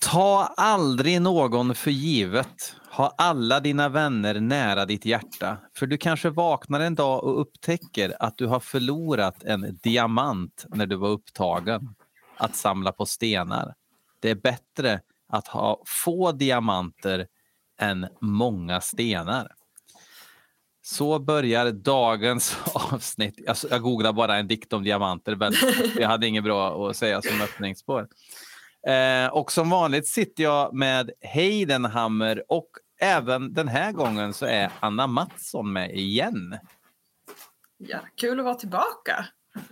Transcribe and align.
Ta 0.00 0.54
aldrig 0.56 1.22
någon 1.22 1.74
för 1.74 1.90
givet. 1.90 2.76
Ha 2.90 3.14
alla 3.18 3.60
dina 3.60 3.88
vänner 3.88 4.40
nära 4.40 4.86
ditt 4.86 5.04
hjärta. 5.04 5.56
För 5.76 5.86
du 5.86 5.98
kanske 5.98 6.30
vaknar 6.30 6.80
en 6.80 6.94
dag 6.94 7.24
och 7.24 7.40
upptäcker 7.40 8.16
att 8.20 8.38
du 8.38 8.46
har 8.46 8.60
förlorat 8.60 9.42
en 9.44 9.78
diamant 9.82 10.64
när 10.68 10.86
du 10.86 10.96
var 10.96 11.08
upptagen 11.08 11.94
att 12.36 12.56
samla 12.56 12.92
på 12.92 13.06
stenar. 13.06 13.74
Det 14.20 14.30
är 14.30 14.34
bättre 14.34 15.00
att 15.28 15.48
ha 15.48 15.82
få 15.86 16.32
diamanter 16.32 17.26
än 17.80 18.06
många 18.20 18.80
stenar. 18.80 19.52
Så 20.82 21.18
börjar 21.18 21.72
dagens 21.72 22.56
avsnitt. 22.74 23.48
Alltså, 23.48 23.68
jag 23.70 23.82
googlar 23.82 24.12
bara 24.12 24.36
en 24.36 24.48
dikt 24.48 24.72
om 24.72 24.84
diamanter. 24.84 25.36
Men 25.36 25.52
jag 25.96 26.08
hade 26.08 26.26
inget 26.26 26.44
bra 26.44 26.90
att 26.90 26.96
säga 26.96 27.22
som 27.22 27.40
öppningsspår. 27.40 28.08
Eh, 28.86 29.26
och 29.26 29.52
som 29.52 29.70
vanligt 29.70 30.06
sitter 30.06 30.42
jag 30.42 30.74
med 30.74 31.10
Heidenhammer 31.20 32.44
och 32.48 32.70
även 33.00 33.54
den 33.54 33.68
här 33.68 33.92
gången 33.92 34.34
så 34.34 34.46
är 34.46 34.72
Anna 34.80 35.06
Mattsson 35.06 35.72
med 35.72 35.96
igen. 35.96 36.58
Ja, 37.76 37.98
kul 38.14 38.38
att 38.38 38.44
vara 38.44 38.54
tillbaka. 38.54 39.26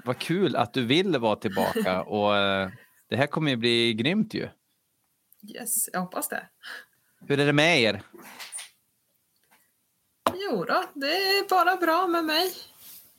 Vad 0.04 0.18
kul 0.18 0.56
att 0.56 0.72
du 0.72 0.84
vill 0.84 1.18
vara 1.18 1.36
tillbaka 1.36 2.02
och 2.06 2.36
eh, 2.36 2.70
det 3.08 3.16
här 3.16 3.26
kommer 3.26 3.50
ju 3.50 3.56
bli 3.56 3.94
grymt 3.94 4.34
ju. 4.34 4.48
Yes, 5.48 5.88
jag 5.92 6.00
hoppas 6.00 6.28
det. 6.28 6.48
Hur 7.20 7.40
är 7.40 7.46
det 7.46 7.52
med 7.52 7.80
er? 7.80 8.02
Jo 10.34 10.64
då, 10.64 10.84
det 10.94 11.06
är 11.06 11.48
bara 11.48 11.76
bra 11.76 12.06
med 12.06 12.24
mig. 12.24 12.52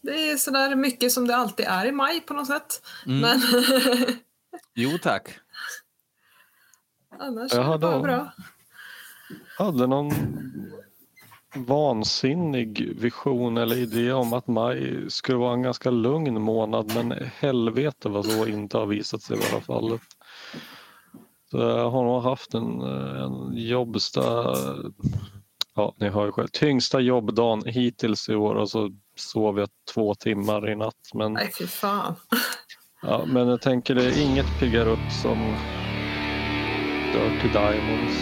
Det 0.01 0.29
är 0.31 0.37
sådär 0.37 0.75
mycket 0.75 1.11
som 1.11 1.27
det 1.27 1.35
alltid 1.35 1.65
är 1.65 1.85
i 1.85 1.91
maj 1.91 2.21
på 2.21 2.33
något 2.33 2.47
sätt. 2.47 2.81
Mm. 3.05 3.19
Men 3.19 3.41
Jo 4.73 4.97
tack. 4.97 5.39
Annars 7.19 7.53
Jag 7.53 7.59
är 7.61 7.63
det 7.63 7.69
hade 7.71 7.87
bara 7.87 7.99
bra. 7.99 8.31
hade 9.57 9.87
någon 9.87 10.11
vansinnig 11.55 12.93
vision 12.99 13.57
eller 13.57 13.75
idé 13.77 14.11
om 14.11 14.33
att 14.33 14.47
maj 14.47 15.05
skulle 15.11 15.37
vara 15.37 15.53
en 15.53 15.61
ganska 15.61 15.89
lugn 15.89 16.41
månad 16.41 16.91
men 16.95 17.29
helvete 17.35 18.09
vad 18.09 18.25
så 18.25 18.47
inte 18.47 18.77
har 18.77 18.85
visat 18.85 19.21
sig 19.21 19.37
vara 19.51 19.61
fallet. 19.61 20.01
Så 21.51 21.57
jag 21.57 21.89
har 21.91 22.03
nog 22.03 22.23
haft 22.23 22.53
en, 22.53 22.81
en 22.81 23.53
jobbsta, 23.53 24.55
ja 25.75 25.95
ni 25.99 26.09
hör 26.09 26.25
ju 26.25 26.31
själv, 26.31 26.47
tyngsta 26.47 26.99
jobbdagen 26.99 27.63
hittills 27.65 28.29
i 28.29 28.35
år 28.35 28.55
och 28.55 28.69
så 28.69 28.91
sov 29.15 29.59
jag 29.59 29.69
två 29.93 30.15
timmar 30.15 30.69
i 30.69 30.75
natt. 30.75 31.09
Men, 31.13 31.33
Nej, 31.33 31.51
fy 31.59 31.67
fan. 31.67 32.15
ja, 33.01 33.23
men 33.27 33.47
jag 33.47 33.61
tänker 33.61 33.95
det 33.95 34.21
inget 34.21 34.59
piggar 34.59 34.87
upp 34.87 35.11
som 35.21 35.55
Dirty 37.13 37.49
Diamonds. 37.53 38.15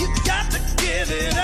You 0.00 0.06
got 0.24 0.50
to 0.52 0.58
give 0.82 1.10
it 1.10 1.40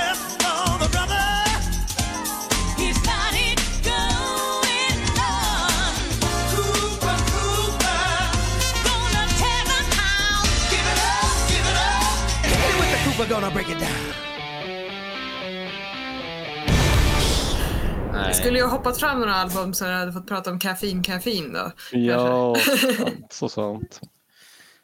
Nej. 18.17 18.27
Jag 18.27 18.36
skulle 18.36 18.59
ju 18.59 18.64
ha 18.64 18.70
hoppat 18.70 19.00
fram 19.00 19.20
några 19.20 19.34
album 19.34 19.75
så 19.75 19.84
jag 19.84 19.92
hade 19.92 20.12
fått 20.12 20.28
prata 20.28 20.50
om 20.50 20.59
kaffein, 20.59 21.03
kaffein 21.03 21.53
då. 21.53 21.72
Ja, 21.92 22.56
sant, 22.99 23.27
så 23.32 23.49
sant. 23.49 24.00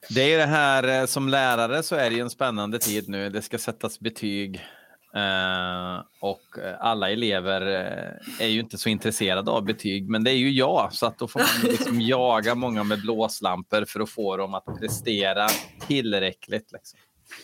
Det 0.09 0.22
är 0.22 0.28
ju 0.28 0.37
det 0.37 0.47
här 0.47 1.00
eh, 1.00 1.06
som 1.06 1.28
lärare 1.28 1.82
så 1.82 1.97
är 1.97 2.10
det 2.10 2.16
ju 2.16 2.22
en 2.22 2.31
spännande 2.31 2.78
tid 2.78 3.09
nu. 3.09 3.31
Det 3.31 3.43
ska 3.43 3.59
sättas 3.59 4.00
betyg 4.00 4.56
eh, 5.15 6.04
och 6.20 6.59
eh, 6.65 6.76
alla 6.81 7.10
elever 7.10 7.60
är 8.41 8.47
ju 8.47 8.60
inte 8.60 8.78
så 8.78 8.88
intresserade 8.88 9.50
av 9.50 9.64
betyg. 9.64 10.09
Men 10.09 10.25
det 10.25 10.31
är 10.31 10.37
ju 10.37 10.50
jag, 10.50 10.88
så 10.93 11.06
att 11.06 11.19
då 11.19 11.28
får 11.28 11.41
man 11.41 11.70
liksom 11.70 12.00
jaga 12.00 12.54
många 12.54 12.84
med 12.84 13.00
blåslampor 13.00 13.84
för 13.84 14.00
att 14.00 14.10
få 14.10 14.37
dem 14.37 14.54
att 14.54 14.81
prestera 14.81 15.49
tillräckligt. 15.87 16.72
Liksom. 16.72 16.99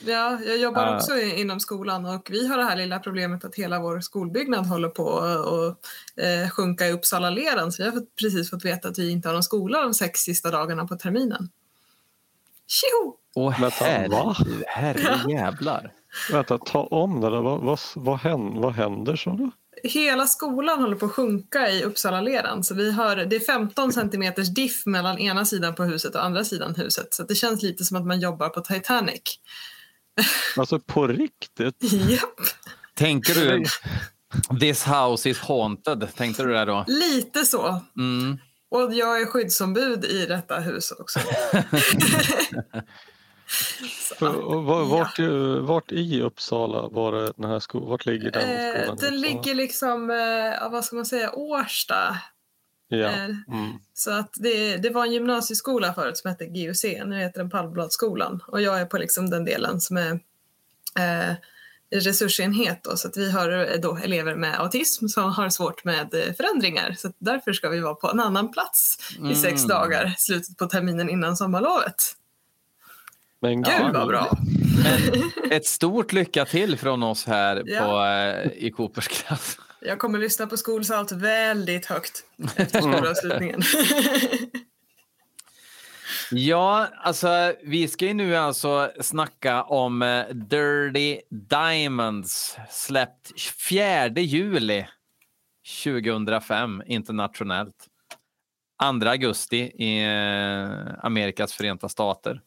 Ja, 0.07 0.39
jag 0.47 0.59
jobbar 0.59 0.87
Ah. 0.87 0.97
också 0.97 1.19
inom 1.21 1.61
skolan 1.61 2.07
och 2.07 2.29
vi 2.31 2.49
har 2.49 2.59
det 2.59 2.65
här 2.65 2.77
lilla 2.77 2.99
problemet 2.99 3.45
att 3.45 3.55
hela 3.55 3.81
vår 3.81 4.01
skolbyggnad 4.01 4.67
håller 4.67 4.89
på 4.89 5.19
att 5.19 5.77
eh, 6.25 6.51
sjunka 6.51 6.87
i 6.87 6.93
Uppsala-leran. 6.93 7.73
Så 7.73 7.83
vi 7.83 7.91
har 7.91 8.03
precis 8.21 8.51
fått 8.51 8.65
veta 8.65 8.89
att 8.89 8.99
vi 8.99 9.11
inte 9.11 9.29
har 9.29 9.33
någon 9.33 9.43
skola 9.43 9.83
de 9.83 9.95
sex 9.95 10.21
sista 10.21 10.51
dagarna 10.51 10.87
på 10.87 10.97
terminen. 10.97 11.51
Tjo! 12.67 13.17
Åh 13.35 13.51
herre, 13.51 14.09
va? 14.09 14.37
herre 14.67 15.33
jävlar. 15.33 15.93
Vänta, 16.33 16.59
ta 16.59 16.83
om 16.83 17.21
det 17.21 17.31
där. 17.31 17.41
Vad, 17.41 17.61
vad, 17.61 17.79
vad, 17.95 18.19
händer, 18.19 18.61
vad 18.61 18.73
händer? 18.73 19.21
Hela 19.83 20.27
skolan 20.27 20.81
håller 20.81 20.97
på 20.97 21.07
att 21.07 21.13
sjunka 21.13 21.71
i 21.71 21.83
Uppsala-leran. 21.83 22.65
Så 22.65 22.75
vi 22.75 22.93
har, 22.93 23.17
det 23.17 23.37
är 23.37 23.41
15 23.41 23.93
centimeters 23.93 24.49
diff 24.49 24.87
mellan 24.87 25.19
ena 25.19 25.45
sidan 25.45 25.75
på 25.75 25.85
huset 25.85 26.15
och 26.15 26.25
andra 26.25 26.45
sidan 26.45 26.75
huset. 26.75 27.15
Så 27.15 27.23
det 27.23 27.35
känns 27.35 27.63
lite 27.63 27.85
som 27.85 27.97
att 27.97 28.07
man 28.07 28.21
jobbar 28.21 28.49
på 28.49 28.61
Titanic. 28.61 29.23
Alltså 30.57 30.79
på 30.79 31.07
riktigt? 31.07 31.93
Japp, 31.93 32.41
Tänker 32.95 33.35
du 33.35 33.65
This 34.61 34.85
house 34.85 35.31
is 35.31 35.39
haunted? 35.39 36.09
Tänkte 36.17 36.43
du 36.43 36.53
det 36.53 36.65
då? 36.65 36.85
lite 36.87 37.45
så. 37.45 37.81
Mm. 37.97 38.39
Och 38.71 38.95
jag 38.95 39.21
är 39.21 39.27
skyddsombud 39.27 40.05
i 40.05 40.27
detta 40.27 40.59
hus 40.61 40.91
också. 40.91 41.21
För, 44.19 44.85
vart, 44.85 45.19
i- 45.19 45.59
vart 45.61 45.93
i 45.93 46.23
Uppsala 46.23 46.89
var 46.89 47.13
det 47.13 47.33
den 47.37 47.51
här 47.51 47.61
skolan? 47.61 47.89
Vart 47.89 48.07
ligger 48.07 48.31
den 48.31 48.43
Eh, 48.51 48.83
skolan? 48.83 48.97
den 49.01 49.21
ligger 49.21 49.55
liksom, 49.55 50.11
eh, 50.11 50.17
ja, 50.61 50.69
vad 50.73 50.85
ska 50.85 50.97
man 50.97 51.07
säga, 51.07 51.33
Årsta. 51.35 52.17
Ja. 52.89 52.97
eh, 53.07 53.25
Mm. 53.25 53.73
Så 53.95 54.11
att 54.11 54.31
det, 54.35 54.77
det 54.77 54.91
var 54.91 55.05
en 55.07 55.13
gymnasieskola 55.13 55.95
förut 55.95 56.17
som 56.19 56.31
hette 56.31 56.47
GUC, 56.47 56.85
nu 57.07 57.19
heter 57.19 57.39
den 57.41 57.51
Palmbladsskolan. 57.51 58.41
Och 58.47 58.63
jag 58.63 58.81
är 58.81 58.85
på 58.85 58.99
liksom 58.99 59.31
den 59.31 59.45
delen 59.45 59.81
som 59.81 59.97
är 59.97 60.11
eh, 60.99 61.35
resursenhet 61.91 62.85
då, 62.85 62.97
så 62.97 63.09
att 63.09 63.17
vi 63.17 63.31
har 63.31 63.51
eh, 63.75 63.81
då 63.81 63.97
elever 63.97 64.35
med 64.35 64.61
autism 64.61 65.07
som 65.09 65.33
har 65.33 65.49
svårt 65.49 65.85
med 65.85 66.15
eh, 66.15 66.35
förändringar. 66.35 66.95
Så 66.99 67.09
att 67.09 67.15
därför 67.19 67.53
ska 67.53 67.69
vi 67.69 67.81
vara 67.81 67.95
på 67.95 68.11
en 68.11 68.21
annan 68.21 68.53
plats 68.53 68.99
i 69.31 69.35
sex 69.35 69.65
Mm. 69.65 69.69
dagar, 69.69 70.15
slutet 70.19 70.57
på 70.57 70.67
terminen 70.67 71.11
innan 71.11 71.37
sommarlovet. 71.37 72.03
Men 73.41 73.63
Gud 73.63 73.75
gud, 73.85 73.95
vad 73.95 74.09
bra! 74.09 74.39
Ett 75.51 75.67
stort 75.67 76.13
lycka 76.13 76.45
till 76.45 76.79
från 76.79 77.03
oss 77.03 77.27
här 77.27 77.63
Ja. 77.67 77.81
på, 77.81 78.05
eh, 78.05 78.65
i 78.67 78.71
Coopers 78.71 79.09
klass. 79.09 79.59
Jag 79.81 79.99
kommer 79.99 80.19
lyssna 80.19 80.47
på 80.47 80.57
Skolsalt 80.57 81.13
väldigt 81.13 81.87
högt 81.87 82.25
efter 82.57 82.81
skolavslutningen. 82.81 83.63
Ja, 86.31 86.89
alltså 87.03 87.55
vi 87.63 87.89
ska 87.89 88.07
ju 88.07 88.15
nu 88.15 88.37
alltså 88.37 88.91
snacka 89.01 89.63
om 89.63 90.03
eh, 90.03 90.27
Dirty 90.29 91.21
Diamonds 91.31 92.57
släppt 92.71 93.41
4 93.69 94.09
juli 94.09 94.87
2005 95.85 96.83
internationellt. 96.87 97.89
2 99.01 99.09
augusti 99.09 99.57
i 99.57 100.05
eh, 100.05 101.05
Amerikas 101.05 101.53
förenta 101.53 101.89
stater. 101.89 102.41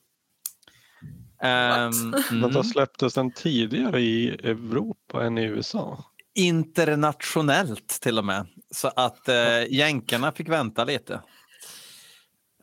Vänta, 1.42 2.18
mm. 2.32 2.64
släpptes 2.64 3.14
den 3.14 3.32
tidigare 3.32 4.02
i 4.02 4.30
Europa 4.30 5.24
än 5.24 5.38
i 5.38 5.44
USA? 5.44 6.11
Internationellt 6.36 7.88
till 8.02 8.18
och 8.18 8.26
med. 8.26 8.48
Så 8.72 8.88
att 8.96 9.28
eh, 9.28 9.74
jänkarna 9.74 10.32
fick 10.32 10.50
vänta 10.50 10.84
lite. 10.84 11.22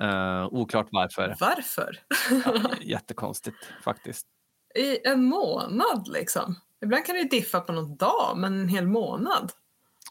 Eh, 0.01 0.47
oklart 0.51 0.89
varför. 0.91 1.37
Varför? 1.41 2.01
Ja, 2.45 2.71
jättekonstigt 2.81 3.57
faktiskt. 3.85 4.27
I 4.75 5.09
en 5.09 5.25
månad 5.25 6.09
liksom. 6.09 6.55
Ibland 6.85 7.07
kan 7.07 7.15
det 7.15 7.21
ju 7.21 7.29
diffa 7.29 7.61
på 7.61 7.73
någon 7.73 7.97
dag, 7.97 8.35
men 8.37 8.61
en 8.61 8.69
hel 8.69 8.87
månad. 8.87 9.53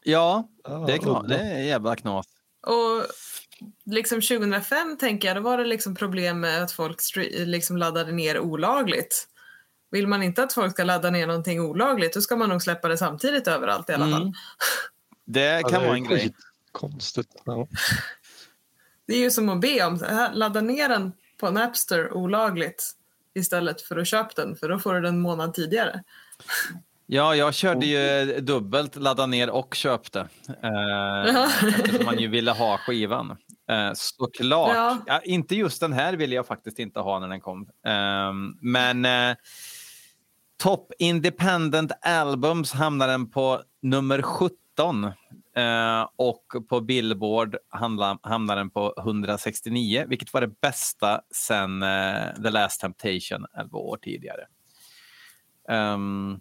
Ja, 0.04 0.48
Ja, 0.64 0.84
det 0.86 0.92
är, 0.92 0.98
knas, 0.98 1.26
det 1.28 1.38
är 1.38 1.62
jävla 1.62 1.96
knas. 1.96 2.26
Och 2.66 3.06
liksom 3.84 4.20
2005 4.20 4.96
tänker 4.96 5.28
jag, 5.28 5.36
då 5.36 5.40
var 5.40 5.58
det 5.58 5.64
liksom 5.64 5.94
problem 5.94 6.40
med 6.40 6.62
att 6.62 6.72
folk 6.72 7.00
liksom 7.30 7.76
laddade 7.76 8.12
ner 8.12 8.40
olagligt. 8.40 9.28
Vill 9.90 10.06
man 10.06 10.22
inte 10.22 10.42
att 10.42 10.52
folk 10.52 10.72
ska 10.72 10.84
ladda 10.84 11.10
ner 11.10 11.26
någonting 11.26 11.60
olagligt, 11.60 12.14
då 12.14 12.20
ska 12.20 12.36
man 12.36 12.48
nog 12.48 12.62
släppa 12.62 12.88
det 12.88 12.98
samtidigt 12.98 13.48
överallt 13.48 13.90
i 13.90 13.92
alla 13.92 14.10
fall. 14.10 14.22
Mm. 14.22 14.32
Det 15.24 15.60
Ja, 15.60 15.68
kan 15.68 15.80
det 15.80 15.86
vara 15.86 15.96
en 15.96 16.04
grej. 16.04 16.34
Konstigt. 16.72 17.42
Ja. 17.44 17.66
Det 19.06 19.14
är 19.14 19.18
ju 19.20 19.30
som 19.30 19.48
att 19.48 19.60
be 19.60 19.84
om, 19.86 20.04
ladda 20.32 20.60
ner 20.60 20.88
den 20.88 21.12
på 21.40 21.50
Napster 21.50 22.12
olagligt 22.12 22.90
istället 23.34 23.82
för 23.82 23.96
att 23.96 24.06
köpa 24.08 24.42
den, 24.42 24.56
för 24.56 24.68
då 24.68 24.78
får 24.78 24.94
du 24.94 25.00
den 25.00 25.14
en 25.14 25.20
månad 25.20 25.54
tidigare. 25.54 26.02
Ja, 27.06 27.34
jag 27.34 27.54
körde 27.54 27.86
ju 27.86 28.40
dubbelt, 28.40 28.96
ladda 28.96 29.26
ner 29.26 29.50
och 29.50 29.74
köpte. 29.74 30.28
Eh, 30.62 31.44
eftersom 31.68 32.04
man 32.04 32.18
ju 32.18 32.28
ville 32.28 32.50
ha 32.50 32.78
skivan. 32.78 33.36
Eh, 33.70 33.90
såklart. 33.94 34.72
Ja. 34.74 34.98
Ja. 35.06 35.20
inte 35.24 35.56
just 35.56 35.80
den 35.80 35.92
här 35.92 36.12
ville 36.12 36.34
jag 36.34 36.46
faktiskt 36.46 36.78
inte 36.78 37.00
ha 37.00 37.18
när 37.18 37.28
den 37.28 37.40
kom. 37.40 37.68
Eh, 37.86 38.32
men 38.60 39.04
eh, 39.04 39.36
Top 40.58 40.92
Independent 40.98 41.92
Albums 42.00 42.72
hamnar 42.72 43.08
den 43.08 43.30
på 43.30 43.62
nummer 43.82 44.22
17. 44.22 45.04
Eh, 45.56 46.08
och 46.16 46.44
på 46.68 46.80
Billboard 46.80 47.56
hamnar, 47.68 48.56
den 48.56 48.70
på 48.70 48.94
169, 48.98 50.04
vilket 50.08 50.32
var 50.32 50.40
det 50.40 50.60
bästa 50.60 51.20
sen 51.30 51.82
eh, 51.82 52.34
The 52.42 52.50
Last 52.50 52.80
Temptation 52.80 53.46
11 53.58 53.78
år 53.78 53.96
tidigare. 54.02 54.46
Ehm, 55.68 56.40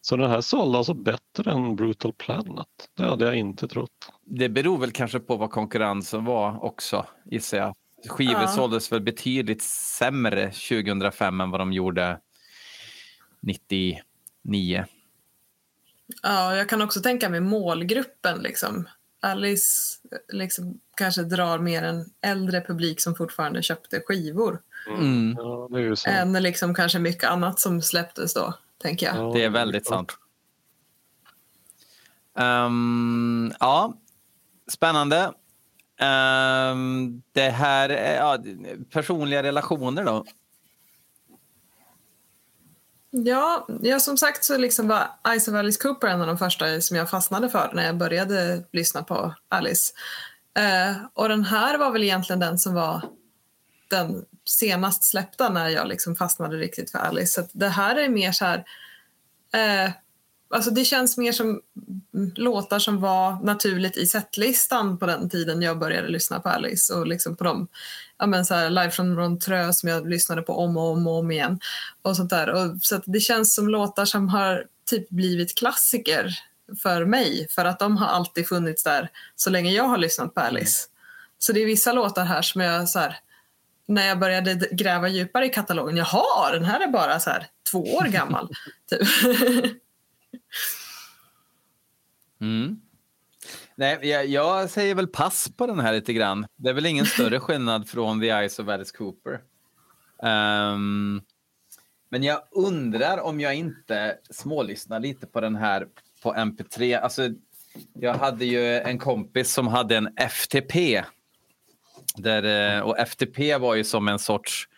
Så 0.00 0.16
den 0.16 0.30
här 0.30 0.40
sålde 0.40 0.78
alltså 0.78 0.94
bättre 0.94 1.52
än 1.52 1.76
Brutal 1.76 2.12
Planet. 2.12 2.68
Det 2.96 3.04
hade 3.04 3.24
jag 3.24 3.36
inte 3.36 3.68
trott. 3.68 4.12
Det 4.24 4.48
beror 4.48 4.78
väl 4.78 4.92
kanske 4.92 5.20
på 5.20 5.36
vad 5.36 5.50
konkurrensen 5.50 6.24
var 6.24 6.64
också, 6.64 7.06
gissar 7.24 7.58
jag. 7.58 7.74
Skivor 8.06 8.40
Ja. 8.42 8.48
såldes 8.48 8.92
väl 8.92 9.00
betydligt 9.00 9.62
sämre 9.62 10.50
2005 10.52 11.40
än 11.40 11.50
vad 11.50 11.60
de 11.60 11.72
gjorde 11.72 12.20
99. 13.40 14.84
Ja, 16.22 16.56
jag 16.56 16.68
kan 16.68 16.82
också 16.82 17.00
tänka 17.00 17.28
mig 17.28 17.40
målgruppen. 17.40 18.38
Liksom. 18.38 18.88
Alice 19.20 19.98
liksom, 20.32 20.80
kanske 20.96 21.22
drar 21.22 21.58
mer 21.58 21.82
en 21.82 22.04
äldre 22.20 22.60
publik 22.60 23.00
som 23.00 23.14
fortfarande 23.14 23.62
köpte 23.62 24.00
skivor 24.00 24.62
Mm. 24.88 25.34
Ja, 25.38 25.68
det 25.70 25.76
är 25.78 25.82
ju 25.82 25.96
så. 25.96 26.10
än 26.10 26.32
liksom, 26.32 26.74
kanske 26.74 26.98
mycket 26.98 27.30
annat 27.30 27.60
som 27.60 27.82
släpptes 27.82 28.34
då, 28.34 28.54
tänker 28.82 29.06
jag. 29.06 29.16
Ja, 29.16 29.32
Det 29.34 29.44
är 29.44 29.50
väldigt 29.50 29.86
sant. 29.86 30.18
Ehm, 32.38 33.52
ja, 33.60 33.94
spännande. 34.72 35.32
Um, 36.00 37.22
det 37.32 37.50
här 37.50 37.88
är 37.88 38.16
ja, 38.16 38.38
personliga 38.90 39.42
relationer 39.42 40.04
då. 40.04 40.24
Ja, 43.10 43.66
ja, 43.82 44.00
som 44.00 44.16
sagt 44.16 44.44
så 44.44 44.56
liksom 44.56 44.88
var 44.88 45.10
Ice 45.38 45.48
of 45.48 45.54
Alice 45.54 45.82
Cooper 45.82 46.08
en 46.08 46.20
av 46.20 46.26
de 46.26 46.38
första 46.38 46.80
som 46.80 46.96
jag 46.96 47.10
fastnade 47.10 47.48
för 47.48 47.70
när 47.74 47.86
jag 47.86 47.96
började 47.96 48.64
lyssna 48.72 49.02
på 49.02 49.34
Alice. 49.48 49.92
Uh, 50.58 51.06
och 51.14 51.28
den 51.28 51.44
här 51.44 51.78
var 51.78 51.90
väl 51.90 52.02
egentligen 52.02 52.40
den 52.40 52.58
som 52.58 52.74
var 52.74 53.02
den 53.90 54.24
senast 54.44 55.04
släppta 55.04 55.48
när 55.48 55.68
jag 55.68 55.88
liksom 55.88 56.16
fastnade 56.16 56.56
riktigt 56.56 56.90
för 56.90 56.98
Alice. 56.98 57.42
Så 57.42 57.48
det 57.52 57.68
här 57.68 57.96
är 57.96 58.08
mer 58.08 58.32
så 58.32 58.44
här... 58.44 58.58
uh, 59.86 59.92
alltså 60.50 60.70
det 60.70 60.84
känns 60.84 61.16
mer 61.16 61.32
som 61.32 61.60
mm, 62.14 62.32
låtar 62.36 62.78
som 62.78 63.00
var 63.00 63.44
naturligt 63.44 63.96
i 63.96 64.06
setlistan 64.06 64.98
på 64.98 65.06
den 65.06 65.30
tiden 65.30 65.62
jag 65.62 65.78
började 65.78 66.08
lyssna 66.08 66.40
på 66.40 66.48
Alice 66.48 66.94
och 66.94 67.06
liksom 67.06 67.36
på 67.36 67.44
dem. 67.44 67.68
Ja, 68.18 68.26
men 68.26 68.44
så 68.44 68.54
här, 68.54 68.70
live 68.70 68.90
från 68.90 69.14
Montreux 69.14 69.80
som 69.80 69.88
jag 69.88 70.08
lyssnade 70.08 70.42
på 70.42 70.52
om 70.58 70.76
och 70.76 70.92
om 70.92 71.06
och 71.06 71.18
om 71.18 71.30
igen. 71.30 71.60
Och 72.02 72.16
sånt 72.16 72.30
där. 72.30 72.48
Och, 72.48 72.76
så 72.82 73.00
det 73.04 73.20
känns 73.20 73.54
som 73.54 73.68
låtar 73.68 74.04
som 74.04 74.28
har 74.28 74.66
typ 74.90 75.08
blivit 75.08 75.58
klassiker 75.58 76.38
för 76.82 77.04
mig 77.04 77.46
för 77.50 77.64
att 77.64 77.78
de 77.78 77.96
har 77.96 78.06
alltid 78.06 78.48
funnits 78.48 78.84
där 78.84 79.10
så 79.36 79.50
länge 79.50 79.70
jag 79.70 79.84
har 79.84 79.98
lyssnat 79.98 80.34
på 80.34 80.40
Alice. 80.40 80.86
Så 81.38 81.52
det 81.52 81.62
är 81.62 81.66
vissa 81.66 81.92
låtar 81.92 82.24
här 82.24 82.42
som 82.42 82.60
jag 82.60 82.88
så 82.88 82.98
här, 82.98 83.18
när 83.86 84.06
jag 84.06 84.18
började 84.18 84.54
gräva 84.54 85.08
djupare 85.08 85.46
i 85.46 85.48
katalogen, 85.48 85.96
jaha, 85.96 86.52
den 86.52 86.64
här 86.64 86.80
är 86.80 86.88
bara 86.88 87.20
så 87.20 87.30
här 87.30 87.46
två 87.70 87.94
år 87.94 88.04
gammal. 88.04 88.48
typ. 88.90 89.08
Mm. 92.40 92.80
Nej, 93.74 93.98
jag, 94.02 94.26
jag 94.26 94.70
säger 94.70 94.94
väl 94.94 95.06
pass 95.06 95.48
på 95.56 95.66
den 95.66 95.80
här 95.80 95.92
lite 95.92 96.12
grann. 96.12 96.46
Det 96.56 96.68
är 96.68 96.74
väl 96.74 96.86
ingen 96.86 97.06
större 97.06 97.40
skillnad 97.40 97.88
från 97.88 98.20
The 98.20 98.28
Eyes 98.28 98.58
of 98.58 98.68
Alice 98.68 98.96
Cooper. 98.96 99.40
Um, 100.22 101.22
men 102.10 102.22
jag 102.22 102.40
undrar 102.50 103.20
om 103.20 103.40
jag 103.40 103.54
inte 103.54 104.18
smålyssnar 104.30 105.00
lite 105.00 105.26
på 105.26 105.40
den 105.40 105.56
här 105.56 105.86
på 106.22 106.34
MP3. 106.34 107.00
Alltså, 107.00 107.28
jag 107.92 108.14
hade 108.14 108.44
ju 108.44 108.78
en 108.78 108.98
kompis 108.98 109.52
som 109.52 109.68
hade 109.68 109.96
en 109.96 110.08
FTP. 110.16 111.04
Där, 112.16 112.76
eh, 112.76 112.80
och 112.80 112.98
FTP 112.98 113.56
var 113.56 113.74
ju 113.74 113.84
som 113.84 114.08
en 114.08 114.18
sorts 114.18 114.68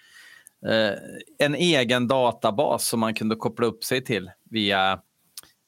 eh, 0.67 0.93
en 1.39 1.55
egen 1.55 2.09
databas 2.09 2.89
som 2.89 3.01
man 3.01 3.15
kunde 3.15 3.37
koppla 3.37 3.67
upp 3.67 3.85
sig 3.85 4.05
till 4.05 4.31
via 4.51 5.01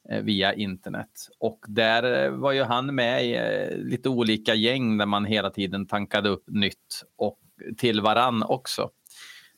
Eh, 0.09 0.21
via 0.21 0.53
internet. 0.53 1.29
Och 1.39 1.65
där 1.67 2.25
eh, 2.25 2.31
var 2.31 2.51
ju 2.51 2.63
han 2.63 2.95
med 2.95 3.25
i 3.25 3.35
eh, 3.35 3.77
lite 3.77 4.09
olika 4.09 4.53
gäng 4.53 4.97
där 4.97 5.05
man 5.05 5.25
hela 5.25 5.49
tiden 5.49 5.87
tankade 5.87 6.29
upp 6.29 6.43
nytt 6.47 7.03
och 7.15 7.39
till 7.77 8.01
varann 8.01 8.43
också. 8.43 8.89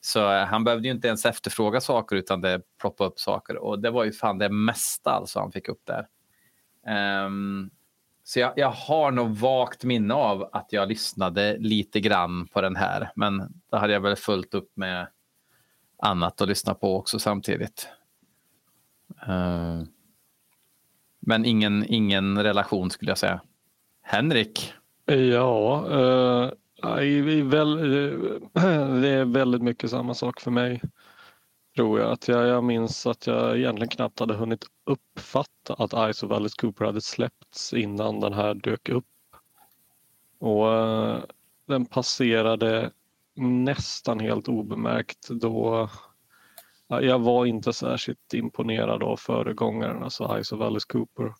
Så 0.02 0.30
han 0.30 0.64
behövde 0.64 0.88
ju 0.88 0.94
inte 0.94 1.08
ens 1.08 1.26
efterfråga 1.26 1.82
saker 1.82 2.16
utan 2.16 2.42
det 2.42 2.62
ploppade 2.82 3.10
upp 3.10 3.20
saker 3.20 3.58
och 3.58 3.80
det 3.80 3.92
var 3.92 4.04
ju 4.04 4.12
fan 4.12 4.38
det 4.38 4.50
mesta 4.50 5.12
alltså 5.12 5.40
han 5.40 5.52
fick 5.52 5.70
upp 5.70 5.82
där. 5.86 6.08
Um, 7.26 7.70
så 8.24 8.40
jag, 8.40 8.54
jag 8.56 8.72
har 8.72 9.12
nog 9.12 9.38
vagt 9.38 9.84
minne 9.84 10.14
av 10.14 10.50
att 10.52 10.68
jag 10.70 10.90
lyssnade 10.90 11.58
lite 11.58 12.00
grann 12.00 12.48
på 12.48 12.62
den 12.62 12.76
här 12.76 13.12
men 13.16 13.54
då 13.72 13.78
hade 13.78 13.94
jag 13.94 14.02
väl 14.02 14.16
fullt 14.16 14.54
upp 14.54 14.72
med 14.76 15.08
annat 15.98 16.42
att 16.42 16.48
lyssna 16.48 16.74
på 16.74 16.98
också 16.98 17.20
samtidigt. 17.20 17.90
Ehm, 19.28 19.88
men 21.26 21.46
ingen, 21.46 21.86
ingen 21.88 22.44
relation 22.44 22.90
skulle 22.90 23.12
jag 23.12 23.18
säga. 23.18 23.42
Henrik? 24.04 24.74
Ja, 25.06 25.86
eh, 25.90 26.52
väl, 27.44 27.78
eh, 27.78 28.20
det 29.02 29.10
är 29.10 29.26
väldigt 29.26 29.62
mycket 29.62 29.90
samma 29.90 30.14
sak 30.14 30.42
för 30.42 30.52
mig. 30.52 30.82
Tror 31.76 32.00
jag. 32.00 32.12
Att 32.12 32.28
jag, 32.28 32.48
jag 32.48 32.64
minns 32.64 33.06
att 33.06 33.28
jag 33.28 33.58
egentligen 33.58 33.90
knappt 33.90 34.20
hade 34.20 34.34
hunnit 34.34 34.66
uppfatta 34.86 35.74
att 35.74 36.16
Ice 36.16 36.24
of 36.24 36.32
Alice 36.32 36.56
Cooper 36.58 36.86
hade 36.86 37.02
släppts 37.02 37.74
innan 37.74 38.20
den 38.20 38.34
här 38.34 38.54
dök 38.54 38.90
upp. 38.90 39.06
Och 40.40 40.74
eh, 40.74 41.20
den 41.68 41.86
passerade 41.86 42.92
nästan 43.36 44.20
helt 44.20 44.48
obemärkt 44.48 45.30
då 45.30 45.90
jag 46.88 47.20
var 47.20 47.46
inte 47.46 47.74
särskilt 47.74 48.34
imponerad 48.34 49.04
av 49.04 49.18
föregångaren, 49.18 50.04
alltså 50.04 50.42
Ice 50.44 50.52
of 50.52 50.62
Alice 50.62 50.86
Cooper. 50.90 51.34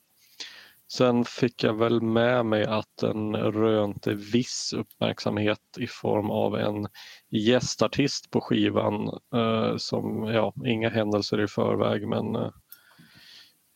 Sen 0.92 1.26
fick 1.26 1.64
jag 1.64 1.74
väl 1.74 2.02
med 2.02 2.46
mig 2.46 2.66
att 2.66 2.98
den 3.02 3.36
rönte 3.36 4.14
viss 4.14 4.74
uppmärksamhet 4.78 5.60
i 5.80 5.88
form 5.88 6.30
av 6.30 6.58
en 6.58 6.88
gästartist 7.30 8.32
på 8.32 8.42
skivan 8.42 9.20
eh, 9.36 9.78
som, 9.78 10.24
ja, 10.24 10.54
inga 10.66 10.90
händelser 10.90 11.42
i 11.42 11.48
förväg 11.48 12.08
men 12.08 12.36
eh, 12.36 12.52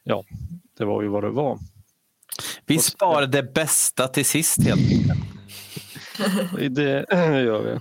ja, 0.03 0.23
det 0.77 0.85
var 0.85 1.01
ju 1.01 1.07
vad 1.07 1.23
det 1.23 1.29
var. 1.29 1.59
Vi 2.65 2.77
sparar 2.77 3.27
det 3.27 3.53
bästa 3.53 4.07
till 4.07 4.25
sist 4.25 4.63
helt 4.63 4.91
enkelt. 4.91 5.38
Det 6.69 7.05
gör 7.45 7.61
vi. 7.63 7.79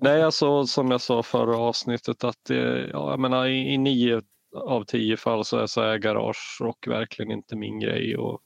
Nej, 0.00 0.22
alltså 0.22 0.66
som 0.66 0.90
jag 0.90 1.00
sa 1.00 1.22
förra 1.22 1.56
avsnittet 1.56 2.24
att 2.24 2.44
det, 2.48 2.88
ja, 2.92 3.10
jag 3.10 3.20
menar, 3.20 3.46
i, 3.46 3.74
i 3.74 3.78
nio 3.78 4.22
av 4.56 4.84
tio 4.84 5.16
fall 5.16 5.44
så 5.44 5.58
är, 5.58 5.66
så 5.66 5.80
är 5.80 5.98
garagerock 5.98 6.86
verkligen 6.86 7.30
inte 7.32 7.56
min 7.56 7.80
grej. 7.80 8.16
Och 8.16 8.40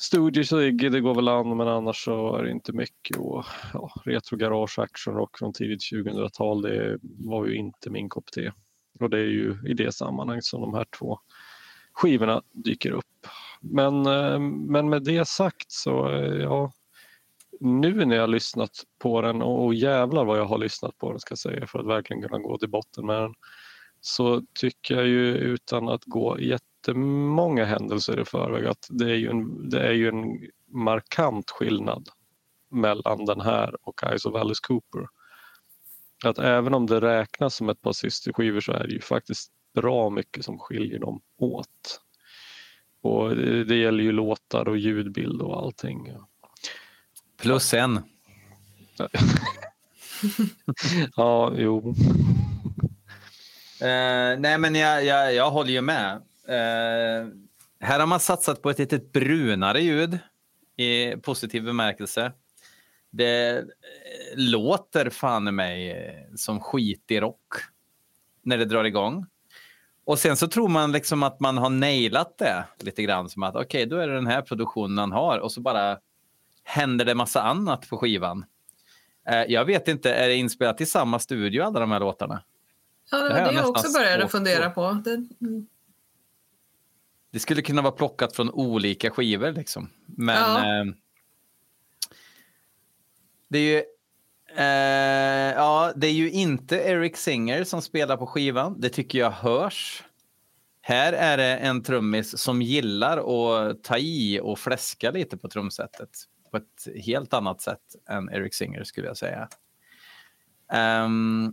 Studiosig, 0.00 0.92
det 0.92 1.00
går 1.00 1.14
väl 1.14 1.28
an 1.28 1.56
men 1.56 1.68
annars 1.68 2.04
så 2.04 2.36
är 2.36 2.42
det 2.42 2.50
inte 2.50 2.72
mycket. 2.72 3.16
Och, 3.16 3.44
ja, 3.74 3.90
retro 4.04 4.36
garage 4.36 4.78
actionrock 4.78 5.38
från 5.38 5.52
tidigt 5.52 5.80
2000-tal 5.92 6.62
det 6.62 6.98
var 7.02 7.46
ju 7.46 7.56
inte 7.56 7.90
min 7.90 8.08
kopp 8.08 8.32
te. 8.32 8.52
Och 9.00 9.10
det 9.10 9.18
är 9.18 9.24
ju 9.24 9.56
i 9.66 9.74
det 9.74 9.92
sammanhanget 9.92 10.44
som 10.44 10.60
de 10.60 10.74
här 10.74 10.86
två 10.98 11.18
skivorna 11.92 12.42
dyker 12.52 12.90
upp. 12.90 13.26
Men, 13.60 14.06
eh, 14.06 14.38
men 14.40 14.88
med 14.88 15.04
det 15.04 15.28
sagt 15.28 15.72
så 15.72 16.10
eh, 16.12 16.34
ja, 16.34 16.72
nu 17.60 18.04
när 18.04 18.16
jag 18.16 18.22
har 18.22 18.28
lyssnat 18.28 18.70
på 18.98 19.22
den 19.22 19.42
och, 19.42 19.64
och 19.64 19.74
jävlar 19.74 20.24
vad 20.24 20.38
jag 20.38 20.44
har 20.44 20.58
lyssnat 20.58 20.98
på 20.98 21.10
den 21.10 21.20
ska 21.20 21.32
jag 21.32 21.38
säga 21.38 21.66
för 21.66 21.78
att 21.78 21.86
verkligen 21.86 22.22
kunna 22.22 22.38
gå 22.38 22.58
till 22.58 22.70
botten 22.70 23.06
med 23.06 23.22
den 23.22 23.34
så 24.00 24.42
tycker 24.54 24.94
jag 24.94 25.06
ju 25.06 25.36
utan 25.36 25.88
att 25.88 26.04
gå 26.04 26.40
jättemånga 26.40 27.64
händelser 27.64 28.20
i 28.20 28.24
förväg 28.24 28.66
att 28.66 28.86
det 28.90 29.04
är 29.04 29.16
ju 29.16 29.30
en, 29.30 29.70
det 29.70 29.80
är 29.80 29.92
ju 29.92 30.08
en 30.08 30.40
markant 30.66 31.50
skillnad 31.50 32.08
mellan 32.70 33.24
den 33.24 33.40
här 33.40 33.76
och 33.82 34.04
Eyes 34.04 34.26
of 34.26 34.34
Alice 34.34 34.60
Cooper. 34.62 35.06
Att 36.24 36.38
även 36.38 36.74
om 36.74 36.86
det 36.86 37.00
räknas 37.00 37.54
som 37.54 37.68
ett 37.68 37.80
par 37.80 37.92
systerskivor 37.92 38.60
så 38.60 38.72
är 38.72 38.86
det 38.86 38.92
ju 38.92 39.00
faktiskt 39.00 39.52
bra 39.74 40.10
mycket 40.10 40.44
som 40.44 40.58
skiljer 40.58 40.98
dem 40.98 41.20
åt. 41.38 42.00
Och 43.00 43.36
det, 43.36 43.64
det 43.64 43.76
gäller 43.76 44.04
ju 44.04 44.12
låtar 44.12 44.68
och 44.68 44.78
ljudbild 44.78 45.42
och 45.42 45.58
allting. 45.58 46.12
Plus 47.38 47.74
en. 47.74 48.00
Ja, 51.16 51.52
jo. 51.56 51.94
Eh, 53.80 54.38
nej, 54.38 54.58
men 54.58 54.74
jag, 54.74 55.04
jag, 55.04 55.34
jag 55.34 55.50
håller 55.50 55.70
ju 55.70 55.80
med. 55.80 56.12
Eh, 56.48 57.26
här 57.80 58.00
har 58.00 58.06
man 58.06 58.20
satsat 58.20 58.62
på 58.62 58.70
ett 58.70 58.78
lite 58.78 58.98
brunare 58.98 59.80
ljud 59.80 60.18
i 60.76 61.16
positiv 61.16 61.64
bemärkelse. 61.64 62.32
Det 63.10 63.58
eh, 63.58 63.64
låter 64.34 65.10
fan 65.10 65.48
i 65.48 65.52
mig 65.52 66.06
som 66.36 66.60
skitig 66.60 67.22
rock 67.22 67.54
när 68.42 68.58
det 68.58 68.64
drar 68.64 68.84
igång. 68.84 69.26
Och 70.04 70.18
sen 70.18 70.36
så 70.36 70.48
tror 70.48 70.68
man 70.68 70.92
liksom 70.92 71.22
att 71.22 71.40
man 71.40 71.58
har 71.58 71.70
nailat 71.70 72.38
det 72.38 72.64
lite 72.80 73.02
grann 73.02 73.28
som 73.28 73.42
att 73.42 73.56
okej, 73.56 73.86
då 73.86 73.96
är 73.96 74.08
det 74.08 74.14
den 74.14 74.26
här 74.26 74.42
produktionen 74.42 74.94
man 74.94 75.12
har 75.12 75.38
och 75.38 75.52
så 75.52 75.60
bara 75.60 75.98
händer 76.68 77.04
det 77.04 77.14
massa 77.14 77.42
annat 77.42 77.88
på 77.88 77.98
skivan. 77.98 78.44
Eh, 79.28 79.42
jag 79.48 79.64
vet 79.64 79.88
inte, 79.88 80.14
är 80.14 80.28
det 80.28 80.34
inspelat 80.34 80.80
i 80.80 80.86
samma 80.86 81.18
studio 81.18 81.62
alla 81.62 81.80
de 81.80 81.90
här 81.90 82.00
låtarna? 82.00 82.42
Ja, 83.10 83.18
det 83.18 83.24
Det 83.24 83.34
var 83.34 83.40
det 83.40 83.48
är 83.48 83.52
jag 83.52 83.68
också 83.68 83.92
började 83.92 84.22
svårt 84.22 84.30
fundera 84.30 84.70
på. 84.70 85.02
Det, 85.04 85.10
mm. 85.10 85.66
Det 87.30 87.38
skulle 87.38 87.62
kunna 87.62 87.82
vara 87.82 87.92
plockat 87.92 88.36
från 88.36 88.50
olika 88.50 89.10
skivor 89.10 89.52
liksom. 89.52 89.90
Men 90.06 90.36
Ja. 90.36 90.58
eh, 90.58 90.84
det 93.48 93.58
är 93.58 93.62
ju 93.62 93.82
eh, 94.56 95.54
ja, 95.56 95.92
det 95.96 96.06
är 96.06 96.12
ju 96.12 96.30
inte 96.30 96.76
Eric 96.76 97.16
Singer 97.16 97.64
som 97.64 97.82
spelar 97.82 98.16
på 98.16 98.26
skivan. 98.26 98.80
Det 98.80 98.88
tycker 98.88 99.18
jag 99.18 99.30
hörs. 99.30 100.04
Här 100.80 101.12
är 101.12 101.36
det 101.36 101.56
en 101.56 101.82
trummis 101.82 102.38
som 102.38 102.62
gillar 102.62 103.18
att 103.18 103.84
ta 103.84 103.98
i 103.98 104.40
och 104.42 104.58
fläska 104.58 105.10
lite 105.10 105.36
på 105.36 105.48
trumsetet 105.48 106.10
på 106.50 106.56
ett 106.56 106.88
helt 107.04 107.34
annat 107.34 107.60
sätt 107.60 107.96
än 108.08 108.30
Eric 108.30 108.54
Singer 108.54 108.84
skulle 108.84 109.06
jag 109.06 109.16
säga. 109.16 109.48
Ehm, 110.72 111.52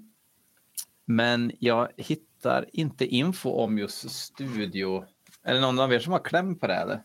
men 1.06 1.52
jag 1.60 1.90
hittar 1.98 2.66
inte 2.74 3.06
info 3.06 3.50
om 3.50 3.78
just 3.78 4.10
studio. 4.12 5.06
Är 5.44 5.54
det 5.54 5.60
någon 5.62 5.80
av 5.80 5.94
er 5.94 6.00
som 6.00 6.12
har 6.14 6.20
kläm 6.20 6.60
på 6.60 6.68
det? 6.68 6.74
Eller? 6.76 7.04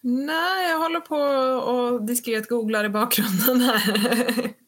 Nej, 0.00 0.70
jag 0.70 0.78
håller 0.78 1.00
på 1.00 1.16
och 1.70 2.02
diskret 2.06 2.48
googlar 2.48 2.84
i 2.84 2.88
bakgrunden 2.88 3.60
här. 3.60 4.52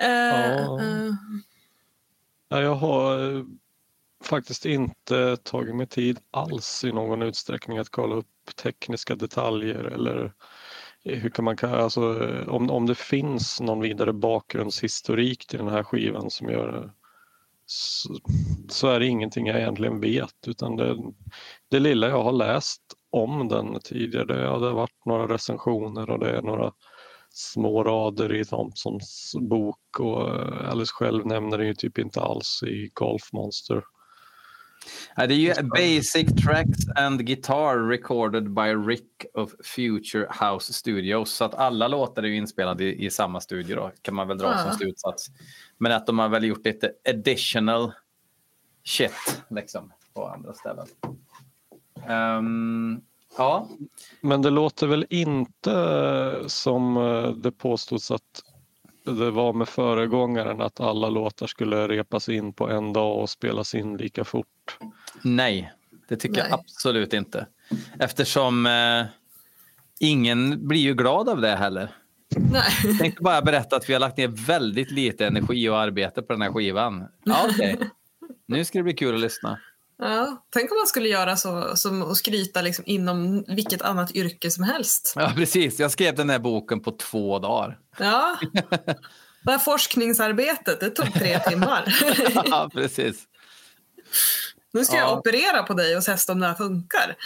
Eh, 0.00 0.08
Ja. 0.08 0.80
eh, 0.82 1.12
Ja, 2.48 2.60
jag 2.60 2.74
har 2.74 3.36
eh, 3.36 3.44
faktiskt 4.24 4.66
inte 4.66 5.36
tagit 5.36 5.76
mig 5.76 5.86
tid 5.86 6.18
alls 6.30 6.84
i 6.84 6.92
någon 6.92 7.22
utsträckning 7.22 7.78
att 7.78 7.88
kolla 7.90 8.14
upp 8.14 8.56
tekniska 8.62 9.14
detaljer 9.14 9.84
eller 9.84 10.32
hur 11.06 11.30
kan 11.30 11.44
man 11.44 11.56
alltså, 11.62 12.00
om, 12.48 12.70
om 12.70 12.86
det 12.86 12.94
finns 12.94 13.60
någon 13.60 13.80
vidare 13.80 14.12
bakgrundshistorik 14.12 15.46
till 15.46 15.58
den 15.58 15.68
här 15.68 15.82
skivan 15.82 16.30
som 16.30 16.48
gör 16.48 16.92
så, 17.66 18.18
så 18.68 18.88
är 18.88 19.00
det 19.00 19.06
ingenting 19.06 19.46
jag 19.46 19.58
egentligen 19.58 20.00
vet 20.00 20.48
utan 20.48 20.76
det, 20.76 20.96
det 21.70 21.80
lilla 21.80 22.08
jag 22.08 22.22
har 22.22 22.32
läst 22.32 22.82
om 23.10 23.48
den 23.48 23.80
tidigare, 23.84 24.24
det, 24.24 24.42
ja, 24.42 24.58
det 24.58 24.66
har 24.66 24.74
varit 24.74 25.04
några 25.04 25.34
recensioner 25.34 26.10
och 26.10 26.18
det 26.18 26.36
är 26.36 26.42
några 26.42 26.72
små 27.30 27.84
rader 27.84 28.34
i 28.34 28.44
Thompsons 28.44 29.34
bok 29.40 30.00
och 30.00 30.28
eh, 30.28 30.70
Alice 30.70 30.92
själv 30.92 31.26
nämner 31.26 31.58
det 31.58 31.66
ju 31.66 31.74
typ 31.74 31.98
inte 31.98 32.20
alls 32.20 32.62
i 32.66 32.90
Golf 32.94 33.32
Monster. 33.32 33.82
Det 35.16 35.22
är 35.22 35.30
ju 35.32 35.54
Basic 35.62 36.44
Tracks 36.44 36.88
and 36.96 37.26
Guitar 37.26 37.88
recorded 37.88 38.50
by 38.50 38.62
Rick 38.62 39.26
of 39.34 39.50
Future 39.64 40.26
House 40.40 40.72
Studios. 40.72 41.30
Så 41.30 41.44
att 41.44 41.54
alla 41.54 41.88
låtar 41.88 42.22
är 42.22 42.26
ju 42.26 42.36
inspelade 42.36 42.84
i, 42.84 43.06
i 43.06 43.10
samma 43.10 43.40
studio 43.40 43.76
då, 43.76 43.90
kan 44.02 44.14
man 44.14 44.28
väl 44.28 44.38
dra 44.38 44.52
Ja. 44.52 44.58
som 44.58 44.72
slutsats. 44.72 45.26
Men 45.78 45.92
att 45.92 46.06
de 46.06 46.18
har 46.18 46.28
väl 46.28 46.44
gjort 46.44 46.64
lite 46.64 46.92
additional 47.08 47.92
shit 48.84 49.42
liksom, 49.50 49.92
på 50.14 50.26
andra 50.28 50.52
ställen. 50.52 50.86
Ehm, 52.08 53.00
ja, 53.38 53.68
Men 54.20 54.42
det 54.42 54.50
låter 54.50 54.86
väl 54.86 55.06
inte 55.10 56.44
som 56.46 56.96
eh, 56.96 57.30
det 57.30 57.52
påstods 57.52 58.10
att 58.10 58.22
det 59.12 59.30
var 59.30 59.52
med 59.52 59.68
föregångaren 59.68 60.60
att 60.60 60.80
alla 60.80 61.08
låtar 61.08 61.46
skulle 61.46 61.88
repas 61.88 62.28
in 62.28 62.52
på 62.52 62.70
en 62.70 62.92
dag 62.92 63.18
och 63.18 63.30
spelas 63.30 63.74
in 63.74 63.96
lika 63.96 64.24
fort. 64.24 64.78
nej, 65.22 65.72
det 66.08 66.16
tycker 66.16 66.38
jag 66.38 66.50
Nej. 66.50 66.58
absolut 66.60 67.12
inte. 67.12 67.46
Eftersom 67.98 68.66
eh, 68.66 69.04
ingen 70.00 70.68
blir 70.68 70.80
ju 70.80 70.94
glad 70.94 71.28
av 71.28 71.40
det 71.40 71.56
heller. 71.56 71.90
nej. 72.52 72.62
Jag 72.84 72.98
tänkte 72.98 73.22
bara 73.22 73.42
berätta 73.42 73.76
att 73.76 73.88
vi 73.88 73.92
har 73.92 74.00
lagt 74.00 74.16
ner 74.16 74.46
väldigt 74.46 74.90
lite 74.90 75.26
energi 75.26 75.68
och 75.68 75.78
arbete 75.78 76.22
på 76.22 76.32
den 76.32 76.42
här 76.42 76.52
skivan. 76.52 77.08
Ja, 77.24 77.46
okej. 77.50 77.78
Nu 78.46 78.64
ska 78.64 78.78
det 78.78 78.82
bli 78.82 78.94
kul 78.94 79.14
att 79.14 79.20
lyssna. 79.20 79.58
Ja, 79.98 80.46
tänk 80.50 80.70
om 80.72 80.76
man 80.78 80.86
skulle 80.86 81.08
göra 81.08 81.36
så 81.36 81.76
som 81.76 82.02
att 82.02 82.16
skryta 82.16 82.62
liksom 82.62 82.84
inom 82.86 83.44
vilket 83.48 83.82
annat 83.82 84.10
yrke 84.12 84.50
som 84.50 84.64
helst. 84.64 85.12
Ja, 85.16 85.32
precis. 85.36 85.78
Jag 85.80 85.90
skrev 85.90 86.14
den 86.14 86.30
här 86.30 86.38
boken 86.38 86.80
på 86.80 86.90
två 86.90 87.38
dagar. 87.38 87.78
Ja. 87.98 88.38
Det 89.44 89.50
här 89.50 89.58
forskningsarbetet, 89.58 90.80
det 90.80 90.90
tog 90.90 91.14
tre 91.14 91.38
timmar. 91.38 91.94
Ja, 92.50 92.70
precis. 92.72 93.24
Nu 94.72 94.84
ska 94.84 94.96
Ja. 94.96 95.00
jag 95.02 95.18
operera 95.18 95.62
på 95.62 95.74
dig 95.74 95.96
och 95.96 96.02
testa 96.04 96.32
om 96.32 96.40
det 96.40 96.46
här 96.46 96.54
funkar. 96.54 97.16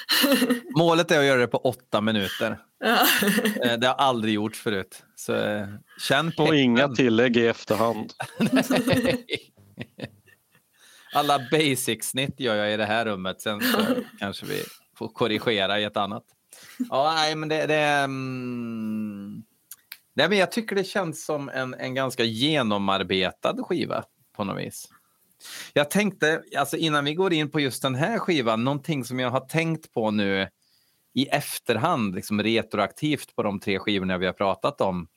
Målet 0.77 1.11
är 1.11 1.19
att 1.19 1.25
göra 1.25 1.41
det 1.41 1.47
på 1.47 1.59
åtta 1.59 2.00
minuter. 2.00 2.59
Ja. 2.85 3.07
Eh, 3.65 3.79
Det 3.79 3.87
har 3.87 3.95
aldrig 3.95 4.35
gjorts 4.35 4.61
förut. 4.61 5.03
Så 5.17 5.35
eh, 5.35 5.67
känn 6.09 6.29
Och 6.29 6.35
peppen. 6.37 6.55
inga 6.55 6.89
tillägg 6.89 7.37
i 7.37 7.47
efterhand. 7.47 8.12
Alla 11.12 11.38
basic-snitt 11.50 12.40
gör 12.40 12.55
jag 12.55 12.75
i 12.75 12.76
det 12.76 12.85
här 12.85 13.05
rummet. 13.05 13.40
Sen 13.40 13.61
så 13.61 13.79
kanske 14.19 14.47
vi 14.47 14.62
får 14.97 15.09
korrigera 15.09 15.81
i 15.81 15.85
ett 15.85 15.97
annat. 15.97 16.25
Ja, 16.90 17.12
nej, 17.14 17.35
men 17.35 17.49
det... 17.49 17.67
det 17.67 17.76
mm... 17.76 19.43
nej, 20.14 20.29
men 20.29 20.38
jag 20.38 20.52
tycker 20.52 20.76
det 20.76 20.85
känns 20.85 21.25
som 21.25 21.49
en, 21.49 21.75
en 21.75 21.95
ganska 21.95 22.25
genomarbetad 22.25 23.57
skiva 23.62 24.05
på 24.37 24.45
något 24.45 24.59
vis. 24.59 24.88
Jag 25.73 25.90
tänkte, 25.90 26.43
alltså 26.57 26.76
innan 26.76 27.05
vi 27.05 27.14
går 27.14 27.33
in 27.33 27.50
på 27.50 27.61
just 27.61 27.83
den 27.83 27.95
här 27.95 28.19
skivan, 28.19 28.64
någonting 28.64 29.05
som 29.05 29.21
jag 29.21 29.31
har 29.31 29.40
tänkt 29.40 29.93
på 29.93 30.11
nu 30.11 30.49
i 31.14 31.26
efterhand, 31.26 32.14
liksom 32.14 32.43
retroaktivt 32.43 33.37
på 33.37 33.43
de 33.43 33.61
tre 33.61 33.79
skivorna 33.79 34.19
vi 34.19 34.26
har 34.26 34.33
pratat 34.33 34.81
om. 34.81 35.09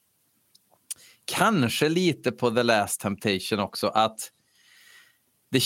Kanske 1.25 1.89
lite 1.89 2.31
på 2.31 2.51
The 2.51 2.63
Last 2.63 3.01
Temptation 3.01 3.59
också, 3.59 3.87
att 3.87 4.19
det, 5.53 5.61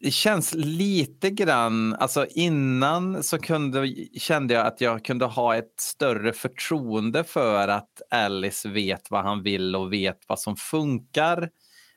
det 0.00 0.10
känns 0.10 0.54
lite 0.54 1.30
grann, 1.30 1.94
alltså 1.94 2.26
innan 2.30 3.22
så 3.22 3.38
kunde, 3.38 3.94
kände 4.18 4.54
jag 4.54 4.66
att 4.66 4.80
jag 4.80 5.04
kunde 5.04 5.24
ha 5.24 5.56
ett 5.56 5.80
större 5.80 6.32
förtroende 6.32 7.24
för 7.24 7.68
att 7.68 8.02
Alice 8.10 8.68
vet 8.68 9.10
vad 9.10 9.24
han 9.24 9.42
vill 9.42 9.76
och 9.76 9.92
vet 9.92 10.18
vad 10.26 10.40
som 10.40 10.56
funkar. 10.56 11.50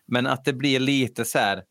Men 0.08 0.28
att 0.28 0.46
det 0.46 0.54
blir 0.54 0.80
lite 0.80 1.26
så 1.26 1.40
här, 1.40 1.64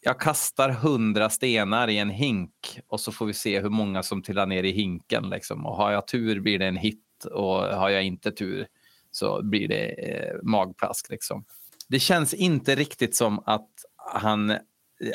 jag 0.00 0.20
kastar 0.20 0.70
hundra 0.70 1.30
stenar 1.30 1.88
i 1.88 1.98
en 1.98 2.10
hink 2.10 2.80
och 2.88 3.00
så 3.00 3.12
får 3.12 3.26
vi 3.26 3.32
se 3.32 3.60
hur 3.60 3.70
många 3.70 4.02
som 4.02 4.22
trillar 4.22 4.46
ner 4.46 4.62
i 4.62 4.72
hinken. 4.72 5.30
Liksom. 5.30 5.66
Och 5.66 5.76
har 5.76 5.92
jag 5.92 6.06
tur 6.06 6.40
blir 6.40 6.58
det 6.58 6.66
en 6.66 6.76
hit 6.76 7.24
och 7.32 7.56
har 7.56 7.90
jag 7.90 8.04
inte 8.04 8.30
tur 8.30 8.66
så 9.10 9.42
blir 9.42 9.68
det 9.68 9.84
eh, 9.84 10.36
magplask. 10.42 11.10
Liksom. 11.10 11.44
Det 11.88 12.00
känns 12.00 12.34
inte 12.34 12.74
riktigt 12.74 13.16
som 13.16 13.42
att 13.46 13.68
han... 14.06 14.58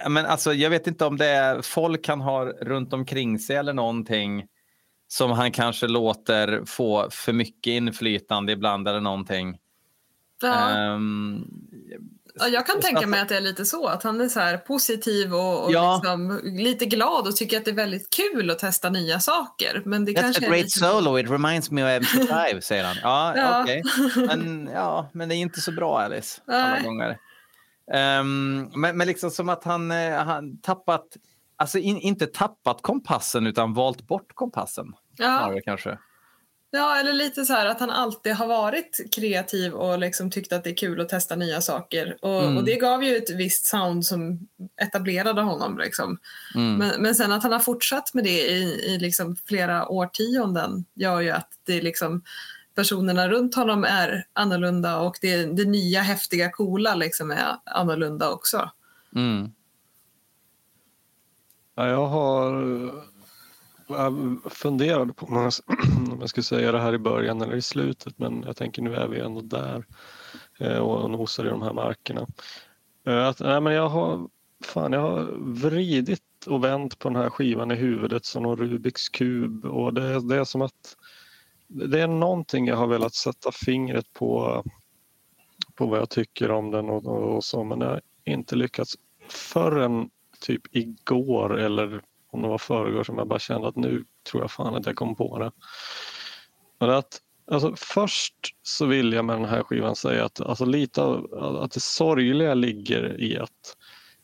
Men 0.09 0.25
alltså, 0.25 0.53
jag 0.53 0.69
vet 0.69 0.87
inte 0.87 1.05
om 1.05 1.17
det 1.17 1.25
är 1.27 1.61
folk 1.61 2.07
han 2.07 2.21
har 2.21 2.45
runt 2.45 2.93
omkring 2.93 3.39
sig 3.39 3.55
eller 3.55 3.73
någonting 3.73 4.45
som 5.07 5.31
han 5.31 5.51
kanske 5.51 5.87
låter 5.87 6.65
få 6.65 7.09
för 7.11 7.33
mycket 7.33 7.71
inflytande 7.71 8.53
ibland 8.53 8.87
eller 8.87 8.99
någonting. 9.01 9.57
Ja. 10.41 10.69
Ehm, 10.69 11.45
Ja, 12.39 12.47
jag 12.47 12.65
kan 12.67 12.81
tänka 12.81 13.07
mig 13.07 13.19
att 13.21 13.29
det 13.29 13.37
är 13.37 13.41
lite 13.41 13.65
så, 13.65 13.87
att 13.87 14.03
han 14.03 14.21
är 14.21 14.27
så 14.29 14.57
positiv 14.67 15.33
och, 15.33 15.65
och 15.65 15.71
Ja. 15.71 15.95
liksom 15.95 16.41
lite 16.43 16.85
glad 16.85 17.27
och 17.27 17.35
tycker 17.35 17.57
att 17.57 17.65
det 17.65 17.71
är 17.71 17.75
väldigt 17.75 18.09
kul 18.09 18.49
att 18.51 18.59
testa 18.59 18.89
nya 18.89 19.19
saker. 19.19 19.81
Men 19.85 20.05
det 20.05 20.11
That's 20.11 20.21
kanske 20.21 20.41
a 20.41 20.45
är 20.45 20.49
great 20.49 20.63
lite... 20.63 20.79
solo, 20.79 21.19
it 21.19 21.29
reminds 21.29 21.71
me 21.71 21.97
of 21.97 22.03
MC5, 22.03 22.59
säger 22.61 22.83
han. 22.83 22.95
Ja, 23.01 23.33
Ja. 23.37 23.61
okej. 23.63 23.83
Men, 24.27 24.69
ja, 24.73 25.09
men 25.13 25.29
det 25.29 25.35
är 25.35 25.37
inte 25.37 25.61
så 25.61 25.71
bra, 25.71 25.99
Alice, 25.99 26.41
alla 26.47 26.79
gånger. 26.79 27.17
Ehm, 27.93 28.69
men, 28.75 28.97
men 28.97 29.07
liksom 29.07 29.31
som 29.31 29.49
att 29.49 29.63
han, 29.63 29.91
eh, 29.91 30.11
han 30.23 30.57
tappat, 30.61 31.05
alltså 31.55 31.77
in, 31.77 31.97
inte 31.97 32.25
tappat 32.27 32.81
kompassen 32.81 33.47
utan 33.47 33.73
valt 33.73 34.07
bort 34.07 34.31
kompassen. 34.33 34.93
Ja, 35.17 35.59
kanske. 35.65 35.97
ja, 36.71 36.99
eller 36.99 37.13
lite 37.13 37.45
så 37.45 37.53
här 37.53 37.65
att 37.65 37.79
han 37.79 37.89
alltid 37.89 38.33
har 38.33 38.47
varit 38.47 38.99
kreativ 39.15 39.73
och 39.73 39.99
liksom 39.99 40.31
tyckt 40.31 40.53
att 40.53 40.63
det 40.63 40.69
är 40.69 40.75
kul 40.75 41.01
att 41.01 41.09
testa 41.09 41.35
nya 41.35 41.61
saker. 41.61 42.17
Och, 42.21 42.43
Mm. 42.43 42.57
och 42.57 42.63
det 42.63 42.75
gav 42.75 43.03
ju 43.03 43.17
ett 43.17 43.29
visst 43.29 43.65
sound 43.65 44.05
som 44.05 44.47
etablerade 44.81 45.41
honom. 45.41 45.77
Liksom. 45.77 46.17
Mm. 46.55 46.75
Men, 46.77 47.01
men 47.01 47.15
sen 47.15 47.31
att 47.31 47.43
han 47.43 47.51
har 47.51 47.59
fortsatt 47.59 48.13
med 48.13 48.23
det 48.23 48.49
i, 48.49 48.63
i 48.63 48.97
liksom 48.99 49.35
flera 49.47 49.87
årtionden 49.89 50.85
gör 50.95 51.21
ju 51.21 51.29
att 51.29 51.49
det 51.65 51.73
är 51.73 51.81
liksom 51.81 52.23
personerna 52.77 53.29
runt 53.29 53.55
honom 53.55 53.83
är 53.83 54.25
annorlunda 54.33 54.99
och 54.99 55.17
det, 55.21 55.45
det 55.45 55.65
nya, 55.65 56.01
häftiga, 56.01 56.51
coola 56.51 56.95
liksom 56.95 57.31
är 57.31 57.45
annorlunda 57.65 58.31
också. 58.31 58.69
Mm. 59.15 59.51
Ja, 61.75 61.87
jag 61.87 62.07
har 62.07 62.53
jag 63.87 64.39
funderade 64.49 65.13
på 65.13 65.25
om 65.25 65.51
jag, 66.19 66.29
skulle 66.29 66.43
säga 66.43 66.71
det 66.71 66.79
här 66.79 66.93
i 66.93 66.97
början 66.97 67.41
eller 67.41 67.55
i 67.55 67.61
slutet 67.61 68.19
men 68.19 68.43
jag 68.43 68.57
tänker 68.57 68.81
nu 68.81 68.95
är 68.95 69.07
vi 69.07 69.19
ändå 69.19 69.41
där 69.41 69.85
eh, 70.59 70.77
och 70.77 71.11
nosar 71.11 71.45
i 71.45 71.49
de 71.49 71.61
här 71.61 71.73
markerna. 71.73 72.27
Eh, 73.07 73.27
Att, 73.27 73.39
nej, 73.39 73.61
men 73.61 73.73
jag, 73.73 73.89
har, 73.89 74.27
fan, 74.63 74.93
jag 74.93 75.01
har 75.01 75.23
vridit 75.39 76.21
och 76.47 76.63
vänt 76.63 76.99
på 76.99 77.09
den 77.09 77.21
här 77.21 77.29
skivan 77.29 77.71
i 77.71 77.75
huvudet 77.75 78.25
som 78.25 78.45
en 78.45 78.55
Rubiks 78.55 79.09
kub 79.09 79.65
och 79.65 79.93
det, 79.93 80.27
det 80.27 80.35
är 80.35 80.43
som 80.43 80.61
att 80.61 80.96
det 81.67 82.01
är 82.01 82.07
någonting 82.07 82.67
jag 82.67 82.75
har 82.75 82.87
velat 82.87 83.13
sätta 83.13 83.51
fingret 83.51 84.13
på 84.13 84.63
på 85.75 85.85
vad 85.85 85.99
jag 85.99 86.09
tycker 86.09 86.51
om 86.51 86.71
den 86.71 86.89
och, 86.89 87.05
och, 87.05 87.35
och 87.35 87.43
så 87.43 87.63
men 87.63 87.81
jag 87.81 87.89
har 87.89 88.01
inte 88.25 88.55
lyckats 88.55 88.95
förrän 89.29 90.09
typ 90.39 90.75
igår 90.75 91.59
eller 91.59 92.01
om 92.31 92.41
det 92.41 92.47
var 92.47 92.57
förrgår 92.57 93.03
som 93.03 93.17
jag 93.17 93.27
bara 93.27 93.39
kände 93.39 93.67
att 93.67 93.75
nu 93.75 94.05
tror 94.31 94.43
jag 94.43 94.51
fan 94.51 94.75
att 94.75 94.85
jag 94.85 94.95
kom 94.95 95.15
på 95.15 95.39
det. 95.39 95.51
Men 96.79 96.89
att, 96.89 97.21
alltså, 97.51 97.73
först 97.77 98.35
så 98.63 98.85
vill 98.85 99.13
jag 99.13 99.25
med 99.25 99.35
den 99.37 99.49
här 99.49 99.63
skivan 99.63 99.95
säga 99.95 100.25
att 100.25 100.41
alltså, 100.41 100.65
lite 100.65 101.01
av, 101.01 101.33
att 101.61 101.71
det 101.71 101.79
sorgliga 101.79 102.53
ligger 102.53 103.21
i 103.21 103.37
att 103.37 103.77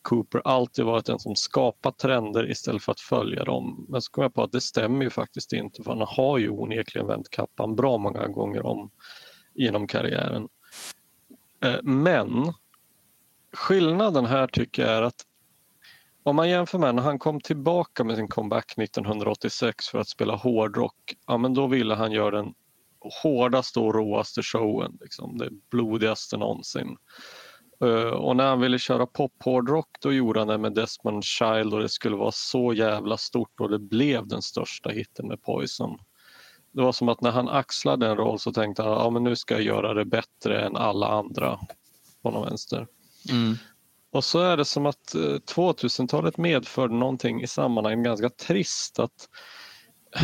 Cooper 0.03 0.41
alltid 0.45 0.85
varit 0.85 1.05
den 1.05 1.19
som 1.19 1.35
skapat 1.35 1.97
trender 1.97 2.51
istället 2.51 2.83
för 2.83 2.91
att 2.91 2.99
följa 2.99 3.43
dem. 3.43 3.85
Men 3.89 4.01
så 4.01 4.11
kom 4.11 4.21
jag 4.21 4.33
på 4.33 4.43
att 4.43 4.51
det 4.51 4.61
stämmer 4.61 5.03
ju 5.03 5.09
faktiskt 5.09 5.53
inte 5.53 5.83
för 5.83 5.91
han 5.91 6.07
har 6.07 6.37
ju 6.37 6.49
onekligen 6.49 7.07
vänt 7.07 7.29
kappan 7.29 7.75
bra 7.75 7.97
många 7.97 8.27
gånger 8.27 8.65
om 8.65 8.91
genom 9.53 9.87
karriären. 9.87 10.47
Eh, 11.63 11.81
men 11.83 12.53
skillnaden 13.53 14.25
här 14.25 14.47
tycker 14.47 14.81
jag 14.81 14.91
är 14.91 15.01
att 15.01 15.25
om 16.23 16.35
man 16.35 16.49
jämför 16.49 16.79
med 16.79 16.95
när 16.95 17.03
han 17.03 17.19
kom 17.19 17.41
tillbaka 17.41 18.03
med 18.03 18.15
sin 18.15 18.27
comeback 18.27 18.77
1986 18.77 19.87
för 19.87 19.99
att 19.99 20.09
spela 20.09 20.35
hårdrock, 20.35 21.15
ja 21.27 21.37
men 21.37 21.53
då 21.53 21.67
ville 21.67 21.95
han 21.95 22.11
göra 22.11 22.35
den 22.35 22.53
hårdaste 23.23 23.79
och 23.79 23.93
råaste 23.93 24.43
showen, 24.43 24.97
liksom, 25.01 25.37
det 25.37 25.49
blodigaste 25.71 26.37
någonsin. 26.37 26.97
Eh, 27.83 28.13
och 28.13 28.35
när 28.35 28.49
han 28.49 28.59
ville 28.59 28.79
köra 28.79 29.05
pop-hårdrock 29.05 29.87
då 29.99 30.13
gjorde 30.13 30.39
han 30.39 30.47
det 30.47 30.57
med 30.57 30.73
Desmond 30.73 31.23
Child 31.23 31.73
och 31.73 31.79
det 31.79 31.89
skulle 31.89 32.15
vara 32.15 32.31
så 32.31 32.73
jävla 32.73 33.17
stort 33.17 33.59
och 33.59 33.69
det 33.69 33.79
blev 33.79 34.27
den 34.27 34.41
största 34.41 34.89
hitten 34.89 35.27
med 35.27 35.41
Poison. 35.41 35.97
Det 36.71 36.81
var 36.81 36.91
som 36.91 37.09
att 37.09 37.21
när 37.21 37.31
han 37.31 37.49
axlade 37.49 38.07
en 38.07 38.17
roll 38.17 38.39
så 38.39 38.53
tänkte 38.53 38.83
han 38.83 38.91
ja, 38.91 39.09
men 39.09 39.23
nu 39.23 39.35
ska 39.35 39.53
jag 39.53 39.63
göra 39.63 39.93
det 39.93 40.05
bättre 40.05 40.65
än 40.65 40.75
alla 40.75 41.07
andra 41.07 41.59
på 42.21 42.31
någon 42.31 42.45
vänster. 42.45 42.87
Mm. 43.29 43.57
Och 44.11 44.23
så 44.23 44.39
är 44.39 44.57
det 44.57 44.65
som 44.65 44.85
att 44.85 45.15
eh, 45.15 45.19
2000-talet 45.21 46.37
medförde 46.37 46.93
någonting 46.93 47.41
i 47.41 47.47
sammanhanget 47.47 48.05
ganska 48.05 48.29
trist. 48.29 48.99
att 48.99 49.29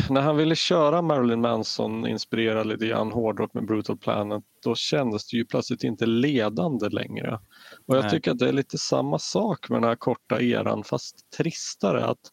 När 0.10 0.22
han 0.22 0.38
ville 0.38 0.55
köra 0.55 1.01
Marilyn 1.01 1.41
Manson 1.41 2.08
inspirerad 2.08 2.67
lite 2.67 2.88
grann 2.88 3.12
hårdrock 3.12 3.53
med 3.53 3.65
Brutal 3.65 3.98
Planet 3.98 4.43
då 4.63 4.75
kändes 4.75 5.27
det 5.27 5.38
ju 5.38 5.46
plötsligt 5.46 5.84
inte 5.84 6.05
ledande 6.05 6.89
längre. 6.89 7.39
Och 7.86 7.96
jag 7.96 8.01
Nej. 8.01 8.12
tycker 8.12 8.31
att 8.31 8.39
det 8.39 8.50
är 8.50 8.53
lite 8.53 8.77
samma 8.77 9.19
sak 9.19 9.69
med 9.69 9.81
den 9.81 9.89
här 9.89 9.96
korta 9.96 10.41
eran 10.41 10.84
fast 10.84 11.31
tristare. 11.38 12.05
att 12.05 12.31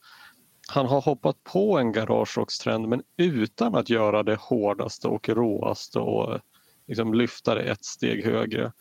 han 0.68 0.86
har 0.86 1.00
hoppat 1.00 1.44
på 1.44 1.78
en 1.78 1.92
garagerockstrend 1.92 2.88
men 2.88 3.02
utan 3.16 3.74
att 3.74 3.90
göra 3.90 4.22
det 4.22 4.36
hårdaste 4.40 5.08
och 5.08 5.28
råaste 5.28 5.98
och 5.98 6.40
liksom 6.86 7.14
lyfta 7.14 7.54
det 7.54 7.62
ett 7.62 7.84
steg 7.84 8.24
högre. 8.24 8.72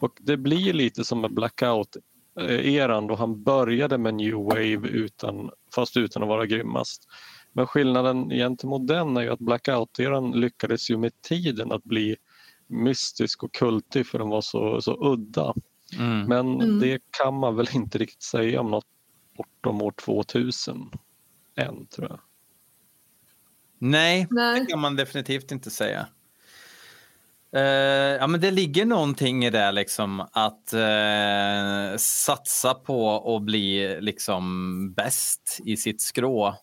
Och 0.00 0.12
det 0.20 0.36
blir 0.36 0.72
lite 0.72 1.04
som 1.04 1.20
med 1.20 1.30
Blackout-eran 1.30 3.06
då 3.06 3.14
han 3.14 3.42
började 3.42 3.98
med 3.98 4.14
New 4.14 4.34
Wave 4.34 4.88
utan, 4.88 5.50
fast 5.74 5.96
utan 5.96 6.22
att 6.22 6.28
vara 6.28 6.46
grymmast. 6.46 7.08
Men 7.52 7.66
skillnaden 7.66 8.28
gentemot 8.30 8.88
den 8.88 9.16
är 9.16 9.20
ju 9.22 9.28
att 9.30 9.40
Blackout-eran 9.40 10.34
lyckades 10.34 10.90
ju 10.90 10.96
med 10.96 11.22
tiden 11.22 11.72
att 11.72 11.84
bli 11.84 12.16
mystisk 12.66 13.42
och 13.42 13.54
kultig 13.54 14.06
för 14.06 14.18
den 14.18 14.28
var 14.28 14.40
så, 14.40 14.80
så 14.80 15.12
udda. 15.12 15.54
Mm. 15.98 16.26
Men 16.26 16.60
Mm. 16.60 16.80
det 16.80 17.00
kan 17.10 17.34
man 17.34 17.56
väl 17.56 17.68
inte 17.72 17.98
riktigt 17.98 18.22
säga 18.22 18.60
om 18.60 18.70
något 18.70 18.86
bortom 19.36 19.82
år 19.82 19.92
2000 19.92 20.90
än 21.56 21.86
tror 21.86 22.08
jag. 22.08 22.20
Nej, 23.78 24.26
Nej. 24.30 24.60
det 24.60 24.66
kan 24.66 24.78
man 24.80 24.96
definitivt 24.96 25.52
inte 25.52 25.70
säga. 25.70 26.06
Eh, 27.52 27.62
ja, 28.20 28.26
men 28.26 28.40
det 28.40 28.50
ligger 28.50 28.84
någonting 28.86 29.44
i 29.44 29.50
det, 29.50 29.72
liksom, 29.72 30.20
att 30.32 30.72
eh, 30.72 31.96
satsa 31.98 32.74
på 32.74 33.34
att 33.36 33.42
bli 33.42 33.96
liksom 34.00 34.92
bäst 34.92 35.60
i 35.64 35.76
sitt 35.76 36.02
skrå. 36.02 36.54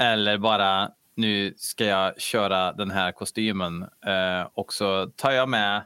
Eller 0.00 0.38
bara, 0.38 0.90
nu 1.16 1.54
ska 1.56 1.84
jag 1.84 2.20
köra 2.20 2.72
den 2.72 2.90
här 2.90 3.12
kostymen 3.12 3.82
eh, 3.82 4.48
och 4.54 4.72
så 4.72 5.06
tar 5.06 5.30
jag 5.30 5.48
med, 5.48 5.82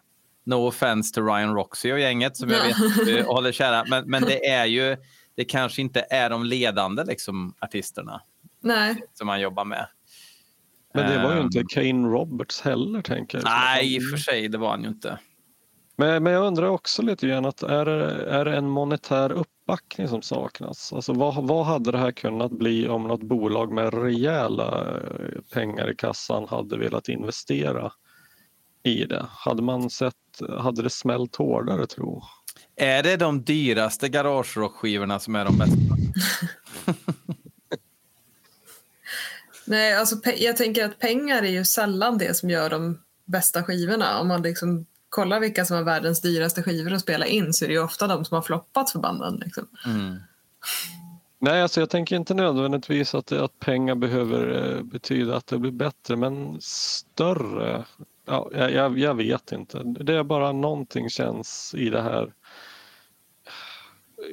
no 0.46 0.54
offense 0.54 1.14
till 1.14 1.22
Ryan 1.24 1.54
Roxy 1.54 1.92
och 1.92 2.00
gänget 2.00 2.36
som 2.36 2.50
jag 2.50 2.58
Ja. 2.58 2.74
vet 2.96 3.06
du 3.06 3.22
håller 3.26 3.52
kära, 3.52 3.84
men, 3.88 4.10
men 4.10 4.22
det 4.22 4.46
är 4.48 4.64
ju, 4.66 4.96
det 5.36 5.44
kanske 5.44 5.82
inte 5.82 6.00
är 6.10 6.30
de 6.30 6.44
ledande 6.44 7.04
liksom, 7.04 7.54
artisterna 7.60 8.20
Nej. 8.60 9.02
som 9.14 9.26
man 9.26 9.40
jobbar 9.40 9.64
med. 9.64 9.86
Men 10.94 11.10
det 11.10 11.22
var 11.22 11.32
ju 11.32 11.38
Ehm, 11.38 11.44
inte 11.44 11.64
Kane 11.68 12.08
Roberts 12.08 12.60
heller 12.60 13.02
tänker 13.02 13.38
jag. 13.38 13.44
Nej, 13.44 13.94
i 13.96 13.98
och 13.98 14.02
för 14.02 14.16
sig, 14.16 14.48
det 14.48 14.58
var 14.58 14.70
han 14.70 14.82
ju 14.82 14.88
inte. 14.88 15.18
Men, 15.96 16.22
men 16.22 16.32
jag 16.32 16.46
undrar 16.46 16.66
också 16.66 17.02
lite 17.02 17.26
grann 17.28 17.44
att 17.44 17.62
är 17.62 17.84
det, 17.84 18.24
är 18.30 18.44
det 18.44 18.56
en 18.56 18.68
monetär 18.68 19.32
uppbackning 19.64 20.08
som 20.08 20.22
saknas? 20.22 20.92
Alltså 20.92 21.12
vad, 21.12 21.46
vad 21.46 21.66
hade 21.66 21.92
det 21.92 21.98
här 21.98 22.12
kunnat 22.12 22.52
bli 22.52 22.88
om 22.88 23.02
något 23.02 23.22
bolag 23.22 23.72
med 23.72 23.94
rejäla 23.94 25.00
eh, 25.00 25.40
pengar 25.52 25.90
i 25.90 25.96
kassan 25.96 26.48
hade 26.48 26.78
velat 26.78 27.08
investera 27.08 27.92
i 28.82 29.04
det? 29.04 29.26
Hade 29.30 29.62
man 29.62 29.90
sett, 29.90 30.14
hade 30.58 30.82
det 30.82 30.90
smält 30.90 31.36
hårdare 31.36 31.86
tro? 31.86 32.22
Är 32.76 33.02
det 33.02 33.16
de 33.16 33.44
dyraste 33.44 34.08
garagerockskivorna 34.08 35.18
som 35.18 35.36
är 35.36 35.44
de 35.44 35.58
bästa? 35.58 35.96
Nej, 39.66 39.94
alltså 39.94 40.16
jag 40.36 40.56
tänker 40.56 40.84
att 40.84 40.98
pengar 40.98 41.42
är 41.42 41.50
ju 41.50 41.64
sällan 41.64 42.18
det 42.18 42.36
som 42.36 42.50
gör 42.50 42.70
de 42.70 42.98
bästa 43.24 43.62
skivorna. 43.62 44.20
Om 44.20 44.28
man 44.28 44.42
liksom 44.42 44.86
kollar 45.14 45.40
vilka 45.40 45.64
som 45.64 45.76
har 45.76 45.84
världens 45.84 46.20
dyraste 46.20 46.62
skivor 46.62 46.92
att 46.92 47.00
spela 47.00 47.26
in 47.26 47.52
så 47.52 47.64
är 47.64 47.68
det 47.68 47.74
ju 47.74 47.82
ofta 47.82 48.06
de 48.06 48.24
som 48.24 48.34
har 48.34 48.42
floppat 48.42 48.90
för 48.90 48.98
banden. 48.98 49.42
Liksom. 49.44 49.68
Mm. 49.86 50.16
Nej, 51.38 51.62
alltså 51.62 51.80
jag 51.80 51.90
tänker 51.90 52.16
inte 52.16 52.34
nödvändigtvis 52.34 53.14
att, 53.14 53.32
att 53.32 53.58
pengar 53.58 53.94
behöver 53.94 54.72
eh, 54.76 54.82
betyda 54.82 55.36
att 55.36 55.46
det 55.46 55.58
blir 55.58 55.72
bättre, 55.72 56.16
men 56.16 56.56
större. 56.60 57.84
Ja, 58.26 58.50
jag, 58.52 58.72
jag, 58.72 58.98
jag 58.98 59.14
vet 59.14 59.52
inte. 59.52 59.82
Det 59.84 60.14
är 60.14 60.22
bara 60.22 60.52
någonting 60.52 61.10
känns 61.10 61.74
i 61.78 61.90
det 61.90 62.02
här. 62.02 62.32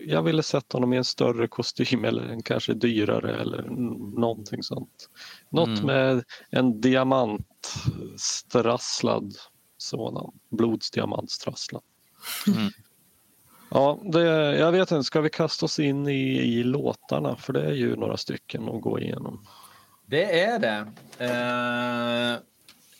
Jag 0.05 0.23
ville 0.23 0.43
sett 0.43 0.73
honom 0.73 0.93
i 0.93 0.97
en 0.97 1.05
större 1.05 1.47
kostym 1.47 2.05
eller 2.05 2.23
en 2.23 2.43
kanske 2.43 2.73
dyrare 2.73 3.41
eller 3.41 3.63
någonting 4.19 4.63
sånt. 4.63 5.09
Något 5.49 5.67
Mm. 5.67 5.85
med 5.85 6.23
en 6.49 6.81
diamantstrasslad 6.81 9.33
sådan. 9.81 10.31
Blodsdiamantstrasslad. 10.49 11.83
Mm. 12.47 12.71
Ja, 13.69 13.99
det, 14.03 14.23
jag 14.57 14.71
vet 14.71 14.91
inte, 14.91 15.03
ska 15.03 15.21
vi 15.21 15.29
kasta 15.29 15.65
oss 15.65 15.79
in 15.79 16.07
i, 16.07 16.39
i 16.39 16.63
låtarna? 16.63 17.35
För 17.35 17.53
det 17.53 17.61
är 17.61 17.73
ju 17.73 17.95
några 17.95 18.17
stycken 18.17 18.69
att 18.69 18.81
gå 18.81 18.99
igenom. 18.99 19.45
Det 20.05 20.41
är 20.41 20.59
det. 20.59 20.77
Eh, 21.17 22.39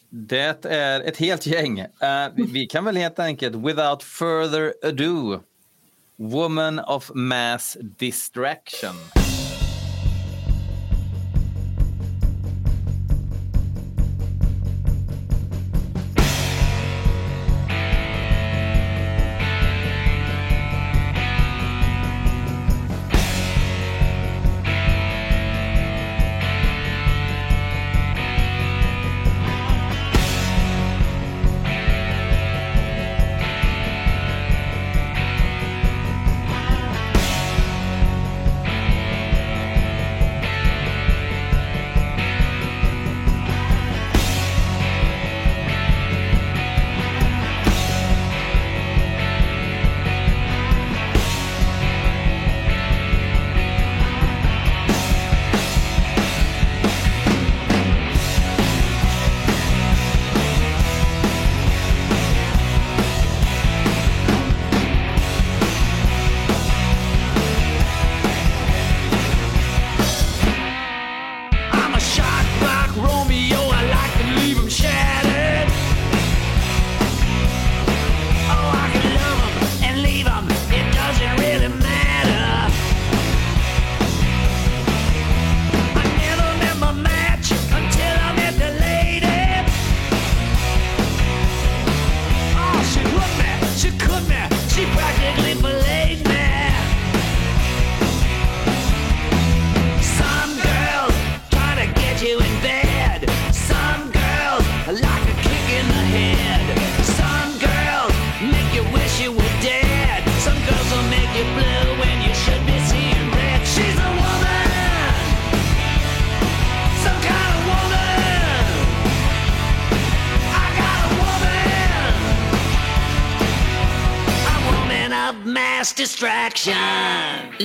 det 0.10 0.65
är 0.65 1.02
ett 1.02 1.17
helt 1.17 1.46
gäng. 1.46 1.86
Vi, 2.36 2.44
vi 2.44 2.65
kan 2.65 2.86
väl 2.86 2.98
helt 2.98 3.20
enkelt, 3.20 3.56
without 3.56 4.04
further 4.04 4.74
ado, 4.84 5.39
Woman 6.15 6.80
of 6.80 7.12
Mass 7.13 7.78
Distraction. 7.82 9.21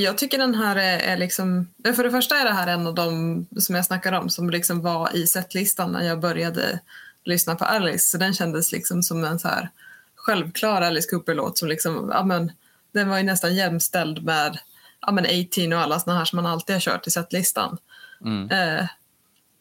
Jag 0.06 0.18
tycker 0.18 0.38
den 0.38 0.54
här 0.54 0.76
är, 0.76 0.98
är 0.98 1.16
liksom... 1.16 1.68
För 1.96 2.04
det 2.04 2.10
första 2.10 2.36
är 2.36 2.44
det 2.44 2.52
här 2.52 2.66
en 2.66 2.86
av 2.86 2.94
de 2.94 3.46
som 3.56 3.74
jag 3.74 3.84
snackar 3.84 4.12
om 4.12 4.30
som 4.30 4.50
liksom 4.50 4.82
var 4.82 5.16
i 5.16 5.26
setlistan 5.26 5.92
när 5.92 6.02
jag 6.02 6.20
började 6.20 6.80
lyssna 7.24 7.54
på 7.54 7.64
Alice. 7.64 8.08
Så 8.08 8.18
den 8.18 8.34
kändes 8.34 8.72
liksom 8.72 9.02
som 9.02 9.24
en 9.24 9.38
så 9.38 9.48
här 9.48 9.70
självklar 10.16 10.82
Alice 10.82 11.10
Cooper-låt 11.10 11.58
som 11.58 11.68
liksom, 11.68 12.10
ja 12.12 12.24
men, 12.24 12.52
den 12.92 13.08
var 13.08 13.16
ju 13.16 13.22
nästan 13.22 13.54
jämställd 13.54 14.24
med 14.24 14.58
ja 15.00 15.12
men 15.12 15.24
18 15.24 15.72
och 15.72 15.80
alla 15.80 16.00
såna 16.00 16.18
här 16.18 16.24
som 16.24 16.36
man 16.36 16.46
alltid 16.46 16.76
har 16.76 16.80
kört 16.80 17.06
i 17.06 17.10
setlistan. 17.10 17.78
Mm. 18.24 18.50
Eh, 18.50 18.86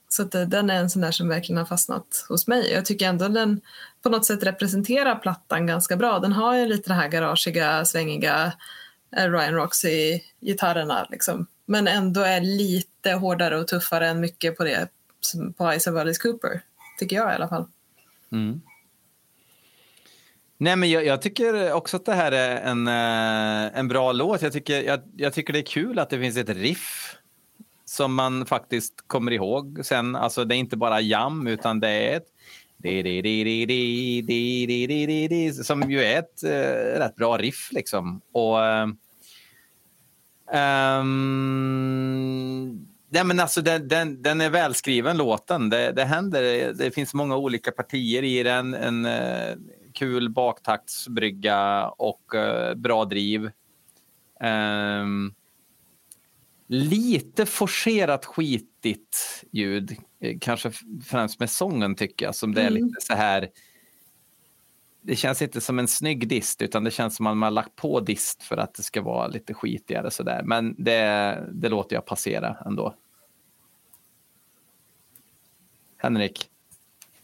så 0.09 0.21
att, 0.21 0.35
eh, 0.35 0.41
den 0.41 0.69
är 0.69 0.75
en 0.75 0.89
sån 0.89 1.01
där 1.01 1.11
som 1.11 1.27
verkligen 1.27 1.57
har 1.57 1.65
fastnat 1.65 2.25
hos 2.29 2.47
mig. 2.47 2.71
Jag 2.71 2.85
tycker 2.85 3.09
ändå 3.09 3.27
den 3.27 3.61
på 4.01 4.09
något 4.09 4.25
sätt 4.25 4.43
representerar 4.43 5.15
plattan 5.15 5.67
ganska 5.67 5.95
bra. 5.95 6.19
Den 6.19 6.33
har 6.33 6.55
ju 6.55 6.65
lite 6.65 6.89
det 6.89 6.93
här 6.93 7.07
garagiga, 7.07 7.85
svängiga 7.85 8.53
Ryan 9.15 9.53
Roxy-gitarrerna. 9.53 11.07
Liksom. 11.09 11.47
Men 11.65 11.87
ändå 11.87 12.21
är 12.21 12.41
lite 12.41 13.11
hårdare 13.11 13.57
och 13.57 13.67
tuffare 13.67 14.07
än 14.07 14.19
mycket 14.19 14.57
på 14.57 14.63
det 14.63 14.87
på 15.57 15.79
Ice 15.79 15.87
of 15.87 15.95
Alice 15.95 16.21
Cooper. 16.21 16.61
Tycker 16.99 17.15
jag 17.15 17.31
i 17.31 17.35
alla 17.35 17.47
fall. 17.47 17.67
Mm. 18.31 18.61
Nej, 20.57 20.75
men 20.75 20.89
jag, 20.89 21.05
jag, 21.05 21.21
tycker 21.21 21.73
också 21.73 21.97
att 21.97 22.05
det 22.05 22.13
här 22.13 22.31
är 22.31 22.57
en, 22.57 22.87
en 23.77 23.87
bra 23.87 24.11
låt. 24.11 24.41
Jag 24.41 24.53
tycker, 24.53 24.81
jag, 24.81 24.99
jag 25.15 25.33
tycker 25.33 25.53
det 25.53 25.59
är 25.59 25.65
kul 25.65 25.99
att 25.99 26.09
det 26.09 26.19
finns 26.19 26.37
ett 26.37 26.49
riff 26.49 27.15
som 27.85 28.15
man 28.15 28.45
faktiskt 28.45 28.93
kommer 29.07 29.31
ihåg 29.31 29.79
sen. 29.83 30.15
Alltså, 30.15 30.45
det 30.45 30.55
är 30.55 30.57
inte 30.57 30.77
bara 30.77 31.01
jam, 31.01 31.47
utan 31.47 31.79
det 31.79 31.89
är 31.89 32.17
ett 32.17 32.27
som 35.65 35.91
ju 35.91 36.03
är 36.03 36.19
ett 36.19 36.43
rätt 36.99 37.15
bra 37.15 37.37
riff. 37.37 37.69
Liksom. 37.71 38.21
Och, 38.31 38.57
ehm, 41.45 42.87
Nej, 43.09 43.23
men 43.23 43.39
alltså, 43.39 43.61
den, 43.61 43.87
den, 43.87 44.21
den 44.21 44.41
är 44.41 44.49
välskriven, 44.49 45.17
låten. 45.17 45.69
Det, 45.69 45.91
det 45.91 46.03
händer. 46.03 46.73
Det 46.73 46.91
finns 46.91 47.13
många 47.13 47.37
olika 47.37 47.71
partier 47.71 48.23
i 48.23 48.43
den. 48.43 48.73
En 48.73 49.05
eh, 49.05 49.55
kul 49.93 50.29
baktaktsbrygga 50.29 51.87
och 51.87 52.35
eh, 52.35 52.75
bra 52.75 53.05
driv. 53.05 53.51
Ehm, 54.41 55.33
lite 56.67 57.45
forcerat 57.45 58.25
skitigt 58.25 59.43
ljud. 59.51 59.95
Eh, 60.21 60.37
Kanske 60.41 60.71
främst 61.05 61.39
med 61.39 61.49
sången, 61.49 61.95
tycker 61.95 62.25
jag. 62.25 62.35
Som 62.35 62.53
det 62.53 62.61
är 62.61 62.67
Mm. 62.67 62.83
lite 62.85 63.01
så 63.01 63.13
här... 63.13 63.49
Det 65.07 65.15
känns 65.15 65.41
inte 65.41 65.61
som 65.61 65.79
en 65.79 65.87
snygg 65.87 66.27
dist, 66.27 66.61
utan 66.61 66.83
det 66.83 66.91
känns 66.91 67.15
som 67.15 67.27
att 67.27 67.37
man 67.37 67.43
har 67.43 67.51
lagt 67.51 67.75
på 67.75 67.99
dist 67.99 68.43
för 68.43 68.57
att 68.57 68.73
det 68.73 68.83
ska 68.83 69.01
vara 69.01 69.27
lite 69.27 69.53
skitigare. 69.53 70.11
Så 70.11 70.23
där. 70.23 70.43
Men 70.43 70.75
det, 70.77 71.43
det 71.51 71.69
låter 71.69 71.95
jag 71.95 72.05
passera 72.05 72.57
ändå. 72.65 72.95
Henrik? 75.97 76.49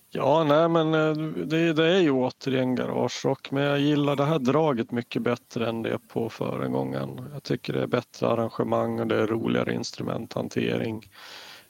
Ja, 0.10 0.44
nej 0.44 0.70
men 0.70 0.94
eh, 0.94 1.14
det, 1.46 1.74
det 1.74 1.86
är 1.86 2.00
ju 2.00 2.12
återigen 2.12 2.76
garagerock 2.76 3.52
men 3.52 3.64
jag 3.64 3.80
gillar 3.80 4.16
det 4.16 4.26
här 4.26 4.40
draget 4.40 4.92
mycket 4.92 5.22
bättre 5.22 5.70
än 5.70 5.84
det 5.84 6.00
på 6.08 6.30
föregången. 6.30 7.30
Jag 7.34 7.44
tycker 7.44 7.74
det 7.74 7.82
är 7.82 7.88
bättre 7.88 8.28
arrangemang 8.28 9.00
och 9.00 9.08
det 9.08 9.16
är 9.16 9.28
roligare 9.28 9.74
instrumenthantering. 9.74 11.10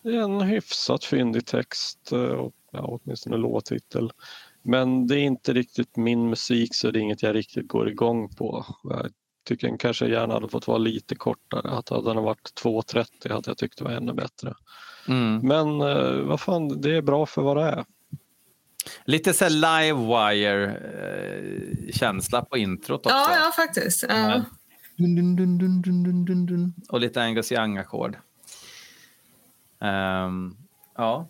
Det 0.01 0.09
är 0.09 0.21
en 0.21 0.41
hyfsat 0.41 1.03
fyndig 1.03 1.45
text, 1.45 2.11
eh, 2.11 2.19
och, 2.19 2.53
ja, 2.71 2.99
åtminstone 3.03 3.37
låttitel. 3.37 4.11
Men 4.63 5.07
det 5.07 5.19
är 5.19 5.23
inte 5.23 5.53
riktigt 5.53 5.95
min 5.95 6.29
musik 6.29 6.75
så 6.75 6.91
det 6.91 6.99
är 6.99 7.01
inget 7.01 7.23
jag 7.23 7.35
riktigt 7.35 7.67
går 7.67 7.89
igång 7.89 8.29
på. 8.29 8.65
Jag 8.83 9.11
tycker 9.45 9.67
den 9.67 9.77
kanske 9.77 10.07
gärna 10.07 10.33
hade 10.33 10.49
fått 10.49 10.67
vara 10.67 10.77
lite 10.77 11.15
kortare. 11.15 11.71
Att 11.71 11.89
hade 11.89 12.13
den 12.13 12.23
varit 12.23 12.53
2.30 12.63 13.33
hade 13.33 13.49
jag 13.49 13.57
tyckt 13.57 13.77
det 13.77 13.83
var 13.83 13.91
ännu 13.91 14.13
bättre. 14.13 14.53
Mm. 15.07 15.47
Men 15.47 15.81
eh, 15.81 16.21
vad 16.21 16.41
fan, 16.41 16.81
det 16.81 16.97
är 16.97 17.01
bra 17.01 17.25
för 17.25 17.41
vad 17.41 17.57
det 17.57 17.63
är. 17.63 17.85
Lite 19.05 19.33
så 19.33 19.49
Livewire-känsla 19.49 22.45
på 22.45 22.57
introt 22.57 23.05
också. 23.05 23.17
Ja, 23.17 23.35
ja 23.35 23.51
faktiskt. 23.55 24.05
Ja. 24.09 24.43
Dun, 24.97 25.15
dun, 25.15 25.35
dun, 25.35 25.57
dun, 25.57 25.81
dun, 25.81 26.03
dun, 26.03 26.25
dun, 26.25 26.45
dun. 26.45 26.73
Och 26.89 26.99
lite 26.99 27.23
Angus 27.23 27.51
Young-ackord. 27.51 28.15
Ehm, 29.81 30.55
ja. 30.97 31.27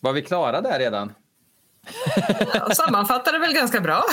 Var 0.00 0.12
vi 0.12 0.22
klara 0.22 0.60
där 0.60 0.78
redan? 0.78 1.12
Ja, 2.54 2.70
sammanfattar 2.74 3.32
det 3.32 3.38
väl 3.38 3.52
ganska 3.54 3.80
bra. 3.80 4.04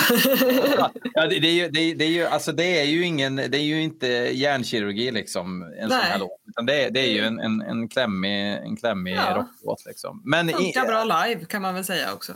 Ja, 1.14 1.26
det, 1.26 1.38
det, 1.38 1.48
är 1.48 1.52
ju, 1.52 1.68
det, 1.68 1.94
det, 1.94 2.04
är 2.04 2.08
ju, 2.08 2.24
alltså 2.26 2.52
det 2.52 2.80
är 2.80 2.84
ju 2.84 3.04
ingen, 3.04 3.36
det 3.36 3.56
är 3.56 3.62
ju 3.62 3.82
inte 3.82 4.06
hjärnkirurgi 4.32 5.10
liksom, 5.10 5.62
en 5.62 5.88
sån 5.90 5.98
här 5.98 6.10
Nej. 6.10 6.18
låt. 6.18 6.40
Utan 6.48 6.66
det, 6.66 6.84
är- 6.84 6.90
det 6.90 7.00
är 7.00 7.12
ju 7.12 7.24
en, 7.24 7.40
en, 7.40 7.60
en 7.62 7.88
klämmig, 7.88 8.52
en 8.56 8.76
klämmig 8.76 9.14
Ja. 9.16 9.34
rocklåt. 9.36 9.84
Liksom. 9.86 10.22
Men 10.24 10.50
i, 10.50 10.52
Funkar 10.52 10.86
bra 10.86 11.04
live 11.04 11.44
kan 11.44 11.62
man 11.62 11.74
väl 11.74 11.84
säga 11.84 12.12
också. 12.12 12.32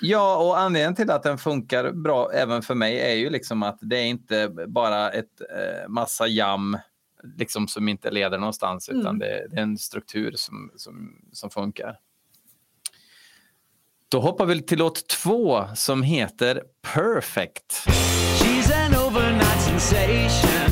Ja, 0.00 0.36
och 0.36 0.58
anledningen 0.58 0.94
till 0.94 1.10
att 1.10 1.22
den 1.22 1.38
funkar 1.38 1.90
bra 1.92 2.32
även 2.32 2.62
för 2.62 2.74
mig 2.74 3.00
är 3.00 3.14
ju 3.14 3.30
liksom 3.30 3.62
att 3.62 3.78
det 3.80 3.96
är 3.98 4.04
inte 4.04 4.48
bara 4.66 5.10
ett 5.10 5.40
eh, 5.40 5.88
massa 5.88 6.26
jam 6.26 6.78
liksom 7.36 7.68
som 7.68 7.88
inte 7.88 8.10
leder 8.10 8.38
någonstans 8.38 8.88
utan 8.88 9.00
Mm. 9.06 9.18
det, 9.18 9.46
det 9.50 9.56
är 9.56 9.62
en 9.62 9.78
struktur 9.78 10.32
som, 10.36 10.70
som, 10.76 11.12
som 11.32 11.50
funkar. 11.50 11.96
Då 14.08 14.20
hoppar 14.20 14.46
vi 14.46 14.62
till 14.62 14.78
låt 14.78 15.08
två 15.08 15.64
som 15.74 16.02
heter 16.02 16.62
Perfect. 16.94 17.86
She's 18.38 18.72
an 18.72 19.06
overnight 19.06 19.60
sensation 19.60 20.65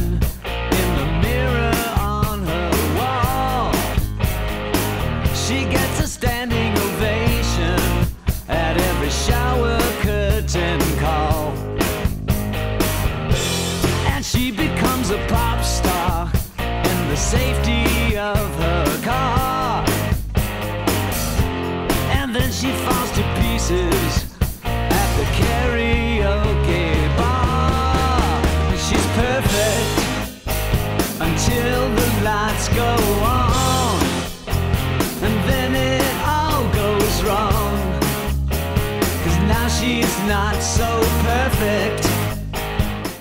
not 40.29 40.63
so 40.63 40.85
perfect. 41.25 42.09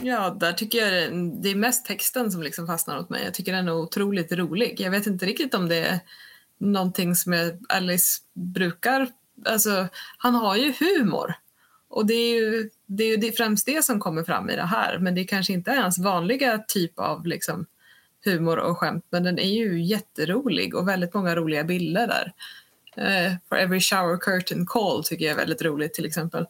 Ja, 0.02 0.38
där 0.40 0.54
tycker 0.54 0.78
jag 0.78 1.14
det- 1.42 1.50
är 1.50 1.56
mest 1.56 1.86
texten 1.86 2.32
som 2.32 2.44
liksom 2.44 2.68
fastnar 2.68 3.00
åt 3.00 3.10
mig. 3.10 3.24
Jag 3.24 3.34
tycker 3.34 3.54
den 3.54 3.68
är 3.68 3.74
otroligt 3.74 4.32
rolig. 4.32 4.76
Jag 4.80 4.92
vet 4.92 5.08
inte 5.08 5.26
riktigt 5.26 5.54
om 5.54 5.70
det 5.70 5.76
är 5.76 6.00
någonting 6.58 7.16
som 7.16 7.52
Alice 7.70 8.22
brukar... 8.34 9.08
Alltså, 9.46 9.88
han 10.18 10.36
har 10.36 10.56
ju 10.56 10.74
humor. 10.80 11.34
Och 11.90 12.06
det 12.06 12.14
är 12.14 12.36
ju 12.36 12.70
det 12.86 13.04
är 13.04 13.08
ju 13.08 13.18
det, 13.18 13.32
främst 13.32 13.66
det 13.66 13.86
som 13.86 14.00
kommer 14.00 14.24
fram 14.24 14.50
i 14.50 14.56
det 14.56 14.66
här. 14.66 14.98
Men 15.00 15.16
det 15.16 15.24
kanske 15.24 15.54
inte 15.54 15.72
är 15.72 15.82
hans 15.82 15.98
vanliga 15.98 16.58
typ 16.58 17.00
av 17.00 17.26
liksom, 17.26 17.66
humor 18.26 18.58
och 18.58 18.78
skämt. 18.78 19.06
Men 19.10 19.24
den 19.24 19.40
är 19.40 19.54
ju 19.54 19.84
jätterolig 19.84 20.76
och 20.76 20.88
väldigt 20.88 21.14
många 21.14 21.36
roliga 21.36 21.64
bilder 21.64 22.08
där. 22.08 22.34
Uh, 22.98 23.36
For 23.50 23.56
every 23.58 23.80
shower 23.80 24.18
curtain 24.18 24.66
call 24.66 25.04
tycker 25.04 25.26
jag 25.26 25.32
är 25.34 25.38
väldigt 25.38 25.62
roligt 25.62 25.94
till 25.94 26.06
exempel. 26.06 26.46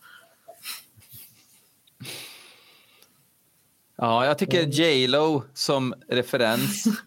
Ja, 3.96 4.26
jag 4.26 4.38
tycker 4.38 4.64
J 4.68 5.08
Lo 5.08 5.44
som 5.54 5.94
referens. 6.08 6.84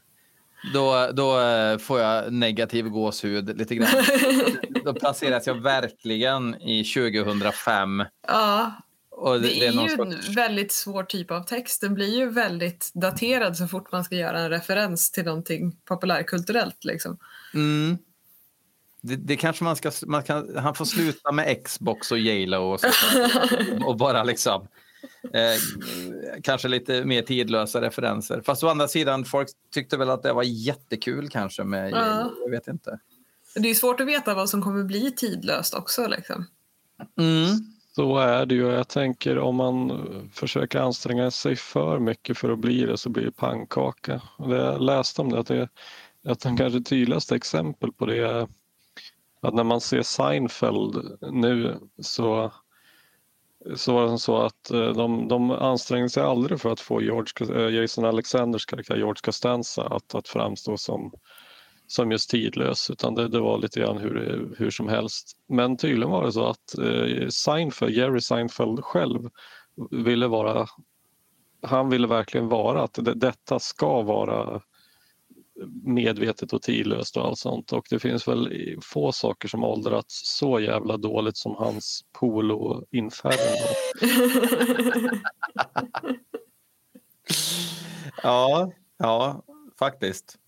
Då, 0.74 1.10
då 1.12 1.40
eh, 1.40 1.78
får 1.78 2.00
jag 2.00 2.32
negativ 2.32 2.88
gåshud 2.88 3.58
lite 3.58 3.74
grann. 3.74 4.04
Då 4.84 4.94
placeras 4.94 5.46
jag 5.46 5.54
verkligen 5.62 6.54
i 6.62 6.84
2005. 6.84 8.04
Ja, 8.28 8.72
Och 9.10 9.40
Det 9.40 9.66
är, 9.66 9.72
någon 9.72 9.84
ju 9.84 9.96
sorts- 9.96 10.28
en 10.28 10.34
väldigt 10.34 10.72
svår 10.72 11.02
typ 11.02 11.30
av 11.30 11.40
text. 11.42 11.80
Den 11.80 11.94
blir 11.94 12.16
ju 12.18 12.28
väldigt 12.30 12.90
daterad 12.94 13.56
så 13.56 13.68
fort 13.68 13.92
man 13.92 14.04
ska 14.04 14.14
göra 14.14 14.40
en 14.40 14.50
referens 14.50 15.10
till 15.10 15.24
någonting 15.24 15.76
populärkulturellt. 15.84 16.84
Liksom. 16.84 17.18
Mm. 17.54 17.98
Det, 19.00 19.16
det 19.16 19.36
kanske 19.36 19.64
man 19.64 19.76
ska... 19.76 19.92
Man 20.06 20.22
kan, 20.22 20.56
han 20.56 20.74
får 20.74 20.84
sluta 20.84 21.32
med 21.32 21.64
Xbox 21.64 22.12
och 22.12 22.18
J.Lo 22.18 22.72
och, 22.72 22.80
så, 22.80 22.88
och 23.86 23.96
bara 23.96 24.24
liksom... 24.24 24.68
Eh, 25.32 26.40
kanske 26.42 26.68
lite 26.68 27.04
mer 27.04 27.22
tidlösa 27.22 27.80
referenser. 27.80 28.42
Fast 28.46 28.64
å 28.64 28.68
andra 28.68 28.88
sidan, 28.88 29.24
folk 29.24 29.48
tyckte 29.74 29.96
väl 29.96 30.10
att 30.10 30.22
det 30.22 30.32
var 30.32 30.42
jättekul 30.42 31.28
kanske 31.28 31.64
med 31.64 31.90
Ja. 31.90 32.30
Jag 32.42 32.50
vet 32.50 32.68
inte. 32.68 32.98
Det 33.54 33.70
är 33.70 33.74
svårt 33.74 34.00
att 34.00 34.06
veta 34.06 34.34
vad 34.34 34.50
som 34.50 34.62
kommer 34.62 34.84
bli 34.84 35.12
tidlöst 35.12 35.74
också. 35.74 36.06
Liksom. 36.06 36.46
Mm. 37.18 37.76
Så 37.96 38.18
är 38.18 38.46
det 38.46 38.54
ju. 38.54 38.66
Jag 38.66 38.88
tänker 38.88 39.38
om 39.38 39.56
man 39.56 40.30
försöker 40.32 40.78
anstränga 40.80 41.30
sig 41.30 41.56
för 41.56 41.98
mycket 41.98 42.38
för 42.38 42.50
att 42.50 42.58
bli 42.58 42.86
det 42.86 42.98
så 42.98 43.08
blir 43.08 43.24
det 43.24 43.32
pannkaka. 43.32 44.20
Jag 44.38 44.80
läste 44.80 45.22
om 45.22 45.28
det 45.32 45.38
att, 45.38 45.46
det, 45.46 45.68
att 46.24 46.40
den 46.40 46.56
kanske 46.56 46.80
tydligaste 46.80 47.36
exempel 47.36 47.92
på 47.92 48.06
det 48.06 48.18
är 48.18 48.48
att 49.42 49.54
när 49.54 49.64
man 49.64 49.80
ser 49.80 50.02
Seinfeld 50.02 51.18
nu 51.20 51.78
så, 52.02 52.52
så 53.76 53.94
var 53.94 54.02
det 54.02 54.08
som 54.08 54.18
så 54.18 54.36
att 54.36 54.70
eh, 54.70 54.88
de, 54.88 55.28
de 55.28 55.50
ansträngde 55.50 56.10
sig 56.10 56.22
aldrig 56.22 56.60
för 56.60 56.72
att 56.72 56.80
få 56.80 57.02
George, 57.02 57.56
eh, 57.56 57.74
Jason 57.74 58.04
Alexanders 58.04 58.66
karaktär 58.66 58.96
George 58.96 59.20
Costanza 59.22 59.82
att, 59.82 60.14
att 60.14 60.28
framstå 60.28 60.76
som 60.76 61.12
som 61.86 62.12
just 62.12 62.30
tidlös 62.30 62.90
utan 62.90 63.14
det, 63.14 63.28
det 63.28 63.40
var 63.40 63.58
lite 63.58 63.80
grann 63.80 63.98
hur, 63.98 64.54
hur 64.58 64.70
som 64.70 64.88
helst. 64.88 65.32
Men 65.48 65.76
tydligen 65.76 66.10
var 66.10 66.24
det 66.24 66.32
så 66.32 66.46
att 66.46 66.78
eh, 66.78 67.28
Seinfeld, 67.28 67.92
Jerry 67.92 68.20
Seinfeld 68.20 68.84
själv 68.84 69.30
ville 69.90 70.28
vara, 70.28 70.66
han 71.62 71.90
ville 71.90 72.06
verkligen 72.06 72.48
vara 72.48 72.82
att 72.82 72.94
det, 72.94 73.14
detta 73.14 73.58
ska 73.58 74.02
vara 74.02 74.60
medvetet 75.82 76.52
och 76.52 76.62
tidlöst 76.62 77.16
och 77.16 77.24
allt 77.26 77.38
sånt 77.38 77.72
och 77.72 77.86
det 77.90 77.98
finns 77.98 78.28
väl 78.28 78.76
få 78.82 79.12
saker 79.12 79.48
som 79.48 79.64
åldrats 79.64 80.36
så 80.38 80.60
jävla 80.60 80.96
dåligt 80.96 81.36
som 81.36 81.54
hans 81.54 82.04
polo 82.12 82.84
Inferno. 82.90 83.66
Ja, 88.22 88.72
ja, 88.98 89.42
faktiskt. 89.78 90.38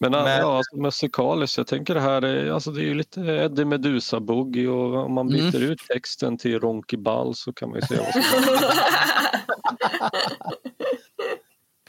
Men, 0.00 0.12
Men- 0.12 0.38
ja, 0.40 0.56
alltså, 0.56 0.76
musikaliskt, 0.76 1.58
jag 1.58 1.66
tänker 1.66 1.94
det 1.94 2.00
här 2.00 2.22
är, 2.22 2.50
alltså, 2.50 2.70
det 2.70 2.80
är 2.80 2.84
ju 2.84 2.94
lite 2.94 3.20
Eddie 3.20 3.64
Meduza 3.64 4.20
boogie 4.20 4.68
och 4.68 5.04
om 5.04 5.12
man 5.12 5.28
byter 5.28 5.62
ut 5.62 5.78
texten 5.88 6.38
till 6.38 6.60
Ronky 6.60 6.96
Ball 6.96 7.34
så 7.34 7.52
kan 7.52 7.70
man 7.70 7.80
ju 7.80 7.86
se 7.86 7.96
vad 7.96 8.12
som 8.12 8.22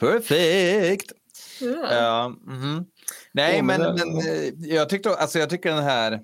Perfekt! 0.00 1.12
Ja. 1.60 1.94
Ja, 1.94 2.28
mhm. 2.28 2.84
Nej, 3.32 3.62
men 3.62 3.80
men, 3.80 3.94
men 3.94 4.18
eh, 4.18 4.48
jag, 4.74 4.88
tyckte, 4.88 5.16
alltså, 5.16 5.38
jag 5.38 5.50
tycker 5.50 5.70
den 5.74 5.84
här... 5.84 6.20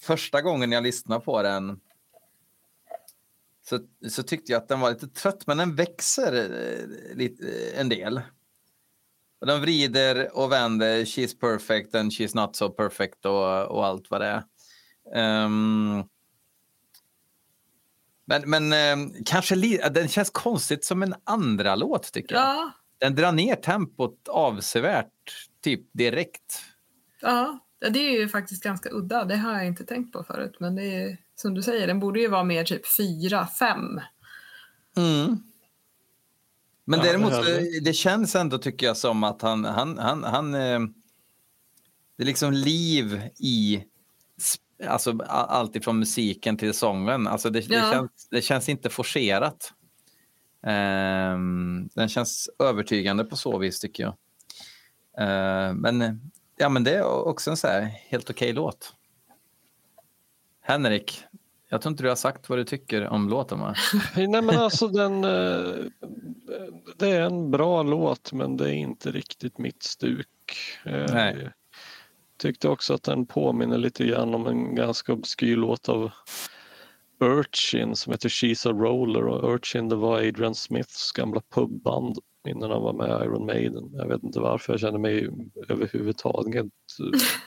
Första 0.00 0.42
gången 0.42 0.72
jag 0.72 0.82
lyssnade 0.82 1.24
på 1.24 1.42
den 1.42 1.80
så, 3.68 3.78
så 4.08 4.22
tyckte 4.22 4.52
jag 4.52 4.62
att 4.62 4.68
den 4.68 4.80
var 4.80 4.90
lite 4.90 5.08
trött, 5.08 5.46
men 5.46 5.56
den 5.56 5.74
växer 5.74 6.32
eh, 6.34 7.16
lite, 7.16 7.46
eh, 7.72 7.80
en 7.80 7.88
del. 7.88 8.20
Och 9.40 9.46
den 9.46 9.60
vrider 9.60 10.36
och 10.36 10.52
vänder, 10.52 11.04
she's 11.04 11.38
perfect 11.40 11.94
and 11.94 12.12
she's 12.12 12.36
not 12.36 12.56
so 12.56 12.68
perfect 12.70 13.24
och, 13.26 13.64
och 13.66 13.86
allt 13.86 14.10
vad 14.10 14.20
det 14.20 14.26
är. 14.26 14.42
Ehm, 15.14 16.04
men 18.24 18.50
men 18.50 18.72
ehm, 18.72 19.12
kanske 19.24 19.54
li- 19.54 19.80
den 19.90 20.08
känns 20.08 20.30
konstigt 20.30 20.84
som 20.84 21.02
en 21.02 21.14
andra 21.24 21.76
låt 21.76 22.12
tycker 22.12 22.34
jag. 22.34 22.44
ja, 22.44 22.72
Den 22.98 23.14
drar 23.14 23.32
ner 23.32 23.56
tempot 23.56 24.28
avsevärt, 24.28 25.48
typ 25.62 25.80
direkt. 25.92 26.62
ja, 27.20 27.58
det 27.90 27.98
är 27.98 28.20
ju 28.20 28.28
faktiskt 28.28 28.62
ganska 28.62 28.90
udda. 28.92 29.24
Det 29.24 29.36
har 29.36 29.52
jag 29.52 29.66
inte 29.66 29.84
tänkt 29.84 30.12
på 30.12 30.24
förut. 30.24 30.56
Men 30.60 30.74
det 30.74 30.82
är 30.84 31.16
som 31.34 31.54
du 31.54 31.62
säger, 31.62 31.86
den 31.86 32.00
borde 32.00 32.20
ju 32.20 32.28
vara 32.28 32.44
mer 32.44 32.64
typ 32.64 32.86
fyra, 32.96 33.46
fem. 33.46 34.00
Men 36.84 36.98
Ja, 36.98 37.04
däremot, 37.04 37.30
det 37.32 37.80
det 37.80 37.92
känns 37.92 38.34
ändå 38.36 38.58
tycker 38.58 38.86
jag 38.86 38.96
som 38.96 39.24
att 39.24 39.42
han, 39.42 39.64
han, 39.64 39.98
han, 39.98 40.24
han 40.24 40.54
eh, 40.54 40.80
det 42.16 42.22
är 42.22 42.26
liksom 42.26 42.52
liv 42.52 43.22
i 43.38 43.84
alltså, 44.88 45.18
allt 45.28 45.76
ifrån 45.76 45.98
musiken 45.98 46.56
till 46.56 46.74
sången. 46.74 47.26
Alltså 47.26 47.50
det, 47.50 47.60
det, 47.60 47.74
Ja. 47.74 47.90
känns, 47.92 48.28
det 48.30 48.42
känns 48.42 48.68
inte 48.68 48.90
forcerat. 48.90 49.72
Ehm, 50.66 51.88
den 51.94 52.08
känns 52.08 52.50
övertygande 52.58 53.24
på 53.24 53.36
så 53.36 53.58
vis 53.58 53.80
tycker 53.80 54.02
jag. 54.02 54.14
Ehm, 55.18 55.76
men, 55.76 56.20
ja, 56.56 56.68
men 56.68 56.84
det 56.84 56.94
är 56.94 57.04
också 57.04 57.50
en 57.50 57.56
så 57.56 57.68
här 57.68 57.80
helt 57.82 58.30
okej 58.30 58.52
låt. 58.52 58.92
Henrik, 60.60 61.24
jag 61.68 61.82
tror 61.82 61.90
inte 61.90 62.02
du 62.02 62.08
har 62.08 62.16
sagt 62.16 62.48
vad 62.48 62.58
du 62.58 62.64
tycker 62.64 63.06
om 63.08 63.28
låten 63.28 63.60
va? 63.60 63.74
Nej 64.16 64.42
men 64.42 64.50
alltså 64.50 64.88
den, 64.88 65.24
eh, 65.24 65.74
det 66.96 67.08
är 67.08 67.20
en 67.20 67.50
bra 67.50 67.82
låt 67.82 68.32
men 68.32 68.56
det 68.56 68.70
är 68.70 68.74
inte 68.74 69.10
riktigt 69.10 69.58
mitt 69.58 69.82
stuk. 69.82 70.28
Eh, 70.84 71.06
Nej. 71.12 71.50
Tyckte 72.38 72.68
också 72.68 72.94
att 72.94 73.02
den 73.02 73.26
påminner 73.26 73.78
lite 73.78 74.06
grann 74.06 74.34
om 74.34 74.46
en 74.46 74.74
ganska 74.74 75.12
obskyr 75.12 75.56
låt 75.56 75.88
av 75.88 76.10
Urchin 77.20 77.96
som 77.96 78.12
heter 78.12 78.28
She's 78.28 78.68
a 78.68 78.72
Roller 78.72 79.26
och 79.26 79.54
Urchin 79.54 79.88
det 79.88 79.96
var 79.96 80.16
Adrian 80.18 80.54
Smiths 80.54 81.12
gamla 81.12 81.40
pubband 81.54 82.18
innan 82.48 82.70
han 82.70 82.82
var 82.82 82.92
med 82.92 83.08
i 83.08 83.24
Iron 83.24 83.46
Maiden. 83.46 83.90
Jag 83.92 84.08
vet 84.08 84.22
inte 84.22 84.40
varför 84.40 84.72
jag 84.72 84.80
känner 84.80 84.98
mig 84.98 85.28
överhuvudtaget 85.68 86.66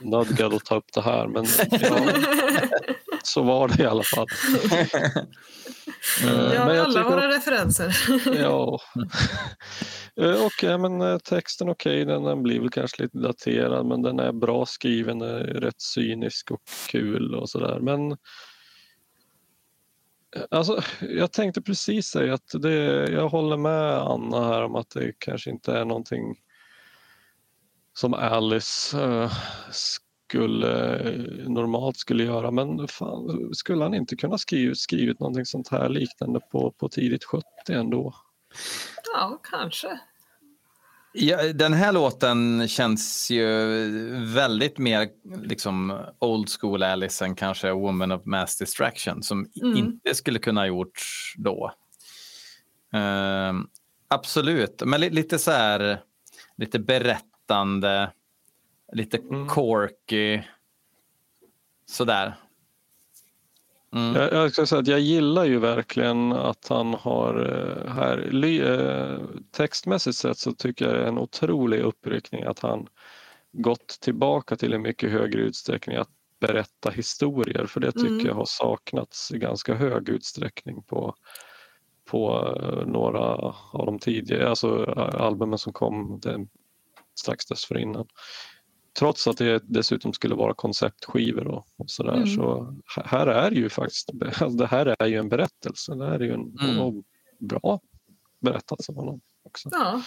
nödgad 0.01 0.53
att 0.53 0.65
ta 0.65 0.75
upp 0.75 0.93
det 0.93 1.01
här 1.01 1.27
men 1.27 1.45
ja, 1.71 1.99
så 3.23 3.41
var 3.43 3.67
det 3.67 3.83
i 3.83 3.85
alla 3.85 4.03
fall. 4.03 4.27
Eh, 6.23 6.53
Ja, 6.53 6.73
jag 6.73 6.85
alla 6.85 7.03
våra 7.03 7.27
referenser. 7.27 7.97
Ja. 8.41 8.79
Eh, 10.21 10.45
Och 10.45 10.63
ja, 10.63 10.77
men 10.77 11.01
eh, 11.01 11.17
texten 11.17 11.69
okej, 11.69 12.05
den, 12.05 12.23
den 12.23 12.43
blir 12.43 12.59
väl 12.59 12.69
kanske 12.69 13.03
lite 13.03 13.17
daterad 13.17 13.85
men 13.85 14.01
den 14.01 14.19
är 14.19 14.31
bra 14.31 14.65
skriven, 14.65 15.21
är 15.21 15.39
rätt 15.43 15.81
cynisk 15.81 16.51
och 16.51 16.61
kul 16.89 17.35
och 17.35 17.49
sådär. 17.49 17.79
Men 17.79 18.11
eh, 18.11 18.17
alltså, 20.51 20.81
jag 21.01 21.31
tänkte 21.31 21.61
precis 21.61 22.07
säga 22.07 22.33
att 22.33 22.51
det, 22.61 23.09
jag 23.11 23.29
håller 23.29 23.57
med 23.57 23.93
Anna 23.93 24.43
här 24.43 24.63
om 24.63 24.75
att 24.75 24.89
det 24.89 25.13
kanske 25.19 25.49
inte 25.49 25.73
är 25.73 25.85
någonting 25.85 26.35
som 27.93 28.13
Alice 28.13 29.01
eh, 29.01 29.31
skulle 29.69 31.01
normalt 31.47 31.97
skulle 31.97 32.23
göra 32.23 32.51
men 32.51 32.87
fan, 32.87 33.49
skulle 33.53 33.83
han 33.83 33.93
inte 33.93 34.15
kunna 34.15 34.37
skrivit, 34.37 34.79
skrivit 34.79 35.19
någonting 35.19 35.45
sånt 35.45 35.67
här 35.67 35.89
liknande 35.89 36.39
på, 36.51 36.71
på 36.71 36.89
tidigt 36.89 37.23
70 37.23 37.45
ändå? 37.69 38.15
Ja, 39.13 39.39
kanske. 39.43 39.99
Ja, 41.13 41.53
den 41.53 41.73
här 41.73 41.91
låten 41.91 42.67
känns 42.67 43.29
ju 43.31 43.45
väldigt 44.25 44.77
mer 44.77 45.09
liksom 45.43 45.99
old 46.19 46.49
school 46.59 46.83
Alice 46.83 47.25
än 47.25 47.35
kanske 47.35 47.71
Woman 47.71 48.11
of 48.11 48.25
Mass 48.25 48.57
Distraction 48.57 49.23
som 49.23 49.47
Mm. 49.61 49.77
inte 49.77 50.15
skulle 50.15 50.39
kunna 50.39 50.61
ha 50.61 50.65
gjorts 50.67 51.33
då. 51.37 51.71
Ehm, 52.93 53.67
absolut, 54.07 54.81
men 54.85 55.01
li- 55.01 55.09
lite 55.09 55.39
så 55.39 55.51
här, 55.51 56.01
lite 56.57 56.79
berättande, 56.79 58.11
lite 58.93 59.17
Mm. 59.17 59.47
corky, 59.47 60.41
sådär. 61.85 62.35
Mm. 63.95 64.15
Jag, 64.15 64.33
jag 64.33 64.51
ska 64.51 64.65
säga 64.65 64.79
att 64.79 64.87
jag 64.87 64.99
gillar 64.99 65.45
ju 65.45 65.59
verkligen 65.59 66.31
att 66.31 66.67
han 66.67 66.93
har 66.93 67.35
eh, 67.35 67.93
här, 67.93 68.27
ly, 68.31 68.61
eh, 68.61 69.19
textmässigt 69.51 70.17
sett 70.17 70.37
så 70.37 70.53
tycker 70.53 70.85
jag 70.85 70.95
det 70.95 71.03
är 71.03 71.07
en 71.07 71.17
otrolig 71.17 71.79
uppryckning 71.79 72.43
att 72.43 72.59
han 72.59 72.87
gått 73.51 73.87
tillbaka 73.87 74.55
till 74.55 74.73
en 74.73 74.81
mycket 74.81 75.11
högre 75.11 75.41
utsträckning 75.41 75.97
att 75.97 76.09
berätta 76.39 76.89
historier 76.89 77.65
för 77.65 77.79
det 77.79 77.91
tycker 77.91 78.07
Mm. 78.09 78.25
jag 78.25 78.35
har 78.35 78.45
saknats 78.45 79.31
i 79.31 79.37
ganska 79.37 79.75
hög 79.75 80.09
utsträckning 80.09 80.83
på, 80.83 81.15
på 82.05 82.55
eh, 82.61 82.87
några 82.87 83.19
av 83.71 83.85
de 83.85 83.99
tidigare, 83.99 84.49
alltså 84.49 84.83
albumen 84.95 85.57
som 85.57 85.73
kom 85.73 86.19
den, 86.19 86.49
strax 87.19 87.45
dessförinnan. 87.45 88.07
Trots 88.99 89.27
att 89.27 89.37
det 89.37 89.61
dessutom 89.67 90.13
skulle 90.13 90.35
vara 90.35 90.53
konceptskivor 90.53 91.47
och, 91.47 91.67
och 91.77 91.89
sådär 91.89 92.13
Mm. 92.15 92.27
så 92.27 92.75
här 93.05 93.27
är 93.27 93.51
ju 93.51 93.69
faktiskt, 93.69 94.09
alltså 94.25 94.49
det 94.49 94.67
här 94.67 94.95
är 94.99 95.07
ju 95.07 95.15
en 95.17 95.29
berättelse. 95.29 95.95
Det 95.95 96.05
här 96.05 96.19
är 96.19 96.23
ju 96.23 96.33
en 96.33 96.57
Mm. 96.79 97.03
bra 97.39 97.79
berättat 98.41 98.89
av 98.89 98.95
honom 98.95 99.21
också. 99.43 99.69
Ja. 99.71 100.01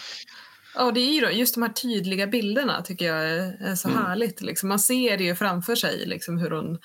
Ja, 0.75 0.91
det 0.91 0.99
är 0.99 1.13
ju 1.13 1.37
just 1.39 1.53
de 1.55 1.63
här 1.63 1.69
tydliga 1.73 2.27
bilderna 2.27 2.81
tycker 2.81 3.05
jag 3.05 3.29
är, 3.29 3.57
är 3.61 3.75
så 3.75 3.89
Mm. 3.89 4.01
härligt. 4.03 4.41
Liksom. 4.41 4.69
Man 4.69 4.79
ser 4.79 5.17
det 5.17 5.23
ju 5.23 5.35
framför 5.35 5.75
sig, 5.75 6.05
liksom, 6.05 6.37
hur 6.37 6.49
hon 6.51 6.79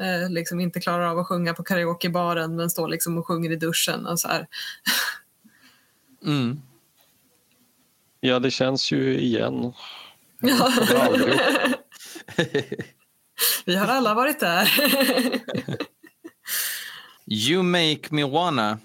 eh, 0.00 0.30
liksom 0.30 0.60
inte 0.60 0.80
klarar 0.80 1.06
av 1.06 1.18
att 1.18 1.26
sjunga 1.26 1.54
på 1.54 1.62
karaokebaren 1.62 2.56
men 2.56 2.70
står 2.70 2.88
liksom 2.88 3.18
och 3.18 3.26
sjunger 3.26 3.50
i 3.50 3.56
duschen. 3.56 4.06
Och 4.06 4.20
så 4.20 4.28
här. 4.28 4.46
Mm. 6.26 6.60
Ja, 8.20 8.38
det 8.38 8.50
känns 8.50 8.92
ju 8.92 9.18
igen. 9.20 9.72
Ja. 10.42 10.72
Vi 13.64 13.76
har 13.76 13.86
alla 13.86 14.14
varit 14.14 14.40
där. 14.40 14.70
You 17.26 17.62
make 17.62 18.08
me 18.10 18.24
wanna. 18.24 18.78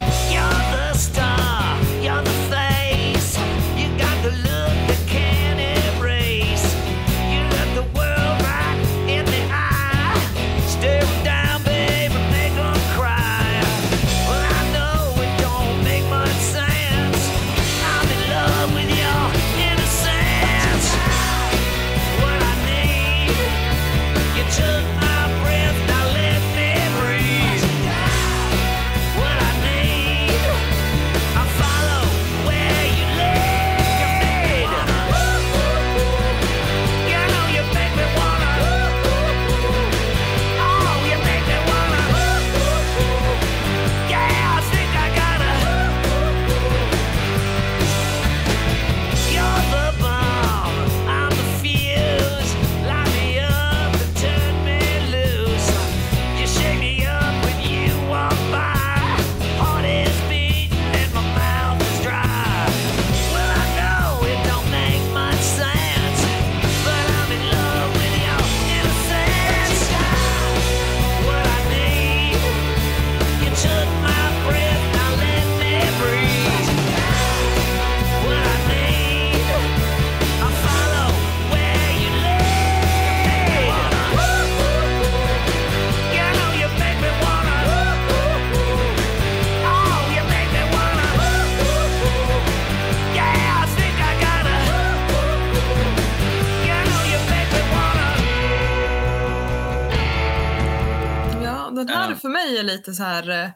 Mig 102.47 102.60
är 102.60 102.63
lite 102.63 102.93
så 102.93 103.03
här 103.03 103.43
eh, 103.43 103.49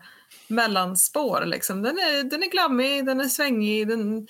mellanspår. 0.48 1.46
Liksom. 1.46 1.82
Den, 1.82 1.98
är, 1.98 2.24
den 2.24 2.44
är 2.44 2.52
glammig, 2.52 3.06
den 3.06 3.22
är 3.22 3.28
svängig. 3.28 3.88
Den, 3.88 4.28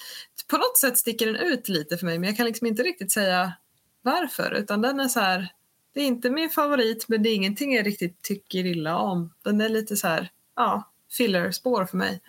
på 0.49 0.57
något 0.57 0.77
sätt 0.77 0.97
sticker 0.97 1.25
den 1.25 1.35
ut 1.35 1.69
lite 1.69 1.97
för 1.97 2.05
mig 2.05 2.19
men 2.19 2.29
jag 2.29 2.37
kan 2.37 2.45
liksom 2.45 2.67
inte 2.67 2.83
riktigt 2.83 3.11
säga 3.11 3.53
varför. 4.01 4.51
Utan 4.51 4.81
den 4.81 4.99
är 4.99 5.07
så 5.07 5.19
här, 5.19 5.53
det 5.93 6.01
är 6.01 6.05
inte 6.05 6.29
min 6.29 6.49
favorit 6.49 7.05
men 7.07 7.23
det 7.23 7.29
är 7.29 7.35
ingenting 7.35 7.75
jag 7.75 7.85
riktigt 7.85 8.21
tycker 8.21 8.65
illa 8.65 8.97
om. 8.97 9.33
Den 9.43 9.61
är 9.61 9.69
lite 9.69 9.97
så 9.97 10.07
här, 10.07 10.29
ja, 10.55 10.91
fillerspår 11.11 11.85
för 11.85 11.97
mig. 11.97 12.21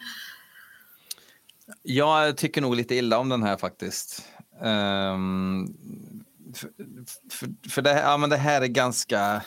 Jag 1.83 2.37
tycker 2.37 2.61
nog 2.61 2.77
lite 2.77 2.95
illa 2.95 3.19
om 3.19 3.29
den 3.29 3.43
här 3.43 3.57
faktiskt. 3.57 4.29
Ehm, 4.63 5.15
um, 5.15 6.25
för, 6.55 6.71
för, 7.31 7.71
för 7.71 7.83
det, 7.83 8.01
ja, 8.01 8.17
men 8.17 8.31
det 8.31 8.37
här 8.37 8.63
är 8.63 8.67
ganska 8.67 9.43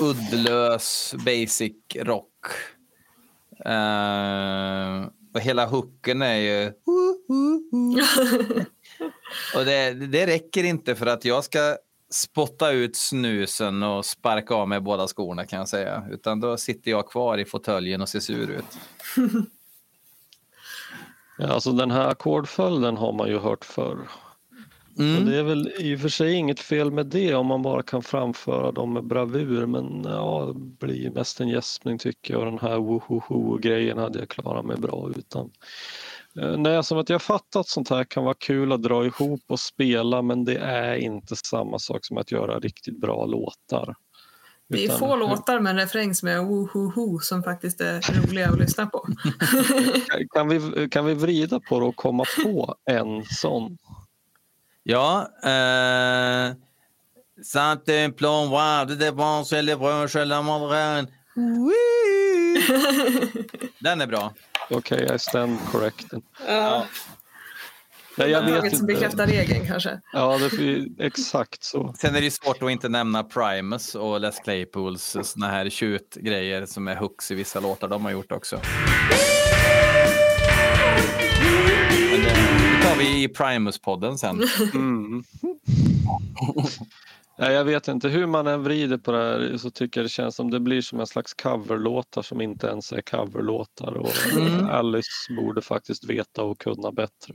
uddlös 0.00 1.14
basic 1.24 1.76
rock. 1.96 2.46
Ehm, 3.64 5.04
och 5.34 5.40
hela 5.40 5.66
hooken 5.66 6.22
är 6.22 6.36
ju... 6.36 6.66
och 9.56 9.64
det, 9.64 9.92
det 9.92 10.26
räcker 10.26 10.64
inte 10.64 10.94
för 10.94 11.06
att 11.06 11.24
jag 11.24 11.44
ska 11.44 11.76
spotta 12.10 12.70
ut 12.70 12.96
snusen 12.96 13.82
och 13.82 14.04
sparka 14.04 14.54
av 14.54 14.68
mig 14.68 14.80
båda 14.80 15.06
skorna 15.06 15.46
kan 15.46 15.58
jag 15.58 15.68
säga. 15.68 16.04
Utan 16.10 16.40
då 16.40 16.56
sitter 16.56 16.90
jag 16.90 17.08
kvar 17.08 17.38
i 17.38 17.44
fåtöljen 17.44 18.00
och 18.00 18.08
ser 18.08 18.20
sur 18.20 18.50
ut. 18.50 18.78
Ja, 21.38 21.48
alltså 21.48 21.72
den 21.72 21.90
här 21.90 22.08
ackordföljden 22.08 22.96
har 22.96 23.12
man 23.12 23.28
ju 23.28 23.38
hört 23.38 23.64
förr. 23.64 23.98
Och 24.96 25.00
Mm. 25.00 25.26
det 25.26 25.36
är 25.36 25.42
väl 25.42 25.72
i 25.78 25.96
och 25.96 26.00
för 26.00 26.08
sig 26.08 26.32
inget 26.32 26.60
fel 26.60 26.90
med 26.90 27.06
det 27.06 27.34
om 27.34 27.46
man 27.46 27.62
bara 27.62 27.82
kan 27.82 28.02
framföra 28.02 28.72
dem 28.72 28.92
med 28.92 29.04
bravur 29.06 29.66
men 29.66 30.02
ja, 30.04 30.52
det 30.54 30.86
blir 30.86 31.10
mest 31.10 31.40
en 31.40 31.48
gäspning 31.48 31.98
tycker 31.98 32.34
jag 32.34 32.40
och 32.42 32.46
den 32.50 32.58
här 32.58 32.76
wohoho-grejen 32.78 33.98
hade 33.98 34.18
jag 34.18 34.28
klarat 34.28 34.64
mig 34.64 34.76
bra 34.76 35.10
utan. 35.16 35.50
Eh, 36.40 36.56
Nej, 36.58 36.84
som 36.84 36.98
att 36.98 37.08
jag 37.08 37.22
fattat 37.22 37.56
att 37.56 37.68
sånt 37.68 37.90
här 37.90 38.04
kan 38.04 38.24
vara 38.24 38.34
kul 38.38 38.72
att 38.72 38.82
dra 38.82 39.06
ihop 39.06 39.40
och 39.48 39.60
spela 39.60 40.22
men 40.22 40.44
det 40.44 40.56
är 40.58 40.94
inte 40.94 41.36
samma 41.36 41.78
sak 41.78 42.04
som 42.04 42.18
att 42.18 42.32
göra 42.32 42.58
riktigt 42.58 43.00
bra 43.00 43.26
låtar. 43.26 43.94
Det 44.68 44.78
är 44.80 44.84
Utan- 44.84 44.98
få 44.98 45.16
låtar 45.16 45.60
med 45.60 45.70
en 45.70 45.76
refräng 45.76 46.14
som 46.14 46.28
är 46.28 46.38
wohoho 46.38 47.18
som 47.18 47.42
faktiskt 47.42 47.80
är 47.80 48.22
roliga 48.26 48.48
att 48.50 48.58
lyssna 48.58 48.86
på. 48.86 49.06
Kan 50.34 50.48
vi, 50.48 50.88
kan 50.88 51.04
vi 51.06 51.14
vrida 51.14 51.60
på 51.60 51.80
det 51.80 51.86
och 51.86 51.96
komma 51.96 52.24
på 52.44 52.74
en 52.90 53.24
sån? 53.24 53.78
Ja. 54.84 55.28
Eh, 55.44 56.52
Sant 57.42 57.88
un 57.88 58.12
plan 58.12 58.48
wow, 58.50 58.96
det 58.98 59.10
var 59.10 59.44
så 59.44 59.56
eller 59.56 59.76
brun, 59.76 60.08
så 60.08 60.18
eller 60.18 60.42
morgon. 60.42 61.06
Den 63.78 64.00
är 64.00 64.06
bra. 64.06 64.32
Okej, 64.70 65.14
I 65.14 65.18
stand 65.18 65.58
corrected. 65.72 66.22
Ja. 66.46 66.86
Nej, 68.16 68.30
jag 68.30 68.40
vet 68.40 68.48
Undantaget 68.48 68.76
som 68.78 68.90
inte. 68.90 68.94
bekräftar 68.94 69.26
regeln 69.26 69.66
kanske. 69.66 70.00
Ja, 70.12 70.38
det 70.38 70.44
är 70.44 70.86
exakt 71.06 71.64
så. 71.64 71.94
Sen 71.98 72.14
är 72.16 72.20
det 72.20 72.30
svårt 72.30 72.62
att 72.62 72.70
inte 72.70 72.88
nämna 72.88 73.24
Primus 73.24 73.94
och 73.94 74.20
Les 74.20 74.38
Claypools 74.38 75.16
såna 75.22 75.48
här 75.48 75.70
tjut-grejer 75.70 76.66
som 76.66 76.88
är 76.88 76.96
hooks 76.96 77.30
i 77.30 77.34
vissa 77.34 77.60
låtar 77.60 77.88
de 77.88 78.04
har 78.04 78.12
gjort 78.12 78.32
också. 78.32 78.60
Tar 82.94 83.00
vi 83.00 83.22
i 83.22 83.28
Primus-podden 83.28 84.18
sen. 84.18 84.42
Mm. 84.74 85.24
Nej, 87.38 87.52
jag 87.52 87.64
vet 87.64 87.88
inte 87.88 88.08
hur 88.08 88.26
man 88.26 88.46
än 88.46 88.62
vrider 88.62 88.98
på 88.98 89.12
det 89.12 89.18
här 89.18 89.56
så 89.56 89.70
tycker 89.70 90.00
jag 90.00 90.04
det 90.04 90.08
känns 90.10 90.36
som 90.36 90.50
det 90.50 90.60
blir 90.60 90.82
som 90.82 91.00
en 91.00 91.06
slags 91.06 91.34
coverlåtar 91.34 92.22
som 92.22 92.40
inte 92.40 92.66
ens 92.66 92.92
är 92.92 93.00
coverlåtar 93.00 93.92
och 93.92 94.10
Mm. 94.36 94.68
Alice 94.68 95.32
borde 95.36 95.62
faktiskt 95.62 96.04
veta 96.04 96.42
och 96.42 96.60
kunna 96.60 96.92
bättre. 96.92 97.34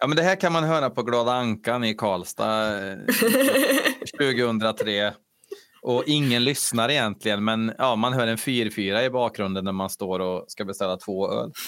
Ja, 0.00 0.06
men 0.06 0.16
det 0.16 0.22
här 0.22 0.36
kan 0.36 0.52
man 0.52 0.64
höra 0.64 0.90
på 0.90 1.02
Glada 1.02 1.32
Ankan 1.32 1.84
i 1.84 1.94
Karlstad 1.94 2.90
eh, 2.90 2.98
2003. 4.18 5.12
Och 5.82 6.04
ingen 6.06 6.44
lyssnar 6.44 6.88
egentligen, 6.88 7.44
men 7.44 7.72
ja, 7.78 7.96
man 7.96 8.12
hör 8.12 8.26
en 8.26 8.36
4-4 8.36 9.02
i 9.02 9.10
bakgrunden 9.10 9.64
när 9.64 9.72
man 9.72 9.90
står 9.90 10.20
och 10.20 10.44
ska 10.48 10.64
beställa 10.64 10.96
två 10.96 11.32
öl. 11.32 11.52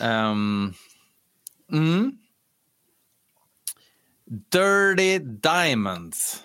Ehm, 0.00 0.72
mm. 1.74 2.12
Dirty 4.50 5.18
Diamonds. 5.18 6.42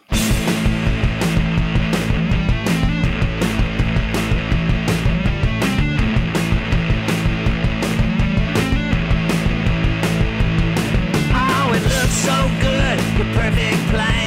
Oh, 11.32 11.74
it 11.74 11.84
looks 11.84 12.18
so 12.28 12.52
good, 12.60 13.00
your 13.18 13.34
perfect 13.36 13.78
plan. 13.90 14.19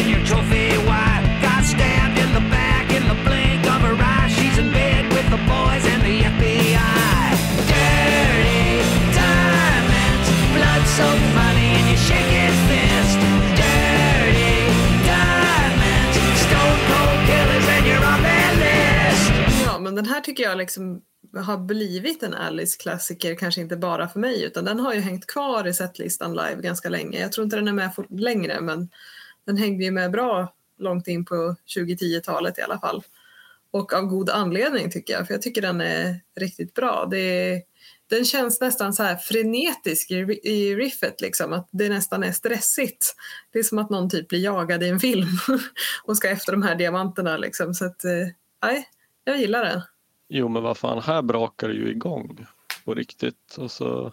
In 0.00 0.08
your 0.08 0.24
trophy 0.30 0.76
wife. 0.90 1.24
Got 1.42 1.64
stabbed 1.64 2.18
in 2.18 2.30
the 2.38 2.44
back 2.50 2.86
in 2.96 3.02
the 3.12 3.18
blink 3.26 3.62
of 3.74 3.80
her 3.88 3.96
eye. 3.98 4.28
She's 4.36 4.58
in 4.58 4.68
bed 4.72 5.04
with 5.16 5.28
the 5.34 5.40
boys 5.52 5.84
and 5.92 6.02
the 6.08 6.16
FBI. 6.32 7.24
Dirty 7.72 8.66
diamonds, 9.20 10.28
blood 10.56 10.82
so 10.98 11.08
funny 11.36 11.68
and 11.78 11.86
you 11.90 11.98
shake 12.08 12.30
his 12.40 12.56
fist. 12.68 13.18
Dirty 13.62 14.56
diamonds, 15.12 16.16
stone 16.44 16.80
cold 16.90 17.20
killers 17.28 17.66
and 17.74 17.84
you're 17.88 18.06
on 18.12 18.20
their 18.28 18.50
list. 18.64 19.32
Ja, 19.66 19.78
men 19.78 19.94
den 19.94 20.06
här 20.06 20.20
tycker 20.20 20.42
jag 20.44 20.58
liksom 20.58 21.02
har 21.36 21.58
blivit 21.58 22.22
en 22.22 22.34
Alice-klassiker, 22.34 23.34
kanske 23.34 23.60
inte 23.60 23.76
bara 23.76 24.08
för 24.08 24.20
mig, 24.20 24.44
utan 24.44 24.64
den 24.64 24.80
har 24.80 24.94
ju 24.94 25.00
hängt 25.00 25.26
kvar 25.26 25.66
i 25.66 25.74
setlistan 25.74 26.30
live 26.30 26.62
ganska 26.62 26.88
länge. 26.88 27.20
Jag 27.20 27.32
tror 27.32 27.44
inte 27.44 27.56
den 27.56 27.68
är 27.68 27.72
med 27.72 27.92
längre, 28.10 28.60
men 28.60 28.88
den 29.46 29.56
hängde 29.56 29.84
ju 29.84 29.90
med 29.90 30.10
bra 30.10 30.52
långt 30.78 31.08
in 31.08 31.24
på 31.24 31.54
2010-talet 31.76 32.58
i 32.58 32.62
alla 32.62 32.78
fall. 32.78 33.02
Och 33.70 33.92
av 33.92 34.06
god 34.06 34.30
anledning 34.30 34.90
tycker 34.90 35.14
jag, 35.14 35.26
för 35.26 35.34
jag 35.34 35.42
tycker 35.42 35.62
den 35.62 35.80
är 35.80 36.20
riktigt 36.36 36.74
bra. 36.74 37.06
Det 37.10 37.62
den 38.08 38.24
känns 38.24 38.60
nästan 38.60 38.92
så 38.92 39.02
här 39.02 39.16
frenetisk 39.16 40.10
i, 40.10 40.14
i 40.42 40.74
riffet, 40.74 41.20
liksom, 41.20 41.52
att 41.52 41.68
det 41.70 41.88
nästan 41.88 42.22
är 42.22 42.32
stressigt. 42.32 43.14
Det 43.52 43.58
är 43.58 43.62
som 43.62 43.78
att 43.78 43.90
någon 43.90 44.10
typ 44.10 44.28
blir 44.28 44.44
jagad 44.44 44.82
i 44.82 44.88
en 44.88 45.00
film 45.00 45.28
och 46.04 46.16
ska 46.16 46.28
efter 46.28 46.52
de 46.52 46.62
här 46.62 46.74
diamanterna. 46.74 47.36
Liksom. 47.36 47.74
Så 47.74 47.84
att, 47.84 48.04
eh, 48.04 48.28
nej, 48.62 48.88
jag 49.24 49.38
gillar 49.38 49.64
den. 49.64 49.80
Jo 50.28 50.48
men 50.48 50.62
vad 50.62 50.78
fan, 50.78 51.02
här 51.02 51.22
brakar 51.22 51.68
det 51.68 51.74
ju 51.74 51.90
igång 51.90 52.46
på 52.84 52.94
riktigt. 52.94 53.56
Och 53.58 53.70
så, 53.70 54.12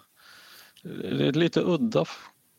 det 0.82 1.24
är 1.24 1.28
ett 1.28 1.36
lite 1.36 1.60
udda, 1.60 2.04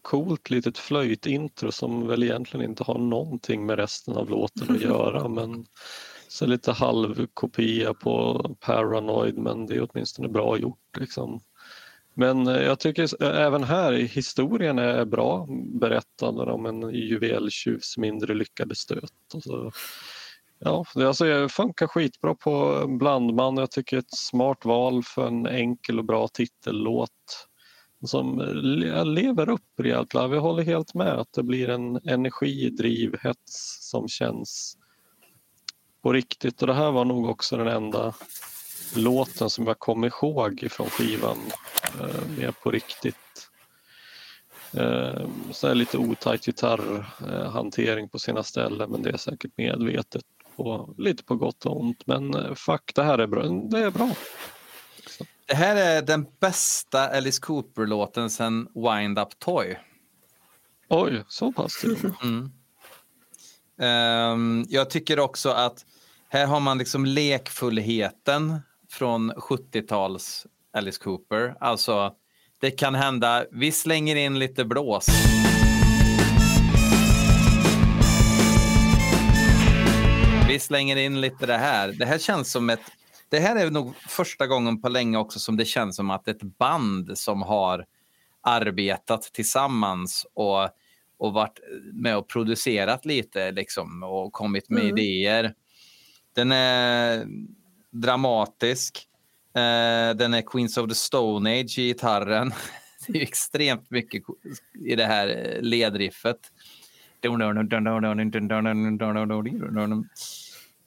coolt 0.05 0.49
litet 0.49 0.77
flöjtintro 0.77 1.71
som 1.71 2.07
väl 2.07 2.23
egentligen 2.23 2.69
inte 2.69 2.83
har 2.83 2.97
någonting 2.97 3.65
med 3.65 3.77
resten 3.79 4.17
av 4.17 4.29
låten 4.29 4.75
att 4.75 4.81
göra. 4.81 5.27
Men 5.29 5.65
så 6.27 6.45
lite 6.45 6.71
halvkopia 6.71 7.93
på 7.93 8.43
Paranoid 8.59 9.37
men 9.37 9.65
det 9.65 9.75
är 9.75 9.87
åtminstone 9.91 10.27
bra 10.27 10.57
gjort. 10.57 10.97
Liksom. 10.99 11.39
Men 12.13 12.47
eh, 12.47 12.61
jag 12.61 12.79
tycker 12.79 13.03
s- 13.03 13.15
även 13.21 13.63
här, 13.63 13.93
historien 13.93 14.79
är 14.79 15.05
bra 15.05 15.47
berättad 15.79 16.39
om 16.49 16.65
en 16.65 16.89
juveltjuvs 16.89 17.97
mindre 17.97 18.33
lyckade 18.33 18.75
stöt. 18.75 19.11
Så, 19.43 19.71
Ja, 20.59 20.85
det 20.95 21.07
alltså, 21.07 21.47
funkar 21.49 21.87
skitbra 21.87 22.35
på 22.35 22.85
Blandman. 22.99 23.57
Jag 23.57 23.71
tycker 23.71 23.97
ett 23.97 24.17
smart 24.17 24.65
val 24.65 25.03
för 25.03 25.27
en 25.27 25.47
enkel 25.47 25.99
och 25.99 26.05
bra 26.05 26.27
titellåt 26.27 27.09
som 28.07 28.41
eh, 28.41 29.05
lever 29.05 29.49
upp 29.49 29.79
rejält. 29.79 30.13
Jag 30.13 30.41
håller 30.41 30.63
helt 30.63 30.93
med 30.93 31.13
att 31.13 31.33
det 31.33 31.43
blir 31.43 31.69
en 31.69 31.95
energi, 31.95 32.69
driv, 32.69 33.15
hets 33.21 33.77
som 33.89 34.07
känns 34.07 34.77
på 36.01 36.13
riktigt. 36.13 36.61
Och 36.61 36.67
det 36.67 36.73
här 36.73 36.91
var 36.91 37.05
nog 37.05 37.29
också 37.29 37.57
den 37.57 37.67
enda 37.67 38.13
låten 38.95 39.49
som 39.49 39.67
jag 39.67 39.79
kom 39.79 40.03
ihåg 40.03 40.67
från 40.71 40.89
skivan 40.89 41.37
eh, 41.99 42.37
mer 42.37 42.51
på 42.51 42.71
riktigt. 42.71 43.49
Eh, 44.73 45.27
så 45.51 45.67
är 45.67 45.75
lite 45.75 45.97
otajt 45.97 46.45
gitarrhantering 46.45 48.09
på 48.09 48.19
sina 48.19 48.43
ställen 48.43 48.91
men 48.91 49.01
det 49.01 49.09
är 49.09 49.17
säkert 49.17 49.51
medvetet 49.57 50.23
på, 50.55 50.95
lite 50.97 51.23
på 51.23 51.35
gott 51.35 51.65
och 51.65 51.81
ont. 51.81 52.07
Men 52.07 52.33
eh, 52.33 52.53
fuck, 52.53 52.91
det 52.95 53.03
här 53.03 53.17
är 53.17 53.27
bra. 53.27 53.43
Det 53.43 53.79
är 53.79 53.91
bra. 53.91 54.11
Det 55.47 55.55
här 55.55 55.75
är 55.75 56.01
den 56.01 56.25
bästa 56.39 57.17
Alice 57.17 57.41
Cooper-låten 57.41 58.29
sen 58.29 58.67
Wind 58.75 59.19
Up 59.19 59.39
Toy. 59.39 59.77
Oj, 60.89 61.23
så 61.27 61.51
pass 61.51 61.79
till. 61.81 61.97
Mm. 62.23 62.51
Ehm, 63.79 64.65
jag 64.69 64.89
tycker 64.89 65.19
också 65.19 65.49
att 65.49 65.85
här 66.29 66.45
har 66.45 66.59
man 66.59 66.77
liksom 66.77 67.05
lekfullheten 67.05 68.59
från 68.89 69.31
70-tals 69.31 70.47
Alice 70.73 71.03
Cooper. 71.03 71.55
Alltså, 71.59 72.13
det 72.61 72.71
kan 72.71 72.95
hända, 72.95 73.45
vi 73.51 73.71
slänger 73.71 74.15
in 74.15 74.39
lite 74.39 74.65
blås. 74.65 75.05
Vi 80.47 80.59
slänger 80.59 80.95
in 80.95 81.21
lite 81.21 81.45
det 81.45 81.57
här. 81.57 81.87
Det 81.87 82.05
här 82.05 82.17
känns 82.17 82.51
som 82.51 82.69
ett... 82.69 82.91
Det 83.35 83.41
här 83.41 83.55
är 83.55 83.71
nog 83.71 83.95
första 83.95 84.47
gången 84.47 84.81
på 84.81 84.89
länge 84.89 85.17
också 85.17 85.39
som 85.39 85.57
det 85.57 85.65
känns 85.65 85.95
som 85.95 86.09
att 86.09 86.27
ett 86.27 86.41
band 86.41 87.17
som 87.17 87.41
har 87.41 87.85
arbetat 88.41 89.21
tillsammans 89.21 90.27
och, 90.33 90.63
och 91.17 91.33
varit 91.33 91.59
med 91.93 92.17
och 92.17 92.27
producerat 92.27 93.05
lite 93.05 93.51
liksom, 93.51 94.03
och 94.03 94.33
kommit 94.33 94.69
med 94.69 94.83
idéer. 94.83 95.53
Den 96.35 96.51
är 96.51 97.25
dramatisk. 97.91 99.07
Eh, 99.55 100.15
den 100.15 100.33
är 100.33 100.41
Queens 100.41 100.77
of 100.77 100.89
the 100.89 100.95
Stone 100.95 101.59
Age 101.59 101.79
i 101.79 101.87
gitarren. 101.87 102.53
Det 103.07 103.17
är 103.17 103.23
extremt 103.23 103.91
mycket 103.91 104.23
i 104.85 104.95
det 104.95 105.05
här 105.05 105.27
eh, 105.27 105.61
ledriffet. 105.61 106.39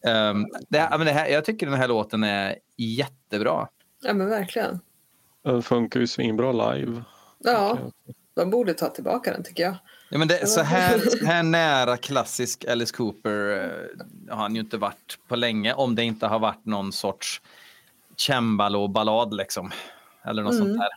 Um, 0.06 0.46
det, 0.68 0.78
här- 0.78 0.98
men 0.98 1.06
det 1.06 1.12
här, 1.12 1.28
jag 1.28 1.44
tycker 1.44 1.66
den 1.66 1.74
här 1.78 1.88
låten 1.88 2.24
är 2.24 2.56
jättebra. 2.76 3.68
Ja 4.02 4.14
men 4.14 4.28
verkligen. 4.28 4.80
Den 5.44 5.62
funkar 5.62 6.00
ju 6.00 6.06
svinbra 6.06 6.72
live. 6.72 7.02
Ja, 7.38 7.78
de 8.34 8.50
borde 8.50 8.74
ta 8.74 8.88
tillbaka 8.88 9.32
den 9.32 9.42
tycker 9.42 9.62
jag. 9.62 9.76
Ja, 10.10 10.18
men 10.18 10.28
det, 10.28 10.46
så, 10.46 10.60
här, 10.60 10.98
så 10.98 11.24
här 11.26 11.42
nära 11.42 11.96
klassisk 11.96 12.64
Alice 12.64 12.94
Cooper 12.96 13.64
eh, 13.64 14.34
har 14.34 14.42
han 14.42 14.54
ju 14.54 14.60
inte 14.60 14.76
varit 14.76 15.18
på 15.28 15.36
länge 15.36 15.74
om 15.74 15.94
det 15.94 16.02
inte 16.04 16.26
har 16.26 16.38
varit 16.38 16.64
någon 16.64 16.92
sorts 16.92 17.42
cembalo-ballad 18.16 19.34
liksom. 19.34 19.70
Eller 20.24 20.42
något 20.42 20.56
sånt 20.56 20.78
där. 20.78 20.88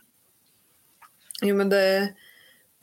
Jo, 1.42 1.56
men 1.56 1.68
det, 1.68 2.12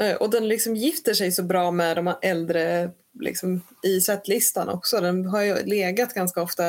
eh, 0.02 0.16
och 0.16 0.30
den 0.30 0.48
liksom 0.48 0.76
gifter 0.76 1.14
sig 1.14 1.32
så 1.32 1.44
bra 1.44 1.72
med 1.72 1.96
de 1.96 2.08
här 2.08 2.18
äldre 2.22 2.92
liksom, 3.20 3.62
i 3.84 4.02
setlistan 4.02 4.70
också. 4.70 5.02
Den 5.02 5.26
har 5.26 5.42
ju 5.42 5.64
legat 5.66 6.14
ganska 6.14 6.42
ofta 6.42 6.64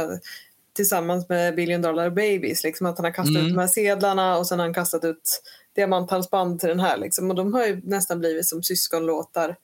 tillsammans 0.72 1.28
med 1.28 1.54
Billion 1.54 1.82
Dollar 1.82 2.10
Babies. 2.10 2.64
Liksom, 2.64 2.86
att 2.86 2.98
han 2.98 3.04
har 3.04 3.12
kastat 3.12 3.36
Mm. 3.36 3.46
ut 3.46 3.52
de 3.54 3.60
här 3.60 3.68
sedlarna 3.68 4.36
och 4.36 4.46
sen 4.46 4.58
har 4.58 4.66
han 4.66 4.74
kastat 4.74 5.04
ut 5.04 5.42
diamanthalsband 5.76 6.60
till 6.60 6.68
den 6.68 6.80
här. 6.80 6.96
Liksom, 6.96 7.30
och 7.30 7.36
de 7.36 7.54
har 7.54 7.66
ju 7.66 7.80
nästan 7.84 8.18
blivit 8.18 8.46
som 8.46 8.62
syskonlåtar 8.62 9.56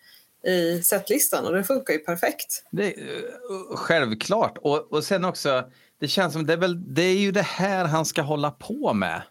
i 0.46 0.82
setlistan 0.82 1.44
och 1.46 1.54
det 1.54 1.64
funkar 1.64 1.94
ju 1.94 1.98
perfekt. 1.98 2.62
Det, 2.70 2.86
eh, 2.86 3.76
självklart. 3.76 4.58
Och, 4.58 4.92
och 4.92 5.04
sen 5.04 5.24
också, 5.24 5.64
det 6.00 6.08
känns 6.08 6.32
som 6.32 6.46
det 6.46 6.52
är, 6.52 6.56
väl, 6.56 6.94
det 6.94 7.02
är 7.02 7.18
ju 7.18 7.32
det 7.32 7.42
här 7.42 7.84
han 7.84 8.04
ska 8.04 8.22
hålla 8.22 8.50
på 8.50 8.92
med. 8.92 9.22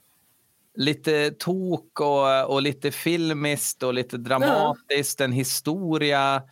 Lite 0.78 1.32
tok 1.32 2.00
och, 2.00 2.54
och 2.54 2.62
lite 2.62 2.92
filmiskt 2.92 3.84
och 3.84 3.94
lite 3.94 4.18
dramatiskt, 4.18 5.22
en 5.22 5.32
historia. 5.32 6.44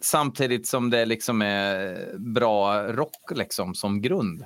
Samtidigt 0.00 0.66
som 0.66 0.90
det 0.90 1.06
liksom 1.06 1.42
är 1.42 2.08
bra 2.18 2.82
rock 2.82 3.30
liksom 3.30 3.74
som 3.74 4.02
grund. 4.02 4.44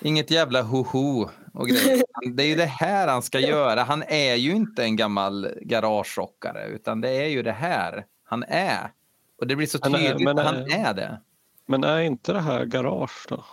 Inget 0.00 0.30
jävla 0.30 0.62
ho-ho 0.62 1.30
och 1.54 1.68
grejer. 1.68 2.02
Det 2.32 2.42
är 2.42 2.46
ju 2.46 2.54
det 2.54 2.66
här 2.66 3.08
han 3.08 3.22
ska 3.22 3.40
göra. 3.40 3.82
Han 3.82 4.02
är 4.02 4.34
ju 4.34 4.50
inte 4.50 4.84
en 4.84 4.96
gammal 4.96 5.48
garagerockare 5.62 6.66
utan 6.66 7.00
det 7.00 7.10
är 7.10 7.28
ju 7.28 7.42
det 7.42 7.52
här 7.52 8.06
han 8.24 8.44
är. 8.48 8.92
Och 9.40 9.46
det 9.46 9.56
blir 9.56 9.66
så 9.66 9.78
Men, 9.82 9.92
tydligt 9.92 10.24
men, 10.24 10.38
att 10.38 10.44
han 10.44 10.56
är 10.56 10.94
det. 10.94 11.20
Men 11.66 11.84
är 11.84 12.00
inte 12.00 12.32
det 12.32 12.40
här 12.40 12.64
garage 12.64 13.26
då? 13.28 13.44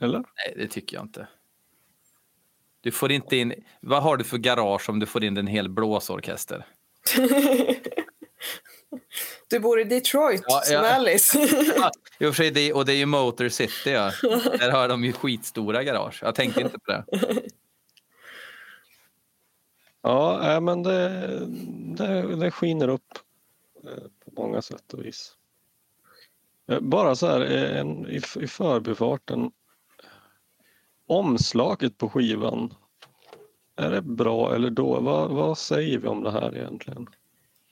Eller? 0.00 0.18
Nej, 0.18 0.54
det 0.56 0.68
tycker 0.68 0.96
jag 0.96 1.04
inte. 1.04 1.28
Du 2.80 2.90
får 2.90 3.12
inte 3.12 3.36
in... 3.36 3.54
Vad 3.80 4.02
har 4.02 4.16
du 4.16 4.24
för 4.24 4.38
garage 4.38 4.90
om 4.90 4.98
du 4.98 5.06
får 5.06 5.24
in 5.24 5.36
en 5.36 5.46
hel 5.46 5.68
blåsorkester? 5.68 6.66
Du 9.50 9.60
bor 9.60 9.80
i 9.80 9.84
Detroit 9.84 10.42
Ja, 10.46 10.60
som 10.64 10.74
ja. 10.74 10.94
Alice. 10.94 11.38
Ja, 11.76 11.90
i 12.18 12.26
och 12.26 12.54
det, 12.54 12.72
och 12.72 12.84
det 12.84 12.92
är 12.92 12.96
ju 12.96 13.06
Motor 13.06 13.48
City. 13.48 13.90
Ja. 13.90 14.12
Där 14.58 14.70
har 14.70 14.88
de 14.88 15.04
ju 15.04 15.12
skitstora 15.12 15.84
garage. 15.84 16.18
Jag 16.22 16.34
tänkte 16.34 16.60
inte 16.60 16.78
på 16.78 16.92
det. 16.92 17.04
Ja, 20.02 20.60
men 20.60 20.82
det, 20.82 21.08
det, 21.96 22.36
det 22.36 22.50
skiner 22.50 22.88
upp 22.88 23.18
eh, 23.84 24.02
på 24.24 24.42
många 24.42 24.62
sätt 24.62 24.94
och 24.94 25.04
vis. 25.04 25.36
Eh, 26.70 26.80
Bara 26.80 27.16
så 27.16 27.26
här 27.26 27.40
eh, 27.40 27.80
en, 27.80 28.06
i, 28.06 28.20
i 28.40 28.46
förbifarten. 28.46 29.50
Omslaget 31.06 31.98
på 31.98 32.08
skivan. 32.08 32.74
Är 33.76 33.90
det 33.90 34.02
bra 34.02 34.54
eller 34.54 34.70
då? 34.70 35.00
Vad, 35.00 35.30
vad 35.30 35.58
säger 35.58 35.98
vi 35.98 36.08
om 36.08 36.22
det 36.22 36.30
här 36.30 36.56
egentligen? 36.56 37.06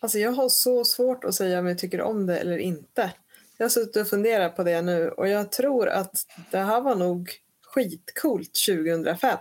Alltså 0.01 0.19
jag 0.19 0.33
har 0.33 0.49
så 0.49 0.85
svårt 0.85 1.25
att 1.25 1.35
säga 1.35 1.59
om 1.59 1.67
jag 1.67 1.79
tycker 1.79 2.01
om 2.01 2.27
det 2.27 2.39
eller 2.39 2.59
inte. 2.59 3.13
Jag 3.57 3.65
har 3.65 3.71
suttit 3.71 3.97
och 3.97 4.09
funderat 4.09 4.57
på 4.57 4.63
det 4.63 4.83
nu 4.83 5.09
och 5.09 5.29
jag 5.29 5.53
tror 5.53 5.89
att 5.89 6.27
det 6.51 6.59
här 6.59 6.81
var 6.81 6.95
nog 6.95 7.31
skitcoolt 7.63 8.51
2005. 8.69 9.39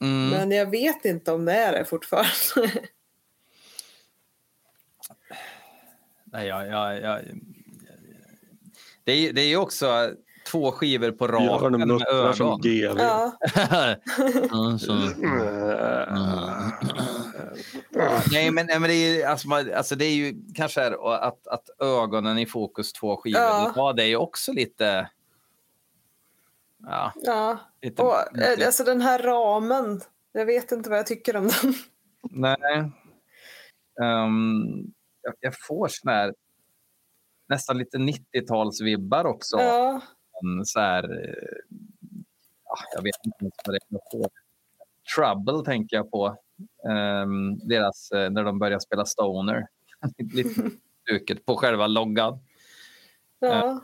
Mm. 0.00 0.28
Men 0.30 0.50
jag 0.50 0.70
vet 0.70 1.04
inte 1.04 1.32
om 1.32 1.44
det 1.44 1.52
är 1.52 1.72
det 1.72 1.84
fortfarande. 1.84 2.30
Nej, 6.24 6.46
jag, 6.48 6.66
jag, 6.66 7.00
jag, 7.00 7.20
det, 9.04 9.12
är, 9.12 9.32
det 9.32 9.40
är 9.40 9.56
också 9.56 10.10
två 10.50 10.72
skivor 10.72 11.10
på 11.10 11.26
raken 11.26 11.78
med 11.78 11.88
muttrar 11.88 12.32
som 12.36 12.46
ögon. 12.46 12.60
GV. 12.60 12.98
ja, 12.98 13.38
Alltså. 14.50 14.92
Eh, 14.92 16.16
Nej, 18.32 18.50
men, 18.50 18.66
nej, 18.66 18.80
men 18.80 18.90
det, 18.90 18.94
är, 18.94 19.26
alltså, 19.26 19.48
man- 19.48 19.74
alltså, 19.74 19.96
det 19.96 20.04
är 20.04 20.14
ju 20.14 20.34
kanske 20.54 20.80
här, 20.80 21.14
att, 21.14 21.46
att 21.46 21.70
ögonen 21.78 22.38
i 22.38 22.46
fokus 22.46 22.92
två 22.92 23.16
skivor. 23.16 23.40
Ja. 23.40 23.72
Ja. 23.76 23.92
det 23.92 24.02
är 24.02 24.06
ju 24.06 24.16
också 24.16 24.52
lite... 24.52 25.10
Ja, 26.82 27.12
ja. 27.14 27.58
lite... 27.82 28.02
Och, 28.02 28.38
eh, 28.38 28.66
alltså 28.66 28.84
den 28.84 29.00
här 29.00 29.18
ramen. 29.18 30.00
Jag 30.32 30.46
vet 30.46 30.72
inte 30.72 30.90
vad 30.90 30.98
jag 30.98 31.06
tycker 31.06 31.36
om 31.36 31.48
den. 31.62 31.74
Nej. 32.22 32.90
Ehm, 34.02 34.92
jag, 35.22 35.34
jag 35.40 35.54
får 35.60 35.88
sån 35.88 36.12
här 36.12 36.34
nästan 37.48 37.78
lite 37.78 37.96
90-talsvibbar 37.98 39.24
också. 39.24 39.56
Ja, 39.60 40.00
Så 40.64 40.80
här, 40.80 41.04
eh, 41.04 41.78
ja, 42.64 42.76
jag 42.94 43.02
vet 43.02 43.14
inte 43.24 43.38
ens 43.40 43.54
vad 43.66 43.74
det 43.74 43.80
är. 44.24 44.30
Trouble 45.16 45.64
tänker 45.64 45.96
jag 45.96 46.10
på. 46.10 46.36
Ehm, 46.88 47.58
deras, 47.68 48.10
eh, 48.10 48.30
när 48.30 48.44
de 48.44 48.58
börjar 48.58 48.78
spela 48.78 49.04
Stoner. 49.04 49.66
lite 50.34 50.70
duket 51.10 51.46
på 51.46 51.56
själva 51.56 51.86
loggan. 51.86 52.38
ja. 53.40 53.80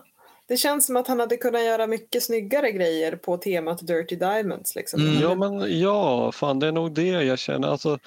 Det 0.48 0.56
känns 0.56 0.86
som 0.86 0.96
att 0.96 1.08
han 1.08 1.20
hade 1.20 1.36
kunnat 1.36 1.64
göra 1.64 1.86
mycket 1.86 2.22
snyggare 2.22 2.72
grejer 2.72 3.16
på 3.16 3.36
temat 3.36 3.86
Dirty 3.86 4.16
Diamonds. 4.16 4.74
Liksom. 4.74 5.00
Mm. 5.00 5.20
Ja, 5.20 5.34
men 5.34 5.80
ja, 5.80 6.32
fan 6.32 6.58
det 6.58 6.66
är 6.66 6.72
nog 6.72 6.94
det 6.94 7.06
jag 7.06 7.38
känner. 7.38 7.68
Alltså, 7.68 7.98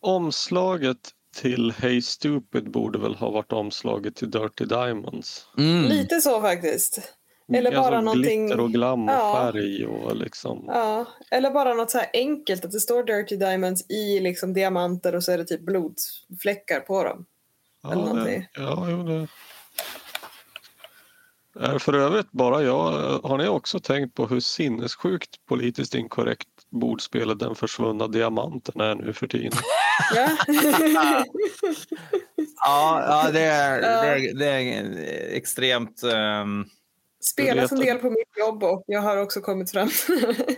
omslaget 0.00 0.98
till 1.36 1.72
Hey 1.72 2.02
Stupid 2.02 2.70
borde 2.70 2.98
väl 2.98 3.14
ha 3.14 3.30
varit 3.30 3.52
omslaget 3.52 4.16
till 4.16 4.30
Dirty 4.30 4.64
Diamonds. 4.64 5.46
Mm. 5.58 5.84
Lite 5.84 6.20
så 6.20 6.40
faktiskt. 6.40 7.17
Eller 7.54 7.70
bara 7.70 7.80
alltså, 7.80 8.00
någonting... 8.00 8.46
Glitter 8.46 8.60
och 8.60 8.70
glam 8.72 9.08
och 9.08 9.14
Ja. 9.14 9.50
färg 9.52 9.86
och 9.86 10.16
liksom. 10.16 10.64
Ja, 10.66 11.06
eller 11.30 11.50
bara 11.50 11.74
något 11.74 11.90
så 11.90 11.98
här 11.98 12.10
enkelt 12.12 12.64
att 12.64 12.72
det 12.72 12.80
står 12.80 13.02
Dirty 13.02 13.36
Diamonds 13.36 13.90
i 13.90 14.20
liksom 14.20 14.52
diamanter 14.54 15.14
och 15.14 15.24
så 15.24 15.32
är 15.32 15.38
det 15.38 15.44
typ 15.44 15.60
blodfläckar 15.60 16.80
på 16.80 17.04
dem. 17.04 17.26
Ja, 17.82 17.92
eller 17.92 18.02
det, 18.04 18.08
någonting. 18.08 18.46
ja, 18.52 18.86
jo, 18.90 19.02
det. 19.02 19.26
Eh, 21.60 21.78
För 21.78 21.92
övrigt 21.94 22.30
bara 22.30 22.62
jag, 22.62 22.90
har 23.18 23.38
ni 23.38 23.48
också 23.48 23.80
tänkt 23.80 24.14
på 24.14 24.26
hur 24.26 24.40
sinnessjukt 24.40 25.46
politiskt 25.48 25.94
inkorrekt 25.94 26.48
bordspelet 26.70 27.38
Den 27.38 27.54
försvunna 27.54 28.06
diamanten 28.08 28.80
är 28.80 28.94
nu 28.94 29.12
för 29.12 29.26
tiden? 29.26 29.52
Ja. 30.14 30.28
Ja, 32.64 33.02
ja, 33.08 33.30
det, 33.32 33.40
är, 33.40 33.80
det, 33.80 33.86
är, 33.88 34.34
det 34.34 34.46
är 34.46 35.36
extremt... 35.36 36.02
ehm, 36.02 36.64
Spelas 37.20 37.72
en 37.72 37.80
del 37.80 37.98
på 37.98 38.10
mitt 38.10 38.38
jobb 38.38 38.62
och 38.62 38.84
jag 38.86 39.00
har 39.00 39.16
också 39.16 39.40
kommit 39.40 39.70
fram. 39.70 39.90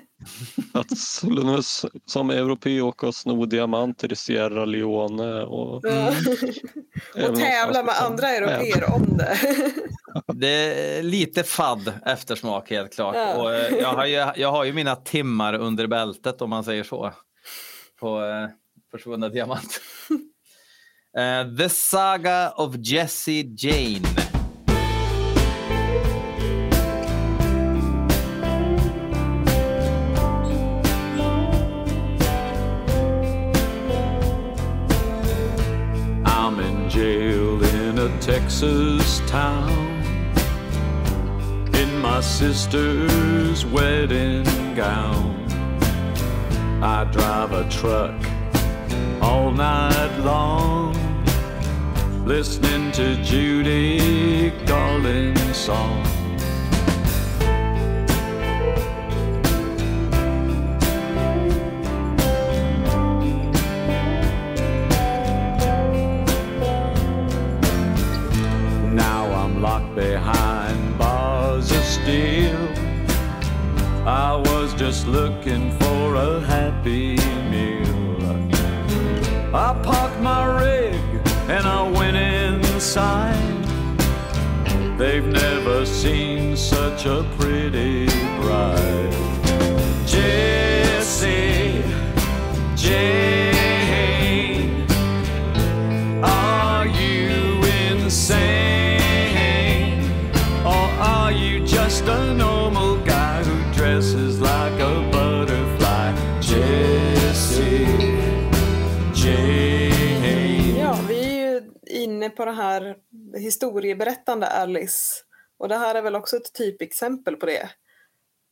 Att 0.72 0.98
Solunus 0.98 1.86
som 2.06 2.30
europé 2.30 2.80
åka 2.80 3.06
och 3.06 3.14
sno 3.14 3.46
diamanter 3.46 4.12
i 4.12 4.16
Sierra 4.16 4.64
Leone 4.64 5.42
och, 5.42 5.84
även 5.84 7.30
och 7.30 7.36
tävla 7.36 7.82
med 7.82 7.94
andra 8.02 8.28
europeer 8.28 8.94
om 8.94 9.16
det. 9.16 9.38
Det 10.34 10.48
är 10.48 11.02
lite 11.02 11.42
fadd 11.42 11.92
eftersmak 12.06 12.70
helt 12.70 12.94
klart. 12.94 13.14
Ja. 13.16 13.34
Och, 13.34 13.54
eh, 13.54 13.74
jag, 13.78 13.88
har 13.88 14.06
ju, 14.06 14.26
jag 14.36 14.52
har 14.52 14.64
ju 14.64 14.72
mina 14.72 14.96
timmar 14.96 15.54
under 15.54 15.86
bältet 15.86 16.42
om 16.42 16.50
man 16.50 16.64
säger 16.64 16.84
så. 16.84 17.12
På 18.00 18.24
eh, 18.24 18.48
Försvunna 18.90 19.28
Diamant. 19.28 19.80
Eh, 21.16 21.56
The 21.56 21.68
Saga 21.68 22.50
of 22.50 22.76
Jesse 22.76 23.32
Jane. 23.32 24.19
Texas 38.50 39.20
town 39.28 40.02
in 41.72 42.00
my 42.00 42.20
sister's 42.20 43.64
wedding 43.64 44.44
gown. 44.74 45.46
I 46.82 47.04
drive 47.04 47.52
a 47.52 47.68
truck 47.70 48.20
all 49.22 49.52
night 49.52 50.18
long, 50.24 50.96
listening 52.26 52.90
to 52.90 53.22
Judy 53.22 54.50
Garland's 54.66 55.56
song. 55.56 56.19
Behind 70.00 70.96
bars 70.96 71.70
of 71.70 71.84
steel. 71.84 72.62
I 74.06 74.32
was 74.48 74.72
just 74.72 75.06
looking 75.06 75.72
for 75.80 76.14
a 76.14 76.40
happy 76.40 77.16
meal. 77.50 78.22
I 79.54 79.68
parked 79.88 80.20
my 80.20 80.42
rig 80.62 81.02
and 81.54 81.64
I 81.78 81.82
went 81.98 82.16
inside. 82.16 83.58
They've 84.96 85.30
never 85.44 85.84
seen 85.84 86.56
such 86.56 87.04
a 87.04 87.18
pretty 87.38 88.06
bride. 88.40 89.14
Jesse, 90.06 91.82
Jane, 92.74 93.59
a 102.10 102.34
normal 102.34 102.96
guy 103.04 103.42
who 103.42 103.72
dresses 103.72 104.40
like 104.40 104.82
a 104.82 105.10
butterfly? 105.12 106.12
Jesse, 106.40 107.86
Jane. 109.14 110.78
Ja, 110.78 110.98
vi 111.08 111.20
är 111.20 111.52
ju 111.52 111.62
inne 111.86 112.30
på 112.30 112.44
det 112.44 112.52
här 112.52 112.96
historieberättande 113.38 114.46
Alice. 114.46 115.22
Och 115.58 115.68
det 115.68 115.76
här 115.76 115.94
är 115.94 116.02
väl 116.02 116.16
också 116.16 116.36
ett 116.36 116.52
typexempel 116.52 117.36
på 117.36 117.46
det. 117.46 117.70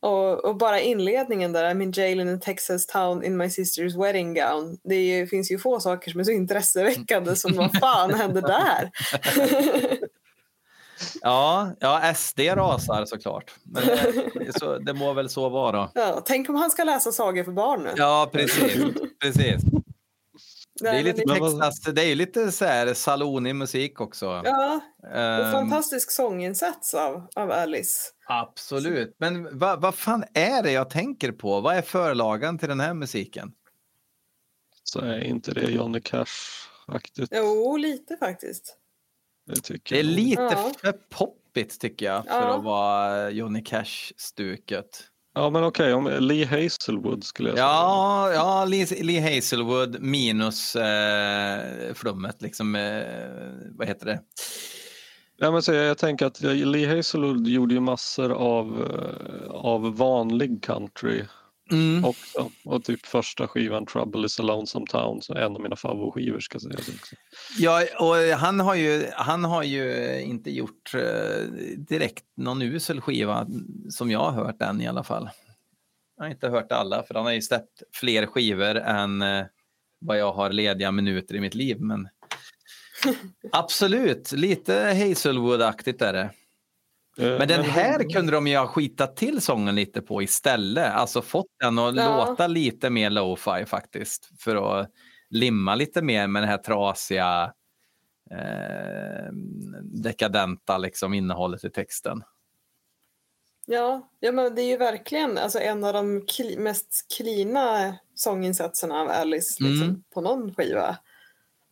Och, 0.03 0.45
och 0.45 0.57
bara 0.57 0.81
inledningen 0.81 1.53
där, 1.53 1.75
I'm 1.75 1.83
in 1.83 1.93
jail 1.93 2.21
in 2.21 2.29
a 2.29 2.39
Texas 2.43 2.87
town 2.87 3.25
in 3.25 3.37
my 3.37 3.45
sister's 3.45 4.03
wedding 4.03 4.35
gown. 4.35 4.79
Det 4.85 4.95
är 4.95 5.19
ju, 5.19 5.27
finns 5.27 5.51
ju 5.51 5.59
få 5.59 5.81
saker 5.81 6.11
som 6.11 6.21
är 6.21 6.25
så 6.25 6.31
intresseväckande 6.31 7.37
som 7.37 7.57
vad 7.57 7.79
fan 7.79 8.15
hände 8.15 8.41
där? 8.41 8.91
Ja, 11.23 11.73
ja, 11.81 12.15
SD 12.15 12.41
rasar 12.41 13.05
såklart. 13.05 13.55
Men 13.63 13.83
det, 14.35 14.59
så, 14.59 14.79
det 14.79 14.95
må 14.95 15.13
väl 15.13 15.29
så 15.29 15.49
vara. 15.49 15.91
ja, 15.95 16.23
tänk 16.27 16.49
om 16.49 16.55
han 16.55 16.71
ska 16.71 16.85
läsa 16.85 17.13
sagor 17.13 17.45
för 17.45 17.53
barn 17.53 17.83
nu. 17.83 17.91
Ja, 17.97 18.29
precis. 18.33 18.77
precis. 19.23 19.63
Det 20.81 20.89
är 20.89 21.03
lite 21.03 21.23
Texas, 21.23 21.81
det 21.95 22.05
är 22.05 22.15
lite 22.15 22.53
så 22.53 22.65
här 22.65 22.95
salonig 22.95 23.57
musik 23.57 24.01
också. 24.01 24.43
Ja, 24.45 24.81
en 25.03 25.45
Ehm, 25.45 25.53
fantastisk 25.53 26.11
sånginsats 26.11 26.95
av, 26.95 27.27
av 27.37 27.51
Alice. 27.51 28.11
absolut. 28.29 29.17
Men 29.19 29.59
vad 29.59 29.81
vad 29.81 29.95
fan 29.95 30.25
är 30.35 30.63
det 30.63 30.73
jag 30.73 30.91
tänker 30.91 31.33
på? 31.33 31.61
Vad 31.61 31.77
är 31.77 31.83
förlagan 31.83 32.59
till 32.59 32.69
den 32.69 32.81
här 32.81 32.95
musiken? 32.95 33.53
Så 34.85 35.01
är 35.01 35.21
inte 35.25 35.53
det 35.55 35.71
Johnny 35.71 36.01
Cash-aktigt. 36.01 37.29
Jo, 37.33 37.77
lite 37.77 38.17
faktiskt. 38.17 38.78
Det 39.49 39.61
tycker 39.61 39.95
Det 39.95 40.01
är 40.01 40.05
jag. 40.05 40.13
lite 40.15 40.43
Ja. 40.43 40.73
för 40.81 40.93
poppigt 40.93 41.81
tycker 41.81 42.07
jag 42.07 42.25
för 42.25 42.33
Ja. 42.33 42.57
att 42.59 42.65
vara 42.65 43.31
Johnny 43.31 43.63
Cash-stuket. 43.65 45.05
Ja 45.35 45.51
men 45.51 45.65
okej, 45.65 45.95
om 45.95 46.07
Lee 46.21 46.47
Hazelwood 46.47 47.25
skulle 47.25 47.49
jag 47.49 47.57
säga. 47.59 47.67
Ja, 47.69 48.33
ja 48.33 48.65
Lee, 48.65 48.87
Lee 49.03 49.35
Hazelwood 49.35 50.01
minus 50.01 50.77
eh, 50.77 51.95
flummet. 51.95 52.43
Liksom, 52.43 52.75
eh, 52.75 53.03
vad 53.79 53.89
heter 53.89 54.07
det? 54.07 54.21
Ja, 55.37 55.51
men 55.51 55.63
så 55.63 55.73
jag, 55.73 55.85
jag 55.87 55.99
tänker 55.99 56.27
att 56.27 56.41
Lee 56.43 56.97
Hazelwood 56.97 57.47
gjorde 57.47 57.75
ju 57.75 57.81
massor 57.81 58.33
av, 58.33 58.67
eh, 58.91 59.51
av 59.51 59.97
vanlig 59.97 60.63
country 60.63 61.25
Mm. 61.71 62.05
också. 62.05 62.51
Och 62.65 62.85
typ 62.85 63.07
första 63.07 63.49
skivan 63.49 63.87
Trouble 63.87 64.27
is 64.27 64.41
a 64.41 64.43
lonesome 64.43 64.87
town, 64.87 65.23
så 65.23 65.35
en 65.35 65.57
av 65.57 65.61
mina 65.61 65.77
favoritskivor 65.77 66.41
ska 66.41 66.61
sägas 66.61 66.89
också. 66.89 67.17
Ja, 67.59 67.83
och 67.99 68.39
han 68.39 68.61
har 68.61 68.75
ju, 68.75 69.07
han 69.13 69.45
har 69.45 69.63
ju 69.63 70.15
inte 70.21 70.51
gjort 70.51 70.95
eh, 70.95 71.43
direkt 71.77 72.25
någon 72.37 72.63
usel 72.63 73.01
skiva 73.01 73.47
som 73.91 74.11
jag 74.11 74.31
har 74.31 74.45
hört 74.45 74.63
än 74.63 74.81
i 74.81 74.89
alla 74.89 75.05
fall. 75.05 75.31
Jag 76.17 76.25
har 76.25 76.31
inte 76.31 76.49
hört 76.49 76.73
alla 76.73 77.03
för 77.03 77.15
han 77.15 77.25
har 77.25 77.33
ju 77.33 77.43
släppt 77.43 77.83
fler 77.93 78.27
skivor 78.27 78.77
än 78.77 79.23
eh, 79.23 79.45
vad 80.01 80.19
jag 80.19 80.33
har 80.33 80.51
lediga 80.51 80.93
minuter 80.93 81.35
i 81.35 81.41
mitt 81.41 81.55
liv. 81.55 81.81
Men 81.81 82.09
absolut, 83.53 84.33
lite 84.33 84.75
Hazelwood-aktigt 84.75 86.03
är 86.03 86.13
det. 86.13 86.31
Eh, 87.19 87.39
Men 87.39 87.49
den 87.49 87.63
här 87.65 88.11
kunde 88.13 88.33
de 88.33 88.47
ju 88.47 88.57
ha 88.57 88.67
skitat 88.67 89.17
till 89.17 89.41
sången 89.41 89.75
lite 89.75 90.03
på 90.03 90.23
istället. 90.23 90.93
Alltså 90.93 91.23
fått 91.23 91.47
den 91.61 91.79
att 91.79 91.97
Ja. 91.97 92.27
låta 92.27 92.47
lite 92.47 92.91
mer 92.91 93.11
lo-fi 93.11 93.65
faktiskt. 93.67 94.31
För 94.41 94.81
att 94.81 94.91
limma 95.31 95.75
lite 95.75 96.03
mer 96.03 96.27
med 96.27 96.43
det 96.43 96.47
här 96.47 96.59
trasiga, 96.59 97.53
eh, 98.31 99.33
dekadenta 99.83 100.79
liksom, 100.79 101.15
innehållet 101.15 101.65
i 101.65 101.71
texten. 101.71 102.23
Ja, 103.67 104.11
ja 104.21 104.33
men 104.33 104.55
det 104.55 104.63
är 104.63 104.67
ju 104.67 104.77
verkligen 104.77 105.39
alltså, 105.39 105.59
en 105.59 105.85
av 105.85 105.93
de 105.93 106.21
kli- 106.23 106.59
mest 106.59 107.07
klina 107.17 107.95
sånginsatserna 108.15 109.01
av 109.01 109.09
Alice 109.11 109.63
liksom, 109.63 109.89
Mm. 109.89 110.03
på 110.15 110.21
någon 110.21 110.55
skiva. 110.55 110.97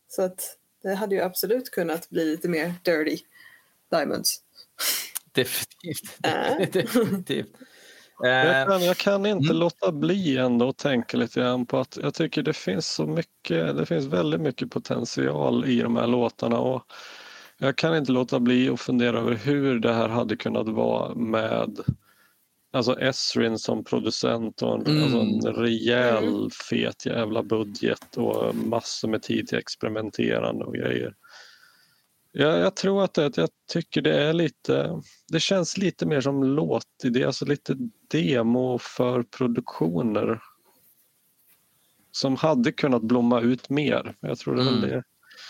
Så 0.07 0.21
att 0.21 0.57
det 0.83 0.93
hade 0.95 1.15
ju 1.15 1.21
absolut 1.21 1.69
kunnat 1.71 2.09
bli 2.09 2.25
lite 2.25 2.49
mer 2.49 2.73
dirty 2.83 3.17
diamonds. 3.91 4.41
Definitivt. 5.37 6.17
Äh. 6.23 6.71
Definitivt. 6.71 7.47
Jag 8.19 8.61
Eh, 8.61 8.67
kan, 8.67 8.83
jag 8.85 8.97
kan 8.97 9.25
inte 9.25 9.45
Mm. 9.49 9.57
låta 9.57 9.91
bli 9.91 10.37
ändå 10.37 10.69
att 10.69 10.77
tänka 10.77 11.17
lite 11.17 11.39
grann 11.39 11.65
på 11.65 11.77
att 11.79 11.97
jag 12.01 12.13
tycker 12.13 12.43
det 12.43 12.53
finns 12.53 12.87
så 12.87 13.05
mycket, 13.07 13.77
det 13.77 13.85
finns 13.85 14.05
väldigt 14.05 14.41
mycket 14.41 14.69
potential 14.71 15.65
i 15.65 15.81
de 15.81 15.95
här 15.95 16.07
låtarna 16.07 16.59
och 16.59 16.83
jag 17.57 17.75
kan 17.75 17.97
inte 17.97 18.11
låta 18.11 18.39
bli 18.39 18.69
att 18.69 18.79
fundera 18.81 19.19
över 19.19 19.33
hur 19.35 19.79
det 19.79 19.93
här 19.93 20.07
hade 20.07 20.35
kunnat 20.35 20.69
vara 20.69 21.15
med 21.15 21.79
alltså 22.73 22.99
Esrin 22.99 23.57
som 23.59 23.83
producent 23.83 24.61
och 24.61 24.73
en, 24.75 24.85
Mm. 24.87 25.03
alltså 25.03 25.19
en 25.49 25.55
rejäl 25.55 26.23
Mm. 26.27 26.49
fet 26.69 27.05
jävla 27.05 27.43
budget 27.43 28.17
och 28.17 28.55
massor 28.55 29.07
med 29.07 29.21
tid 29.23 29.47
till 29.47 29.57
experimenterande 29.57 30.65
och 30.65 30.73
grejer. 30.73 31.13
Jag, 32.39 32.59
jag 32.59 32.75
tror 32.75 33.03
att 33.03 33.13
det, 33.13 33.37
jag 33.37 33.49
tycker 33.71 34.01
det 34.01 34.23
är 34.23 34.33
lite, 34.33 35.01
det 35.27 35.39
känns 35.39 35.77
lite 35.77 36.05
mer 36.05 36.21
som 36.21 36.43
låtidé, 36.43 37.23
alltså 37.23 37.45
lite 37.45 37.75
demo 38.11 38.77
för 38.79 39.23
produktioner. 39.23 40.41
Som 42.11 42.35
hade 42.35 42.71
kunnat 42.71 43.01
blomma 43.01 43.41
ut 43.41 43.69
mer. 43.69 44.15
Jag 44.19 44.37
tror 44.37 44.55
det 44.55 44.61
Mm. 44.61 44.81
det. 44.81 45.03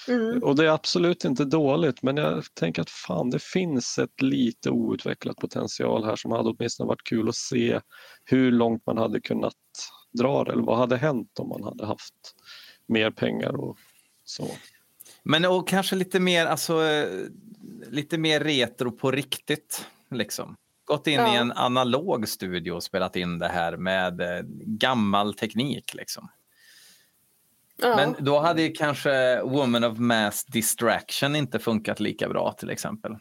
Mm. 0.08 0.44
Och 0.44 0.56
det 0.56 0.66
är 0.66 0.70
absolut 0.70 1.26
inte 1.26 1.46
dåligt 1.46 2.04
men 2.04 2.18
jag 2.18 2.44
tänker 2.54 2.82
att 2.82 2.90
fan 2.90 3.30
det 3.30 3.44
finns 3.44 3.98
ett 3.98 4.22
lite 4.22 4.70
outvecklat 4.70 5.38
potential 5.38 6.06
här 6.06 6.16
som 6.16 6.32
hade 6.32 6.50
åtminstone 6.50 6.88
varit 6.88 7.04
kul 7.04 7.30
att 7.30 7.36
se 7.36 7.80
hur 8.24 8.52
långt 8.52 8.86
man 8.86 8.98
hade 8.98 9.22
kunnat 9.22 9.54
dra 10.20 10.44
det 10.44 10.52
eller 10.52 10.64
vad 10.64 10.78
hade 10.78 10.98
hänt 10.98 11.40
om 11.40 11.50
man 11.50 11.64
hade 11.64 11.86
haft 11.86 12.36
mer 12.88 13.12
pengar 13.12 13.56
och 13.56 13.78
så. 14.24 14.48
Men 15.30 15.46
och 15.46 15.68
kanske 15.68 15.96
lite 15.96 16.20
mer, 16.20 16.46
alltså, 16.46 16.84
eh, 16.84 17.08
lite 17.90 18.18
mer 18.18 18.40
retro 18.40 18.92
på 18.92 19.12
riktigt. 19.12 19.86
Liksom. 20.12 20.56
Gått 20.86 21.08
in 21.08 21.14
Ja. 21.14 21.34
i 21.34 21.38
en 21.38 21.52
analog 21.52 22.28
studio 22.28 22.72
och 22.72 22.84
spelat 22.84 23.16
in 23.16 23.40
det 23.40 23.48
här 23.48 23.78
med 23.78 24.22
eh, 24.22 24.42
gammal 24.66 25.34
teknik. 25.34 25.94
Liksom. 25.94 26.30
Ja. 27.82 27.96
Men 27.96 28.16
då 28.20 28.40
hade 28.40 28.62
ju 28.62 28.72
kanske 28.72 29.42
Woman 29.42 29.84
of 29.84 29.98
Mass 29.98 30.46
Distraction 30.46 31.36
inte 31.36 31.60
funkat 31.60 32.00
lika 32.00 32.30
bra 32.30 32.52
till 32.52 32.70
exempel. 32.70 33.16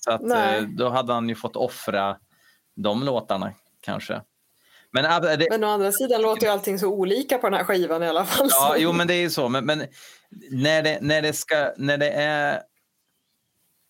Så 0.00 0.10
att, 0.12 0.22
Nej. 0.22 0.58
eh, 0.58 0.62
då 0.64 0.88
hade 0.88 1.12
han 1.12 1.28
ju 1.28 1.34
fått 1.34 1.56
offra 1.56 2.16
de 2.76 3.02
låtarna 3.02 3.52
kanske. 3.80 4.22
Men, 4.92 5.04
äh, 5.04 5.20
det, 5.20 5.46
Men 5.50 5.64
å 5.64 5.66
andra 5.66 5.92
sidan 5.92 6.22
låter 6.22 6.46
ju 6.46 6.52
allting 6.52 6.78
så 6.78 6.88
olika 6.88 7.38
på 7.38 7.46
den 7.46 7.58
här 7.58 7.64
skivan 7.64 8.02
i 8.02 8.08
alla 8.08 8.24
fall. 8.24 8.48
Ja, 8.50 8.74
jo, 8.78 8.92
men 8.92 9.06
det 9.06 9.14
är 9.14 9.20
ju 9.20 9.30
så. 9.30 9.48
Men, 9.48 9.66
men 9.66 9.82
när, 10.50 10.82
det, 10.82 10.98
när, 11.02 11.22
det 11.22 11.32
ska, 11.32 11.72
när 11.76 11.98
det 11.98 12.10
är... 12.10 12.62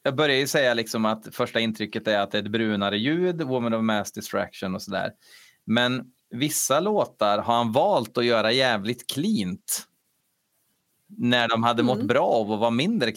Jag 0.03 0.16
börjar 0.16 0.36
ju 0.36 0.47
säga 0.47 0.74
liksom 0.74 1.05
att 1.05 1.34
första 1.34 1.61
intrycket 1.61 2.09
är 2.09 2.18
att 2.18 2.30
det 2.30 2.38
är 2.38 2.42
ett 2.42 2.51
brunare 2.51 2.99
ljud, 2.99 3.42
Woman 3.42 3.74
of 3.74 3.82
Mass 3.82 4.12
Distraction 4.12 4.74
och 4.74 4.82
sådär. 4.82 5.12
Men 5.64 6.12
vissa 6.30 6.80
låtar 6.80 7.38
har 7.38 7.55
han 7.55 7.72
valt 7.72 8.18
att 8.18 8.24
göra 8.24 8.53
jävligt 8.53 9.11
cleant. 9.11 9.86
När 11.09 11.49
de 11.49 11.62
hade 11.62 11.82
mått 11.82 11.97
Mm. 11.97 12.07
bra 12.07 12.26
av 12.26 12.53
att 12.53 12.61
vara 12.61 12.70
mindre. 12.70 13.09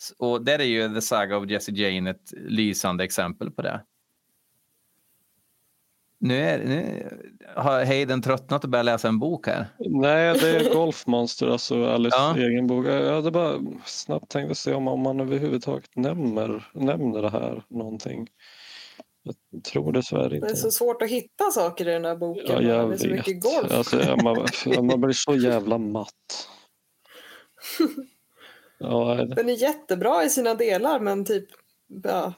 S- 0.00 0.12
Och 0.18 0.44
där 0.44 0.58
är 0.58 0.64
ju 0.64 0.94
The 0.94 1.00
Saga 1.00 1.36
of 1.36 1.50
Jesse 1.50 1.72
Jane 1.72 2.10
ett 2.10 2.32
lysande 2.32 3.04
exempel 3.04 3.50
på 3.50 3.62
det. 3.62 3.84
Nu, 6.20 6.36
är, 6.40 6.58
nu 6.64 7.08
har 7.56 7.84
Hayden 7.84 8.22
tröttnat 8.22 8.64
och 8.64 8.70
börjat 8.70 8.84
läsa 8.86 9.08
en 9.08 9.18
bok 9.18 9.46
här. 9.46 9.66
Nej, 9.78 10.38
det 10.40 10.48
är 10.56 10.74
Golfmonster, 10.74 11.46
alltså 11.48 11.84
Alice 11.86 12.16
Ja. 12.18 12.36
egen 12.38 12.66
bok. 12.66 12.86
Jag 12.86 13.14
hade 13.14 13.30
bara 13.30 13.60
snabbt 13.84 14.28
tänkt 14.30 14.50
att 14.50 14.58
se 14.58 14.74
om, 14.74 14.88
om 14.88 15.00
man 15.00 15.20
överhuvudtaget 15.20 15.90
nämner, 15.96 16.68
nämner 16.74 17.22
det 17.22 17.30
här 17.30 17.62
någonting. 17.68 18.28
Jag 19.52 19.64
tror 19.64 19.92
dessvärre 19.92 20.28
Det 20.28 20.34
är 20.36 20.48
inte. 20.48 20.56
så 20.56 20.70
svårt 20.70 21.02
att 21.02 21.10
hitta 21.10 21.44
saker 21.50 21.88
i 21.88 21.92
den 21.92 22.04
här 22.04 22.16
boken. 22.16 22.44
Ja, 22.48 22.58
det 22.58 22.64
jag 22.66 22.92
är 22.92 22.96
så 22.96 23.08
mycket 23.08 23.34
vet. 23.36 23.42
golf. 23.42 23.72
Alltså, 23.72 24.16
man, 24.76 24.86
man 24.86 25.00
blir 25.00 25.12
så 25.12 25.34
jävla 25.36 25.78
matt. 25.78 26.48
Ja, 28.80 29.14
det- 29.14 29.34
Den 29.34 29.48
är 29.48 29.62
jättebra 29.62 30.24
i 30.24 30.30
sina 30.30 30.54
delar 30.54 31.00
men 31.00 31.24
typ 31.24 31.44
ja, 32.04 32.32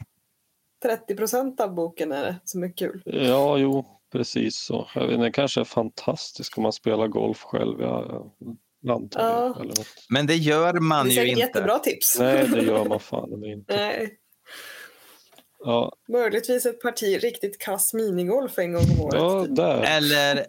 30 0.83 1.17
procent 1.17 1.61
av 1.61 1.75
boken 1.75 2.13
är 2.13 2.25
det 2.25 2.37
som 2.45 2.63
är 2.63 2.77
kul. 2.77 3.03
ja, 3.05 3.59
jo, 3.59 3.87
precis 4.13 4.57
så. 4.59 4.89
Jag 4.95 5.07
vet, 5.07 5.21
det 5.21 5.31
kanske 5.33 5.61
är 5.61 5.65
fantastiskt 5.65 6.57
om 6.57 6.63
man 6.63 6.73
spelar 6.73 7.09
golf 7.09 7.43
själv. 7.43 7.81
Jag, 7.81 8.31
antar 8.89 9.21
Ja. 9.21 9.41
det. 9.49 9.61
Eller 9.61 9.69
något. 9.69 9.87
Men 10.09 10.27
det 10.27 10.37
gör 10.37 10.73
man 10.81 11.09
Det 11.09 11.19
är 11.19 11.23
ju 11.25 11.29
inte. 11.29 11.41
jättebra 11.41 11.79
tips. 11.79 12.17
Nej, 12.19 12.49
det 12.49 12.63
gör 12.63 12.85
man 12.85 13.01
fan 13.11 13.45
inte. 13.45 13.77
Nej. 13.77 14.17
Ja, 15.65 15.93
Möjligtvis 16.09 16.67
ett 16.67 16.81
parti 16.83 17.19
riktigt 17.23 17.59
kass 17.59 17.95
minigolf 17.95 18.59
en 18.59 18.73
gång 18.73 18.83
om 18.83 19.01
året. 19.01 19.15
ja 19.21 19.45
typ. 19.45 19.57
där. 19.57 19.83
Eller 19.83 20.47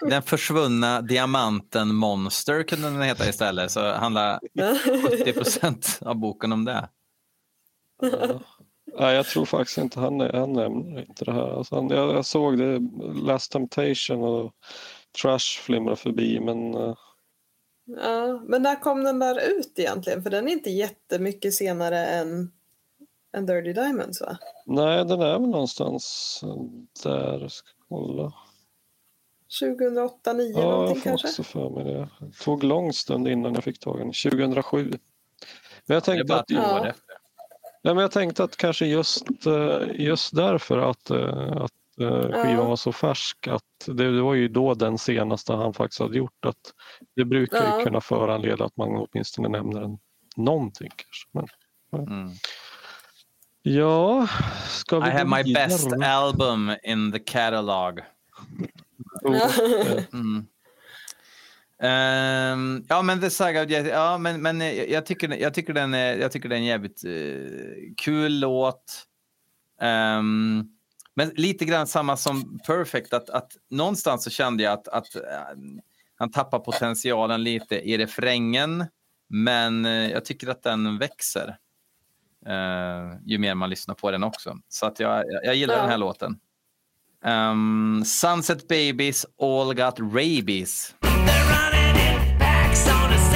den 0.00 0.22
försvunna 0.22 1.00
diamanten 1.00 1.94
Monster 1.94 2.62
kunde 2.62 2.90
den 2.90 3.02
heta 3.02 3.28
istället. 3.28 3.70
Så 3.70 3.92
handlar 3.92 4.40
70 5.16 5.32
procent 5.32 5.98
av 6.02 6.14
boken 6.16 6.52
om 6.52 6.64
det. 6.64 6.88
Ja. 8.02 8.40
Nej, 8.98 9.14
jag 9.16 9.26
tror 9.26 9.44
faktiskt 9.44 9.78
inte 9.78 10.00
han, 10.00 10.20
han 10.20 10.52
nämner 10.52 11.00
inte 11.00 11.24
det 11.24 11.32
här. 11.32 11.56
Alltså 11.58 11.74
han, 11.74 11.88
jag, 11.88 12.14
jag 12.16 12.24
såg 12.24 12.58
det, 12.58 12.80
Last 13.26 13.52
Temptation 13.52 14.22
och 14.22 14.52
Trash 15.22 15.60
flimra 15.62 15.96
förbi 15.96 16.40
men 16.40 16.74
eh, 16.74 16.94
Ja, 18.02 18.40
men 18.44 18.62
när 18.62 18.80
kom 18.80 19.04
den 19.04 19.18
där 19.18 19.40
ut 19.58 19.78
egentligen? 19.78 20.22
För 20.22 20.30
den 20.30 20.48
är 20.48 20.52
inte 20.52 20.70
jättemycket 20.70 21.54
senare 21.54 22.06
än, 22.06 22.52
än 23.36 23.46
Dirty 23.46 23.72
Diamonds 23.72 24.20
va? 24.20 24.38
nej, 24.66 25.04
den 25.04 25.20
är 25.20 25.38
väl 25.38 25.48
någonstans 25.48 26.40
där. 27.02 27.40
Jag 27.40 27.50
ska 27.50 27.68
kolla. 27.88 28.32
2008, 29.60 30.14
2009 30.34 30.52
Ja, 30.54 30.60
jag 30.60 30.70
någonting 30.70 31.00
får 31.02 31.10
kanske? 31.10 31.28
också 31.28 31.42
för 31.42 31.70
mig 31.70 31.84
det. 31.84 32.08
Det 32.20 32.32
tog 32.44 32.64
lång 32.64 32.92
stund 32.92 33.28
innan 33.28 33.54
jag 33.54 33.64
fick 33.64 33.78
tag 33.80 33.96
i 33.96 33.98
den. 33.98 34.12
2007. 34.12 34.90
Men 35.86 35.94
jag 35.94 36.04
tänkte 36.04 36.24
bara 36.24 36.40
att, 36.40 36.50
Ja. 36.50 36.92
Ja, 37.82 37.94
men 37.94 38.02
jag 38.02 38.10
tänkte 38.10 38.44
att 38.44 38.56
kanske 38.56 38.86
just, 38.86 39.46
eh, 39.46 39.80
just 39.94 40.36
därför 40.36 40.78
att, 40.78 41.10
eh, 41.10 41.56
att 41.56 41.72
eh, 42.00 42.22
skivan 42.22 42.50
Ja. 42.50 42.64
var 42.64 42.76
så 42.76 42.92
färsk 42.92 43.46
att 43.48 43.62
det, 43.86 44.12
det 44.16 44.22
var 44.22 44.34
ju 44.34 44.48
då 44.48 44.74
den 44.74 44.98
senaste 44.98 45.52
han 45.52 45.74
faktiskt 45.74 46.00
hade 46.00 46.18
gjort. 46.18 46.44
Att 46.44 46.72
det 47.16 47.24
brukar 47.24 47.56
ju 47.66 47.78
Ja. 47.78 47.84
kunna 47.84 48.00
föranleda 48.00 48.64
att 48.64 48.76
man 48.76 48.88
åtminstone 48.88 49.48
nämner 49.48 49.82
en, 49.82 49.98
någonting 50.36 50.90
kanske. 50.96 51.28
Men, 51.32 51.48
Mm. 51.92 52.30
ja, 53.62 54.26
ska 54.68 54.96
I 54.96 55.00
vi 55.00 55.10
have 55.10 55.24
gå 55.24 55.36
my 55.36 55.54
best 55.54 55.92
album 55.92 56.72
in 56.82 57.12
the 57.12 57.18
catalog. 57.18 58.00
Oh, 59.22 59.50
Mm. 60.12 60.46
Ehm, 61.82 62.84
ja, 62.88 63.02
men 63.02 63.20
The 63.20 63.30
Saga 63.30 63.62
of 63.64 63.70
Jesse, 63.70 63.88
ja, 63.88 64.18
men, 64.18 64.42
men 64.42 64.60
jag, 64.90 65.06
tycker, 65.06 65.36
jag, 65.36 65.54
tycker 65.54 65.72
den 65.74 65.94
är, 65.94 66.16
jag 66.16 66.32
tycker 66.32 66.48
den 66.48 66.58
är 66.58 66.62
en 66.62 66.66
jävligt 66.66 67.04
eh, 67.04 67.94
kul 67.96 68.38
låt. 68.40 69.04
Ehm, 69.80 70.68
men 71.14 71.28
lite 71.34 71.64
grann 71.64 71.86
samma 71.86 72.16
som 72.16 72.58
Perfect, 72.66 73.12
att, 73.12 73.30
att 73.30 73.52
någonstans 73.70 74.24
så 74.24 74.30
kände 74.30 74.62
jag 74.62 74.72
att, 74.72 74.88
att 74.88 75.14
eh, 75.14 75.22
han 76.16 76.30
tappar 76.30 76.58
potentialen 76.58 77.42
lite 77.42 77.76
i 77.90 77.98
refrängen. 77.98 78.84
Men 79.28 79.84
eh, 79.84 80.10
jag 80.10 80.24
tycker 80.24 80.48
att 80.48 80.62
den 80.62 80.98
växer 80.98 81.56
eh, 82.46 83.18
ju 83.24 83.38
mer 83.38 83.54
man 83.54 83.70
lyssnar 83.70 83.94
på 83.94 84.10
den 84.10 84.24
också. 84.24 84.58
Så 84.68 84.86
att 84.86 85.00
jag, 85.00 85.24
jag, 85.32 85.44
jag 85.44 85.54
gillar 85.54 85.74
Ja. 85.74 85.80
den 85.80 85.90
här 85.90 85.98
låten. 85.98 86.38
Ehm, 87.24 88.02
Sunset 88.06 88.68
Babies, 88.68 89.26
All 89.42 89.74
Got 89.74 89.98
Rabies. 90.00 90.94
sound 92.88 93.27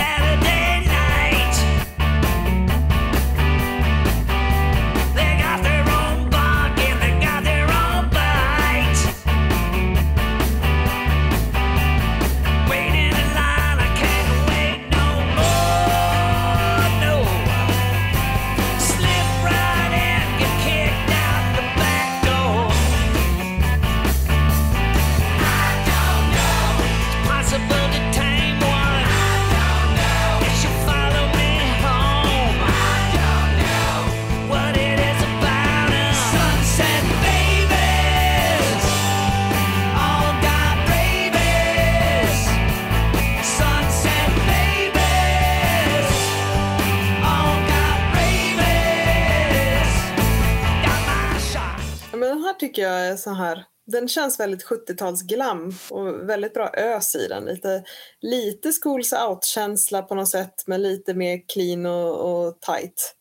här 52.53 52.59
tycker 52.59 52.83
jag 52.83 53.07
är 53.07 53.17
så 53.17 53.31
här. 53.31 53.65
Den 53.87 54.09
känns 54.09 54.41
väldigt 54.41 54.67
70-talsglam 54.67 55.93
och 55.93 56.29
väldigt 56.29 56.55
bra 56.55 56.71
ös 56.75 57.15
i 57.15 57.29
den. 57.29 57.45
Lite, 57.45 57.85
lite 58.21 58.73
schools 58.83 59.13
out-känsla 59.13 60.03
på 60.03 60.15
något 60.15 60.29
sätt 60.29 60.55
men 60.67 60.83
lite 60.83 61.15
mer 61.15 61.43
clean 61.53 61.87
och, 61.87 62.47
och 62.47 62.61
tight. 62.61 63.17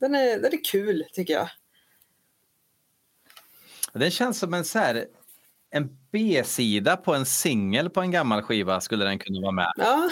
Den 0.00 0.14
är, 0.14 0.38
den 0.38 0.52
är 0.52 0.64
kul 0.64 1.04
tycker 1.12 1.34
jag. 1.34 1.48
Den 3.92 4.10
känns 4.10 4.38
som 4.38 4.54
en, 4.54 4.64
så 4.64 4.78
här, 4.78 5.06
en 5.70 5.98
B-sida 6.12 6.96
på 6.96 7.14
en 7.14 7.26
singel 7.26 7.90
på 7.90 8.00
en 8.00 8.10
gammal 8.10 8.42
skiva 8.42 8.80
skulle 8.80 9.04
den 9.04 9.18
kunna 9.18 9.40
vara 9.40 9.52
med. 9.52 9.72
Ja, 9.76 10.10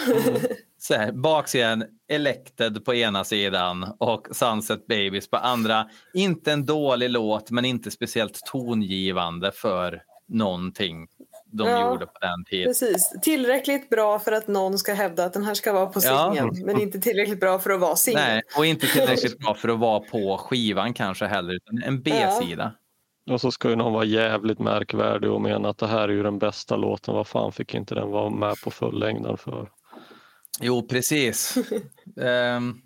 Så 0.87 0.93
här, 0.93 1.11
baksidan 1.11 1.83
Elected 2.09 2.85
på 2.85 2.93
ena 2.95 3.23
sidan 3.23 3.93
och 3.99 4.27
Sunset 4.31 4.87
Babies 4.87 5.29
på 5.29 5.37
andra. 5.37 5.87
Inte 6.13 6.51
en 6.51 6.65
dålig 6.65 7.09
låt 7.09 7.51
men 7.51 7.65
inte 7.65 7.91
speciellt 7.91 8.39
tongivande 8.51 9.51
för 9.51 10.03
någonting 10.27 11.07
de 11.45 11.67
Ja, 11.67 11.91
gjorde 11.91 12.05
på 12.05 12.19
den 12.21 12.45
tiden. 12.45 12.67
precis. 12.69 13.13
Tillräckligt 13.21 13.89
bra 13.89 14.19
för 14.19 14.31
att 14.31 14.47
någon 14.47 14.77
ska 14.77 14.93
hävda 14.93 15.25
att 15.25 15.33
den 15.33 15.43
här 15.43 15.53
ska 15.53 15.73
vara 15.73 15.85
på 15.85 15.99
Ja. 16.03 16.33
singeln 16.33 16.65
men 16.65 16.81
inte 16.81 16.99
tillräckligt 16.99 17.39
bra 17.39 17.59
för 17.59 17.69
att 17.69 17.79
vara 17.79 17.95
singel. 17.95 18.21
Nej, 18.21 18.41
och 18.57 18.65
inte 18.65 18.87
tillräckligt 18.87 19.37
bra 19.39 19.53
för 19.53 19.69
att 19.69 19.79
vara 19.79 19.99
på 19.99 20.37
skivan 20.49 20.93
kanske 20.93 21.25
heller, 21.25 21.53
utan 21.53 21.83
en 21.83 22.01
B-sida. 22.01 22.71
Och 23.31 23.41
så 23.41 23.51
ska 23.51 23.69
ju 23.69 23.75
någon 23.75 23.93
vara 23.93 24.05
jävligt 24.05 24.59
märkvärdig 24.59 25.31
och 25.31 25.41
mena 25.41 25.69
att 25.69 25.77
det 25.77 25.87
här 25.87 26.09
är 26.09 26.13
ju 26.13 26.23
den 26.23 26.39
bästa 26.39 26.75
låten. 26.75 27.13
Vad 27.15 27.27
fan 27.27 27.51
fick 27.51 27.73
inte 27.73 27.95
den 27.95 28.09
vara 28.11 28.29
med 28.29 28.55
på 28.63 28.71
fullängden 28.71 29.37
för? 29.37 29.69
Jo, 30.61 30.87
precis. 30.87 31.57
Ehm, 32.21 32.81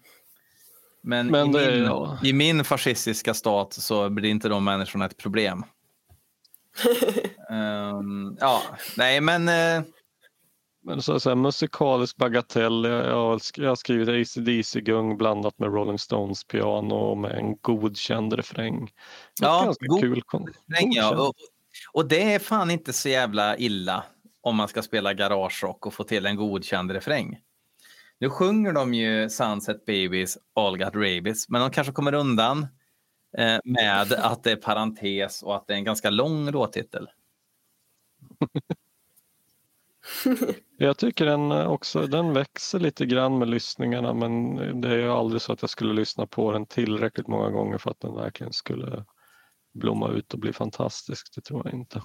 men 1.02 1.28
Men 1.28 1.50
i, 1.50 1.52
min, 1.72 1.84
ja. 1.84 2.20
i 2.24 2.34
min 2.34 2.64
fascistiska 2.64 3.34
stat 3.34 3.74
så 3.74 4.10
blir 4.10 4.30
inte 4.30 4.50
de 4.50 4.64
människorna 4.64 5.06
ett 5.06 5.18
problem. 5.18 5.66
Ehm, 7.50 8.38
ja, 8.40 8.62
nej 8.98 9.22
men 9.22 9.48
eh, 9.50 9.84
Men 10.84 11.02
så, 11.02 11.20
så 11.20 11.30
här, 11.30 11.36
musikalisk 11.36 12.18
bagatell. 12.18 12.84
Jag, 12.86 13.06
jag, 13.06 13.16
har 13.16 13.38
sk- 13.38 13.62
jag 13.62 13.70
har 13.70 13.76
skrivit 13.76 14.10
AC/DC-gung 14.10 15.18
blandat 15.18 15.60
med 15.60 15.74
Rolling 15.74 16.00
Stones 16.00 16.44
piano 16.44 17.16
med 17.16 17.32
en 17.32 17.58
godkänd 17.62 18.34
refräng. 18.34 18.92
Ja, 19.42 19.64
ganska 19.66 19.86
god- 19.86 20.02
kul 20.02 20.22
refräng, 20.24 20.94
ja. 20.94 21.28
och, 21.28 21.34
och 21.94 22.08
det 22.08 22.34
är 22.34 22.40
fan 22.40 22.72
inte 22.72 22.94
så 22.94 23.10
jävla 23.10 23.58
illa 23.58 24.04
om 24.42 24.56
man 24.56 24.68
ska 24.68 24.82
spela 24.82 25.14
garagerock 25.14 25.86
och 25.86 25.94
få 25.94 26.04
till 26.04 26.26
en 26.26 26.36
godkänd 26.36 26.92
refräng. 26.92 27.38
Nu 28.20 28.30
sjunger 28.30 28.74
de 28.74 28.94
ju 28.94 29.30
Sunset 29.30 29.86
Babies, 29.86 30.38
All 30.56 30.78
Got 30.78 30.96
Rabies, 30.96 31.50
men 31.50 31.62
de 31.62 31.72
kanske 31.72 31.94
kommer 31.94 32.14
undan 32.14 32.68
eh, 33.38 33.60
med 33.64 34.14
att 34.18 34.44
det 34.44 34.52
är 34.52 34.56
parentes 34.56 35.44
och 35.44 35.56
att 35.56 35.68
det 35.68 35.74
är 35.74 35.78
en 35.78 35.84
ganska 35.84 36.10
lång 36.10 36.52
låttitel. 36.52 37.08
Jag 40.78 40.98
tycker 40.98 41.26
den 41.26 41.52
eh, 41.52 41.68
också, 41.68 42.08
den 42.08 42.34
växer 42.34 42.80
lite 42.80 43.06
grann 43.06 43.38
med 43.38 43.50
lyssningarna 43.50 44.14
men 44.14 44.56
det 44.82 44.90
är 44.90 44.98
ju 44.98 45.12
aldrig 45.12 45.42
så 45.42 45.54
att 45.54 45.62
jag 45.62 45.70
skulle 45.70 45.94
lyssna 45.94 46.28
på 46.28 46.52
den 46.52 46.66
tillräckligt 46.66 47.28
många 47.28 47.50
gånger 47.50 47.78
för 47.78 47.92
att 47.92 48.00
den 48.00 48.16
verkligen 48.16 48.54
skulle 48.54 49.06
blomma 49.74 50.10
ut 50.10 50.34
och 50.34 50.40
bli 50.40 50.54
fantastisk. 50.54 51.36
Det 51.36 51.42
tror 51.42 51.62
jag 51.66 51.74
inte. 51.74 52.02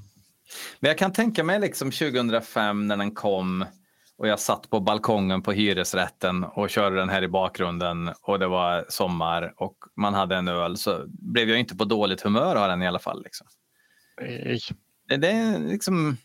Men 0.80 0.88
jag 0.88 0.98
kan 0.98 1.12
tänka 1.12 1.44
mig 1.44 1.60
liksom 1.60 1.90
2005 1.90 2.86
när 2.86 2.96
den 2.96 3.14
kom 3.14 3.64
och 4.22 4.28
jag 4.28 4.40
satt 4.40 4.70
på 4.70 4.80
balkongen 4.80 5.42
på 5.42 5.52
hyresrätten 5.52 6.44
och 6.44 6.70
körde 6.70 6.96
den 6.96 7.08
här 7.08 7.22
i 7.22 7.28
bakgrunden 7.28 8.10
och 8.22 8.38
det 8.38 8.46
var 8.46 8.86
sommar 8.88 9.54
och 9.56 9.76
man 9.96 10.14
hade 10.14 10.36
en 10.36 10.48
öl 10.48 10.76
så 10.76 11.04
blev 11.08 11.48
jag 11.48 11.58
inte 11.60 11.76
på 11.76 11.84
dåligt 11.84 12.20
humör 12.20 12.56
av 12.56 12.68
den 12.68 12.82
i 12.82 12.86
alla 12.88 12.98
fall. 12.98 13.22
Liksom. 13.22 13.46
Nej. 14.20 14.60
Det, 15.08 15.16
det 15.16 15.28
är 15.28 15.58
liksom... 15.58 16.16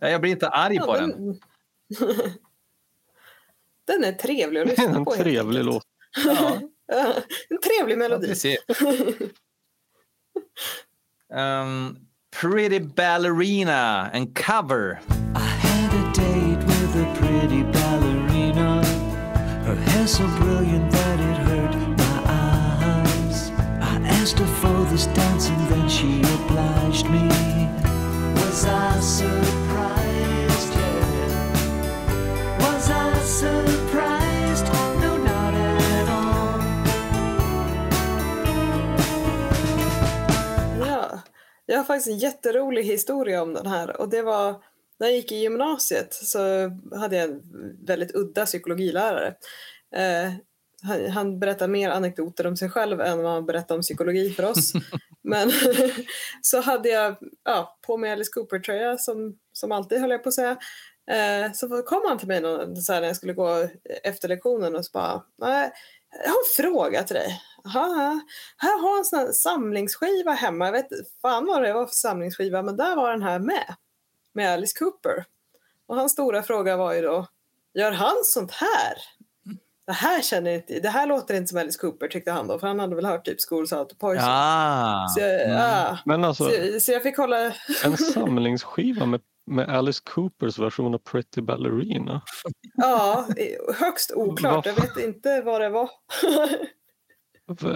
Ja, 0.00 0.08
Jag 0.08 0.20
blir 0.20 0.30
inte 0.30 0.48
arg 0.48 0.78
på 0.78 0.94
den. 0.96 1.10
den. 1.10 1.38
den 3.86 4.04
är 4.04 4.12
trevlig 4.12 4.60
att 4.60 4.66
Det 4.66 4.72
är 4.72 4.76
lyssna 4.86 4.96
en 4.98 5.04
på. 5.04 5.10
helt 5.10 5.22
trevlig 5.24 5.64
låt. 5.64 5.86
Ja, 6.24 6.58
Ja, 6.86 7.12
en 7.48 7.58
trevlig 7.60 7.98
melodi. 7.98 8.34
Um, 11.34 11.96
Pretty 12.40 12.80
Ballerina, 12.80 14.10
en 14.10 14.34
cover. 14.34 15.00
Her 20.06 20.12
so 20.12 20.26
brilliant 20.38 20.92
that 20.92 21.18
it 21.18 21.38
hurt 21.48 21.74
my 21.98 22.18
eyes. 22.28 23.50
I 23.80 23.98
asked 24.06 24.38
her 24.38 24.46
for 24.46 24.84
this 24.92 25.06
dance 25.06 25.48
and 25.48 25.68
then 25.68 25.88
she 25.88 26.20
obliged 26.20 27.10
me. 27.10 27.28
Was 28.36 28.66
I 28.66 29.00
surprised? 29.00 30.72
Yeah. 30.74 31.58
Was 32.60 32.88
I 32.88 33.18
surprised? 33.40 34.66
No, 35.02 35.16
not 35.16 35.54
at 35.54 36.08
all. 36.08 36.60
Ja, 40.78 41.20
jag 41.66 41.76
har 41.76 41.84
faktiskt 41.84 42.08
en 42.08 42.18
jätterolig 42.18 42.84
historia 42.84 43.42
om 43.42 43.54
den 43.54 43.66
här 43.66 44.00
och 44.00 44.08
det 44.08 44.22
var 44.22 44.62
när 44.98 45.06
jag 45.06 45.16
gick 45.16 45.32
i 45.32 45.36
gymnasiet 45.36 46.14
så 46.14 46.38
hade 46.96 47.16
jag 47.16 47.24
en 47.30 47.42
väldigt 47.86 48.14
udda 48.14 48.46
psykologilärare. 48.46 49.34
Eh, 49.96 50.32
han, 51.12 51.38
berättar 51.38 51.68
mer 51.68 51.90
anekdoter 51.90 52.46
om 52.46 52.56
sig 52.56 52.70
själv 52.70 53.00
än 53.00 53.22
vad 53.22 53.32
han 53.32 53.46
berättar 53.46 53.74
om 53.74 53.80
psykologi 53.80 54.30
för 54.30 54.44
oss. 54.50 54.72
Men 55.22 55.52
så 56.42 56.60
hade 56.60 56.88
jag 56.88 57.16
ja, 57.44 57.78
på 57.86 57.96
mig 57.96 58.12
Alice 58.12 58.30
Cooper-tröja 58.32 58.98
som, 58.98 59.38
som 59.52 59.72
alltid 59.72 60.00
höll 60.00 60.10
jag 60.10 60.22
på 60.22 60.28
att 60.28 60.34
säga. 60.34 60.56
Eh, 61.10 61.52
så 61.52 61.82
kom 61.82 62.02
han 62.08 62.18
till 62.18 62.28
mig 62.28 62.40
någon, 62.40 62.76
så 62.76 62.92
här, 62.92 63.00
när 63.00 63.08
jag 63.08 63.16
skulle 63.16 63.32
gå 63.32 63.68
efter 64.02 64.28
lektionen 64.28 64.76
och 64.76 64.84
så 64.84 64.90
bara, 64.92 65.22
nej, 65.36 65.72
jag 66.24 66.30
har 66.30 66.38
en 66.38 66.64
fråga 66.64 67.02
till 67.02 67.16
dig. 67.16 67.40
Aha, 67.64 68.20
här 68.56 68.80
har 68.80 68.88
jag 68.88 68.98
en 68.98 69.04
sån 69.04 69.18
här 69.18 69.32
samlingsskiva 69.32 70.32
hemma. 70.32 70.64
Jag 70.64 70.72
vet 70.72 70.88
fan 71.22 71.46
vad 71.46 71.62
det 71.62 71.72
var 71.72 71.86
för 71.86 71.94
samlingsskiva, 71.94 72.62
men 72.62 72.76
där 72.76 72.96
var 72.96 73.10
den 73.10 73.22
här 73.22 73.38
med. 73.38 73.74
Med 74.32 74.52
Alice 74.52 74.78
Cooper. 74.78 75.24
Och 75.86 75.96
hans 75.96 76.12
stora 76.12 76.42
fråga 76.42 76.76
var 76.76 76.94
ju 76.94 77.02
då, 77.02 77.26
gör 77.74 77.92
han 77.92 78.16
sånt 78.24 78.52
här? 78.52 78.96
Det 79.86 79.92
här 79.92 80.22
känner 80.22 80.50
inte, 80.50 80.80
det 80.80 80.88
här 80.88 81.06
låter 81.06 81.34
inte 81.34 81.48
som 81.48 81.58
Alice 81.58 81.78
Cooper 81.78 82.08
tyckte 82.08 82.30
han 82.30 82.46
då, 82.46 82.58
för 82.58 82.66
han 82.66 82.78
hade 82.78 82.96
väl 82.96 83.04
hört 83.04 83.24
typ 83.24 83.36
Schools 83.48 83.72
Out 83.72 83.88
to 83.88 83.96
Poison. 83.96 84.24
Ja. 84.24 85.06
Så, 85.14 85.20
jag, 85.20 85.50
ja. 85.50 85.98
Men 86.04 86.24
alltså 86.24 86.44
så, 86.44 86.80
så 86.80 86.92
jag 86.92 87.02
fick 87.02 87.16
hålla, 87.16 87.52
en 87.84 87.96
samlingsskiva 88.12 89.06
med, 89.06 89.20
med 89.46 89.68
Alice 89.68 90.02
Coopers 90.04 90.58
version 90.58 90.94
av 90.94 90.98
Pretty 90.98 91.40
Ballerina. 91.40 92.22
ja, 92.74 93.26
högst 93.74 94.12
oklart. 94.14 94.66
Jag 94.66 94.74
vet 94.74 94.96
inte 94.96 95.40
vad 95.40 95.60
det 95.60 95.68
var. 95.68 95.90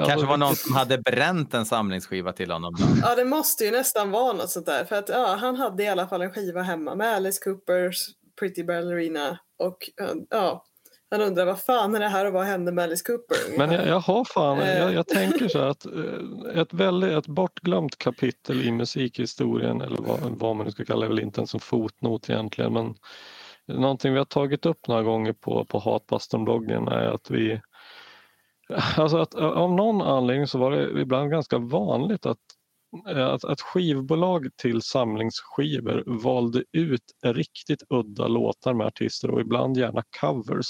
Kanske 0.07 0.27
var 0.27 0.37
någon 0.37 0.57
som 0.57 0.75
hade 0.75 0.99
bränt 0.99 1.55
en 1.55 1.67
samlingsskiva 1.67 2.33
till 2.33 2.51
honom. 2.51 2.75
Då. 2.79 2.85
Ja, 3.03 3.15
det 3.15 3.25
måste 3.25 3.65
ju 3.65 3.71
nästan 3.71 4.11
vara 4.11 4.33
något 4.33 4.51
sånt 4.51 4.67
där. 4.67 4.85
För 4.85 4.97
att 4.97 5.09
ja, 5.09 5.37
han 5.41 5.57
hade 5.57 5.83
i 5.83 5.89
alla 5.89 6.09
fall 6.09 6.23
en 6.23 6.33
skiva 6.33 6.63
hemma 6.63 6.95
med 6.95 7.15
Alice 7.15 7.41
Coopers 7.45 8.07
Pretty 8.41 8.65
Ballerina. 8.65 9.39
Och 9.59 9.91
ja, 10.31 10.65
han 11.11 11.21
undrar 11.21 11.47
vad 11.47 11.61
fan 11.61 11.95
är 11.95 12.01
det 12.01 12.09
här 12.09 12.27
och 12.27 12.33
vad 12.33 12.45
hände 12.45 12.73
med 12.73 12.85
Alice 12.85 13.05
Cooper? 13.05 13.59
Men 13.59 13.73
jag, 13.73 13.87
jag 13.87 14.01
har 14.01 14.25
fan, 14.25 14.59
Eh. 14.59 14.79
jag, 14.79 14.95
jag 14.95 15.07
tänker 15.07 15.49
så 15.49 15.59
här 15.59 15.67
att 15.67 15.87
eh, 15.87 16.61
ett 16.61 16.75
väldigt 16.75 17.11
ett 17.11 17.27
bortglömt 17.27 17.99
kapitel 17.99 18.63
i 18.63 18.73
musikhistorien 18.73 19.81
eller 19.81 19.99
vad, 20.03 20.21
vad 20.21 20.57
man 20.57 20.67
nu 20.67 20.73
ska 20.73 20.85
kalla 20.85 21.01
det, 21.01 21.09
väl 21.09 21.21
inte 21.21 21.41
ens 21.41 21.55
en 21.55 21.61
fotnot 21.61 22.31
egentligen 22.31 22.73
men 22.73 22.95
någonting 23.67 24.13
vi 24.13 24.19
har 24.19 24.25
tagit 24.25 24.67
upp 24.67 24.89
några 24.89 25.03
gånger 25.03 25.33
på, 25.33 25.65
på 25.65 25.79
Hatbaston-bloggen 25.79 26.89
är 26.89 27.07
att 27.07 27.31
vi 27.31 27.61
Alltså 28.97 29.19
att 29.19 29.35
eh, 29.35 29.45
av 29.45 29.73
någon 29.73 30.03
anledning 30.03 30.47
så 30.47 30.59
var 30.59 30.71
det 30.71 31.01
ibland 31.01 31.31
ganska 31.31 31.59
vanligt 31.59 32.27
att, 32.27 32.39
att, 33.07 33.45
att 33.45 33.61
skivbolag 33.61 34.49
till 34.57 34.83
samlingsskivor 34.83 36.03
valde 36.07 36.65
ut 36.73 37.05
riktigt 37.25 37.83
udda 37.91 38.29
låtar 38.29 38.75
med 38.75 38.87
artister 38.87 39.31
och 39.31 39.41
ibland 39.41 39.77
gärna 39.77 40.03
covers. 40.21 40.67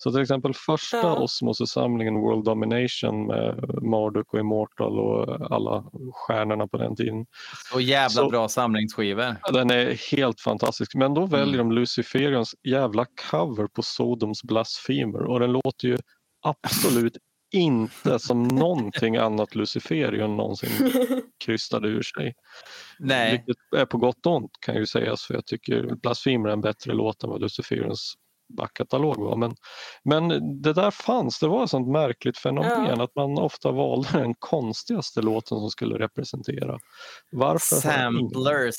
Så 0.00 0.12
till 0.12 0.20
exempel 0.22 0.54
första 0.54 0.96
Ja. 0.96 1.16
Osmose-samlingen 1.18 2.14
World 2.14 2.44
Domination 2.44 3.26
med 3.26 3.54
Marduk 3.82 4.34
och 4.34 4.40
Immortal 4.40 4.98
och 5.00 5.52
alla 5.52 5.84
stjärnorna 6.14 6.68
på 6.68 6.76
den 6.76 6.96
tiden. 6.96 7.26
Och 7.74 7.82
jävla 7.82 8.08
Så- 8.22 8.28
bra 8.28 8.48
samlingsskivor. 8.48 9.36
Den 9.52 9.70
är 9.70 10.12
helt 10.16 10.40
fantastisk. 10.40 10.94
Men 10.94 11.14
då 11.14 11.26
väljer 11.26 11.54
Mm. 11.54 11.68
de 11.68 11.72
Luciferians 11.74 12.54
jävla 12.68 13.06
cover 13.30 13.66
på 13.66 13.82
Sodoms 13.82 14.42
Blasphemer 14.42 15.22
och 15.22 15.40
den 15.40 15.52
låter 15.52 15.88
ju 15.88 15.96
absolut 16.42 17.16
inte 17.52 18.18
som 18.18 18.42
någonting 18.48 19.16
annat 19.16 19.54
Luciferion 19.54 20.36
någonsin 20.36 20.70
krystade 21.44 21.88
ur 21.88 22.02
sig. 22.02 22.34
Nej, 22.98 23.44
Vilket 23.46 23.62
är 23.76 23.86
på 23.86 23.98
gott 23.98 24.26
och 24.26 24.36
ont 24.36 24.50
kan 24.60 24.74
ju 24.74 24.86
sägas 24.86 25.22
för 25.22 25.34
jag 25.34 25.46
tycker 25.46 25.94
Blasphemer 26.02 26.48
är 26.48 26.52
en 26.52 26.60
bättre 26.60 26.92
låt 26.92 27.24
än 27.24 27.30
vad 27.30 27.40
Luciferions 27.40 28.14
backkatalog 28.56 29.16
var. 29.16 29.36
Men, 29.36 29.54
men 30.04 30.28
det 30.62 30.72
där 30.72 30.90
fanns, 30.90 31.38
det 31.38 31.48
var 31.48 31.64
ett 31.64 31.70
sånt 31.70 31.88
märkligt 31.88 32.38
fenomen 32.38 32.86
Ja. 32.96 33.04
att 33.04 33.14
man 33.16 33.38
ofta 33.38 33.72
valde 33.72 34.08
den 34.12 34.34
konstigaste 34.38 35.22
låten 35.22 35.58
som 35.58 35.70
skulle 35.70 35.98
representera. 35.98 36.78
Varför? 37.32 37.76
samplers. 37.76 38.74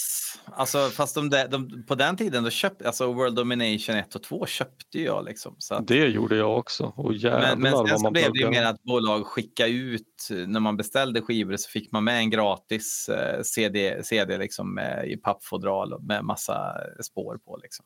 Alltså, 0.46 0.78
fast 0.78 1.16
de, 1.16 1.30
där- 1.30 1.48
de, 1.48 1.86
på 1.88 1.96
den 1.96 2.18
tiden, 2.18 2.44
då 2.44 2.50
köpte, 2.50 2.88
alltså 2.88 3.14
World 3.14 3.36
Domination 3.36 3.96
1 3.96 4.16
och 4.16 4.24
2 4.24 4.46
köpte 4.46 5.02
jag. 5.02 5.26
Liksom, 5.26 5.56
så 5.58 5.76
att, 5.76 5.88
Det 5.88 6.08
gjorde 6.08 6.36
jag 6.36 6.58
också. 6.58 6.94
Och 6.96 7.14
men, 7.24 7.62
men 7.62 7.88
sen 7.88 8.00
så 8.00 8.12
blev 8.12 8.34
det 8.34 8.40
ju 8.40 8.50
mer 8.50 8.64
att 8.66 8.84
bolag 8.84 9.26
skickade 9.28 9.70
ut, 9.70 10.28
när 10.48 10.60
man 10.60 10.78
beställde 10.78 11.22
skivor 11.22 11.58
så 11.58 11.70
fick 11.70 11.92
man 11.92 12.04
med 12.04 12.18
en 12.18 12.30
gratis 12.30 13.10
eh, 13.10 13.42
CD, 13.44 14.04
CD 14.04 14.38
liksom, 14.38 14.74
med, 14.74 15.08
i 15.08 15.18
pappfodral 15.18 16.02
med 16.04 16.26
massa 16.26 16.74
spår 17.04 17.38
på. 17.46 17.58
Liksom. 17.64 17.86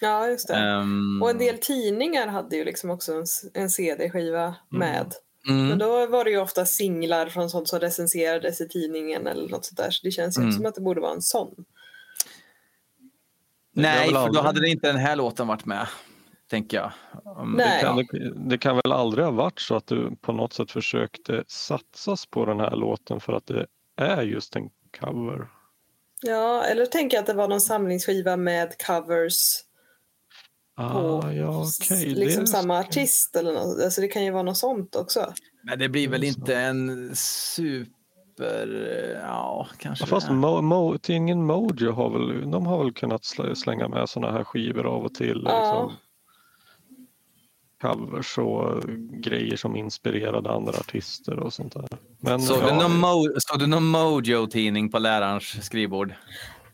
Ja, 0.00 0.28
just 0.28 0.48
det. 0.48 0.54
Ehm, 0.54 1.22
Och 1.22 1.30
en 1.30 1.38
del 1.38 1.58
tidningar 1.58 2.26
hade 2.26 2.56
ju 2.56 2.64
liksom 2.64 2.90
också 2.90 3.12
en, 3.12 3.24
en 3.54 3.70
CD-skiva 3.70 4.54
med. 4.68 5.14
Men 5.46 5.60
mm, 5.66 5.78
då 5.78 6.06
var 6.06 6.24
det 6.24 6.30
ju 6.30 6.38
ofta 6.40 6.66
singlar 6.66 7.26
från 7.26 7.50
sånt 7.50 7.68
som 7.68 7.78
recenserades 7.80 8.60
i 8.60 8.68
tidningen 8.68 9.26
eller 9.26 9.48
något 9.48 9.64
sånt 9.64 9.76
där. 9.78 9.90
Så 9.90 10.00
det 10.06 10.10
känns 10.10 10.36
ju 10.38 10.40
Mm. 10.40 10.48
inte 10.48 10.56
som 10.56 10.66
att 10.66 10.74
det 10.74 10.80
borde 10.80 11.00
vara 11.00 11.12
en 11.12 11.22
sån. 11.22 11.64
nej, 13.72 14.08
för 14.08 14.32
då 14.32 14.40
hade 14.40 14.60
det 14.60 14.68
inte 14.68 14.86
den 14.86 14.96
här 14.96 15.16
låten 15.16 15.46
varit 15.46 15.64
med, 15.64 15.86
tänker 16.50 16.76
jag. 16.76 16.92
Nej. 17.46 17.80
Kan 17.82 17.96
det, 17.96 18.32
det 18.48 18.58
kan 18.58 18.76
väl 18.76 18.92
aldrig 18.92 19.24
ha 19.24 19.32
varit 19.32 19.60
så 19.60 19.76
att 19.76 19.86
du 19.86 20.16
på 20.20 20.32
något 20.32 20.52
sätt 20.52 20.70
försökte 20.70 21.44
satsas 21.48 22.26
på 22.26 22.44
den 22.46 22.60
här 22.60 22.76
låten 22.76 23.20
för 23.20 23.32
att 23.32 23.46
det 23.46 23.66
är 23.96 24.22
just 24.22 24.56
en 24.56 24.70
cover. 25.00 25.48
Ja, 26.22 26.64
eller 26.64 26.86
tänker 26.86 27.16
jag 27.16 27.22
att 27.22 27.26
det 27.26 27.34
var 27.34 27.48
någon 27.48 27.60
samlingsskiva 27.60 28.36
med 28.36 28.74
covers 28.86 29.34
på 30.92 31.20
Ah, 31.24 31.32
ja, 31.32 31.64
okej. 31.80 32.06
liksom 32.14 32.40
det- 32.40 32.46
samma 32.46 32.78
artist 32.78 33.36
eller 33.36 33.52
något. 33.52 33.84
Alltså 33.84 34.00
det 34.00 34.08
kan 34.08 34.24
ju 34.24 34.30
vara 34.30 34.42
något 34.42 34.56
sånt 34.56 34.96
också. 34.96 35.32
Men 35.62 35.78
det 35.78 35.88
blir 35.88 36.08
väl 36.08 36.24
inte 36.24 36.56
en 36.56 37.10
super... 37.16 39.18
Ja, 39.22 39.68
kanske. 39.78 40.04
Ja, 40.04 40.08
fast. 40.08 40.30
Mo, 40.30 40.60
Mo, 40.60 40.98
tidningen 40.98 41.46
Mojo 41.46 41.92
har 41.92 42.10
väl, 42.10 42.50
de 42.50 42.66
har 42.66 42.78
väl 42.84 42.92
kunnat 42.92 43.22
slä- 43.22 43.54
slänga 43.54 43.88
med 43.88 44.08
såna 44.08 44.32
här 44.32 44.44
skivor 44.44 44.86
av 44.86 45.04
och 45.04 45.14
till. 45.14 45.42
Ja. 45.44 45.60
Liksom, 45.60 45.92
covers 47.82 48.38
och 48.38 48.82
grejer 49.22 49.56
som 49.56 49.76
inspirerade 49.76 50.50
andra 50.50 50.72
artister 50.72 51.38
och 51.38 51.52
sånt 51.52 51.72
där. 51.74 51.88
Men, 52.20 52.40
Såg, 52.40 52.58
ja, 52.62 52.68
du 52.70 52.74
någon 52.74 53.04
Mo- 53.04 53.66
någon 53.66 53.86
Mojo-tidning 53.90 54.90
på 54.90 54.98
lärarens 54.98 55.64
skrivbord? 55.64 56.14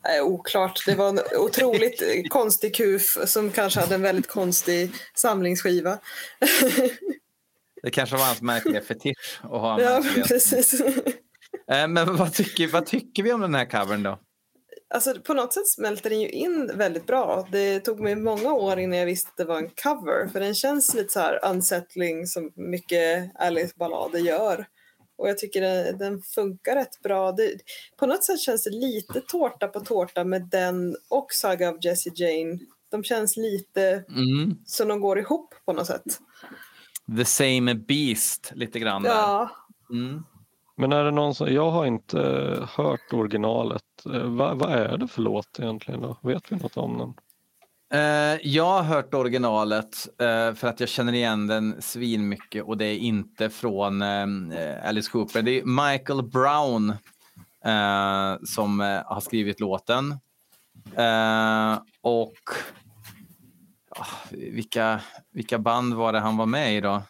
Eh, 0.08 0.24
oklart. 0.24 0.86
Det 0.86 0.94
var 0.94 1.08
en 1.08 1.20
otroligt 1.36 2.02
konstig 2.30 2.74
kuf 2.74 3.18
som 3.26 3.50
kanske 3.50 3.80
hade 3.80 3.94
en 3.94 4.02
väldigt 4.02 4.28
konstig 4.28 4.90
samlingsskiva. 5.14 5.98
Det 7.82 7.90
kanske 7.90 8.16
var 8.16 8.24
hans 8.24 8.42
märkliga 8.42 8.80
fetisch 8.80 9.40
att 9.42 9.50
ha 9.50 9.80
ja, 9.80 10.02
precis. 10.26 10.82
Eh, 11.70 11.88
Men 11.88 12.16
vad 12.16 12.32
tycker, 12.32 12.68
vad 12.68 12.86
tycker 12.86 13.22
vi 13.22 13.32
om 13.32 13.40
den 13.40 13.54
här 13.54 13.64
covern 13.64 14.02
då? 14.02 14.18
alltså 14.94 15.14
på 15.20 15.34
något 15.34 15.52
sätt 15.52 15.68
smälter 15.68 16.10
den 16.10 16.20
ju 16.20 16.28
in 16.28 16.70
väldigt 16.74 17.06
bra. 17.06 17.48
Det 17.52 17.80
tog 17.80 18.00
mig 18.00 18.16
många 18.16 18.52
år 18.52 18.78
innan 18.78 18.98
jag 18.98 19.06
visste 19.06 19.28
att 19.30 19.36
det 19.36 19.44
var 19.44 19.58
en 19.58 19.70
cover 19.82 20.28
för 20.28 20.40
den 20.40 20.54
känns 20.54 20.94
lite 20.94 21.12
så 21.12 21.20
här 21.20 21.44
unsettling 21.44 22.26
som 22.26 22.52
mycket 22.56 23.30
Alice-ballader 23.34 24.18
gör. 24.18 24.66
Och 25.16 25.28
jag 25.28 25.38
tycker 25.38 25.60
den, 25.60 25.98
den 25.98 26.22
funkar 26.22 26.74
rätt 26.74 27.02
bra. 27.02 27.32
Det, 27.32 27.54
på 27.96 28.06
något 28.06 28.24
sätt 28.24 28.40
känns 28.40 28.64
det 28.64 28.70
lite 28.70 29.20
tårta 29.20 29.68
på 29.68 29.80
tårta 29.80 30.24
med 30.24 30.42
den 30.50 30.96
och 31.08 31.32
Saga 31.32 31.70
of 31.70 31.84
Jessie 31.84 32.12
Jane. 32.16 32.58
De 32.90 33.04
känns 33.04 33.36
lite 33.36 34.04
Mm. 34.08 34.56
som 34.66 34.88
de 34.88 35.00
går 35.00 35.18
ihop 35.18 35.54
på 35.64 35.72
något 35.72 35.86
sätt. 35.86 36.04
The 37.16 37.24
same 37.24 37.74
beast 37.74 38.52
lite 38.54 38.78
grann. 38.78 39.02
där. 39.02 39.10
Ja, 39.10 39.50
Mm. 39.90 40.22
Men 40.76 40.92
är 40.92 41.04
det 41.04 41.10
någon 41.10 41.34
som, 41.34 41.54
jag 41.54 41.70
har 41.70 41.86
inte 41.86 42.20
eh, 42.20 42.68
hört 42.68 43.12
originalet. 43.12 43.82
Eh, 44.14 44.24
vad, 44.36 44.58
vad 44.58 44.72
är 44.72 44.96
det 44.96 45.08
för 45.08 45.22
låt 45.22 45.58
egentligen 45.60 46.00
då? 46.00 46.18
Vet 46.22 46.52
vi 46.52 46.56
något 46.56 46.76
om 46.76 46.98
den? 46.98 47.14
Eh, 47.94 48.38
jag 48.42 48.64
har 48.64 48.82
hört 48.82 49.14
originalet 49.14 50.08
eh, 50.20 50.54
för 50.54 50.64
att 50.64 50.80
jag 50.80 50.88
känner 50.88 51.12
igen 51.12 51.46
den 51.46 51.82
svinmycket 51.82 52.64
och 52.64 52.76
det 52.76 52.84
är 52.84 52.96
inte 52.96 53.50
från 53.50 54.02
eh, 54.02 54.88
Alice 54.88 55.10
Cooper. 55.10 55.42
Det 55.42 55.60
är 55.60 55.64
Michael 55.64 56.22
Brown 56.22 56.92
som 58.46 58.80
har 59.06 59.20
skrivit 59.20 59.60
låten. 59.60 60.18
Och 62.02 62.38
ah, 63.90 64.06
vilka, 64.30 65.00
vilka 65.30 65.58
band 65.58 65.94
var 65.94 66.12
det 66.12 66.20
han 66.20 66.36
var 66.36 66.46
med 66.46 66.76
i 66.76 66.80
då? 66.80 67.02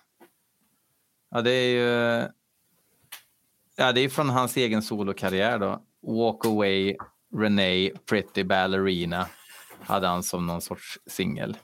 Ja, 1.30 1.42
det 1.42 1.50
är 1.50 1.68
ju 1.68 2.28
ja, 3.76 3.92
det 3.92 4.00
är 4.00 4.08
från 4.08 4.28
hans 4.28 4.56
egen 4.56 4.82
solokarriär 4.82 5.58
då. 5.58 5.82
Walk 6.02 6.46
Away, 6.46 6.96
Renee, 7.36 7.90
Pretty 8.06 8.44
Ballerina 8.44 9.26
hade 9.86 10.06
han 10.06 10.22
som 10.22 10.46
någon 10.46 10.60
sorts 10.60 10.98
singel. 11.06 11.56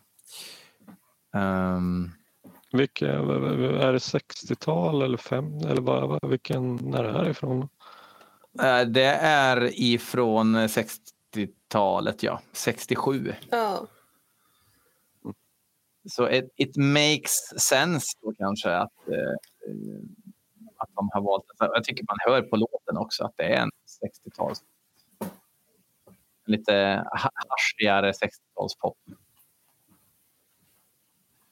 Ehm, 1.34 2.10
Vilka, 2.72 3.08
är 3.08 3.92
det 3.92 3.98
60-tal 3.98 5.02
eller 5.02 5.16
5 5.16 5.58
eller 5.58 5.80
vad, 5.82 6.08
vad, 6.08 6.30
vilken, 6.30 6.76
när 6.76 7.04
är 7.04 7.24
det 7.24 7.30
ifrån? 7.30 7.68
eh, 8.62 8.80
det 8.80 9.14
är 9.22 9.80
ifrån 9.80 10.56
60-talet, 10.56 12.22
ja. 12.22 12.40
67. 12.52 13.34
ja. 13.50 13.86
Så 16.08 16.30
it, 16.30 16.52
it 16.56 16.76
makes 16.76 17.38
sense 17.58 18.06
då 18.22 18.34
kanske 18.38 18.76
att, 18.76 19.08
eh, 19.08 19.34
att 20.76 20.88
de 20.94 21.10
har 21.12 21.20
valt 21.20 21.44
det. 21.58 21.70
Jag 21.74 21.84
tycker 21.84 22.04
man 22.08 22.16
hör 22.20 22.42
på 22.42 22.56
låten 22.56 22.96
också 22.96 23.24
att 23.24 23.34
det 23.36 23.44
är 23.44 23.62
en 23.62 23.70
60-tals 24.04 24.62
lite 26.50 27.04
ha- 27.22 27.30
haschigare 27.48 28.12
60-talspop. 28.12 28.96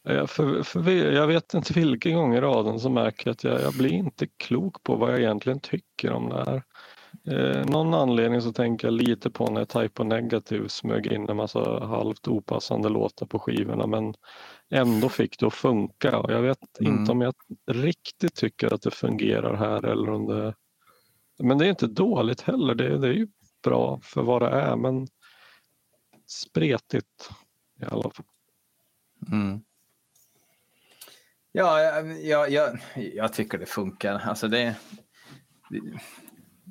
Jag, 0.03 0.31
för, 0.31 0.63
för, 0.63 0.91
jag 0.91 1.27
vet 1.27 1.55
inte 1.55 1.73
vilken 1.73 2.15
gång 2.17 2.35
i 2.35 2.41
raden 2.41 2.81
som 2.81 2.95
märker 2.95 3.31
att 3.31 3.45
jag, 3.45 3.61
jag 3.61 3.73
blir 3.73 3.93
inte 3.93 4.27
klok 4.27 4.83
på 4.83 4.97
vad 4.97 5.13
jag 5.13 5.19
egentligen 5.21 5.61
tycker 5.61 6.13
om 6.13 6.29
det 6.29 6.45
här. 6.45 6.63
Eh, 7.31 7.67
någon 7.67 7.95
anledning 7.95 8.43
så 8.43 8.53
tänker 8.53 8.87
jag 8.87 8.95
lite 8.95 9.31
på 9.31 9.51
när 9.51 9.65
Typo 9.65 10.05
Negative 10.05 10.69
smög 10.69 11.07
in 11.07 11.29
en 11.29 11.37
massa 11.37 11.87
halvt 11.87 12.29
opassande 12.29 12.89
låtar 12.89 13.27
på 13.27 13.39
skivorna 13.39 13.87
men 13.87 14.15
ändå 14.71 15.09
fick 15.09 15.39
det 15.39 15.47
att 15.47 15.55
funka. 15.55 16.19
Och 16.19 16.33
jag 16.33 16.43
vet 16.43 16.59
Mm. 16.81 16.93
inte 17.01 17.13
om 17.13 17.21
jag 17.21 17.35
riktigt 17.71 18.35
tycker 18.35 18.75
att 18.75 18.83
det 18.83 18.91
fungerar 18.91 19.55
här 19.57 19.87
eller 19.87 20.11
om 20.11 20.27
det... 20.27 20.55
Men 21.39 21.59
det 21.59 21.67
är 21.67 21.71
inte 21.71 21.87
dåligt 21.87 22.41
heller. 22.41 22.75
Det, 22.75 22.99
det 22.99 23.09
är 23.09 23.13
ju 23.13 23.29
bra 23.63 24.01
för 24.03 24.23
vad 24.23 24.43
det 24.43 24.49
är 24.49 24.77
men 24.77 25.09
spretigt 26.27 27.31
i 27.81 27.85
alla 27.85 28.11
fall. 28.11 28.27
Mm. 29.33 29.61
Ja, 31.53 31.81
jag, 31.81 32.51
jag, 32.51 32.79
jag, 33.15 33.33
tycker 33.33 33.59
det 33.59 33.67
funkar. 33.67 34.23
Alltså 34.25 34.49
det, 34.49 34.77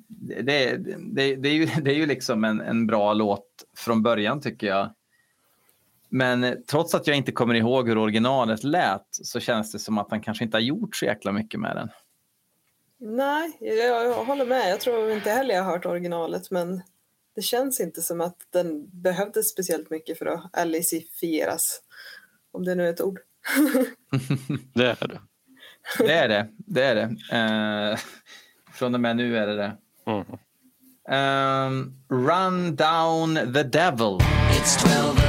det, 0.08 0.42
det, 0.42 0.78
det, 0.98 1.36
det, 1.36 1.50
är, 1.50 1.54
ju, 1.54 1.66
det 1.82 1.92
är 1.92 1.96
ju 1.96 2.06
liksom 2.06 2.44
en, 2.44 2.62
en 2.62 2.88
bra 2.88 3.14
låt 3.14 3.48
från 3.78 4.04
början 4.04 4.42
tycker 4.42 4.68
jag. 4.68 4.94
Men 6.10 6.64
trots 6.68 6.96
att 6.96 7.08
jag 7.08 7.18
inte 7.18 7.32
kommer 7.32 7.54
ihåg 7.54 7.88
hur 7.88 7.98
originalet 7.98 8.64
lät 8.64 9.08
så 9.12 9.40
känns 9.40 9.72
det 9.72 9.80
som 9.80 9.98
att 9.98 10.12
han 10.12 10.22
kanske 10.22 10.44
inte 10.44 10.58
har 10.58 10.62
gjort 10.62 10.96
så 10.96 11.06
jäkla 11.06 11.32
mycket 11.32 11.60
med 11.60 11.76
den. 11.76 11.90
Nej, 13.00 13.58
jag, 13.60 13.78
jag 13.78 14.26
håller 14.26 14.45
med. 14.45 14.72
Jag 14.72 14.80
tror 14.80 15.12
inte 15.12 15.30
heller 15.30 15.56
jag 15.56 15.64
har 15.64 15.72
hört 15.72 15.86
originalet 15.86 16.52
men 16.52 16.82
det 17.36 17.41
känns 17.41 17.80
inte 17.80 18.02
som 18.02 18.22
att 18.22 18.38
den 18.50 19.02
behövdes 19.02 19.50
speciellt 19.50 19.89
mycket 19.89 20.18
för 20.18 20.26
att 20.26 20.58
alicifieras. 20.58 21.82
Om 22.52 22.66
det 22.66 22.76
nu 22.76 22.88
är 22.88 22.93
ett 22.93 23.02
ord. 23.02 23.20
Det 24.74 24.86
är 24.86 25.08
det. 25.08 25.22
Det 26.00 26.14
är 26.14 26.28
det. 26.28 26.48
det, 26.58 26.84
är 26.84 26.95
det. 26.95 27.16
Eh, 27.91 28.00
från 28.74 28.95
och 28.95 29.02
med 29.02 29.16
nu 29.16 29.38
är 29.38 29.48
det 29.48 29.56
det. 29.56 29.78
Mm. 30.08 30.26
Ehm, 31.10 31.93
run 32.10 32.76
down 32.76 33.54
the 33.54 33.64
devil. 33.64 34.20
It's 34.52 34.78
12 34.78 35.26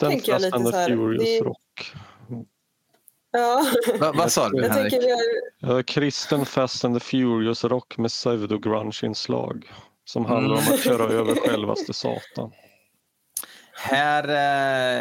Kristen 0.00 0.10
tänker 0.10 0.32
jag 0.32 0.40
lite 0.42 0.58
så 0.58 0.70
the 0.70 0.76
här, 0.76 0.88
Furious 0.88 1.24
det- 1.24 1.40
Rock. 1.44 1.92
Ja, 3.30 3.66
Va, 4.00 4.12
vad 4.14 4.32
sa 4.32 4.48
du 4.48 4.68
Henrik? 4.68 5.86
Kristen 5.86 6.46
Fast 6.46 6.84
and 6.84 7.00
the 7.00 7.00
Furious 7.06 7.64
Rock 7.64 7.98
med 7.98 8.10
pseudo-grunge-inslag. 8.10 9.64
Som 10.04 10.24
handlar 10.24 10.56
om 10.56 10.62
att 10.74 10.80
köra 10.80 11.04
över 11.12 11.34
självaste 11.34 11.92
Satan. 11.92 12.52
Här 13.72 14.24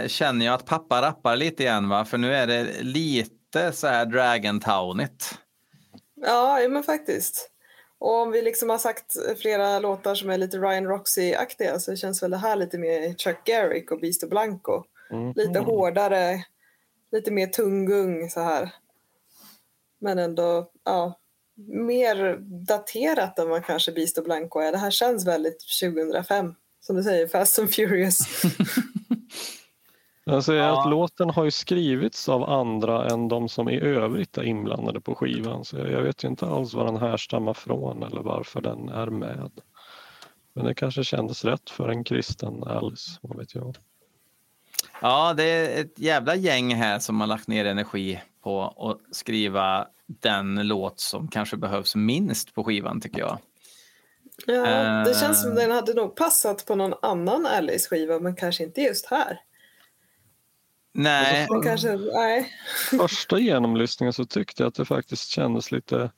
eh, 0.04 0.08
känner 0.08 0.46
jag 0.46 0.54
att 0.56 0.66
pappa 0.66 1.02
rappar 1.02 1.36
lite 1.36 1.64
igen 1.64 1.90
va? 1.90 2.06
För 2.06 2.18
nu 2.18 2.34
är 2.36 2.48
det 2.48 2.68
lite 2.82 3.72
så 3.72 3.88
här 3.88 4.06
Dragontownigt. 4.06 5.38
ja, 6.26 6.62
ja, 6.62 6.70
men 6.70 6.84
faktiskt. 6.84 7.50
Och 8.00 8.22
om 8.22 8.32
vi 8.32 8.42
liksom 8.42 8.70
har 8.70 8.78
sagt 8.78 9.16
flera 9.42 9.80
låtar 9.80 10.16
som 10.16 10.30
är 10.30 10.38
lite 10.38 10.58
Ryan 10.58 10.88
Roxy-aktiga 10.88 11.80
så 11.80 11.96
känns 11.96 12.24
väl 12.24 12.32
det 12.32 12.38
här 12.38 12.56
lite 12.56 12.78
mer 12.78 13.14
Chuck 13.14 13.44
Garrick 13.46 13.92
och 13.92 14.00
Beast 14.00 14.30
Blanco. 14.30 14.84
Mm. 15.12 15.34
Lite 15.36 15.60
hårdare, 15.60 16.44
lite 17.12 17.32
mer 17.32 17.48
tunggung 17.48 18.30
så 18.30 18.40
här. 18.40 18.74
Men 20.00 20.20
ändå, 20.20 20.72
ja, 20.86 21.20
mer 21.68 22.38
daterat 22.68 23.40
än 23.40 23.50
vad 23.50 23.66
kanske 23.66 23.92
Beast 23.92 24.24
Blanco 24.24 24.60
är. 24.60 24.72
Det 24.72 24.78
här 24.78 24.92
känns 24.92 25.28
väldigt 25.28 25.60
2005. 25.84 26.56
Som 26.80 26.96
du 26.96 27.04
säger, 27.04 27.28
Fast 27.28 27.60
and 27.60 27.74
Furious. 27.74 28.20
Alltså, 30.28 30.54
Ja. 30.54 30.82
att 30.84 30.90
låten 30.90 31.30
har 31.30 31.44
ju 31.46 31.52
skrivits 31.52 32.30
av 32.30 32.50
andra 32.50 33.08
än 33.10 33.28
de 33.28 33.50
som 33.50 33.70
i 33.70 33.80
övrigt 33.80 34.38
är 34.38 34.44
inblandade 34.44 35.02
på 35.02 35.16
skivan. 35.16 35.66
Så 35.66 35.78
jag 35.78 36.02
vet 36.02 36.24
ju 36.24 36.28
inte 36.28 36.46
alls 36.46 36.74
var 36.74 36.86
den 36.86 36.98
härstammar 36.98 37.54
från 37.54 38.04
eller 38.04 38.22
varför 38.22 38.62
den 38.62 38.90
är 38.90 39.08
med. 39.08 39.52
Men 40.54 40.66
det 40.66 40.74
kanske 40.74 41.04
kändes 41.04 41.46
rätt 41.46 41.70
för 41.70 41.90
en 41.90 42.04
kristen 42.04 42.64
Alice, 42.64 43.20
vad 43.22 43.38
vet 43.38 43.56
jag. 43.56 43.78
Ja, 45.02 45.34
det 45.34 45.44
är 45.44 45.82
ett 45.82 46.00
jävla 46.00 46.36
gäng 46.36 46.76
här 46.76 47.00
som 47.00 47.20
har 47.22 47.28
lagt 47.28 47.48
ner 47.48 47.66
energi 47.66 48.22
på 48.44 48.62
att 48.78 49.16
skriva 49.16 49.88
den 50.08 50.68
låt 50.68 51.00
som 51.00 51.28
kanske 51.28 51.58
behövs 51.58 51.96
minst 51.96 52.54
på 52.54 52.64
skivan 52.64 53.02
tycker 53.02 53.20
jag. 53.20 53.38
Ja, 54.46 54.54
det 55.06 55.12
Eh. 55.12 55.20
känns 55.20 55.42
som 55.42 55.56
den 55.56 55.72
hade 55.72 55.94
nog 55.94 56.16
passat 56.16 56.66
på 56.66 56.76
någon 56.76 56.94
annan 57.02 57.46
Alice-skiva 57.46 58.20
men 58.20 58.36
kanske 58.36 58.64
inte 58.64 58.82
just 58.82 59.06
här. 59.06 59.40
Nej, 60.98 61.48
Men 61.50 61.62
kanske, 61.62 61.96
nej. 61.96 62.52
Första 62.90 63.40
genomlyssningen 63.40 64.14
så 64.14 64.26
tyckte 64.26 64.64
jag 64.64 64.68
att 64.68 64.76
det 64.76 64.86
faktiskt 64.86 65.30
kändes 65.30 65.72
lite 65.72 66.12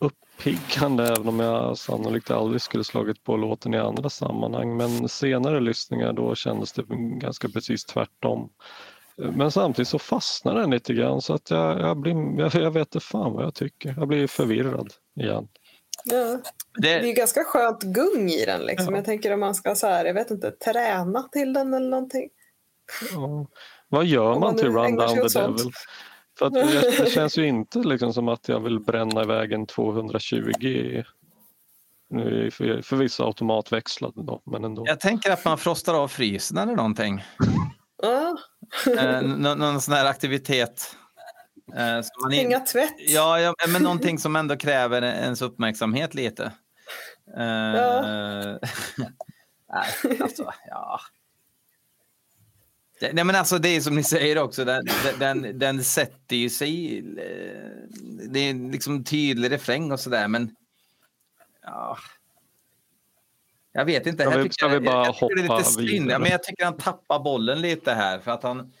uppiggande 0.00 1.08
även 1.08 1.28
om 1.28 1.40
jag 1.40 1.78
sannolikt 1.78 2.30
aldrig 2.30 2.62
skulle 2.62 2.84
slagit 2.84 3.24
på 3.24 3.36
låten 3.36 3.74
i 3.74 3.78
andra 3.78 4.10
sammanhang. 4.10 4.76
Men 4.76 5.08
senare 5.08 5.60
lyssningar 5.60 6.12
då 6.12 6.34
kändes 6.34 6.72
det 6.72 6.84
ganska 7.20 7.48
precis 7.48 7.84
tvärtom. 7.84 8.50
Men 9.16 9.50
samtidigt 9.50 9.88
så 9.88 9.98
fastnar 9.98 10.54
den 10.54 10.70
lite 10.70 10.94
grann 10.94 11.22
så 11.22 11.34
att 11.34 11.50
jag, 11.50 11.80
jag, 11.80 11.96
blir, 11.96 12.40
jag, 12.40 12.54
jag 12.54 12.70
vet 12.70 12.94
inte 12.94 13.00
fan 13.00 13.32
vad 13.32 13.44
jag 13.44 13.54
tycker. 13.54 13.94
Jag 13.98 14.08
blir 14.08 14.26
förvirrad 14.26 14.92
igen. 15.20 15.48
Ja. 16.04 16.38
Det 16.74 16.92
är 16.92 17.00
det, 17.00 17.06
ju 17.06 17.12
ganska 17.12 17.44
skönt 17.44 17.82
gung 17.82 18.30
i 18.30 18.44
den. 18.44 18.60
Liksom. 18.60 18.94
Ja. 18.94 18.98
Jag 18.98 19.04
tänker 19.04 19.32
om 19.32 19.40
man 19.40 19.54
ska 19.54 19.74
så 19.74 19.86
här, 19.86 20.04
jag 20.04 20.14
vet 20.14 20.30
inte, 20.30 20.50
träna 20.50 21.22
till 21.22 21.52
den 21.52 21.74
eller 21.74 21.90
någonting. 21.90 22.28
Ja. 23.12 23.46
Vad 23.88 24.04
gör 24.06 24.30
man 24.30 24.40
man 24.40 24.56
till 24.56 24.68
nu 24.68 24.74
Run 24.76 24.84
ägnar 24.86 25.06
sig 25.08 25.16
Down 25.16 25.24
åt 25.24 25.32
the 25.32 25.38
sånt. 25.40 25.56
Devil? 25.58 25.72
För 26.38 26.46
att 26.46 26.52
det, 26.52 26.96
det 27.04 27.10
känns 27.10 27.38
ju 27.38 27.46
inte 27.46 27.78
liksom 27.78 28.12
som 28.12 28.28
att 28.28 28.48
jag 28.48 28.60
vill 28.60 28.80
bränna 28.80 29.22
iväg 29.22 29.52
en 29.52 29.66
220 29.66 31.02
nu 32.10 32.46
är 32.46 32.50
för, 32.50 32.82
förvisso 32.82 33.24
automatväxlad 33.24 34.12
då, 34.16 34.42
men 34.46 34.64
ändå. 34.64 34.84
jag 34.86 35.00
tänker 35.00 35.30
att 35.32 35.44
man 35.44 35.58
frostar 35.58 35.94
av 35.94 36.08
frysen 36.08 36.58
eller 36.58 36.76
någonting. 36.76 37.24
Eh, 38.98 39.22
nå- 39.22 39.54
någon 39.54 39.80
sån 39.80 39.94
här 39.94 40.06
aktivitet. 40.06 40.96
Eh, 41.76 42.02
man 42.22 42.32
in- 42.32 42.38
Hänga 42.38 42.60
tvätt. 42.60 42.94
Ja, 42.98 43.40
ja, 43.40 43.54
men 43.68 43.82
någonting 43.82 44.18
som 44.18 44.36
ändå 44.36 44.56
kräver 44.56 45.02
ens 45.02 45.42
uppmärksamhet 45.42 46.14
lite. 46.14 46.52
Eh, 47.38 47.42
Ja. 47.44 48.02
nej, 49.72 50.20
alltså, 50.20 50.52
ja. 50.68 51.00
Nej, 53.00 53.24
men 53.24 53.34
alltså 53.34 53.58
det 53.58 53.68
är 53.68 53.80
som 53.80 53.94
ni 53.96 54.02
säger 54.02 54.38
också, 54.38 54.64
den, 54.64 54.86
den, 55.18 55.58
den 55.58 55.84
sätter 55.84 56.36
ju 56.36 56.50
sig. 56.50 56.98
eh, 56.98 57.88
Det 58.30 58.38
är 58.40 58.70
liksom 58.72 59.04
tydlig 59.04 59.50
refräng 59.52 59.92
och 59.92 60.00
sådär, 60.00 60.28
men 60.28 60.54
ja. 61.62 61.98
Jag 63.72 63.84
vet 63.84 64.06
inte. 64.06 64.22
Ska 64.24 64.38
vi- 64.42 64.50
ska 64.50 64.66
jag- 64.66 64.80
vi 64.80 64.86
bara 64.86 65.04
jag 65.04 65.14
det 65.20 65.32
är 65.32 65.36
lite 65.36 65.52
hoppa 65.52 65.64
synd. 65.64 66.06
men 66.06 66.24
jag 66.30 66.42
tycker 66.42 66.64
han 66.64 66.76
tappar 66.76 67.18
bollen 67.18 67.60
lite 67.60 67.92
här 67.92 68.18
för 68.18 68.30
att 68.30 68.42
han 68.42 68.72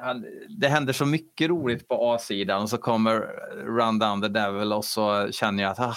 han, 0.00 0.26
det 0.48 0.68
händer 0.68 0.92
så 0.92 1.06
mycket 1.06 1.48
roligt 1.48 1.88
på 1.88 2.12
A-sidan 2.14 2.62
och 2.62 2.70
så 2.70 2.78
kommer 2.78 3.20
Run 3.64 3.98
Down 3.98 4.22
the 4.22 4.28
Devil 4.28 4.72
och 4.72 4.84
så 4.84 5.28
känner 5.32 5.62
jag 5.62 5.70
att 5.72 5.78
ah, 5.80 5.96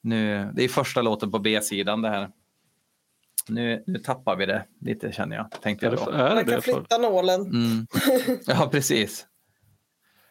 nu, 0.00 0.50
det 0.54 0.64
är 0.64 0.68
första 0.68 1.02
låten 1.02 1.30
på 1.30 1.38
B-sidan 1.38 2.02
det 2.02 2.08
här. 2.08 2.30
Nu, 3.48 3.84
nu 3.86 3.98
tappar 3.98 4.36
vi 4.36 4.46
det 4.46 4.64
lite 4.80 5.12
känner 5.12 5.36
jag, 5.36 5.50
tänkte 5.62 5.86
jag 5.86 5.96
då. 5.96 6.12
Man 6.12 6.44
kan 6.44 6.62
flytta 6.62 6.98
nålen. 6.98 7.40
Mm. 7.40 7.86
Ja, 8.46 8.68
precis. 8.72 9.26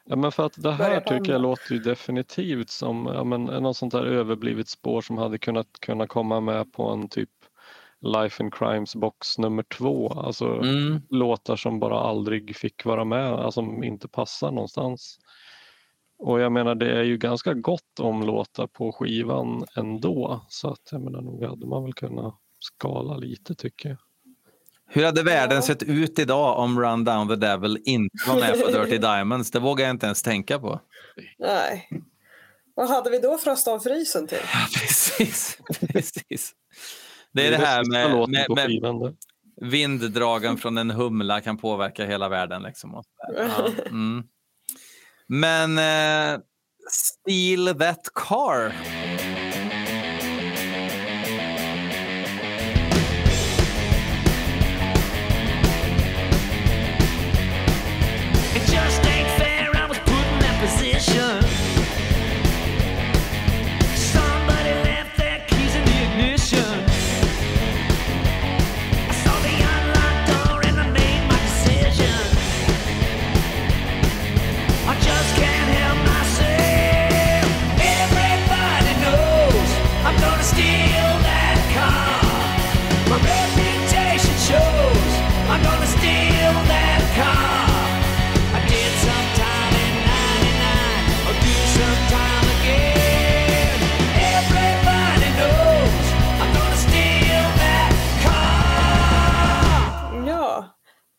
Ja, 0.05 0.15
men 0.15 0.31
för 0.31 0.45
att 0.45 0.53
det 0.63 0.71
här 0.71 0.99
tycker 0.99 1.31
jag 1.31 1.41
låter 1.41 1.73
ju 1.73 1.79
definitivt 1.79 2.69
som 2.69 3.05
ja, 3.13 3.23
men, 3.23 3.43
något 3.45 3.77
sånt 3.77 3.91
där 3.91 4.05
överblivet 4.05 4.67
spår 4.67 5.01
som 5.01 5.17
hade 5.17 5.37
kunnat 5.37 5.67
kunna 5.81 6.07
komma 6.07 6.39
med 6.39 6.73
på 6.73 6.89
en 6.89 7.09
typ 7.09 7.29
Life 8.01 8.43
and 8.43 8.53
Crimes 8.53 8.95
box 8.95 9.37
nummer 9.37 9.63
två. 9.63 10.09
Alltså 10.09 10.45
Mm. 10.47 11.01
låtar 11.09 11.55
som 11.55 11.79
bara 11.79 11.99
aldrig 11.99 12.55
fick 12.55 12.85
vara 12.85 13.05
med, 13.05 13.33
alltså 13.33 13.61
som 13.61 13.83
inte 13.83 14.07
passar 14.07 14.51
någonstans. 14.51 15.19
Och 16.19 16.39
jag 16.39 16.51
menar 16.51 16.75
det 16.75 16.91
är 16.99 17.03
ju 17.03 17.17
ganska 17.17 17.53
gott 17.53 17.99
om 17.99 18.23
låtar 18.23 18.67
på 18.67 18.91
skivan 18.91 19.65
ändå 19.77 20.45
så 20.49 20.69
att 20.69 20.89
jag 20.91 21.01
menar 21.01 21.21
nog 21.21 21.43
hade 21.43 21.67
man 21.67 21.83
väl 21.83 21.93
kunnat 21.93 22.35
skala 22.59 23.17
lite 23.17 23.55
tycker 23.55 23.89
jag. 23.89 23.97
Hur 24.91 25.05
hade 25.05 25.23
världen 25.23 25.55
Ja. 25.55 25.61
sett 25.61 25.83
ut 25.83 26.19
idag 26.19 26.59
om 26.59 26.79
Run 26.79 27.03
Down 27.03 27.27
the 27.27 27.35
Devil 27.35 27.77
inte 27.85 28.17
var 28.27 28.39
med 28.39 28.61
på 28.61 28.67
Dirty 28.71 28.97
Diamonds? 28.97 29.51
Det 29.51 29.59
vågar 29.59 29.85
jag 29.85 29.93
inte 29.93 30.05
ens 30.05 30.21
tänka 30.21 30.59
på. 30.59 30.81
Nej. 31.39 31.89
Vad 32.75 32.89
hade 32.89 33.09
vi 33.09 33.19
då 33.19 33.37
frosta 33.37 33.71
av 33.71 33.79
frysen 33.79 34.27
till? 34.27 34.37
Ja, 34.53 34.67
precis. 34.79 35.57
precis. 35.93 36.53
Det 37.31 37.47
är 37.47 37.51
Det 37.51 37.57
det 37.57 37.63
är 37.63 37.65
här 37.67 37.83
sista 37.83 38.27
med, 38.27 38.47
med, 38.49 38.93
med 38.93 39.15
vinddragen 39.61 40.57
från 40.57 40.77
en 40.77 40.91
humla 40.91 41.41
kan 41.41 41.57
påverka 41.57 42.05
hela 42.05 42.29
världen. 42.29 42.63
Liksom. 42.63 43.03
Ja, 43.37 43.69
mm. 43.85 44.23
Men 45.27 45.77
eh, 45.77 46.39
Steal 46.91 47.79
That 47.79 48.09
Car. 48.15 48.73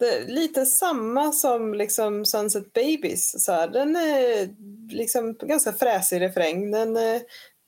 Det 0.01 0.29
lite 0.29 0.67
samma 0.67 1.33
som 1.33 1.75
liksom 1.75 2.25
Sunset 2.25 2.73
Babies. 2.73 3.45
Så 3.45 3.53
här, 3.53 3.69
den 3.69 3.97
är 3.97 4.49
liksom 4.95 5.35
ganska 5.43 5.73
fräsig 5.73 6.21
refräng. 6.21 6.71
Den, 6.71 6.97
eh, 6.97 7.21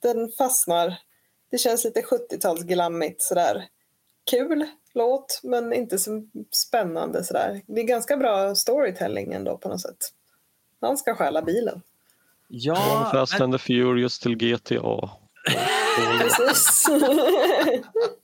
den 0.02 0.32
fastnar. 0.38 0.94
Det 1.50 1.58
känns 1.58 1.84
lite 1.84 2.00
70-talsglammigt 2.00 3.16
sådär. 3.18 3.64
Kul 4.30 4.66
låt, 4.94 5.40
men 5.42 5.72
inte 5.72 5.98
så 5.98 6.22
spännande 6.50 7.24
sådär. 7.24 7.62
Det 7.66 7.80
är 7.80 7.84
ganska 7.84 8.16
bra 8.16 8.54
storytelling 8.54 9.32
ändå 9.32 9.58
på 9.58 9.68
något 9.68 9.80
sätt. 9.80 10.12
Han 10.80 10.98
ska 10.98 11.14
stjäla 11.14 11.42
bilen. 11.42 11.82
Ja, 12.48 13.08
Fast 13.12 13.32
men, 13.32 13.42
and 13.42 13.54
the 13.54 13.58
Furious 13.58 14.18
till 14.18 14.36
GTA. 14.36 15.10
Precis. 16.18 16.86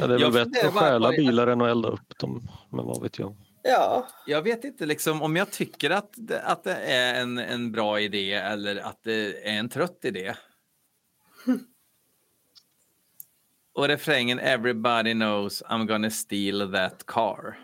Ja, 0.00 0.06
det 0.06 0.14
är 0.14 0.18
väl 0.18 0.32
bättre 0.32 0.68
att 0.68 0.74
bara 0.74 0.84
stjäla 0.84 1.10
det. 1.10 1.16
bilar 1.16 1.46
än 1.46 1.60
att 1.60 1.68
elda 1.68 1.88
upp 1.88 2.18
dem. 2.18 2.48
Men 2.70 2.86
vad 2.86 3.02
vet 3.02 3.18
jag. 3.18 3.36
ja, 3.62 4.08
jag 4.26 4.42
vet 4.42 4.64
inte 4.64 4.86
liksom, 4.86 5.22
om 5.22 5.36
jag 5.36 5.50
tycker 5.50 5.90
att 5.90 6.10
det, 6.16 6.42
att 6.42 6.64
det 6.64 6.74
är 6.76 7.20
en, 7.22 7.38
en 7.38 7.72
bra 7.72 8.00
idé 8.00 8.32
eller 8.32 8.76
att 8.76 8.98
det 9.02 9.48
är 9.48 9.58
en 9.58 9.68
trött 9.68 9.98
idé. 10.02 10.34
Och 13.72 13.88
refrängen 13.88 14.38
Everybody 14.38 15.12
knows 15.12 15.62
I'm 15.62 15.86
gonna 15.86 16.10
steal 16.10 16.72
that 16.72 17.06
car. 17.06 17.58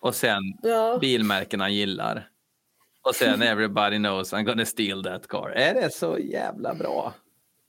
Och 0.00 0.14
sen 0.14 0.42
ja. 0.62 0.98
bilmärkena 1.00 1.70
gillar. 1.70 2.28
Och 3.02 3.14
sen 3.14 3.42
Everybody 3.52 3.96
knows 3.96 4.32
I'm 4.32 4.42
gonna 4.42 4.64
steal 4.64 5.04
that 5.04 5.28
car. 5.28 5.50
Är 5.50 5.74
det 5.74 5.94
så 5.94 6.18
jävla 6.18 6.74
bra? 6.74 7.14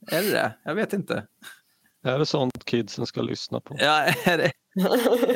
Är 0.06 0.22
det 0.22 0.30
det? 0.30 0.52
Jag 0.64 0.74
vet 0.74 0.92
inte. 0.92 1.26
Är 2.04 2.18
det 2.18 2.26
sånt 2.26 2.64
kidsen 2.64 3.06
ska 3.06 3.22
lyssna 3.22 3.60
på? 3.60 3.76
Ja, 3.78 4.02
är 4.24 4.38
det, 4.38 4.52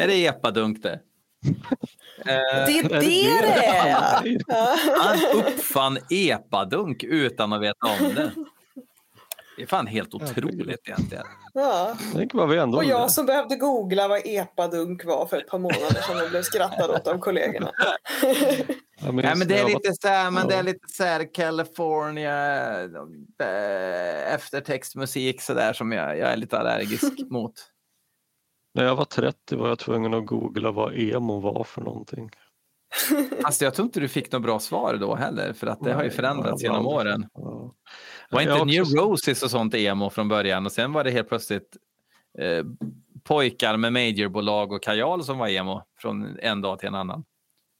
är 0.03 0.07
det 0.07 0.27
epadunk 0.27 0.83
det? 0.83 1.01
Eh, 2.21 2.27
Det 2.27 2.79
är 2.79 2.85
Är 2.85 2.89
det 2.89 2.99
det 3.47 3.67
är! 3.67 4.43
Han 5.03 5.45
uppfann 5.47 5.99
epadunk 6.11 7.05
utan 7.05 7.53
att 7.53 7.63
veta 7.63 7.87
om 8.01 8.15
det. 8.15 8.33
Det 9.61 9.65
är 9.65 9.67
fan 9.67 9.87
helt 9.87 10.15
otroligt 10.15 10.89
egentligen. 10.89 11.25
Ja. 11.55 11.97
Tänk 12.15 12.35
vad 12.35 12.49
vi 12.49 12.59
ändå 12.59 12.79
Och 12.79 12.85
jag 12.85 13.11
som 13.11 13.27
behövde 13.27 13.57
googla 13.57 14.09
vad 14.09 14.21
epadunk 14.25 15.05
var 15.05 15.27
för 15.27 15.37
ett 15.37 15.49
par 15.49 15.59
månader 15.59 16.01
sedan 16.07 16.25
och 16.25 16.31
blev 16.31 16.43
skrattad 16.43 16.91
åt 16.91 17.07
av 17.07 17.19
kollegorna. 17.19 17.71
Nej, 19.13 19.37
men 19.37 19.49
det 19.49 19.59
är 19.59 19.67
lite 19.67 19.93
så 20.01 20.09
här, 20.09 20.31
men 20.31 20.49
det 20.49 20.55
är 20.55 20.63
lite 20.63 20.89
så 20.89 21.05
här 21.05 21.35
California 21.35 22.35
eh, 23.43 24.35
eftertextmusik 24.35 25.41
så 25.43 25.55
där 25.55 25.73
som 25.73 25.93
jag, 25.93 26.19
jag 26.19 26.29
är 26.33 26.37
lite 26.37 26.59
allergisk 26.59 27.13
mot. 27.31 27.55
När 28.75 28.85
jag 28.85 28.97
var 28.97 29.05
30 29.05 29.57
var 29.57 29.69
jag 29.69 29.79
tvungen 29.79 30.15
att 30.15 30.27
googla 30.27 30.71
vad 30.71 30.99
emo 30.99 31.41
var 31.41 31.65
för 31.65 31.81
någonting. 31.81 32.31
Alltså, 33.43 33.65
jag 33.65 33.75
tror 33.75 33.85
inte 33.87 34.01
du 34.01 34.09
fick 34.09 34.33
något 34.33 34.43
bra 34.43 34.59
svar 34.59 34.97
då 35.01 35.15
heller, 35.15 35.53
för 35.53 35.67
att 35.67 35.81
det 35.81 35.93
har 35.93 36.03
ju 36.03 36.09
Nej, 36.09 36.17
förändrats 36.17 36.63
genom 36.63 36.77
aldrig- 36.87 36.95
åren. 36.95 37.27
Ja. 37.35 37.75
Var 38.31 38.41
inte 38.41 38.65
New 38.65 38.83
också- 38.83 38.97
Roses 38.97 39.43
och 39.43 39.51
sånt 39.51 39.75
emo 39.75 40.11
från 40.11 40.29
början 40.29 40.67
och 40.67 40.73
sen 40.73 40.93
var 40.93 41.05
det 41.05 41.11
helt 41.11 41.29
plötsligt 41.29 41.77
eh, 42.39 42.65
pojkar 43.25 43.77
med 43.77 43.93
majorbolag 43.93 44.73
och 44.73 44.83
kajal 44.83 45.25
som 45.25 45.39
var 45.39 45.49
emo 45.49 45.83
från 45.99 46.39
en 46.43 46.61
dag 46.61 46.79
till 46.79 46.89
en 46.89 46.95
annan. 46.95 47.25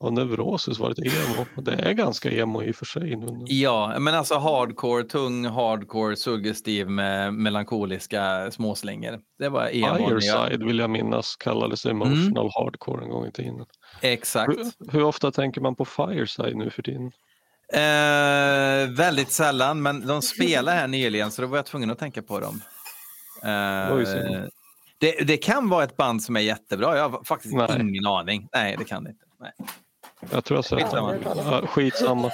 Och 0.01 0.13
Neurosis 0.13 0.79
var 0.79 0.91
ett 0.91 0.99
emo. 0.99 1.63
Det 1.63 1.73
är 1.73 1.93
ganska 1.93 2.31
emo 2.31 2.63
i 2.63 2.71
och 2.71 2.77
för 2.77 2.85
sig. 2.85 3.17
nu. 3.17 3.45
Ja, 3.47 3.99
men 3.99 4.15
alltså 4.15 4.35
hardcore, 4.39 5.05
tung 5.05 5.47
hardcore, 5.47 6.17
suggestiv 6.17 6.89
med 6.91 7.35
melankoliska 7.35 8.51
småslingor. 8.51 9.21
Det 9.39 9.49
var 9.49 9.69
emo. 9.77 9.97
Fireside 9.97 10.63
vill 10.67 10.79
jag 10.79 10.91
minnas 10.91 11.37
kallades 11.37 11.87
emotional 11.87 12.51
hardcore 12.55 13.05
en 13.05 13.11
gång 13.11 13.27
i 13.27 13.33
tiden. 13.33 13.67
Exakt. 14.01 14.59
Hur, 14.59 14.93
hur 14.93 15.03
ofta 15.05 15.31
tänker 15.31 15.61
man 15.61 15.77
på 15.77 15.85
Fireside 15.85 16.57
nu 16.57 16.71
för 16.71 16.83
tiden? 16.83 17.13
Eh, 17.73 18.91
väldigt 18.97 19.33
sällan, 19.33 19.83
men 19.83 20.07
de 20.07 20.23
spelar 20.23 20.77
här 20.77 20.89
nyligen 20.89 21.31
så 21.31 21.43
då 21.43 21.49
var 21.49 21.59
jag 21.59 21.67
tvungen 21.67 21.91
att 21.91 21.99
tänka 21.99 22.23
på 22.23 22.41
dem. 22.41 22.63
Eh, 23.43 23.97
det, 24.99 25.13
det 25.27 25.37
kan 25.37 25.69
vara 25.69 25.85
ett 25.85 25.97
band 25.97 26.23
som 26.23 26.37
är 26.37 26.41
jättebra. 26.41 26.97
Jag 26.97 27.09
har 27.09 27.25
faktiskt 27.25 27.55
Nej. 27.55 27.81
ingen 27.81 28.07
aning. 28.07 28.49
Nej, 28.53 28.77
det 28.79 28.85
kan 28.85 29.05
det 29.05 29.11
inte. 29.11 29.25
Nej. 29.41 29.53
Jag 30.31 30.45
tror 30.45 30.59
jag 30.59 30.65
sett 30.65 30.79
Skitsamma. 30.79 31.17
Ja, 31.25 31.67
skitsamma. 31.67 32.31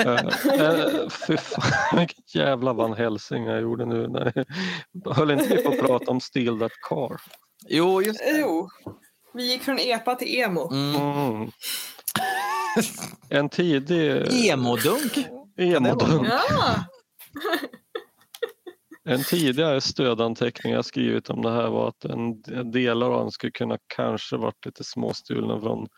uh, 0.00 0.12
uh, 0.12 1.08
fy 1.26 1.36
fan, 1.36 1.98
vilken 1.98 2.24
jävla 2.26 2.72
Van 2.72 2.92
Helsing 2.92 3.44
jag 3.44 3.60
gjorde 3.60 3.86
nu. 3.86 4.08
När, 4.08 4.44
höll 5.14 5.30
inte 5.30 5.56
vi 5.56 5.62
på 5.62 5.68
att 5.68 5.78
prata 5.78 6.10
om 6.10 6.20
Steal 6.20 6.58
That 6.58 6.72
Car? 6.88 7.20
Jo, 7.68 8.02
just 8.02 8.18
det. 8.18 8.38
Jo. 8.38 8.68
Vi 9.34 9.52
gick 9.52 9.62
från 9.62 9.78
epa 9.78 10.14
till 10.14 10.40
emo. 10.40 10.72
Mm. 10.72 11.50
En 13.28 13.48
tidig 13.48 14.48
Emodunk. 14.50 15.26
emodunk. 15.56 16.28
Ja, 16.28 16.84
En 19.04 19.24
tidigare 19.24 19.80
stödanteckning 19.80 20.72
jag 20.72 20.84
skrivit 20.84 21.30
om 21.30 21.42
det 21.42 21.50
här 21.50 21.68
var 21.68 21.88
att 21.88 22.04
en 22.04 22.42
delar 22.70 23.10
av 23.10 23.20
den 23.20 23.30
skulle 23.30 23.52
kunna 23.52 23.78
kanske 23.96 24.36
varit 24.36 24.66
lite 24.66 24.84
småstulna 24.84 25.60
från 25.60 25.88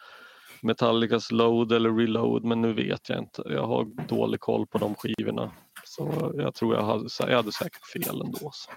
Metallicas 0.62 1.32
Load 1.32 1.72
eller 1.72 1.90
Reload 1.92 2.44
men 2.44 2.60
nu 2.60 2.72
vet 2.72 3.08
jag 3.08 3.18
inte. 3.18 3.42
Jag 3.46 3.66
har 3.66 4.08
dålig 4.08 4.40
koll 4.40 4.66
på 4.66 4.78
de 4.78 4.94
skivorna. 4.94 5.52
Så 5.84 6.32
jag 6.36 6.54
tror 6.54 6.74
jag 6.74 6.82
hade, 6.82 7.08
jag 7.18 7.36
hade 7.36 7.52
säkert 7.52 7.86
fel 7.92 8.20
ändå. 8.20 8.50
Så. 8.52 8.70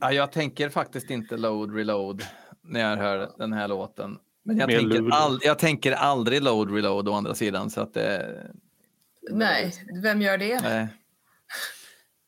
Ja, 0.00 0.12
jag 0.12 0.32
tänker 0.32 0.68
faktiskt 0.68 1.10
inte 1.10 1.36
load 1.36 1.74
reload 1.74 2.22
när 2.62 2.80
jag 2.80 2.96
hör 2.96 3.30
den 3.38 3.52
här 3.52 3.68
låten. 3.68 4.18
Men 4.44 4.58
jag, 4.58 4.68
tänker, 4.68 4.84
Lulu. 4.98 5.10
ald- 5.10 5.40
jag 5.42 5.58
tänker 5.58 5.92
aldrig 5.92 6.42
load 6.42 6.74
reload 6.74 7.08
å 7.08 7.12
andra 7.12 7.34
sidan. 7.34 7.70
Så 7.70 7.80
att 7.80 7.94
det, 7.94 8.36
nej, 9.30 9.72
vem 10.02 10.22
gör 10.22 10.38
det? 10.38 10.60
nej. 10.62 10.88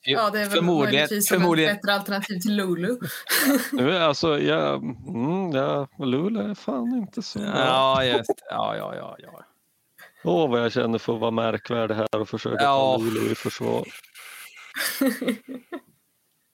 Ja, 0.09 0.30
det 0.30 0.38
är 0.40 0.44
väl 0.44 0.51
förmodligen, 0.59 1.09
förmodligen, 1.28 1.70
ett 1.70 1.82
bättre 1.82 1.94
alternativ 1.94 2.38
till 2.40 2.56
Lulu. 2.56 2.98
Nu 3.72 3.90
är 3.97 4.01
alltså, 4.01 4.38
jag, 4.40 4.82
mm, 5.09 5.51
ja, 5.52 5.88
Luleå 5.98 6.51
är 6.51 6.55
fan 6.55 6.94
inte 6.98 7.22
så 7.22 7.38
bra. 7.38 7.48
Ja, 7.59 8.05
just 8.05 8.30
Ja, 8.51 8.76
ja, 8.76 8.94
ja. 8.97 9.16
ja. 9.18 9.44
Åh 10.24 10.51
vad 10.51 10.60
jag 10.64 10.72
känner 10.72 10.98
för 10.98 11.14
att 11.14 11.20
vara 11.20 11.30
märkvärdig 11.30 11.94
här 11.94 12.16
och 12.20 12.28
försöka 12.28 12.62
Ja. 12.64 12.97
ta 12.98 13.05
Luleå 13.05 13.32
i 13.32 13.34
försvar. 13.34 13.88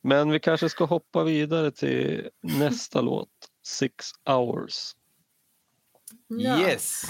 Men 0.03 0.31
vi 0.31 0.41
kanske 0.41 0.69
ska 0.69 0.85
hoppa 0.85 1.23
vidare 1.25 1.71
till 1.71 2.29
nästa 2.41 3.01
låt, 3.01 3.29
Six 3.67 4.07
Hours. 4.27 4.93
Ja. 6.39 6.57
Yes. 6.59 7.07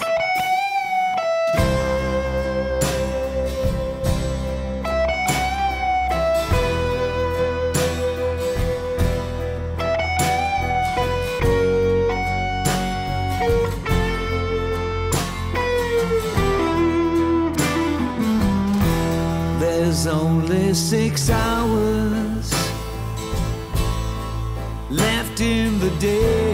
There's 19.59 20.07
only 20.07 20.73
six 20.73 21.29
hours 21.29 22.51
left 24.89 25.39
in 25.39 25.79
the 25.79 25.89
day. 25.99 26.52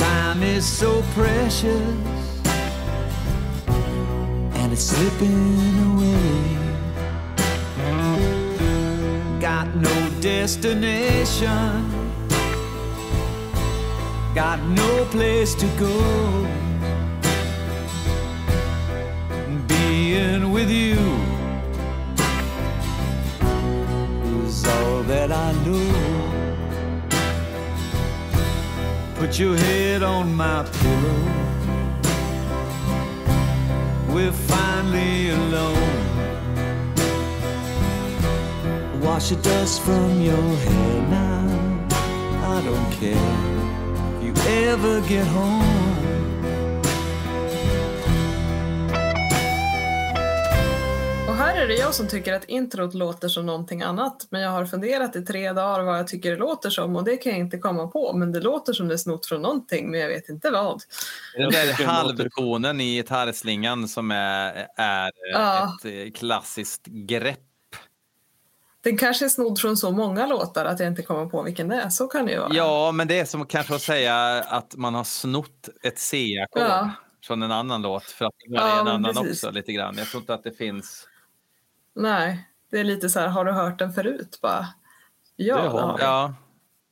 Time 0.00 0.42
is 0.42 0.64
so 0.64 1.02
precious 1.12 1.98
and 4.58 4.72
it's 4.72 4.84
slipping 4.84 5.78
away. 5.92 6.56
Got 9.40 9.74
no 9.76 10.10
destination, 10.20 11.84
got 14.34 14.58
no 14.62 15.04
place 15.10 15.54
to 15.56 15.66
go 15.78 16.48
being 19.68 20.50
with 20.50 20.70
you 20.70 20.96
is 24.46 24.66
all 24.66 25.02
that 25.02 25.30
I 25.30 25.52
know. 25.64 26.09
Put 29.20 29.38
your 29.38 29.54
head 29.54 30.02
on 30.02 30.34
my 30.34 30.64
pillow. 30.80 31.20
We're 34.08 34.32
finally 34.32 35.28
alone. 35.28 36.00
Wash 39.02 39.28
the 39.28 39.36
dust 39.36 39.82
from 39.82 40.22
your 40.22 40.56
hair 40.64 41.02
now. 41.10 41.86
I 42.54 42.62
don't 42.64 42.90
care 42.92 43.36
if 44.16 44.24
you 44.24 44.32
ever 44.68 45.02
get 45.02 45.26
home. 45.26 45.89
Här 51.40 51.62
är 51.62 51.68
det 51.68 51.74
jag 51.74 51.94
som 51.94 52.08
tycker 52.08 52.34
att 52.34 52.44
introt 52.44 52.94
låter 52.94 53.28
som 53.28 53.46
någonting 53.46 53.82
annat. 53.82 54.26
Men 54.30 54.40
jag 54.40 54.50
har 54.50 54.64
funderat 54.66 55.16
i 55.16 55.22
tre 55.22 55.52
dagar 55.52 55.82
vad 55.84 55.98
jag 55.98 56.08
tycker 56.08 56.30
det 56.30 56.36
låter 56.36 56.70
som 56.70 56.96
och 56.96 57.04
det 57.04 57.16
kan 57.16 57.32
jag 57.32 57.38
inte 57.40 57.58
komma 57.58 57.86
på. 57.86 58.12
Men 58.12 58.32
det 58.32 58.40
låter 58.40 58.72
som 58.72 58.88
det 58.88 58.94
är 58.94 58.98
snott 58.98 59.26
från 59.26 59.42
någonting 59.42 59.90
men 59.90 60.00
jag 60.00 60.08
vet 60.08 60.28
inte 60.28 60.50
vad. 60.50 60.82
Den 61.36 61.50
där 61.50 61.84
halvtonen 61.84 62.80
i 62.80 62.94
gitarrslingan 62.96 63.88
som 63.88 64.10
är, 64.10 64.66
är 64.76 65.10
Ja. 65.32 65.76
ett 65.84 65.84
eh, 66.06 66.12
klassiskt 66.12 66.86
grepp. 66.86 67.38
Den 68.82 68.96
kanske 68.96 69.24
är 69.24 69.28
snodd 69.28 69.58
från 69.58 69.76
så 69.76 69.90
många 69.90 70.26
låtar 70.26 70.64
att 70.64 70.80
jag 70.80 70.86
inte 70.88 71.02
kommer 71.02 71.26
på 71.26 71.42
vilken 71.42 71.68
det 71.68 71.76
är. 71.76 71.88
Så 71.88 72.06
kan 72.06 72.26
det 72.26 72.32
ju 72.32 72.38
vara. 72.38 72.54
Ja, 72.54 72.92
men 72.92 73.08
det 73.08 73.18
är 73.18 73.24
som 73.24 73.46
kanske 73.46 73.74
att 73.74 73.82
säga 73.82 74.16
att 74.48 74.76
man 74.76 74.94
har 74.94 75.04
snott 75.04 75.68
ett 75.82 75.98
C-ackord 75.98 76.62
Ja. 76.62 76.90
från 77.26 77.42
en 77.42 77.52
annan 77.52 77.82
låt 77.82 78.04
för 78.04 78.24
att 78.24 78.32
det 78.48 78.58
var 78.60 78.68
Ja, 78.68 78.80
en 78.80 78.88
annan 78.88 79.14
precis. 79.14 79.44
också 79.44 79.50
lite 79.50 79.72
grann. 79.72 79.94
Jag 79.98 80.06
tror 80.06 80.20
inte 80.20 80.34
att 80.34 80.44
det 80.44 80.52
finns. 80.52 81.06
Nej, 81.94 82.48
det 82.70 82.80
är 82.80 82.84
lite 82.84 83.08
så 83.08 83.20
här, 83.20 83.28
har 83.28 83.44
du 83.44 83.52
hört 83.52 83.78
den 83.78 83.92
förut? 83.92 84.38
Bara, 84.42 84.66
ja, 85.36 85.62
Det 85.62 85.68
har. 85.68 85.98
Ja, 86.00 86.34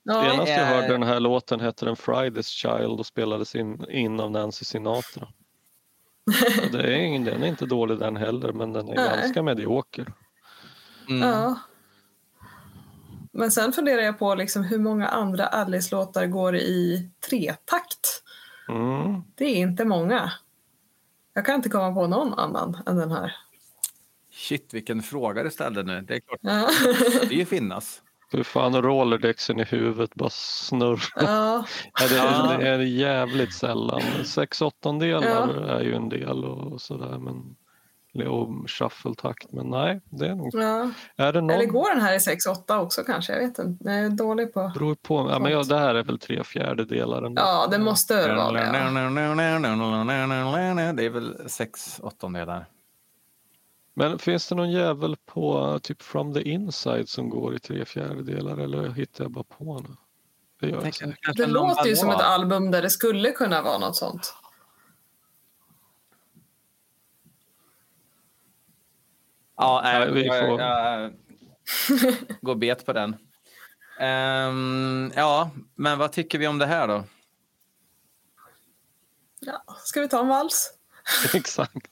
Ja, 0.02 0.22
Senast 0.30 0.48
jag 0.48 0.60
Eh. 0.60 0.66
hörde 0.66 0.88
den 0.88 1.02
här 1.02 1.20
låten 1.20 1.60
hette 1.60 1.84
den 1.84 1.94
Friday's 1.94 2.42
Child 2.48 3.00
och 3.00 3.06
spelades 3.06 3.54
in, 3.54 3.84
in 3.90 4.20
av 4.20 4.30
Nancy 4.30 4.64
Sinatra. 4.64 5.28
Och 6.64 6.72
det 6.72 6.82
är 6.82 6.96
ingen, 7.00 7.24
den 7.24 7.42
är 7.42 7.46
inte 7.46 7.66
dålig 7.66 7.98
den 7.98 8.16
heller 8.16 8.52
men 8.52 8.72
den 8.72 8.88
är 8.88 8.94
Nej. 8.94 9.20
ganska 9.20 9.42
medioker. 9.42 10.12
mm. 11.08 11.28
ja. 11.28 11.58
Men 13.32 13.50
sen 13.50 13.72
funderar 13.72 14.02
jag 14.02 14.18
på 14.18 14.34
liksom 14.34 14.64
hur 14.64 14.78
många 14.78 15.08
andra 15.08 15.46
Alice-låtar 15.46 16.26
går 16.26 16.56
i 16.56 17.10
tretakt. 17.30 18.22
Mm. 18.68 19.22
Det 19.34 19.44
är 19.44 19.56
inte 19.56 19.84
många. 19.84 20.32
Jag 21.32 21.46
kan 21.46 21.54
inte 21.54 21.68
komma 21.68 21.94
på 21.94 22.06
någon 22.06 22.34
annan 22.34 22.78
än 22.86 22.96
den 22.96 23.10
här. 23.12 23.36
Shit, 24.38 24.74
vilken 24.74 25.02
fråga 25.02 25.42
du 25.42 25.50
ställde 25.50 25.82
nu. 25.82 26.00
Det 26.00 26.14
är 26.14 26.20
klart, 26.20 26.38
Ja, 26.42 26.68
det 27.28 27.34
ju 27.34 27.44
finnas. 27.44 28.02
Hur 28.32 28.42
fan 28.42 28.82
rolerdexen 28.82 29.60
i 29.60 29.64
huvudet 29.64 30.14
bara 30.14 30.30
snurrar. 30.32 31.00
ja. 31.16 31.64
Ja, 32.00 32.08
det, 32.08 32.14
Ja. 32.16 32.52
är, 32.52 32.58
det 32.78 32.84
är 32.84 32.86
jävligt 32.86 33.54
sällan. 33.54 34.00
Sex 34.24 34.62
åttondelar 34.62 35.48
är 35.64 35.80
ju 35.80 35.94
en 35.94 36.08
del 36.08 36.44
och 36.44 36.80
sådär. 36.80 37.18
Men, 37.18 37.56
och 38.28 38.70
shuffle-takt. 38.70 39.52
Men 39.52 39.70
nej, 39.70 40.00
det 40.10 40.26
är 40.26 40.34
nog... 40.34 40.50
ja. 40.54 40.90
Är 41.16 41.32
det 41.32 41.40
någon... 41.40 41.50
Eller 41.50 41.66
går 41.66 41.90
den 41.94 42.00
här 42.00 42.14
i 42.14 42.18
6-8 42.18 42.78
också 42.78 43.02
kanske? 43.02 43.32
Jag 43.32 43.40
vet 43.40 43.58
inte. 43.58 43.84
Jag 43.84 43.94
är 43.98 44.08
dålig 44.10 44.54
på... 44.54 44.70
Beror 44.74 44.94
på. 44.94 45.30
Ja, 45.30 45.38
men 45.38 45.52
ja, 45.52 45.62
det 45.62 45.78
här 45.78 45.94
är 45.94 46.02
väl 46.02 46.18
tre 46.18 46.44
fjärdedelar 46.44 47.22
ändå. 47.22 47.42
Ja, 47.42 47.66
det 47.70 47.78
måste 47.78 48.34
vara 48.34 48.52
det. 48.52 48.66
ja. 48.66 48.72
Det 50.92 51.04
är 51.04 51.10
väl 51.10 51.48
sex 51.48 52.00
åttondelar. 52.02 52.66
Men 53.98 54.18
finns 54.18 54.48
det 54.48 54.54
någon 54.54 54.70
jävel 54.70 55.16
på 55.16 55.78
typ 55.82 56.02
From 56.02 56.34
the 56.34 56.42
Inside 56.42 57.08
som 57.08 57.28
går 57.30 57.54
i 57.54 57.58
tre 57.58 57.84
fjärdedelar 57.84 58.58
eller 58.58 58.90
hittar 58.90 59.24
jag 59.24 59.30
bara 59.30 59.44
på 59.44 59.80
nu? 59.80 59.96
Det 60.60 60.66
gör 60.68 60.84
jag 60.84 60.94
säkert. 60.94 61.36
Det 61.36 61.46
låter 61.46 61.86
ju 61.88 61.96
som 61.96 62.10
ett 62.10 62.20
album 62.20 62.70
där 62.70 62.82
det 62.82 62.90
skulle 62.90 63.30
kunna 63.32 63.62
vara 63.62 63.78
något 63.78 63.96
sånt. 63.96 64.34
Ja, 69.56 69.80
Nej, 69.84 70.02
äh, 70.02 70.12
vi 70.12 70.26
jag, 70.26 70.46
får- 70.46 70.60
jag, 70.60 71.12
går 72.40 72.54
bet 72.54 72.86
på 72.86 72.92
den. 72.92 73.16
Ehm, 74.00 75.12
ja, 75.16 75.50
men 75.74 75.98
vad 75.98 76.12
tycker 76.12 76.38
vi 76.38 76.46
om 76.46 76.58
det 76.58 76.66
här 76.66 76.88
då? 76.88 77.04
Ja, 79.40 79.64
ska 79.78 80.00
vi 80.00 80.08
ta 80.08 80.20
en 80.20 80.28
vals? 80.28 80.72
Exakt. 81.34 81.86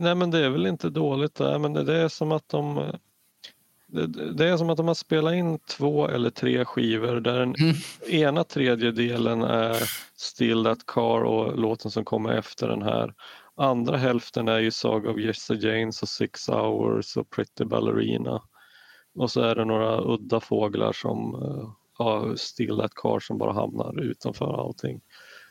Nej 0.00 0.14
men 0.14 0.30
det 0.30 0.38
är 0.38 0.50
väl 0.50 0.66
inte 0.66 0.90
dåligt 0.90 1.34
där 1.34 1.58
men 1.58 1.72
det, 1.72 1.96
är 1.96 2.08
som 2.08 2.32
att 2.32 2.48
de 2.48 2.92
det, 4.34 4.48
är 4.48 4.56
som 4.56 4.70
att 4.70 4.76
de 4.76 4.86
har 4.86 4.94
spelat 4.94 5.34
in 5.34 5.58
två 5.58 6.08
eller 6.08 6.30
tre 6.30 6.64
skivor 6.64 7.20
där 7.20 7.38
den 7.38 7.54
ena 8.08 8.44
tredjedelen 8.44 9.42
är 9.42 9.76
Still 10.16 10.64
That 10.64 10.86
Car 10.86 11.22
och 11.22 11.58
låten 11.58 11.90
som 11.90 12.04
kommer 12.04 12.32
efter 12.32 12.68
den 12.68 12.82
här. 12.82 13.14
Andra 13.56 13.96
hälften 13.96 14.48
är 14.48 14.58
ju 14.58 14.70
Saga 14.70 15.10
of 15.10 15.18
Jesse 15.18 15.54
James 15.54 16.02
och 16.02 16.08
Six 16.08 16.48
Hours 16.48 17.16
och 17.16 17.30
Pretty 17.30 17.64
Ballerina. 17.64 18.42
Och 19.14 19.30
så 19.30 19.40
är 19.40 19.54
det 19.54 19.64
några 19.64 20.00
udda 20.00 20.40
fåglar 20.40 20.92
som 20.92 21.34
eh, 21.34 21.70
har 21.92 22.36
Still 22.36 22.78
That 22.78 22.94
Car 22.94 23.20
som 23.20 23.38
bara 23.38 23.52
hamnar 23.52 24.00
utanför 24.00 24.60
allting. 24.60 25.00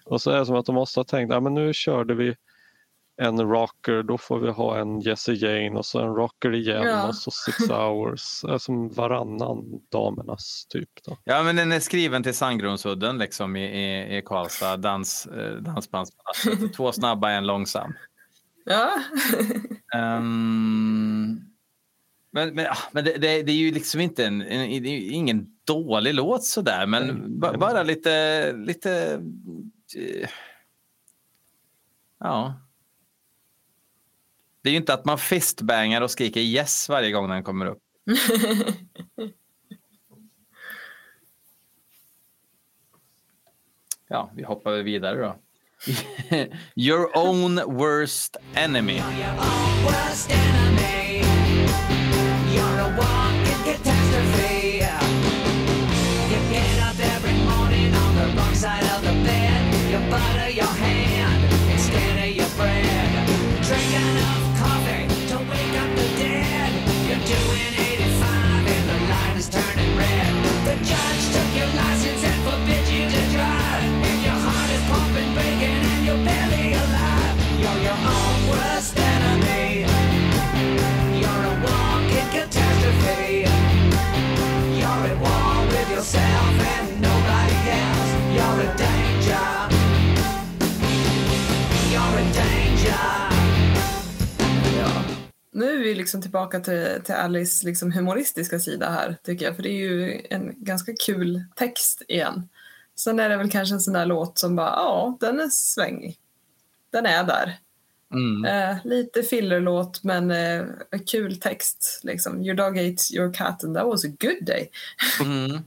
Och 0.05 0.21
så 0.21 0.31
är 0.31 0.39
det 0.39 0.45
som 0.45 0.55
att 0.55 0.65
de 0.65 0.75
måste 0.75 0.99
ha 0.99 1.05
tänkt, 1.05 1.33
ja 1.33 1.39
men 1.39 1.53
nu 1.53 1.73
körde 1.73 2.13
vi 2.13 2.35
en 3.17 3.41
rocker, 3.41 4.03
då 4.03 4.17
får 4.17 4.39
vi 4.39 4.49
ha 4.51 4.77
en 4.79 4.99
Jesse 5.01 5.33
Jane 5.33 5.71
och 5.71 5.85
så 5.85 5.99
en 5.99 6.15
rocker 6.15 6.55
igen 6.55 6.83
Ja. 6.83 7.07
och 7.07 7.15
så 7.15 7.31
Six 7.31 7.57
Hours. 7.69 8.43
Är 8.43 8.57
som 8.57 8.89
varannan 8.89 9.65
damernas 9.91 10.65
typ. 10.69 10.89
Då. 11.05 11.17
Ja, 11.23 11.43
men 11.43 11.55
den 11.55 11.71
är 11.71 11.79
skriven 11.79 12.23
till 12.23 12.33
Sandgrundsudden 12.35 13.17
liksom 13.17 13.55
i, 13.55 13.63
i, 13.65 14.17
i 14.17 14.21
Karlstad, 14.21 14.77
dans, 14.77 15.25
eh, 15.27 15.55
dansbandsplatsen. 15.55 16.69
Två 16.75 16.91
snabba, 16.91 17.31
en 17.31 17.47
långsam. 17.47 17.93
Ja. 18.65 18.89
Ehm, 19.95 21.39
men 22.31 22.55
men, 22.55 22.65
ah, 22.67 22.77
men 22.91 23.05
det, 23.05 23.11
det, 23.17 23.43
det 23.43 23.51
är 23.51 23.55
ju 23.57 23.71
liksom 23.71 24.01
inte 24.01 24.25
en, 24.25 24.41
en, 24.41 24.83
det 24.83 24.89
är 24.89 24.99
ju 24.99 25.11
ingen 25.11 25.47
dålig 25.63 26.13
låt 26.13 26.43
sådär, 26.45 26.85
men 26.85 27.39
ba, 27.39 27.57
bara 27.57 27.83
lite, 27.83 28.51
lite... 28.53 29.21
eh, 29.97 30.29
Ja. 32.19 32.53
Det 34.67 34.69
är 34.69 34.73
ju 34.73 34.77
inte 34.77 34.93
att 34.93 35.05
man 35.05 35.17
fistbangar 35.17 36.01
och 36.01 36.11
skriker 36.11 36.39
yes 36.39 36.89
varje 36.89 37.11
gång 37.11 37.29
den 37.29 37.43
kommer 37.43 37.65
upp. 37.65 37.79
Ja, 44.09 44.31
vi 44.35 44.43
hoppar 44.43 44.71
väl 44.71 44.83
vidare 44.83 45.21
då. 45.21 45.35
Your 46.75 47.17
own 47.17 47.55
worst 47.55 48.37
enemy. 48.55 49.01
worst 49.83 50.31
enemy. 50.31 50.66
Tillbaka 96.37 96.59
till, 96.59 97.03
till 97.03 97.15
Alice 97.15 97.65
liksom 97.65 97.91
humoristiska 97.91 98.59
sida 98.59 98.89
här, 98.89 99.17
tycker 99.23 99.45
jag. 99.45 99.55
För 99.55 99.63
det 99.63 99.69
är 99.69 99.89
ju 99.89 100.21
en 100.29 100.53
ganska 100.57 100.93
kul 101.05 101.43
text 101.55 102.01
igen. 102.07 102.49
Sen 102.95 103.19
är 103.19 103.29
det 103.29 103.37
väl 103.37 103.51
kanske 103.51 103.75
en 103.75 103.79
sån 103.79 103.93
där 103.93 104.05
låt 104.05 104.39
som 104.39 104.55
bara, 104.55 104.69
ja, 104.69 105.17
den 105.19 105.39
är 105.39 105.47
svängig. 105.47 106.17
Den 106.91 107.05
är 107.05 107.23
där. 107.23 107.57
Mm. 108.13 108.45
Eh, 108.45 108.77
lite 108.85 109.23
fillerlåt, 109.23 110.03
men 110.03 110.31
eh, 110.31 110.65
kul 111.11 111.39
text. 111.39 112.01
Liksom. 112.03 112.41
Your 112.41 112.55
dog 112.55 112.77
ate 112.77 113.15
your 113.15 113.33
cat 113.33 113.63
and 113.63 113.75
that 113.75 113.85
was 113.85 114.05
a 114.05 114.09
good 114.19 114.45
day. 114.45 114.69
Mm. 115.21 115.61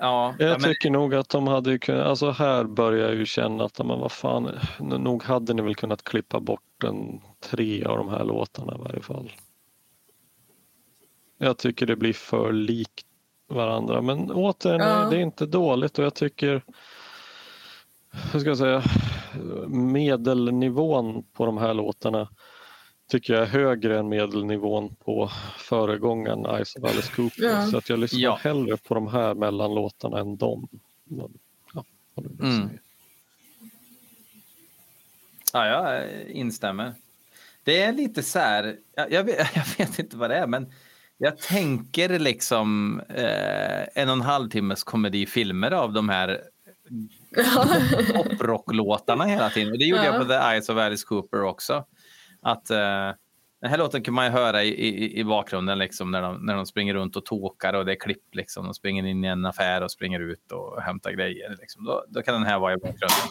Ja, 0.00 0.34
ja, 0.38 0.46
Jag 0.46 0.60
men, 0.60 0.70
tycker 0.70 0.90
nog 0.90 1.14
att 1.14 1.28
de 1.28 1.46
hade 1.46 1.70
ju 1.70 1.78
kunnat, 1.78 2.06
alltså 2.06 2.30
här 2.30 2.64
börjar 2.64 3.08
jag 3.08 3.16
ju 3.16 3.26
känna 3.26 3.64
att 3.64 3.78
men 3.78 4.00
vad 4.00 4.12
fan, 4.12 4.58
nog 4.78 5.22
hade 5.22 5.54
ni 5.54 5.62
väl 5.62 5.74
kunnat 5.74 6.04
klippa 6.04 6.40
bort 6.40 6.84
en 6.84 7.20
tre 7.40 7.84
av 7.84 7.96
de 7.98 8.08
här 8.08 8.24
låtarna 8.24 8.74
i 8.74 8.78
varje 8.78 9.00
fall. 9.02 9.32
Jag 11.38 11.58
tycker 11.58 11.86
det 11.86 11.96
blir 11.96 12.12
för 12.12 12.52
likt 12.52 13.06
varandra 13.48 14.02
men 14.02 14.30
återigen, 14.32 14.80
Ja. 14.80 15.08
det 15.10 15.16
är 15.16 15.20
inte 15.20 15.46
dåligt 15.46 15.98
och 15.98 16.04
jag 16.04 16.14
tycker 16.14 16.62
hur 18.32 18.40
ska 18.40 18.48
jag 18.48 18.58
säga, 18.58 18.82
medelnivån 19.68 21.22
på 21.32 21.46
de 21.46 21.58
här 21.58 21.74
låtarna 21.74 22.28
tycker 23.06 23.32
jag 23.34 23.42
är 23.42 23.46
högre 23.46 23.98
än 23.98 24.08
medelnivån 24.08 24.94
på 24.94 25.30
föregångaren 25.58 26.64
Ice 26.64 26.76
of 26.76 26.84
Alice 26.84 27.12
Cooper. 27.16 27.42
Ja. 27.44 27.66
Så 27.66 27.78
att 27.78 27.88
jag 27.88 27.98
lyssnar 27.98 28.20
Ja. 28.20 28.38
hellre 28.42 28.76
på 28.76 28.94
de 28.94 29.08
här 29.08 29.34
mellanlåtarna 29.34 30.18
än 30.18 30.36
dem. 30.36 30.68
Ja, 31.04 31.28
vad 32.14 32.24
du 32.24 32.28
vill 32.28 32.40
Mm. 32.40 32.68
säga. 32.68 32.80
ja, 35.52 35.66
jag 35.66 36.10
instämmer. 36.30 36.94
Det 37.68 37.82
är 37.82 37.92
lite 37.92 38.22
så 38.22 38.38
här, 38.38 38.76
jag, 38.96 39.12
jag, 39.12 39.24
vet, 39.24 39.38
jag 39.56 39.64
vet 39.78 39.98
inte 39.98 40.16
vad 40.16 40.30
det 40.30 40.36
är, 40.36 40.46
men 40.46 40.72
jag 41.18 41.38
tänker 41.38 42.18
liksom 42.18 43.00
eh, 43.08 43.82
en 44.02 44.08
och 44.08 44.14
en 44.14 44.20
halv 44.20 44.50
timmes 44.50 44.84
komedifilmer 44.84 45.70
av 45.70 45.92
de 45.92 46.08
här 46.08 46.40
poprocklåtarna 48.14 49.24
hela 49.24 49.50
tiden. 49.50 49.72
Och 49.72 49.78
det 49.78 49.84
gjorde 49.84 50.04
Ja. 50.04 50.12
jag 50.12 50.22
på 50.22 50.28
The 50.28 50.34
Eyes 50.34 50.68
of 50.68 50.78
Alice 50.78 51.06
Cooper 51.06 51.42
också. 51.42 51.84
Att, 52.42 52.70
eh, 52.70 53.10
den 53.60 53.70
här 53.70 53.78
låten 53.78 54.02
kan 54.02 54.14
man 54.14 54.24
ju 54.24 54.30
höra 54.30 54.64
i, 54.64 54.68
i, 54.68 55.18
i 55.20 55.24
bakgrunden 55.24 55.78
liksom, 55.78 56.10
när, 56.10 56.22
de, 56.22 56.46
när 56.46 56.56
de 56.56 56.66
springer 56.66 56.94
runt 56.94 57.16
och 57.16 57.24
tokar 57.24 57.74
och 57.74 57.84
det 57.86 57.92
är 57.92 58.00
klipp. 58.00 58.34
Liksom. 58.34 58.64
De 58.64 58.74
springer 58.74 59.06
in 59.06 59.24
i 59.24 59.28
en 59.28 59.46
affär 59.46 59.82
och 59.82 59.90
springer 59.90 60.20
ut 60.20 60.52
och 60.52 60.82
hämtar 60.82 61.10
grejer. 61.10 61.56
Liksom. 61.60 61.84
Då, 61.84 62.04
då 62.08 62.22
kan 62.22 62.34
den 62.34 62.44
här 62.44 62.58
vara 62.58 62.72
i 62.72 62.76
bakgrunden. 62.76 63.28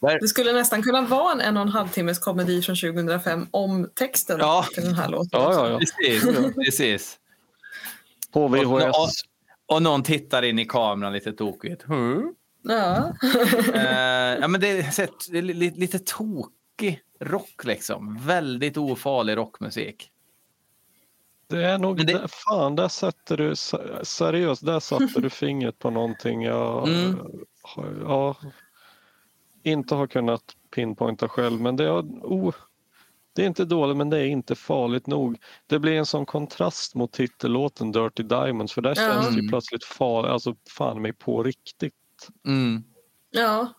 Där, 0.00 0.18
Det 0.20 0.28
skulle 0.28 0.52
nästan 0.52 0.82
kunna 0.82 1.02
vara 1.02 1.32
en 1.32 1.40
en 1.40 1.56
och 1.56 1.62
en 1.62 1.68
halv 1.68 1.88
timmes 1.88 2.18
komedi 2.18 2.62
från 2.62 2.76
2005 2.76 3.46
om 3.50 3.90
texten 3.94 4.36
Ja. 4.40 4.64
till 4.74 4.82
den 4.84 4.94
här 4.94 5.08
låten. 5.08 5.28
Ja, 5.32 5.52
ja, 5.54 5.68
ja. 5.70 5.78
precis, 5.78 6.54
precis. 6.54 7.18
På 8.32 8.44
Och, 8.44 8.56
VHS. 8.56 8.84
och, 8.84 9.76
och 9.76 9.82
någon 9.82 10.02
tittar 10.02 10.42
in 10.42 10.58
i 10.58 10.64
kameran 10.64 11.12
lite 11.12 11.32
tokigt. 11.32 11.82
Hmm? 11.82 12.34
Ja. 12.62 13.12
Eh, 13.74 14.38
ja, 14.40 14.48
men 14.48 14.60
det 14.60 14.68
är, 14.70 15.08
det 15.32 15.38
är 15.38 15.42
li- 15.42 15.70
lite 15.76 15.98
tokig 15.98 17.00
rock 17.20 17.64
liksom. 17.64 18.18
Väldigt 18.26 18.76
ofarlig 18.76 19.36
rockmusik. 19.36 20.10
Det 21.48 21.64
är 21.64 21.78
nog, 21.78 21.96
Men 21.96 22.06
det- 22.06 22.28
fan 22.28 22.76
där 22.76 22.88
sätter 22.88 23.36
du, 23.36 23.56
se- 23.56 24.04
seriöst, 24.04 24.66
där 24.66 24.80
satte 24.80 25.20
du 25.20 25.30
fingret 25.30 25.78
på 25.78 25.90
någonting 25.90 26.42
jag 26.42 26.88
Mm. 26.88 27.18
ja, 28.04 28.36
inte 29.62 29.94
har 29.94 30.06
kunnat 30.06 30.42
pinpointa 30.74 31.28
själv. 31.28 31.60
Men 31.60 31.76
det 31.76 31.84
är, 31.84 32.00
oh, 32.22 32.54
det 33.32 33.42
är 33.42 33.46
inte 33.46 33.64
dåligt 33.64 33.96
men 33.96 34.10
det 34.10 34.18
är 34.18 34.24
inte 34.26 34.54
farligt 34.54 35.06
nog. 35.06 35.38
Det 35.66 35.78
blir 35.78 35.92
en 35.98 36.06
sån 36.06 36.26
kontrast 36.26 36.94
mot 36.94 37.12
titellåten 37.12 37.92
Dirty 37.92 38.22
Diamonds 38.22 38.72
för 38.72 38.82
där 38.82 38.90
Ja. 38.90 38.94
känns 38.94 39.26
det 39.26 39.32
ju 39.34 39.38
Mm. 39.38 39.48
plötsligt 39.48 39.84
far, 39.84 40.24
alltså 40.28 40.56
fan 40.76 41.02
mig 41.02 41.12
på 41.12 41.42
riktigt. 41.42 41.94
Mm. 42.46 42.84
ja. 43.30 43.72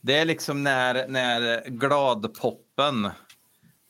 Det 0.00 0.14
är 0.18 0.24
liksom 0.24 0.62
när, 0.62 1.08
när 1.08 1.68
gladpoppen 1.70 3.08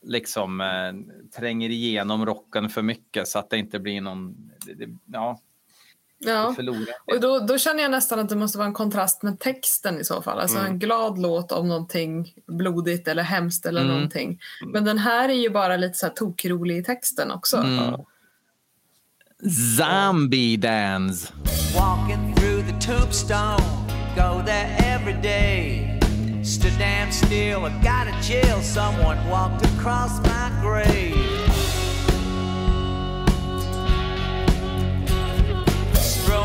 liksom 0.02 0.61
eh, 0.61 0.93
tränger 1.39 1.70
igenom 1.70 2.27
rocken 2.27 2.69
för 2.69 2.82
mycket 2.82 3.28
så 3.28 3.39
att 3.39 3.51
det 3.51 3.59
inte 3.59 3.78
blir 3.81 4.01
någon... 4.01 4.51
Det, 4.66 4.74
det, 4.74 4.98
ja, 5.07 5.40
ja. 6.20 6.55
Och 7.14 7.20
då, 7.20 7.38
då 7.38 7.59
känner 7.59 7.82
jag 7.82 7.90
nästan 7.90 8.18
att 8.18 8.28
det 8.28 8.36
måste 8.36 8.59
vara 8.59 8.68
en 8.68 8.74
kontrast 8.74 9.22
med 9.22 9.38
texten 9.38 10.01
i 10.01 10.05
så 10.05 10.22
fall. 10.22 10.38
Alltså 10.40 10.59
Mm. 10.59 10.70
en 10.72 10.78
glad 10.78 11.18
låt 11.18 11.52
om 11.52 11.68
någonting 11.68 12.34
blodigt 12.47 13.09
eller 13.09 13.22
hemskt 13.22 13.66
eller 13.66 13.80
Mm. 13.80 13.92
någonting. 13.94 14.40
Men 14.72 14.84
den 14.84 14.98
här 14.98 15.28
är 15.28 15.32
ju 15.34 15.51
bara 15.51 15.76
lite 15.76 15.98
så 15.98 16.06
här 16.06 16.12
tokrolig 16.12 16.76
i 16.78 16.84
texten 16.84 17.30
också. 17.30 17.56
Mm. 17.56 17.94
Zombie 19.78 20.56
dance. 20.56 21.32
Walking 21.74 22.34
through 22.34 22.62
the 22.66 22.86
tombstone, 22.92 23.62
go 24.16 24.42
there 24.47 24.68
every 24.78 25.22
day. 25.22 25.86
Stood 26.44 26.72
stand 26.72 27.12
still. 27.14 27.66
I 27.66 27.70
got 27.82 28.06
a 28.09 28.22
chill. 28.22 28.62
Someone 28.62 29.18
walked 29.30 29.66
across 29.66 30.20
my 30.22 30.51
grave. 30.62 31.40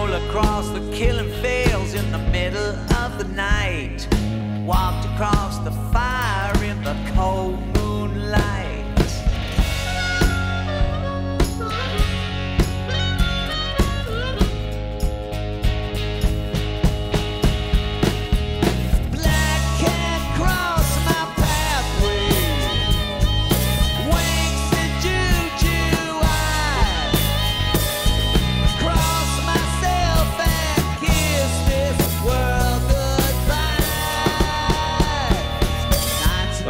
Stroll 0.06 0.30
across 0.30 0.70
the 0.70 0.92
killing 0.92 1.32
fields 1.42 1.96
in 1.96 2.12
the 2.12 2.20
middle 2.20 2.76
of 2.96 3.18
the 3.18 3.24
night. 3.24 4.08
Walked 4.64 5.04
across 5.06 5.58
the 5.60 5.72
fire 5.92 6.64
in 6.64 6.84
the 6.84 6.96
cold 7.16 7.75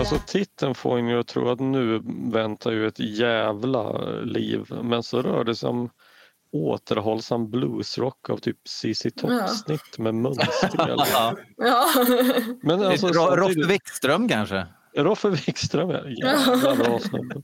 Alltså 0.05 0.27
titeln 0.27 0.75
får 0.75 0.97
en 0.97 1.07
ju 1.07 1.19
att 1.19 1.27
tro 1.27 1.49
att 1.49 1.59
nu 1.59 2.01
väntar 2.31 2.71
ju 2.71 2.87
ett 2.87 2.99
jävla 2.99 4.09
liv. 4.21 4.65
Men 4.83 5.03
så 5.03 5.21
rör 5.21 5.43
det 5.43 5.55
sig 5.55 5.69
om 5.69 5.89
återhållsam 6.51 7.49
bluesrock 7.49 8.29
av 8.29 8.37
typ 8.37 8.57
CC 8.67 9.03
Top-snitt 9.15 9.97
med 9.97 10.15
munspel. 10.15 10.69
Ja. 11.13 11.35
Ja. 11.57 11.85
Men 12.63 12.83
alltså, 12.83 13.07
Roffe 13.07 13.67
Wikström 13.67 14.29
kanske? 14.29 14.65
Roffe 14.97 15.29
Wikström, 15.29 15.89
ja. 15.89 16.07
jävla 16.09 16.75
bra 16.75 16.99
snubbe. 16.99 17.41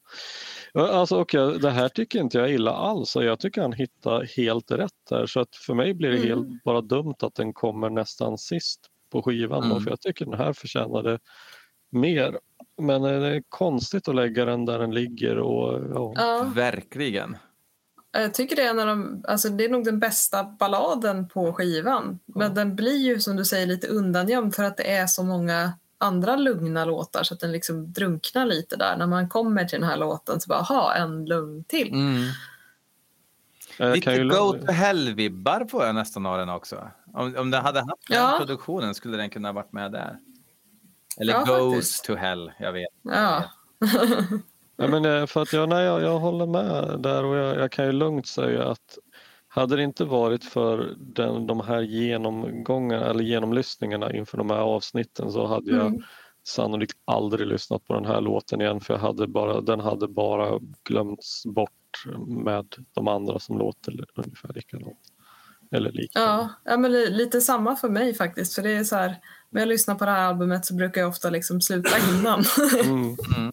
Ja, 0.74 0.88
Alltså, 0.88 1.20
okej, 1.20 1.60
det 1.60 1.70
här 1.72 1.90
tycker 1.90 2.20
inte 2.20 2.38
jag 2.38 2.52
illa 2.52 2.72
alls 2.72 3.16
och 3.16 3.24
jag 3.24 3.40
tycker 3.40 3.62
han 3.62 3.74
hittar 3.74 4.38
helt 4.38 4.72
rätt 4.72 5.06
där 5.10 5.26
så 5.26 5.40
att 5.40 5.56
för 5.56 5.74
mig 5.74 5.94
blir 5.94 6.10
det 6.10 6.18
helt 6.18 6.64
bara 6.64 6.82
dumt 6.82 7.16
att 7.22 7.36
den 7.36 7.54
kommer 7.54 7.90
nästan 7.90 8.38
sist 8.38 8.80
på 9.12 9.22
skivan 9.22 9.62
då, 9.62 9.76
Mm. 9.76 9.84
för 9.84 9.90
jag 9.90 10.02
tycker 10.02 10.26
den 10.26 10.40
här 10.40 10.54
förtjänade 10.54 11.20
mer. 11.92 12.40
Men 12.82 13.02
det 13.02 13.10
är 13.36 13.44
konstigt 13.50 14.08
att 14.08 14.16
lägga 14.16 14.46
den 14.46 14.66
där 14.66 14.80
den 14.80 14.92
ligger 14.94 15.38
och 15.38 15.80
ja. 15.96 16.14
Ja. 16.16 16.44
Verkligen. 16.56 17.38
Jag 18.12 18.34
tycker 18.34 18.56
det 18.56 18.62
är, 18.62 18.70
en 18.70 18.80
av 18.80 18.88
de, 18.88 19.24
alltså 19.28 19.50
det 19.50 19.66
är 19.66 19.70
nog 19.70 19.86
den 19.86 20.00
bästa 20.00 20.44
balladen 20.44 21.28
på 21.28 21.54
skivan. 21.54 22.20
Men 22.26 22.54
den 22.54 22.76
blir 22.76 22.98
ju 22.98 23.20
som 23.20 23.36
du 23.36 23.46
säger 23.46 23.68
lite 23.68 23.88
undangömd 23.88 24.56
för 24.56 24.64
att 24.64 24.78
det 24.78 24.92
är 24.92 25.08
så 25.08 25.24
många 25.24 25.74
andra 25.98 26.36
lugna 26.36 26.86
låtar 26.86 27.24
så 27.24 27.34
att 27.34 27.40
den 27.40 27.52
liksom 27.52 27.92
drunknar 27.94 28.46
lite 28.46 28.76
där. 28.76 28.98
När 28.98 29.08
man 29.08 29.30
kommer 29.30 29.66
till 29.66 29.80
den 29.80 29.90
här 29.90 29.98
låten 29.98 30.40
så 30.42 30.48
bara, 30.48 30.62
ha 30.62 30.96
en 30.96 31.26
lugn 31.26 31.64
till. 31.64 31.94
Mm. 31.94 32.24
Lite 33.94 34.12
ju- 34.12 34.30
Go 34.30 34.54
to 34.54 34.72
Hell-vibbar 34.72 35.66
får 35.72 35.86
jag 35.86 35.96
nästan 35.96 36.26
av 36.26 36.38
den 36.38 36.50
också. 36.50 36.88
Om, 37.14 37.36
om 37.38 37.52
den 37.52 37.62
hade 37.66 37.80
haft 37.80 38.08
den 38.08 38.18
Ja. 38.18 38.36
produktionen 38.40 38.96
skulle 38.96 39.18
den 39.18 39.30
kunna 39.30 39.52
varit 39.52 39.72
med 39.74 39.92
där. 39.92 40.18
Eller 41.18 41.34
Ja, 41.34 41.40
Goes 41.46 41.74
faktiskt. 41.76 42.04
to 42.06 42.16
Hell, 42.16 42.52
jag 42.60 42.74
vet. 42.74 42.88
Ja. 43.02 43.44
Ja, 44.78 44.88
men 44.88 45.06
eh, 45.06 45.26
för 45.26 45.42
att 45.42 45.54
jag, 45.54 45.70
nej, 45.70 45.84
jag, 45.86 46.02
jag 46.02 46.20
håller 46.20 46.46
med 46.46 47.00
där 47.00 47.24
och 47.26 47.36
jag, 47.38 47.58
jag 47.58 47.72
kan 47.72 47.86
ju 47.86 47.92
lugnt 47.92 48.28
säga 48.28 48.64
att 48.68 48.98
hade 49.48 49.76
det 49.76 49.84
inte 49.84 50.06
varit 50.06 50.44
för 50.46 50.96
den, 50.98 51.48
de 51.48 51.60
här 51.62 51.82
genomgångarna 51.82 53.06
eller 53.06 53.24
genomlyssningarna 53.24 54.14
inför 54.14 54.38
de 54.38 54.50
här 54.50 54.58
avsnitten 54.58 55.32
så 55.32 55.46
hade 55.46 55.72
jag 55.72 55.86
Mm. 55.88 56.02
sannolikt 56.48 56.98
aldrig 57.06 57.48
lyssnat 57.48 57.86
på 57.88 57.94
den 57.94 58.06
här 58.06 58.22
låten 58.22 58.62
igen 58.62 58.80
för 58.82 58.94
jag 58.94 59.02
hade 59.02 59.28
bara, 59.28 59.62
den 59.62 59.80
hade 59.80 60.08
bara 60.08 60.60
glömts 60.84 61.44
bort 61.46 62.04
med 62.28 62.66
de 62.94 63.08
andra 63.08 63.40
som 63.40 63.58
låter 63.58 64.06
ungefär 64.16 64.54
likadant. 64.54 65.00
Eller 65.72 65.92
likadant. 65.92 66.52
Ja, 66.66 66.72
ja 66.72 66.78
men 66.78 66.92
li- 66.92 67.10
lite 67.12 67.42
samma 67.42 67.76
för 67.76 67.90
mig 67.90 68.14
faktiskt. 68.14 68.56
För 68.56 68.62
det 68.62 68.72
är 68.72 68.84
så 68.84 68.96
här, 68.96 69.16
när 69.52 69.62
jag 69.62 69.68
lyssnar 69.70 69.96
på 69.96 70.06
det 70.06 70.12
här 70.12 70.24
albumet 70.28 70.66
så 70.66 70.74
brukar 70.76 71.02
jag 71.02 71.10
ofta 71.10 71.30
liksom 71.30 71.62
sluta 71.62 71.90
innan. 72.10 72.44
Mm. 72.84 73.16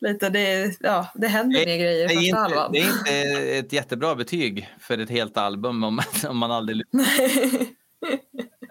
lite, 0.00 0.28
det, 0.28 0.76
ja, 0.80 1.10
det 1.14 1.28
händer 1.28 1.66
mer 1.66 1.76
grejer 1.78 2.08
Det 2.08 2.14
i 2.14 2.16
är, 2.16 2.20
första 2.20 2.26
inte, 2.26 2.38
halvan. 2.38 2.72
det 2.72 2.78
är 2.80 2.88
inte 2.98 3.10
ett 3.58 3.72
jättebra 3.72 4.14
betyg 4.14 4.68
för 4.80 4.98
ett 4.98 5.10
helt 5.10 5.36
album 5.36 5.84
om, 5.84 6.00
om 6.28 6.36
man 6.38 6.50
aldrig 6.50 6.76
lyssnar. 6.76 7.04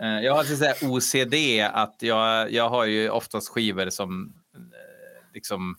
Eh, 0.01 0.19
Jag 0.23 0.35
har 0.35 0.43
så 0.43 0.55
säga 0.55 0.73
OCD, 0.81 1.33
att 1.73 1.95
jag, 1.99 2.51
jag 2.51 2.69
har 2.69 2.85
ju 2.85 3.09
oftast 3.09 3.49
skivor 3.49 3.89
som 3.89 4.33
eh, 4.55 5.33
liksom 5.33 5.75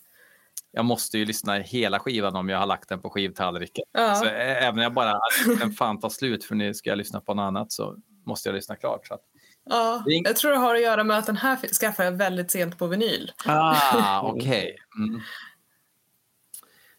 jag 0.72 0.84
måste 0.84 1.18
ju 1.18 1.24
lyssna 1.24 1.54
hela 1.54 1.98
skivan 1.98 2.36
om 2.36 2.48
jag 2.48 2.58
har 2.58 2.66
lagt 2.66 2.88
den 2.88 3.00
på 3.00 3.10
skivtallriken. 3.10 3.84
Ja. 3.92 4.14
Så 4.14 4.24
ä- 4.24 4.30
även 4.58 4.74
om 4.78 4.82
jag 4.82 4.92
bara 4.94 5.20
den 5.60 5.72
fan 5.72 6.00
tar 6.00 6.08
slut 6.08 6.44
för 6.44 6.54
nu 6.54 6.74
ska 6.74 6.90
jag 6.90 6.98
lyssna 6.98 7.20
på 7.20 7.34
något 7.34 7.42
annat 7.42 7.72
så 7.72 7.96
måste 8.26 8.48
jag 8.48 8.54
lyssna 8.56 8.76
klart. 8.76 9.06
Så 9.06 9.14
att, 9.14 9.20
Ja, 9.64 10.02
jag 10.06 10.36
tror 10.36 10.50
det 10.50 10.56
har 10.56 10.74
att 10.74 10.82
göra 10.82 11.04
med 11.04 11.18
att 11.18 11.26
den 11.26 11.36
här 11.36 11.56
skaffade 11.56 12.08
jag 12.08 12.16
väldigt 12.16 12.50
sent 12.50 12.78
på 12.78 12.86
vinyl. 12.86 13.32
ah, 13.46 14.20
okej. 14.24 14.76
Mm. 14.98 15.20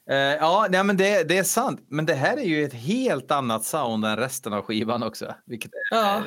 Eh, 0.09 0.15
ja, 0.17 0.67
nej, 0.69 0.83
men 0.83 0.97
det, 0.97 1.23
det 1.29 1.37
är 1.37 1.43
sant. 1.43 1.85
Men 1.87 2.05
det 2.05 2.13
här 2.13 2.37
är 2.37 2.43
ju 2.43 2.63
ett 2.63 2.73
helt 2.73 3.31
annat 3.31 3.65
sound 3.65 4.05
än 4.05 4.17
resten 4.17 4.53
av 4.53 4.61
skivan 4.61 5.03
också. 5.03 5.35
Vilket 5.45 5.71
är 5.73 5.79
Ja. 5.97 6.17
eh, 6.17 6.23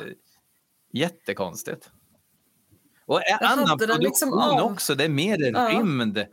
jättekonstigt. 0.93 1.89
Och 3.05 3.17
en 3.17 3.37
Jag 3.41 3.43
annan 3.51 3.77
produktion 3.77 4.03
liksom 4.03 4.33
också. 4.61 4.95
Det 4.95 5.03
är 5.03 5.09
mer 5.09 5.37
Ja. 5.53 5.69
rymd. 5.69 6.25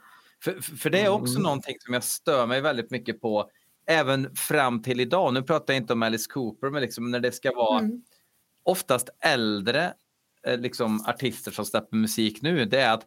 För, 0.44 0.52
för 0.76 0.90
det 0.90 1.00
är 1.00 1.08
också 1.08 1.38
någonting 1.40 1.76
som 1.80 1.94
jag 1.94 2.04
stör 2.04 2.46
mig 2.46 2.60
väldigt 2.60 2.90
mycket 2.90 3.20
på. 3.20 3.50
Även 3.86 4.36
fram 4.36 4.82
till 4.82 5.00
idag. 5.00 5.34
Nu 5.34 5.42
pratar 5.42 5.74
jag 5.74 5.80
inte 5.82 5.92
om 5.92 6.02
Alice 6.02 6.30
Cooper, 6.30 6.70
men 6.70 6.82
liksom 6.82 7.10
när 7.10 7.20
det 7.20 7.32
ska 7.32 7.52
vara 7.54 7.78
Mm. 7.78 8.02
Oftast 8.66 9.08
äldre 9.20 9.94
eh, 10.46 10.58
liksom, 10.58 11.04
artister 11.06 11.50
som 11.50 11.64
släpper 11.64 11.96
musik 11.96 12.42
nu, 12.42 12.64
det 12.64 12.80
är 12.80 12.92
att 12.92 13.06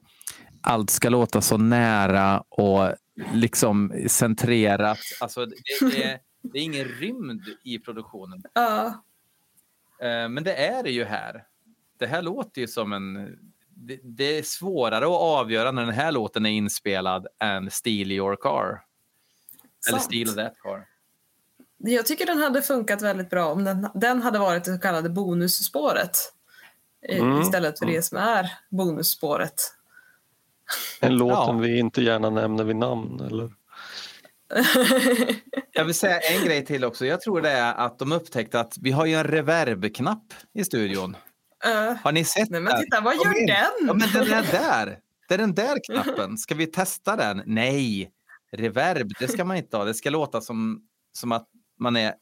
allt 0.61 0.90
ska 0.90 1.10
låta 1.10 1.41
så 1.41 1.57
nära 1.57 2.44
och 2.49 2.95
liksom 3.34 3.94
centrerat. 4.07 4.99
Alltså, 5.22 5.45
det, 5.45 5.56
det, 5.81 6.03
är, 6.03 6.19
det 6.41 6.60
är 6.60 6.64
ingen 6.64 6.86
rymd 6.86 7.41
i 7.64 7.80
produktionen. 7.80 8.44
Ja, 8.53 9.03
Eh, 10.02 10.30
Men 10.30 10.44
det 10.44 10.53
är 10.53 10.84
det 10.84 10.91
ju 10.91 11.03
här. 11.03 11.44
Det 11.98 12.07
här 12.07 12.22
låter 12.22 12.61
ju 12.61 12.68
som 12.68 12.94
en... 12.94 13.38
Det, 13.69 13.99
det 14.03 14.38
är 14.38 14.44
svårare 14.44 15.06
att 15.06 15.22
avgöra 15.22 15.72
när 15.72 15.86
den 15.86 15.94
här 15.94 16.11
låten 16.11 16.45
är 16.45 16.49
inspelad 16.49 17.27
än 17.40 17.72
Steal 17.72 18.11
Your 18.11 18.36
Car. 18.36 18.81
Eller 19.90 19.99
Sant. 19.99 20.03
Steal 20.03 20.36
That 20.36 20.60
Car. 20.60 20.86
Jag 21.80 22.06
tycker 22.06 22.26
den 22.26 22.38
hade 22.38 22.61
funkat 22.61 23.01
väldigt 23.01 23.30
bra 23.30 23.51
om 23.51 23.64
den, 23.64 23.88
den 23.93 24.22
hade 24.22 24.39
varit 24.39 24.64
det 24.64 24.73
så 24.73 24.80
kallade 24.80 25.10
bonusspåret. 25.10 26.18
Mm. 27.10 27.41
Istället 27.41 27.80
för 27.80 27.85
det 27.85 28.01
som 28.01 28.18
är 28.18 28.51
bonusspåret. 28.69 29.53
En 30.99 31.18
låt 31.18 31.30
Ja. 31.31 31.45
som 31.45 31.60
vi 31.60 31.80
inte 31.80 32.01
gärna 32.01 32.30
nämner 32.30 32.64
vid 32.64 32.76
namn. 32.76 33.19
Eller? 33.19 33.49
Jag 35.72 35.85
vill 35.85 35.93
säga 35.95 36.19
en 36.19 36.45
grej 36.45 36.65
till 36.65 36.85
också. 36.85 37.06
Jag 37.06 37.22
tror 37.22 37.41
det 37.41 37.49
är 37.49 37.73
att 37.73 37.99
de 37.99 38.11
upptäckte 38.11 38.60
att 38.60 38.77
vi 38.81 38.91
har 38.91 39.06
ju 39.06 39.15
en 39.15 39.23
reverb-knapp 39.23 40.34
i 40.53 40.64
studion. 40.64 41.18
Eh, 41.65 41.95
Har 42.03 42.11
ni 42.11 42.26
sett 42.26 42.49
Nej, 42.49 42.61
men 42.61 42.73
den? 42.73 42.84
titta, 42.84 43.01
vad 43.01 43.15
gör 43.15 43.39
in. 43.39 43.45
den? 43.47 43.88
Ja, 43.88 43.93
men 43.93 44.10
den 44.14 44.34
är 44.34 44.51
där. 44.51 44.99
Det 45.27 45.34
är 45.34 45.38
den 45.38 45.53
där 45.56 45.77
knappen. 45.85 46.38
Ska 46.38 46.56
vi 46.56 46.68
testa 46.68 47.15
den? 47.15 47.43
Nej. 47.45 48.11
Reverb, 48.51 49.11
det 49.19 49.27
ska 49.27 49.45
man 49.45 49.57
inte 49.57 49.77
ha. 49.77 49.84
Det 49.85 49.93
ska 49.93 50.10
låta 50.10 50.41
som, 50.41 50.81
som 51.14 51.31
att 51.31 51.47
man 51.80 51.95
är 51.95 52.14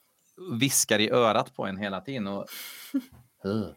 viskar 0.59 0.99
i 0.99 1.09
örat 1.11 1.55
på 1.55 1.65
en 1.65 1.77
hela 1.77 2.01
tiden. 2.01 2.27
Och... 2.27 2.45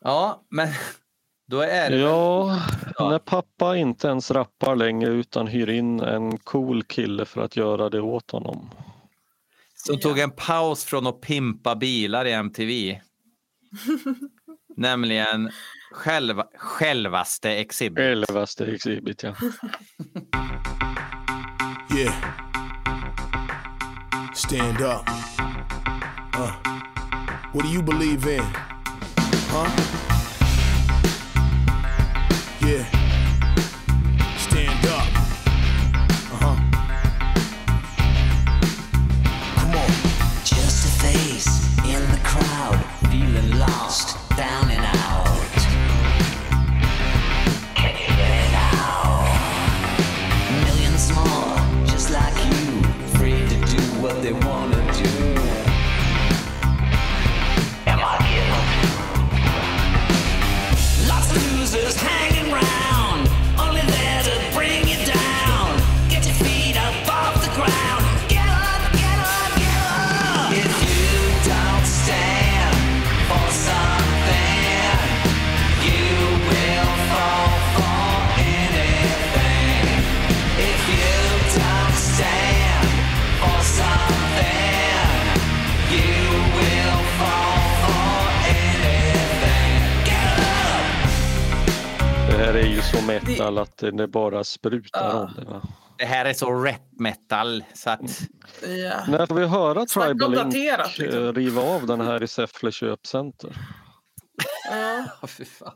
Ja, 0.00 0.44
men 0.48 0.68
då 1.46 1.60
är 1.60 1.90
det... 1.90 1.96
Ja, 1.96 2.60
Ja. 2.98 3.10
när 3.10 3.18
pappa 3.18 3.76
inte 3.76 4.08
ens 4.08 4.30
rappar 4.30 4.76
längre 4.76 5.10
utan 5.10 5.46
hyr 5.46 5.70
in 5.70 6.00
en 6.00 6.38
cool 6.38 6.82
kille 6.82 7.24
för 7.24 7.40
att 7.40 7.56
göra 7.56 7.90
det 7.90 8.00
åt 8.00 8.30
honom. 8.30 8.70
Som 9.74 9.98
tog 9.98 10.18
en 10.18 10.30
paus 10.30 10.84
från 10.84 11.06
att 11.06 11.20
pimpa 11.20 11.74
bilar 11.76 12.24
i 12.24 12.32
MTV. 12.32 13.00
Nämligen 14.76 15.50
själva, 15.92 16.46
självaste 16.54 17.50
Exhibit. 17.50 17.98
Elvaste 17.98 18.66
Exhibit, 18.66 19.22
ja. 19.22 19.34
Yeah. 21.96 22.14
Stand 24.36 24.82
up. 24.82 25.02
Uh. 26.34 26.52
What 27.52 27.64
do 27.64 27.68
you 27.70 27.82
believe 27.82 28.26
in? 28.26 28.44
Huh? 29.48 29.70
Yeah. 32.60 32.95
Så 93.00 93.06
metal 93.06 93.58
att 93.58 93.76
det 93.76 94.08
bara 94.08 94.44
sprutar 94.44 95.08
Ja. 95.10 95.20
om 95.20 95.32
det. 95.36 95.44
Va? 95.50 95.62
Det 95.98 96.04
här 96.04 96.24
är 96.24 96.32
så 96.32 96.50
rap 96.64 96.80
metal 96.98 97.64
så 97.74 97.90
att 97.90 98.00
Ja. 98.62 99.04
När 99.08 99.26
får 99.26 99.34
vi 99.34 99.46
höra 99.46 99.86
Tribal 99.86 100.34
Inc 100.34 100.42
daterat, 100.44 100.98
liksom. 100.98 101.22
eh, 101.24 101.32
riva 101.32 101.62
av 101.62 101.86
den 101.86 102.00
här 102.00 102.22
i 102.22 102.28
Säffle 102.28 102.72
köpcenter? 102.72 103.56
Ja. 104.70 105.04
Åh, 105.22 105.28
fy 105.28 105.44
fan. 105.44 105.72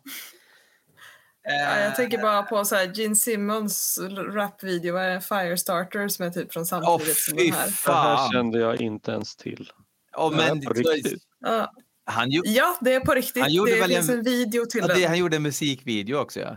Ja, 1.42 1.78
jag 1.80 1.96
tänker 1.96 2.18
bara 2.18 2.42
på 2.42 2.64
så 2.64 2.74
här 2.74 2.92
Gene 2.94 3.16
Simmons 3.16 3.98
rapvideo, 4.34 4.92
vad 4.94 5.02
är 5.02 5.10
det? 5.14 5.20
Firestarter 5.20 6.08
som 6.08 6.24
är 6.26 6.30
typ 6.30 6.52
från 6.52 6.66
samtidigt 6.66 7.16
som 7.18 7.38
fy 7.38 7.44
den 7.44 7.52
här. 7.54 7.66
Det 7.86 7.92
här 7.92 8.32
kände 8.32 8.58
jag 8.58 8.80
inte 8.80 9.10
ens 9.12 9.36
till. 9.36 9.70
Åh, 10.16 10.30
men, 10.36 10.60
Det 10.60 10.66
är 10.66 10.68
på 10.68 10.74
riktigt. 10.74 11.22
Ja. 11.40 11.72
han, 12.04 12.30
ju, 12.30 12.40
ja, 12.44 12.76
det 12.80 12.94
är 12.94 13.00
på 13.00 13.14
riktigt. 13.14 13.42
Han 13.42 13.52
gjorde 13.52 13.72
det 13.74 13.80
väl 13.80 13.90
finns 13.90 14.08
en- 14.08 14.18
en 14.18 14.24
video 14.24 14.66
till 14.66 14.80
ja, 14.80 14.86
det, 14.86 14.94
den. 15.00 15.08
han 15.08 15.18
gjorde 15.18 15.36
en 15.36 15.42
musikvideo 15.42 16.16
också 16.18 16.40
ja. 16.40 16.56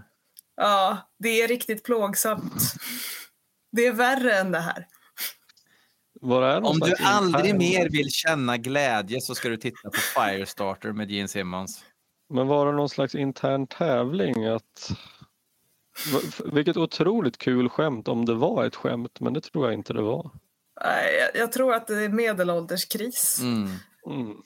Ja, 0.55 0.97
det 1.19 1.41
är 1.41 1.47
riktigt 1.47 1.83
plågsamt. 1.83 2.73
Det 3.71 3.85
är 3.85 3.93
värre 3.93 4.33
än 4.33 4.51
det 4.51 4.59
här. 4.59 4.87
Var 6.21 6.41
är 6.41 6.61
någon 6.61 6.71
Om 6.71 6.79
du 6.79 6.95
aldrig 7.03 7.55
mer 7.55 7.89
vill 7.89 8.11
känna 8.11 8.57
glädje 8.57 9.21
så 9.21 9.35
ska 9.35 9.49
du 9.49 9.57
titta 9.57 9.89
på 9.89 9.99
Firestarter 9.99 10.91
med 10.91 11.11
Gene 11.11 11.27
Simmons. 11.27 11.83
Men 12.29 12.47
var 12.47 12.65
det 12.65 12.71
någon 12.71 12.89
slags 12.89 13.15
intern 13.15 13.67
tävling? 13.67 14.45
Att... 14.45 14.91
Vilket 16.45 16.77
otroligt 16.77 17.37
kul 17.37 17.69
skämt 17.69 18.07
om 18.07 18.25
det 18.25 18.33
var 18.33 18.65
ett 18.65 18.75
skämt, 18.75 19.19
men 19.19 19.33
det 19.33 19.41
tror 19.41 19.65
jag 19.65 19.73
inte 19.73 19.93
det 19.93 20.01
var. 20.01 20.31
Nej, 20.81 21.15
jag, 21.19 21.41
jag 21.41 21.51
tror 21.51 21.73
att 21.73 21.87
det 21.87 22.03
är 22.03 22.09
medelålderskris. 22.09 23.39
Mm. 23.41 23.69
Mm. 24.09 24.37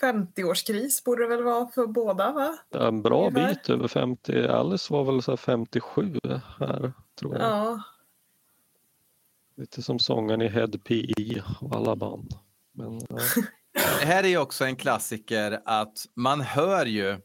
50-årskris 0.00 1.04
borde 1.04 1.22
det 1.22 1.28
väl 1.28 1.42
vara 1.44 1.66
för 1.66 1.86
båda, 1.86 2.32
va? 2.32 2.58
En 2.70 3.02
bra 3.02 3.28
Ungefär. 3.28 3.48
bit 3.48 3.70
över 3.70 3.88
50. 3.88 4.46
Alice 4.46 4.92
var 4.92 5.04
väl 5.04 5.22
så 5.22 5.32
här 5.32 5.36
57 5.36 6.18
här, 6.58 6.92
tror 7.18 7.34
jag. 7.34 7.42
Ja. 7.42 7.82
Lite 9.56 9.82
som 9.82 9.98
sången 9.98 10.42
i 10.42 10.48
Head 10.48 10.70
PI 10.84 11.42
och 11.60 11.76
alla 11.76 11.96
band. 11.96 12.34
Men, 12.72 13.00
ja. 13.08 13.18
Det 14.00 14.06
här 14.06 14.24
är 14.24 14.38
också 14.38 14.64
en 14.64 14.76
klassiker 14.76 15.60
att 15.64 16.06
man 16.14 16.40
hör 16.40 16.86
ju 16.86 17.16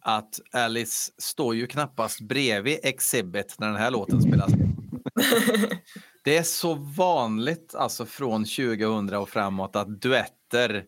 att 0.00 0.40
Alice 0.52 1.12
står 1.18 1.54
ju 1.54 1.66
knappast 1.66 2.20
bredvid 2.20 2.78
Exhibit 2.82 3.56
när 3.58 3.66
den 3.66 3.76
här 3.76 3.90
låten 3.90 4.22
spelas. 4.22 4.52
Det 6.24 6.36
är 6.36 6.42
så 6.42 6.74
vanligt 6.74 7.74
alltså 7.74 8.06
från 8.06 8.44
2000 8.44 9.14
och 9.14 9.28
framåt 9.28 9.76
att 9.76 10.00
duetter 10.02 10.84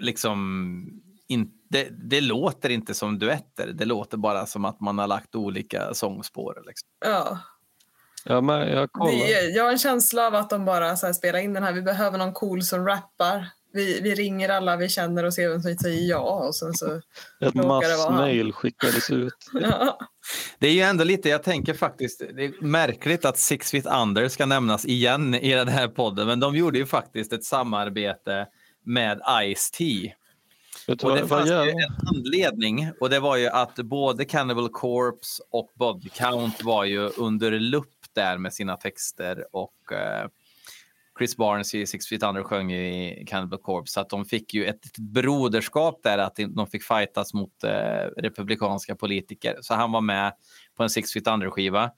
liksom 0.00 1.02
inte, 1.28 1.86
det 1.90 2.20
låter 2.20 2.68
inte 2.70 2.94
som 2.94 3.18
duetter. 3.18 3.66
Det 3.66 3.84
låter 3.84 4.16
bara 4.16 4.46
som 4.46 4.64
att 4.64 4.80
man 4.80 4.98
har 4.98 5.06
lagt 5.06 5.34
olika 5.34 5.94
sångspår. 5.94 6.62
Liksom. 6.66 6.88
ja. 7.04 7.38
ja, 8.24 8.40
men 8.40 8.68
jag 8.68 8.92
kollar. 8.92 9.12
Det, 9.12 9.48
jag 9.48 9.64
har 9.64 9.72
en 9.72 9.78
känsla 9.78 10.26
av 10.26 10.34
att 10.34 10.50
de 10.50 10.64
bara 10.64 10.96
så 10.96 11.06
här 11.06 11.12
spelar 11.12 11.38
in 11.38 11.52
den 11.52 11.62
här. 11.62 11.72
Vi 11.72 11.82
behöver 11.82 12.18
någon 12.18 12.32
cool 12.32 12.62
som 12.62 12.86
rappar. 12.86 13.48
Vi, 13.72 14.00
vi 14.00 14.14
ringer 14.14 14.48
alla 14.48 14.76
vi 14.76 14.88
känner 14.88 15.24
och 15.24 15.34
ser 15.34 15.48
vem 15.48 15.62
som 15.62 15.76
säger 15.76 16.10
ja. 16.10 16.46
Och 16.46 16.56
sen 16.56 16.74
så, 16.74 17.00
Ett 17.40 17.54
massmail 17.54 18.52
skickades 18.52 19.10
ut. 19.10 19.34
ja. 19.52 19.98
Det 20.58 20.68
är 20.68 20.72
ju 20.72 20.80
ändå 20.80 21.04
lite, 21.04 21.28
jag 21.28 21.42
tänker 21.42 21.74
faktiskt, 21.74 22.22
det 22.34 22.44
är 22.44 22.64
märkligt 22.64 23.24
att 23.24 23.38
Six 23.38 23.70
Feet 23.70 23.86
Under 23.86 24.28
ska 24.28 24.46
nämnas 24.46 24.84
igen 24.84 25.34
i 25.34 25.54
den 25.54 25.68
här 25.68 25.88
podden, 25.88 26.26
men 26.26 26.40
de 26.40 26.56
gjorde 26.56 26.78
ju 26.78 26.86
faktiskt 26.86 27.32
ett 27.32 27.44
samarbete 27.44 28.46
med 28.88 29.20
Ice-T. 29.42 30.12
Och 31.02 31.16
det 31.16 31.28
fanns 31.28 31.50
ju 31.50 31.54
en 31.54 31.76
anledning 32.16 32.90
och 33.00 33.10
det 33.10 33.20
var 33.20 33.36
ju 33.36 33.48
att 33.48 33.76
både 33.76 34.24
Cannibal 34.24 34.68
Corpse 34.68 35.42
och 35.50 35.70
Body 35.74 36.08
Count 36.08 36.64
var 36.64 36.84
ju 36.84 37.08
under 37.08 37.50
lupp 37.50 37.94
där 38.14 38.38
med 38.38 38.54
sina 38.54 38.76
texter 38.76 39.44
och 39.52 39.92
eh, 39.92 40.28
Chris 41.18 41.36
Barnes 41.36 41.74
i 41.74 41.86
Six 41.86 42.06
Feet 42.06 42.22
Under 42.22 42.42
sjöng 42.42 42.72
i 42.72 43.24
Cannibal 43.26 43.58
Corpse 43.58 43.92
så 43.92 44.00
att 44.00 44.08
de 44.08 44.24
fick 44.24 44.54
ju 44.54 44.64
ett 44.64 44.98
broderskap 44.98 46.00
där 46.02 46.18
att 46.18 46.38
de 46.48 46.66
fick 46.66 46.82
fightas 46.82 47.34
mot 47.34 47.64
eh, 47.64 47.70
republikanska 48.16 48.94
politiker. 48.94 49.58
Så 49.60 49.74
han 49.74 49.92
var 49.92 50.00
med 50.00 50.32
på 50.76 50.82
en 50.82 50.90
Six 50.90 51.12
Feet 51.12 51.26
Under 51.26 51.50
skiva. 51.50 51.90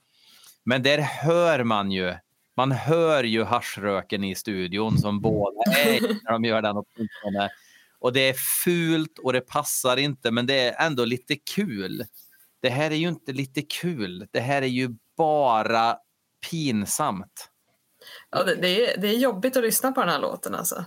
Men 0.63 0.83
där 0.83 0.97
hör 0.97 1.63
man 1.63 1.91
ju 1.91 2.13
man 2.57 2.71
hör 2.71 3.23
ju 3.23 3.43
haschröken 3.43 4.23
i 4.23 4.35
studion 4.35 4.97
som 4.97 5.21
båda 5.21 5.71
är 5.71 6.01
när 6.01 6.31
de 6.31 6.45
gör 6.45 6.61
den 6.61 6.75
åtminstone. 6.75 7.49
Och 7.99 8.13
det 8.13 8.29
är 8.29 8.33
fult 8.63 9.19
och 9.19 9.33
det 9.33 9.41
passar 9.41 9.97
inte, 9.97 10.31
men 10.31 10.45
det 10.45 10.59
är 10.59 10.85
ändå 10.85 11.05
lite 11.05 11.35
kul. 11.35 12.05
Det 12.61 12.69
här 12.69 12.91
är 12.91 12.95
ju 12.95 13.07
inte 13.07 13.31
lite 13.31 13.61
kul. 13.61 14.27
Det 14.31 14.39
här 14.39 14.61
är 14.61 14.67
ju 14.67 14.89
bara 15.17 15.97
pinsamt. 16.49 17.49
Ja, 18.29 18.43
det, 18.43 18.55
det, 18.55 18.93
är, 18.93 19.01
det 19.01 19.07
är 19.07 19.17
jobbigt 19.17 19.57
att 19.57 19.63
lyssna 19.63 19.91
på 19.91 20.01
den 20.01 20.09
här 20.09 20.19
låten 20.19 20.55
alltså. 20.55 20.85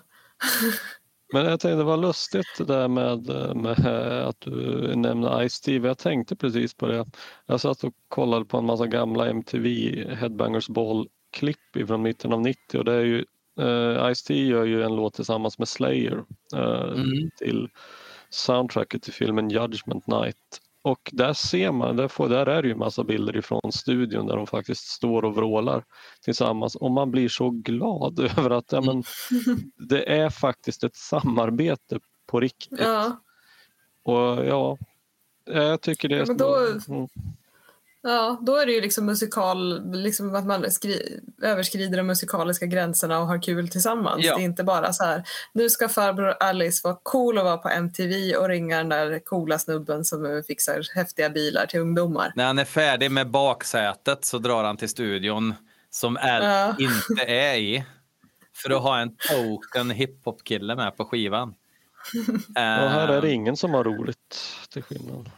Men 1.33 1.45
jag 1.45 1.61
tänkte 1.61 1.77
det 1.77 1.85
var 1.85 1.97
lustigt 1.97 2.47
det 2.59 2.65
där 2.65 2.89
med, 2.89 3.27
med 3.57 4.27
att 4.27 4.41
du 4.41 4.97
nämnde 4.97 5.29
Ice-T. 5.29 5.77
Jag 5.77 5.99
tänkte 5.99 6.37
precis 6.37 6.75
på 6.75 6.87
det. 6.87 7.07
Jag 7.47 7.61
satt 7.61 7.85
och 7.85 7.95
kollade 8.09 8.45
på 8.45 8.59
en 8.59 8.65
massa 8.65 8.87
gamla 8.87 9.29
MTV 9.29 9.69
Headbangers 10.15 10.69
Ball-klipp 11.41 11.89
från 11.89 12.03
mitten 12.03 12.33
av 12.33 12.41
90 12.41 12.79
och 12.79 12.85
det 12.85 12.93
är 12.93 13.01
ju 13.05 13.25
uh, 13.61 14.13
Ice-T 14.15 14.35
gör 14.47 14.65
ju 14.65 14.83
en 14.83 14.97
låt 14.97 15.15
tillsammans 15.15 15.59
med 15.59 15.69
Slayer 15.69 16.25
eh, 16.55 16.93
Mm. 16.95 17.31
till 17.39 17.69
soundtracket 18.31 19.03
till 19.03 19.13
filmen 19.13 19.51
Judgment 19.51 20.07
Night. 20.07 20.61
Och 20.83 21.11
där 21.13 21.33
ser 21.33 21.73
man, 21.73 21.97
där, 21.97 22.09
får, 22.09 22.29
där 22.29 22.47
är 22.47 22.63
det 22.63 22.69
ju 22.69 22.75
massa 22.75 23.05
bilder 23.05 23.37
ifrån 23.37 23.73
studion 23.73 24.27
där 24.27 24.37
de 24.37 24.47
faktiskt 24.47 24.87
står 24.87 25.25
och 25.25 25.35
vrålar 25.35 25.85
tillsammans 26.25 26.75
och 26.77 26.91
man 26.91 27.11
blir 27.11 27.29
så 27.29 27.51
glad 27.51 28.19
över 28.39 28.51
att 28.51 28.73
ja, 28.73 28.81
men, 28.81 29.03
det 29.89 30.13
är 30.19 30.31
faktiskt 30.31 30.85
ett 30.85 30.97
samarbete 30.97 32.01
på 32.27 32.41
riktigt. 32.41 32.81
Ja, 32.81 33.21
Och 34.03 34.47
ja, 34.47 34.79
jag 35.45 35.81
tycker 35.81 36.09
det 36.09 36.15
är... 36.15 36.19
Ja, 36.19 36.25
men 36.27 36.37
då- 36.37 36.95
Mm. 36.95 37.09
Ja, 38.05 38.39
då 38.43 38.57
är 38.57 38.67
det 38.67 38.73
ju 38.73 38.81
liksom 38.81 39.07
musikal, 39.07 39.91
liksom 39.93 40.35
att 40.35 40.47
man 40.47 40.71
skri, 40.71 41.21
överskrider 41.43 41.97
de 41.97 42.03
musikaliska 42.03 42.67
gränserna 42.67 43.19
och 43.19 43.27
har 43.27 43.43
kul 43.43 43.69
tillsammans. 43.69 44.25
Ja. 44.25 44.37
Det 44.37 44.43
är 44.43 44.45
inte 44.45 44.65
bara 44.65 44.93
så 44.93 45.05
här, 45.05 45.23
nu 45.53 45.71
ska 45.71 45.89
farbror 45.89 46.37
Alice 46.41 46.81
vara 46.85 46.99
cool 47.03 47.39
och 47.39 47.45
vara 47.45 47.57
på 47.59 47.69
MTV 47.69 48.37
och 48.37 48.49
ringa 48.49 48.77
den 48.77 48.89
där 48.89 49.19
coola 49.19 49.59
snubben 49.59 50.05
som 50.05 50.43
fixar 50.47 50.83
häftiga 50.95 51.31
bilar 51.31 51.67
till 51.67 51.81
ungdomar. 51.81 52.33
När 52.37 52.47
han 52.47 52.59
är 52.59 52.65
färdig 52.65 53.11
med 53.11 53.31
baksätet 53.31 54.25
så 54.25 54.39
drar 54.39 54.65
han 54.65 54.77
till 54.77 54.89
studion 54.89 55.55
som 55.91 56.17
Al 56.17 56.43
Ja. 56.45 56.77
inte 56.79 57.23
är 57.33 57.55
i. 57.55 57.85
För 58.57 58.71
att 58.71 58.83
ha 58.83 58.99
en 58.99 59.17
token 59.17 59.91
hiphop-kille 59.91 60.77
med 60.77 60.97
på 60.97 61.05
skivan. 61.05 61.55
Och 62.57 62.61
här 62.91 63.09
är 63.09 63.21
det 63.21 63.29
Eh, 63.29 63.35
ingen 63.35 63.57
som 63.57 63.75
har 63.75 63.85
roligt 63.85 64.37
till 64.73 64.83
skillnad. 64.83 65.31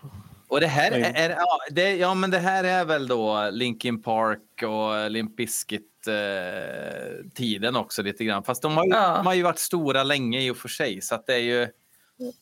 Och 0.49 0.61
det 0.61 0.67
här 0.67 0.93
är, 0.93 1.15
är 1.15 1.31
ja, 1.31 1.59
det, 1.71 1.97
ja, 1.97 2.15
men 2.15 2.31
det 2.31 2.39
här 2.39 2.65
är 2.65 2.85
väl 2.85 3.07
då 3.09 3.49
Linkin 3.53 4.03
Park 4.03 4.63
och 4.63 5.11
Limp 5.11 5.37
Bizkit 5.37 5.83
eh, 6.07 7.31
tiden 7.35 7.77
också 7.77 8.03
lite 8.03 8.25
grann. 8.25 8.43
Fast 8.45 8.63
de 8.63 8.77
har, 8.77 8.85
ju, 8.85 8.91
Ja. 8.91 9.17
de 9.17 9.27
har 9.27 9.35
ju 9.35 9.43
varit 9.43 9.59
stora 9.59 10.03
länge 10.03 10.41
i 10.41 10.51
och 10.51 10.57
för 10.57 10.69
sig. 10.69 11.01
Så 11.03 11.15
att 11.15 11.27
det 11.27 11.35
är 11.35 11.39
ju... 11.39 11.69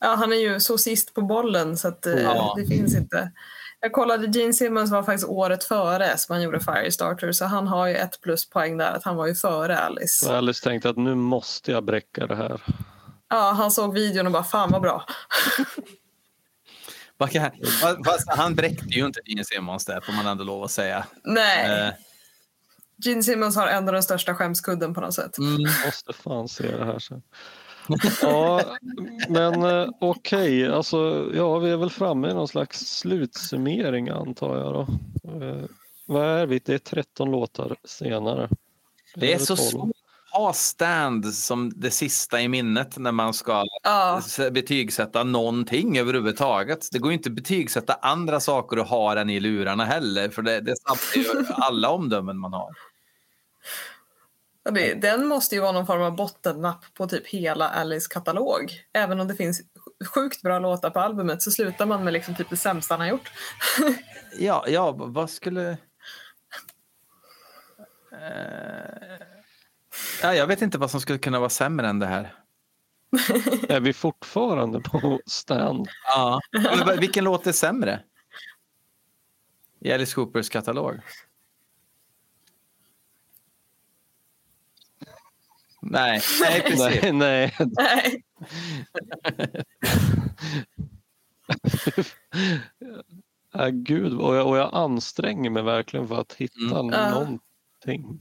Ja, 0.01 0.15
han 0.15 0.33
är 0.33 0.37
ju 0.37 0.61
så 0.61 0.79
sist 0.79 1.15
på 1.15 1.23
bollen 1.23 1.77
så 1.77 1.89
att 1.89 2.07
eh, 2.07 2.23
Ja. 2.23 2.55
det 2.59 2.67
finns 2.67 2.97
inte. 2.97 3.31
Jag 3.81 3.93
kollade, 3.93 4.39
Gene 4.39 4.53
Simmons 4.53 4.91
var 4.91 5.03
faktiskt 5.03 5.29
året 5.29 5.65
före 5.65 6.19
som 6.19 6.33
han 6.33 6.43
gjorde 6.43 6.61
Firestarter 6.61 7.33
så 7.33 7.45
han 7.45 7.67
har 7.67 7.87
ju 7.87 7.95
ett 7.95 8.21
pluspoäng 8.21 8.77
där 8.77 8.93
att 8.93 9.05
han 9.05 9.17
var 9.17 9.27
ju 9.27 9.35
före 9.35 9.79
Alice. 9.79 10.25
Så 10.25 10.33
Alice 10.35 10.65
tänkte 10.65 10.91
att 10.91 10.97
nu 10.97 11.15
måste 11.15 11.73
jag 11.73 11.85
bräcka 11.85 12.27
det 12.27 12.37
här. 12.37 12.61
Ja, 13.29 13.51
han 13.57 13.71
såg 13.71 13.95
videon 13.95 14.27
och 14.27 14.33
bara 14.33 14.45
fan 14.45 14.71
vad 14.73 14.83
bra. 14.83 15.05
Fast 18.07 18.29
han 18.29 18.55
bräckte 18.55 18.87
ju 18.89 19.07
inte 19.07 19.21
Gene 19.25 19.45
Simmons 19.45 19.85
där 19.85 20.01
får 20.01 20.13
man 20.13 20.27
ändå 20.27 20.45
lov 20.45 20.65
att 20.65 20.71
säga. 20.71 21.07
Nej, 21.25 21.87
Eh, 21.87 21.93
Gene 23.05 23.23
Simmons 23.23 23.57
har 23.57 23.67
ändå 23.69 23.93
den 23.93 24.03
största 24.03 24.35
skämskudden 24.35 24.95
på 24.95 25.01
något 25.01 25.15
sätt. 25.15 25.39
mm. 25.39 25.63
Måste 25.85 26.13
fan 26.13 26.49
se 26.49 26.77
det 26.77 26.85
här 26.85 26.99
sen. 26.99 27.23
Ja, 28.23 28.63
men 29.29 29.63
eh, 29.63 29.89
okej, 30.01 30.69
alltså 30.69 31.31
ja, 31.35 31.59
vi 31.59 31.71
är 31.71 31.77
väl 31.77 31.91
framme 31.91 32.31
i 32.31 32.35
någon 32.35 32.49
slags 32.49 32.79
slutsummering 32.99 34.09
antar 34.09 34.57
jag 34.59 34.73
då. 34.73 34.81
Eh, 35.45 35.65
vad 36.07 36.27
är 36.27 36.47
vi? 36.47 36.61
Det 36.65 36.75
är 36.75 36.79
13 36.79 37.31
låtar 37.31 37.77
senare. 37.85 38.49
Det 39.15 39.27
är 39.33 39.37
Eller 39.37 39.45
så 39.47 39.57
12. 39.57 39.69
svårt 39.71 39.97
ha 40.35 40.53
stand 40.53 41.35
som 41.35 41.73
det 41.77 41.91
sista 41.91 42.41
i 42.41 42.49
minnet 42.49 42.99
när 42.99 43.13
man 43.13 43.35
ska 43.35 43.65
Ja, 43.83 44.23
betygsätta 44.53 45.25
någonting 45.25 45.99
överhuvudtaget. 45.99 46.89
Det 46.93 46.99
går 46.99 47.11
ju 47.11 47.17
inte 47.17 47.29
att 47.29 47.35
betygsätta 47.35 47.95
andra 47.95 48.41
saker 48.41 48.79
och 48.79 48.87
ha 48.87 49.15
den 49.15 49.31
i 49.31 49.41
lurarna 49.41 49.85
heller, 49.85 50.29
för 50.29 50.43
det, 50.43 50.61
det 50.61 50.75
sabbar 50.77 51.47
alla 51.55 51.91
omdömen 51.91 52.39
man 52.39 52.53
har. 52.53 52.71
och 54.65 54.73
det, 54.73 54.95
den 54.95 55.27
måste 55.27 55.55
ju 55.55 55.61
vara 55.61 55.73
någon 55.73 55.87
form 55.87 56.03
av 56.03 56.17
bottennapp 56.17 56.85
på 56.95 57.07
typ 57.07 57.27
hela 57.27 57.69
Alice 57.69 58.09
katalog. 58.11 58.73
Även 58.93 59.21
om 59.21 59.29
det 59.29 59.35
finns 59.35 59.61
sjukt 60.15 60.43
bra 60.43 60.59
låtar 60.59 60.91
på 60.91 61.01
albumet 61.01 61.43
så 61.43 61.51
slutar 61.51 61.87
man 61.87 62.05
med 62.05 62.13
liksom 62.13 62.35
typ 62.35 62.51
det 62.51 62.57
sämsta 62.57 62.95
han 62.95 63.01
har 63.01 63.09
gjort. 63.09 63.31
Ja, 64.39 64.65
ja, 64.69 64.93
vad 64.93 65.31
skulle... 65.31 65.77
Eh, 68.15 69.34
Ja, 70.23 70.35
jag 70.35 70.47
vet 70.47 70.63
inte 70.63 70.79
vad 70.79 70.91
som 70.91 71.01
skulle 71.01 71.19
kunna 71.19 71.39
vara 71.39 71.51
sämre 71.51 71.89
än 71.89 71.99
det 71.99 72.07
här. 72.07 72.35
Är 73.69 73.81
vi 73.81 73.93
fortfarande 73.93 74.81
på 74.81 75.21
stand? 75.27 75.89
Ja. 76.07 76.41
Men 76.87 77.01
Vilken 77.01 77.25
låt 77.25 77.47
är 77.47 77.53
sämre? 77.53 78.01
I 79.81 79.93
Alice 79.93 80.15
Coopers 80.15 80.49
katalog? 80.49 81.01
Nej, 85.83 86.21
nej 86.41 86.61
precis. 86.63 87.03
Nej, 87.13 87.13
nej. 87.13 87.57
Nej. 87.59 88.23
Ja, 93.57 93.69
gud, 93.73 94.21
och 94.21 94.37
jag, 94.37 94.47
och 94.47 94.57
jag 94.57 94.71
anstränger 94.73 95.51
mig 95.51 95.63
verkligen 95.63 96.09
för 96.09 96.21
att 96.21 96.33
hitta 96.33 96.81
Mm. 96.81 96.87
Någonting. 96.87 98.19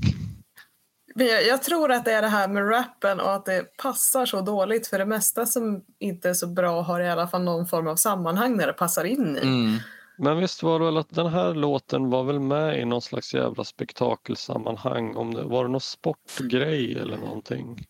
Men 1.15 1.27
jag, 1.27 1.45
jag 1.48 1.64
tror 1.64 1.91
att 1.91 2.06
det 2.06 2.11
är 2.11 2.22
det 2.22 2.27
här 2.27 2.48
med 2.48 2.69
rappen 2.69 3.19
och 3.19 3.34
att 3.34 3.45
det 3.45 3.77
passar 3.77 4.26
så 4.26 4.41
dåligt 4.41 4.88
för 4.88 4.98
det 4.98 5.06
mesta 5.06 5.45
som 5.45 5.84
inte 5.99 6.30
är 6.30 6.34
så 6.34 6.48
bra 6.48 6.81
har 6.81 6.99
i 6.99 7.10
alla 7.10 7.27
fall 7.27 7.44
någon 7.44 7.68
form 7.68 7.88
av 7.88 7.95
sammanhang 7.95 8.57
när 8.57 8.68
det 8.68 8.73
passar 8.73 9.03
in 9.03 9.38
i. 9.38 9.41
Mm. 9.41 9.77
Men 10.18 10.38
visst 10.38 10.64
var 10.64 10.80
det 10.80 10.85
väl 10.85 10.98
att 10.98 11.10
den 11.10 11.27
här 11.27 11.53
låten 11.53 12.10
var 12.10 12.23
väl 12.23 12.40
med 12.40 12.80
i 12.80 12.85
någon 12.85 13.02
slags 13.02 13.34
jävla 13.34 13.64
spektakelsammanhang? 13.64 15.15
Om 15.15 15.34
det, 15.34 15.44
var 15.44 15.64
det 15.64 15.72
någon 15.72 15.81
sportgrej 15.81 16.98
eller 16.99 17.18
någonting? 17.18 17.85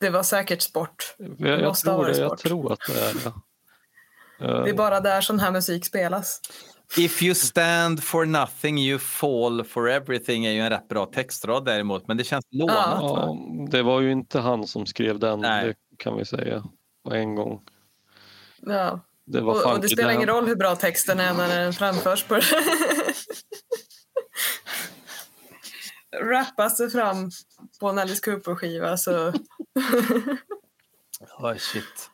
Det 0.00 0.10
var 0.10 0.22
säkert 0.22 0.62
sport. 0.62 1.16
Jag, 1.38 1.60
jag, 1.60 1.66
ha 1.66 1.74
tror, 1.74 2.04
det, 2.04 2.18
jag 2.18 2.26
sport. 2.26 2.38
tror 2.38 2.72
att 2.72 2.80
det 2.88 3.00
är 3.00 3.14
det. 3.14 3.32
Det 4.38 4.70
är 4.70 4.74
bara 4.74 5.00
där 5.00 5.20
sån 5.20 5.40
här 5.40 5.50
musik 5.50 5.84
spelas. 5.84 6.40
If 6.96 7.22
you 7.22 7.34
stand 7.34 8.02
for 8.02 8.24
nothing 8.26 8.78
you 8.78 8.98
fall 8.98 9.64
for 9.64 9.88
everything 9.90 10.44
är 10.46 10.50
ju 10.50 10.60
en 10.60 10.70
rätt 10.70 10.88
bra 10.88 11.06
textrad 11.06 11.64
däremot, 11.64 12.08
men 12.08 12.16
det 12.16 12.24
känns 12.24 12.44
lånat. 12.50 12.76
va? 12.76 12.98
Ja, 13.00 13.36
det 13.70 13.82
var 13.82 14.00
ju 14.00 14.12
inte 14.12 14.40
han 14.40 14.66
som 14.66 14.86
skrev 14.86 15.18
den, 15.18 15.40
Nej. 15.40 15.66
det 15.66 15.74
kan 15.96 16.16
vi 16.16 16.24
säga 16.24 16.64
på 17.04 17.14
en 17.14 17.34
gång. 17.34 17.60
Ja. 18.60 19.00
Det 19.26 19.40
var 19.40 19.66
Och, 19.66 19.72
och 19.72 19.80
det 19.80 19.88
spelar 19.88 20.10
ingen 20.10 20.26
Dan. 20.26 20.36
roll 20.36 20.46
hur 20.46 20.56
bra 20.56 20.76
texten 20.76 21.20
är 21.20 21.34
när 21.34 21.60
den 21.60 21.72
framförs 21.72 22.24
på 22.24 22.40
Rappas 26.22 26.76
det 26.76 26.90
fram 26.90 27.30
på 27.80 27.88
en 27.88 27.98
Alice 27.98 28.20
Cooper-skiva 28.30 28.96
så... 28.96 29.28
Oj, 31.38 31.58
shit. 31.58 32.10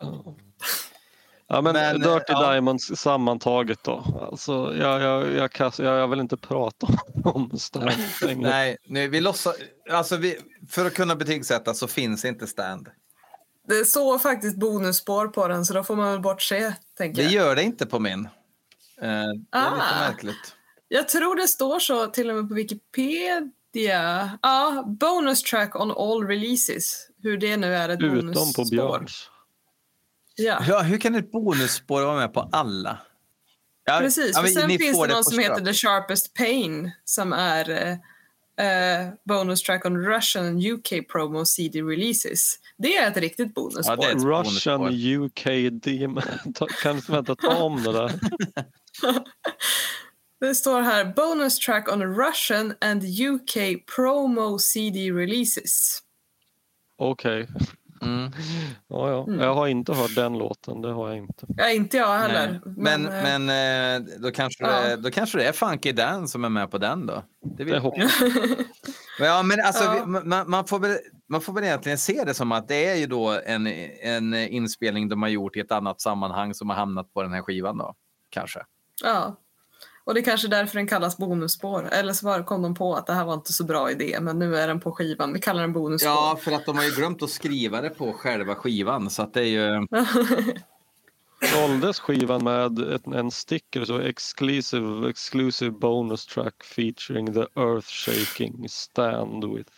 Ja, 1.52 1.60
men, 1.60 1.72
Men, 1.72 2.01
Dirty 2.01 2.24
ja. 2.32 2.52
Diamonds 2.52 2.85
sammantaget 2.97 3.85
då. 3.85 4.27
Alltså, 4.31 4.52
jag, 4.77 5.01
jag, 5.02 5.32
jag, 5.35 5.51
jag, 5.78 5.78
jag 5.78 6.09
vill 6.09 6.20
inte 6.20 6.36
prata 6.36 6.86
om 7.24 7.59
Stan 7.59 7.90
längre. 8.22 8.48
Nej, 8.51 8.77
nu, 8.86 9.09
vi 9.09 9.20
låtsas, 9.20 9.55
alltså 9.90 10.16
vi, 10.16 10.39
för 10.70 10.86
att 10.86 10.94
kunna 10.94 11.16
betygsätta 11.16 11.74
så 11.74 11.86
finns 11.86 12.24
inte 12.24 12.47
stand. 12.47 12.89
Det 13.68 13.85
står 13.85 14.18
faktiskt 14.18 14.56
bonusspår 14.56 15.28
på 15.28 15.48
den 15.48 15.64
så 15.64 15.74
då 15.74 15.82
får 15.85 15.97
man 15.97 16.10
väl 16.12 16.20
bortse, 16.20 16.74
tänker 16.98 17.16
Det 17.22 17.28
jag. 17.28 17.32
gör 17.32 17.56
det 17.56 17.62
inte 17.62 17.86
på 17.86 17.98
min. 17.98 18.24
Eh, 18.24 18.28
det 19.02 19.09
är 19.09 19.35
lite 19.35 19.48
Ah. 19.51 20.09
märkligt. 20.09 20.55
Jag 20.89 21.09
tror 21.09 21.36
det 21.36 21.48
står 21.48 21.78
så 21.78 22.06
till 22.06 22.31
och 22.31 22.36
med 22.36 22.48
på 22.48 22.55
Wikipedia. 22.55 24.39
Ja, 24.43 24.85
bonus 25.01 25.43
track 25.43 25.77
on 25.77 25.90
all 25.90 26.27
releases. 26.27 27.06
Hur 27.22 27.36
det 27.39 27.56
nu 27.56 27.74
är 27.74 27.89
ett 27.89 28.01
Utom 28.01 28.10
på 28.10 28.32
bonusspår. 28.32 28.64
Björns. 28.70 29.31
Ja. 30.40 30.64
Ja, 30.68 30.80
hur 30.80 30.98
kan 30.98 31.14
ett 31.14 31.32
bonusspår 31.32 32.02
vara 32.02 32.16
med 32.16 32.32
på 32.32 32.48
alla? 32.52 32.98
Ja, 33.84 33.98
Precis, 33.98 34.30
ja, 34.34 34.38
och 34.38 34.44
men 34.44 34.52
sen 34.52 34.68
finns 34.68 34.96
får 34.96 35.06
det 35.06 35.14
någon 35.14 35.24
som 35.24 35.38
heter. 35.38 35.64
The 35.64 35.72
Sharpest 35.72 36.34
Pain 36.34 36.90
som 37.04 37.32
är 37.32 37.70
eh, 37.70 37.92
eh, 38.66 39.08
bonus 39.24 39.62
track 39.62 39.86
on 39.86 39.96
Russian 39.96 40.46
and 40.46 40.66
UK 40.66 41.08
promo 41.12 41.44
CD 41.44 41.82
releases. 41.82 42.58
Det 42.78 42.96
är 42.96 43.10
ett 43.10 43.16
riktigt 43.16 43.54
bonusspår. 43.54 43.96
Ja, 43.96 43.96
det 43.96 44.06
är 44.06 44.16
ett 44.16 44.46
Russian 44.46 44.80
bonusspår. 44.80 45.24
UK 45.24 45.72
DM. 45.82 46.20
Kan 46.82 46.96
du 46.96 47.12
vänta, 47.12 47.36
ta 47.36 47.62
om 47.62 47.82
det 47.82 47.92
där. 47.92 48.12
Det 50.40 50.54
står 50.54 50.80
här 50.82 51.04
bonus 51.04 51.58
track 51.58 51.92
on 51.92 52.02
Russian 52.02 52.74
and 52.80 53.04
UK 53.04 53.86
promo 53.96 54.58
CD 54.58 55.10
releases. 55.10 56.02
Okej. 56.96 57.48
Mm. 58.02 58.32
Ja, 58.89 59.10
ja. 59.10 59.24
Mm. 59.28 59.40
Jag 59.40 59.55
har 59.55 59.66
inte 59.66 59.93
hört 59.94 60.14
den 60.14 60.39
låten, 60.39 60.82
det 60.82 60.93
har 60.93 61.09
jag 61.09 61.16
inte. 61.18 61.47
Ja, 61.56 61.70
inte 61.70 61.97
jag 61.97 62.18
heller. 62.18 62.60
Nej. 62.64 62.74
Men, 62.77 63.06
eh, 63.06 63.39
men, 63.39 64.02
eh, 64.02 64.09
då, 64.18 64.31
kanske 64.31 64.64
Ja. 64.64 64.82
det, 64.89 64.97
då 64.97 65.10
kanske 65.10 65.39
det 65.39 65.44
är 65.44 65.52
Funky 65.52 65.93
Dan 65.93 66.28
som 66.28 66.44
är 66.44 66.48
med 66.48 66.70
på 66.70 66.78
den 66.78 67.06
då. 67.06 67.22
Det 67.56 67.64
Det 67.64 67.78
hoppas 67.78 68.12
Ja, 69.20 69.43
men 69.43 69.60
alltså, 69.60 69.85
Ja. 69.85 70.05
vi- 70.06 70.20
man, 70.28 70.51
man, 70.51 70.64
får 70.66 70.78
väl, 70.78 70.97
man 71.28 71.40
får 71.40 71.52
väl 71.52 71.64
egentligen 71.64 71.98
se 71.98 72.24
det 72.24 72.35
som 72.35 72.52
att 72.52 72.68
det 72.68 72.86
är 72.86 72.94
ju 72.97 73.06
då 73.06 73.40
en, 73.47 73.66
en 74.02 74.35
inspelning 74.35 75.09
de 75.09 75.22
har 75.22 75.28
gjort 75.28 75.56
i 75.56 75.60
ett 75.60 75.72
annat 75.72 76.01
sammanhang 76.01 76.55
som 76.55 76.68
har 76.70 76.77
hamnat 76.77 77.12
på 77.14 77.22
den 77.22 77.32
här 77.32 77.43
skivan 77.43 77.78
då. 77.78 77.94
Kanske. 78.31 78.60
Ja. 79.05 79.36
Och 80.10 80.14
det 80.14 80.20
är 80.20 80.24
kanske 80.24 80.48
därför 80.48 80.76
den 80.76 80.86
kallas 80.86 81.16
bonusspår. 81.16 81.88
Eller 81.92 82.12
så 82.12 82.26
bara 82.26 82.42
kom 82.42 82.62
de 82.62 82.74
på 82.74 82.94
att 82.94 83.06
det 83.06 83.12
här 83.12 83.24
var 83.24 83.34
inte 83.34 83.52
så 83.52 83.64
bra 83.64 83.90
idé, 83.90 84.18
men 84.20 84.38
nu 84.38 84.56
är 84.56 84.68
den 84.68 84.80
på 84.80 84.92
skivan. 84.92 85.32
Vi 85.32 85.40
kallar 85.40 85.60
den 85.60 85.72
bonusspår. 85.72 86.10
Ja, 86.10 86.38
för 86.40 86.52
att 86.52 86.66
de 86.66 86.76
har 86.76 86.84
ju 86.84 86.90
glömt 86.90 87.22
att 87.22 87.30
skriva 87.30 87.80
det 87.80 87.90
på 87.90 88.12
själva 88.12 88.54
skivan. 88.54 89.10
Så 89.10 89.22
att 89.22 89.34
det 89.34 89.40
är 89.40 89.44
ju... 89.44 89.86
Såldes 91.54 92.00
skivan 92.00 92.44
med 92.44 92.78
ett, 92.78 93.06
en 93.06 93.30
sticker 93.30 93.84
så 93.84 93.98
exclusive, 94.00 95.10
exclusive 95.10 95.70
bonus 95.70 96.26
track 96.26 96.64
featuring 96.64 97.34
the 97.34 97.60
earth 97.60 97.88
shaking 97.88 98.68
stand 98.68 99.44
with. 99.44 99.72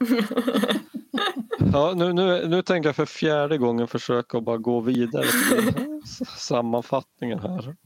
Ja, 1.72 1.94
nu, 1.96 2.12
nu, 2.12 2.48
nu 2.48 2.62
tänker 2.62 2.88
jag 2.88 2.96
för 2.96 3.06
fjärde 3.06 3.58
gången 3.58 3.88
försöka 3.88 4.40
bara 4.40 4.56
gå 4.56 4.80
vidare 4.80 5.26
till 5.26 6.02
sammanfattningen 6.36 7.38
här. 7.38 7.76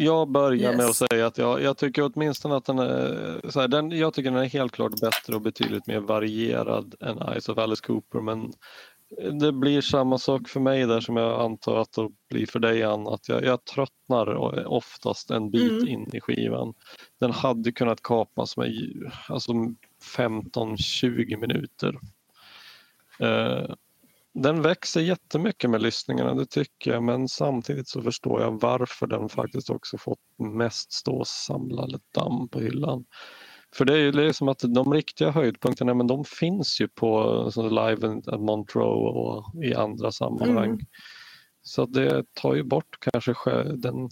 Jag 0.00 0.30
börjar 0.30 0.72
med 0.72 0.80
att 0.80 0.86
Yes. 0.88 0.96
säga 1.10 1.26
att 1.26 1.38
jag, 1.38 1.62
jag 1.62 1.76
tycker 1.76 2.10
åtminstone 2.14 2.56
att 2.56 2.64
den 2.64 2.78
är, 2.78 3.40
så 3.50 3.60
här, 3.60 3.68
den, 3.68 3.90
jag 3.90 4.14
tycker 4.14 4.30
den 4.30 4.40
är 4.40 4.48
helt 4.48 4.72
klart 4.72 5.00
bättre 5.00 5.34
och 5.34 5.40
betydligt 5.42 5.86
mer 5.86 6.00
varierad 6.00 6.94
än 7.00 7.18
Eyes 7.22 7.48
of 7.48 7.58
Alice 7.58 7.82
Cooper 7.86 8.20
men 8.20 8.52
det 9.40 9.52
blir 9.52 9.80
samma 9.80 10.18
sak 10.18 10.48
för 10.48 10.60
mig 10.60 10.86
där 10.86 11.00
som 11.00 11.16
jag 11.16 11.40
antar 11.40 11.76
att 11.76 11.92
det 11.92 12.08
blir 12.30 12.46
för 12.46 12.58
dig 12.58 12.82
Ann, 12.82 13.06
att 13.06 13.28
jag, 13.28 13.44
jag 13.44 13.64
tröttnar 13.64 14.34
oftast 14.66 15.30
en 15.30 15.50
bit 15.50 15.72
Mm. 15.72 15.88
in 15.88 16.10
i 16.12 16.20
skivan. 16.20 16.74
Den 17.20 17.30
hade 17.32 17.72
kunnat 17.72 18.02
kapas 18.02 18.56
med 18.56 18.72
alltså 19.28 19.52
15-20 20.16 21.36
minuter. 21.36 21.98
Eh, 23.20 23.74
den 24.34 24.62
växer 24.62 25.00
jättemycket 25.00 25.70
med 25.70 25.82
lyssningarna, 25.82 26.34
det 26.34 26.46
tycker 26.46 26.92
jag, 26.92 27.02
men 27.02 27.28
samtidigt 27.28 27.88
så 27.88 28.02
förstår 28.02 28.40
jag 28.40 28.60
varför 28.60 29.06
den 29.06 29.28
faktiskt 29.28 29.70
också 29.70 29.98
fått 29.98 30.18
mest 30.38 30.92
stå 30.92 31.18
och 31.18 31.26
samla 31.26 31.86
lite 31.86 32.04
damm 32.14 32.48
på 32.48 32.60
hyllan. 32.60 33.04
För 33.74 33.84
det 33.84 33.92
är 33.92 33.98
ju 33.98 34.12
det 34.12 34.24
är 34.24 34.32
som 34.32 34.48
att 34.48 34.58
de 34.58 34.92
riktiga 34.92 35.30
höjdpunkterna, 35.30 35.94
men 35.94 36.06
de 36.06 36.24
finns 36.24 36.80
ju 36.80 36.88
på 36.88 37.50
live 37.56 38.22
at 38.26 38.40
Montreux 38.40 39.16
och 39.16 39.64
i 39.64 39.74
andra 39.74 40.12
sammanhang. 40.12 40.70
Mm. 40.70 40.80
Så 41.62 41.86
det 41.86 42.24
tar 42.34 42.54
ju 42.54 42.62
bort 42.62 42.98
kanske 43.00 43.62
den... 43.62 44.08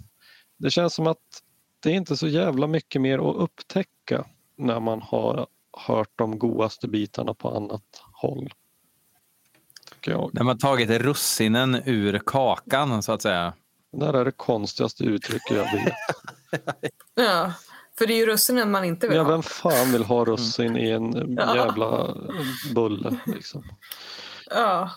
Det 0.58 0.70
känns 0.70 0.94
som 0.94 1.06
att 1.06 1.42
det 1.80 1.90
är 1.90 1.94
inte 1.94 2.16
så 2.16 2.28
jävla 2.28 2.66
mycket 2.66 3.02
mer 3.02 3.30
att 3.30 3.36
upptäcka 3.36 4.26
när 4.56 4.80
man 4.80 5.02
har 5.02 5.46
hört 5.72 6.12
de 6.14 6.38
godaste 6.38 6.88
bitarna 6.88 7.34
på 7.34 7.50
annat 7.50 8.02
håll. 8.12 8.48
Tycker 10.06 10.18
jag. 10.18 10.30
När 10.34 10.42
man 10.42 10.58
tagit 10.58 10.90
russinen 10.90 11.82
ur 11.84 12.18
kakan 12.26 13.02
så 13.02 13.12
att 13.12 13.22
säga. 13.22 13.52
Det 13.92 13.98
där 13.98 14.12
är 14.14 14.24
det 14.24 14.32
konstigaste 14.32 15.04
uttrycket 15.04 15.56
jag 15.56 15.72
vet. 15.72 15.94
Ja, 17.14 17.52
för 17.98 18.06
det 18.06 18.12
är 18.12 18.16
ju 18.16 18.26
russinen 18.26 18.70
man 18.70 18.84
inte 18.84 19.08
vill 19.08 19.16
Ja, 19.16 19.22
ha. 19.22 19.30
vem 19.30 19.42
fan 19.42 19.92
vill 19.92 20.04
ha 20.04 20.24
russin 20.24 20.76
i 20.76 20.90
en 20.90 21.34
Ja. 21.38 21.56
jävla 21.56 22.16
bulle? 22.74 23.16
Liksom. 23.26 23.62
Ja. 24.50 24.90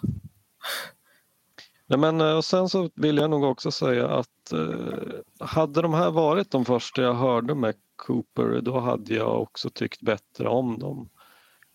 Nej, 1.87 1.99
men, 1.99 2.21
eh, 2.21 2.37
och 2.37 2.45
sen 2.45 2.69
så 2.69 2.89
vill 2.95 3.17
jag 3.17 3.29
nog 3.29 3.43
också 3.43 3.71
säga 3.71 4.07
att 4.09 4.51
eh, 4.53 5.47
hade 5.47 5.81
de 5.81 5.93
här 5.93 6.11
varit 6.11 6.51
de 6.51 6.65
första 6.65 7.01
jag 7.01 7.13
hörde 7.13 7.55
med 7.55 7.75
Cooper 7.95 8.61
då 8.61 8.79
hade 8.79 9.13
jag 9.13 9.41
också 9.41 9.69
tyckt 9.69 10.01
bättre 10.01 10.47
om 10.49 10.79
dem. 10.79 11.09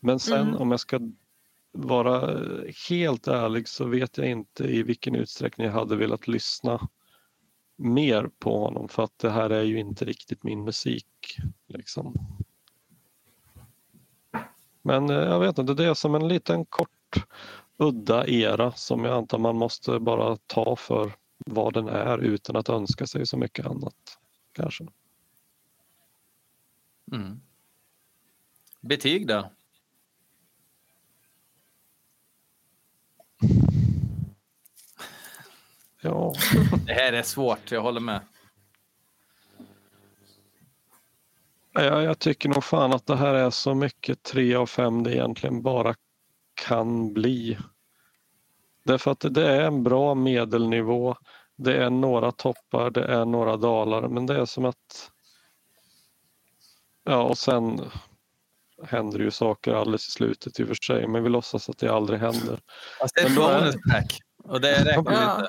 Men 0.01 0.19
sen 0.19 0.41
Mm. 0.49 0.57
om 0.61 0.71
jag 0.71 0.81
ska 0.81 0.99
vara 1.75 2.41
helt 2.89 3.29
ärlig 3.29 3.69
så 3.69 3.85
vet 3.85 4.19
jag 4.19 4.31
inte 4.31 4.65
i 4.65 4.83
vilken 4.83 5.15
utsträckning 5.15 5.67
jag 5.67 5.75
hade 5.75 5.97
velat 5.97 6.29
lyssna 6.29 6.89
mer 7.77 8.31
på 8.39 8.59
honom 8.59 8.89
för 8.89 9.03
att 9.03 9.19
det 9.19 9.31
här 9.31 9.51
är 9.51 9.63
ju 9.63 9.79
inte 9.79 10.05
riktigt 10.05 10.43
min 10.43 10.65
musik. 10.65 11.37
Liksom. 11.67 12.15
Men 14.83 15.11
eh, 15.11 15.17
jag 15.17 15.41
vet 15.41 15.59
inte, 15.59 15.75
det 15.75 15.85
är 15.85 15.95
som 15.95 16.15
en 16.15 16.29
liten 16.29 16.65
kort 16.65 16.91
udda 17.77 18.27
era 18.27 18.73
som 18.73 19.05
jag 19.05 19.17
antar 19.17 19.39
man 19.39 19.57
måste 19.57 19.99
bara 19.99 20.37
ta 20.37 20.77
för 20.77 21.13
vad 21.39 21.75
den 21.75 21.89
är 21.89 22.19
utan 22.19 22.57
att 22.57 22.69
önska 22.69 23.07
sig 23.07 23.27
så 23.27 23.37
mycket 23.37 23.67
annat. 23.67 24.19
Kanske. 24.53 24.87
Mm. 27.13 27.41
Betyg 28.81 29.27
då? 29.27 29.51
Ja, 36.05 36.33
Det 36.87 36.93
här 36.93 37.13
är 37.13 37.23
svårt, 37.23 37.71
jag 37.73 37.83
håller 37.83 38.01
med. 38.01 38.21
Ja, 41.73 42.03
jag 42.03 42.19
tycker 42.19 42.49
nog 42.49 42.65
fan 42.65 42.93
att 42.93 43.07
det 43.07 43.17
här 43.17 43.35
är 43.35 43.51
så 43.51 43.75
mycket 43.75 44.23
tre 44.23 44.55
av 44.55 44.67
fem 44.67 45.03
det 45.03 45.15
egentligen 45.15 45.63
bara 45.63 45.95
kan 46.55 47.13
bli. 47.13 47.59
Därför 48.85 49.11
att 49.11 49.25
det 49.31 49.49
är 49.51 49.61
en 49.61 49.83
bra 49.83 50.15
medelnivå. 50.15 51.17
Det 51.57 51.77
är 51.85 51.91
några 51.91 52.33
toppar, 52.33 52.91
det 52.91 53.05
är 53.05 53.25
några 53.25 53.57
dalar, 53.57 54.09
men 54.09 54.27
det 54.27 54.41
är 54.41 54.45
som 54.45 54.65
att... 54.65 55.11
Ja, 57.05 57.23
och 57.23 57.39
sen 57.39 57.91
händer 58.87 59.19
ju 59.19 59.31
saker 59.31 59.75
alldeles 59.75 60.09
i 60.09 60.11
slutet 60.11 60.61
i 60.61 60.63
och 60.65 60.69
för 60.69 60.75
sig, 60.75 61.07
men 61.09 61.23
vi 61.23 61.29
låtsas 61.29 61.69
att 61.69 61.79
det 61.79 61.89
aldrig 61.89 62.21
händer. 62.21 62.61
Fast 63.01 63.15
det 63.15 63.21
är 63.21 63.25
Men 63.25 63.35
då 63.35 63.43
är- 63.49 63.61
bonus 63.61 63.75
track. 63.91 64.21
Och 64.45 64.61
det 64.61 64.85
räcker 64.85 65.13
Ja. 65.13 65.37
inte. 65.41 65.49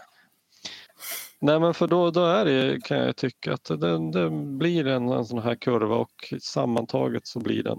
Nej 1.45 1.59
men 1.59 1.73
för 1.73 1.87
då, 1.87 2.11
då 2.11 2.25
är 2.25 2.45
det 2.45 2.83
kan 2.83 2.97
jag 2.97 3.15
tycka 3.15 3.53
att 3.53 3.63
det, 3.63 4.11
det 4.11 4.29
blir 4.29 4.87
en, 4.87 5.09
en 5.09 5.25
sån 5.25 5.39
här 5.39 5.55
kurva 5.55 5.95
och 5.95 6.33
sammantaget 6.41 7.27
så 7.27 7.39
blir 7.39 7.63
den 7.63 7.77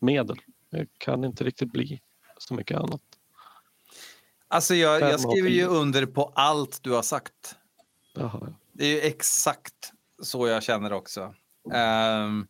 medel. 0.00 0.36
Det 0.70 0.86
kan 0.98 1.24
inte 1.24 1.44
riktigt 1.44 1.72
bli 1.72 2.00
så 2.38 2.54
mycket 2.54 2.78
annat. 2.78 3.00
Alltså 4.48 4.74
jag, 4.74 5.00
jag 5.00 5.20
skriver 5.20 5.48
ju 5.48 5.66
under 5.66 6.06
på 6.06 6.32
allt 6.34 6.82
du 6.82 6.90
har 6.90 7.02
sagt. 7.02 7.56
Jaha, 8.14 8.38
ja. 8.40 8.52
Det 8.72 8.84
är 8.84 8.90
ju 8.90 9.00
exakt 9.00 9.92
så 10.22 10.48
jag 10.48 10.62
känner 10.62 10.92
också. 10.92 11.34
Ehm, 11.72 12.46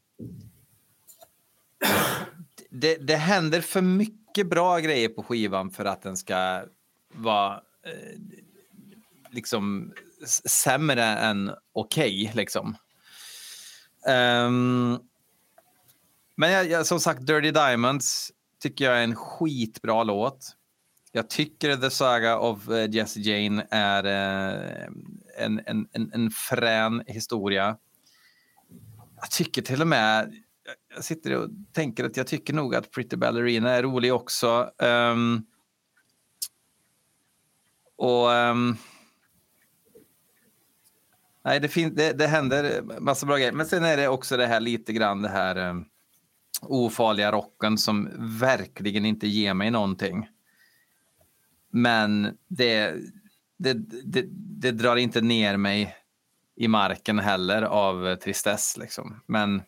det, 2.71 2.97
det 2.97 3.17
händer 3.17 3.61
för 3.61 3.83
mycket 3.83 4.47
bra 4.47 4.79
grejer 4.79 5.09
på 5.09 5.23
skivan 5.23 5.71
för 5.71 5.85
att 5.85 6.03
den 6.03 6.17
ska 6.17 6.63
vara 7.15 7.55
eh, 7.87 8.19
liksom 9.33 9.93
sämre 10.47 11.05
än 11.05 11.51
okej. 11.73 12.33
liksom. 12.35 12.77
um, 14.47 14.99
men 16.37 16.51
jag, 16.51 16.71
jag, 16.71 16.87
som 16.87 17.01
sagt, 17.01 17.27
Dirty 17.27 17.51
Diamonds 17.51 18.33
tycker 18.61 18.85
jag 18.85 18.99
är 18.99 19.05
en 19.05 19.17
skitbra 19.17 20.05
låt. 20.05 20.57
Jag 21.13 21.31
tycker 21.31 21.77
The 21.77 21.91
Saga 21.91 22.39
of 22.39 22.69
eh, 22.69 22.91
Jesse 22.91 23.21
Jane 23.21 23.67
är 23.71 24.05
eh, 24.05 24.89
en, 25.39 25.61
en, 25.67 25.89
en, 25.93 26.13
en 26.13 26.31
frän 26.31 27.03
historia. 27.07 27.77
Jag 29.21 29.31
tycker 29.31 29.63
till 29.63 29.81
och 29.81 29.89
med, 29.89 30.35
jag 30.95 31.05
sitter 31.05 31.37
och 31.37 31.51
tänker 31.73 32.05
att 32.05 32.17
jag 32.17 32.27
tycker 32.27 32.55
nog 32.55 32.75
att 32.75 32.91
Pretty 32.91 33.17
Ballerina 33.17 33.71
är 33.71 33.83
rolig 33.83 34.15
också. 34.15 34.71
Um, 34.79 35.47
och... 37.97 38.29
um, 38.29 38.77
nej, 41.45 41.61
det, 41.61 41.69
fin- 41.69 41.95
det, 41.95 42.13
det 42.13 42.27
händer 42.27 42.83
massa 43.01 43.27
bra 43.27 43.37
grejer. 43.37 43.53
Men 43.53 43.67
sen 43.67 43.85
är 43.85 43.97
det 43.97 44.09
också 44.09 44.37
det 44.37 44.47
här 44.47 44.61
lite 44.61 44.93
grann 44.93 45.23
det 45.23 45.29
här 45.29 45.57
um, 45.57 45.85
ofarliga 46.63 47.33
rocken 47.33 47.79
som 47.79 48.09
verkligen 48.41 49.05
inte 49.05 49.27
ger 49.27 49.55
mig 49.55 49.71
någonting. 49.71 50.29
Men 51.71 52.39
det, 52.49 52.95
det, 53.57 53.75
det, 54.05 54.25
det 54.61 54.71
drar 54.71 54.97
inte 54.97 55.21
ner 55.21 55.57
mig 55.57 55.97
i 56.57 56.69
marken 56.69 57.19
heller 57.19 57.63
av 57.63 58.09
eh, 58.09 58.17
tristess. 58.17 58.77
Liksom. 58.77 59.21
Men, 59.27 59.63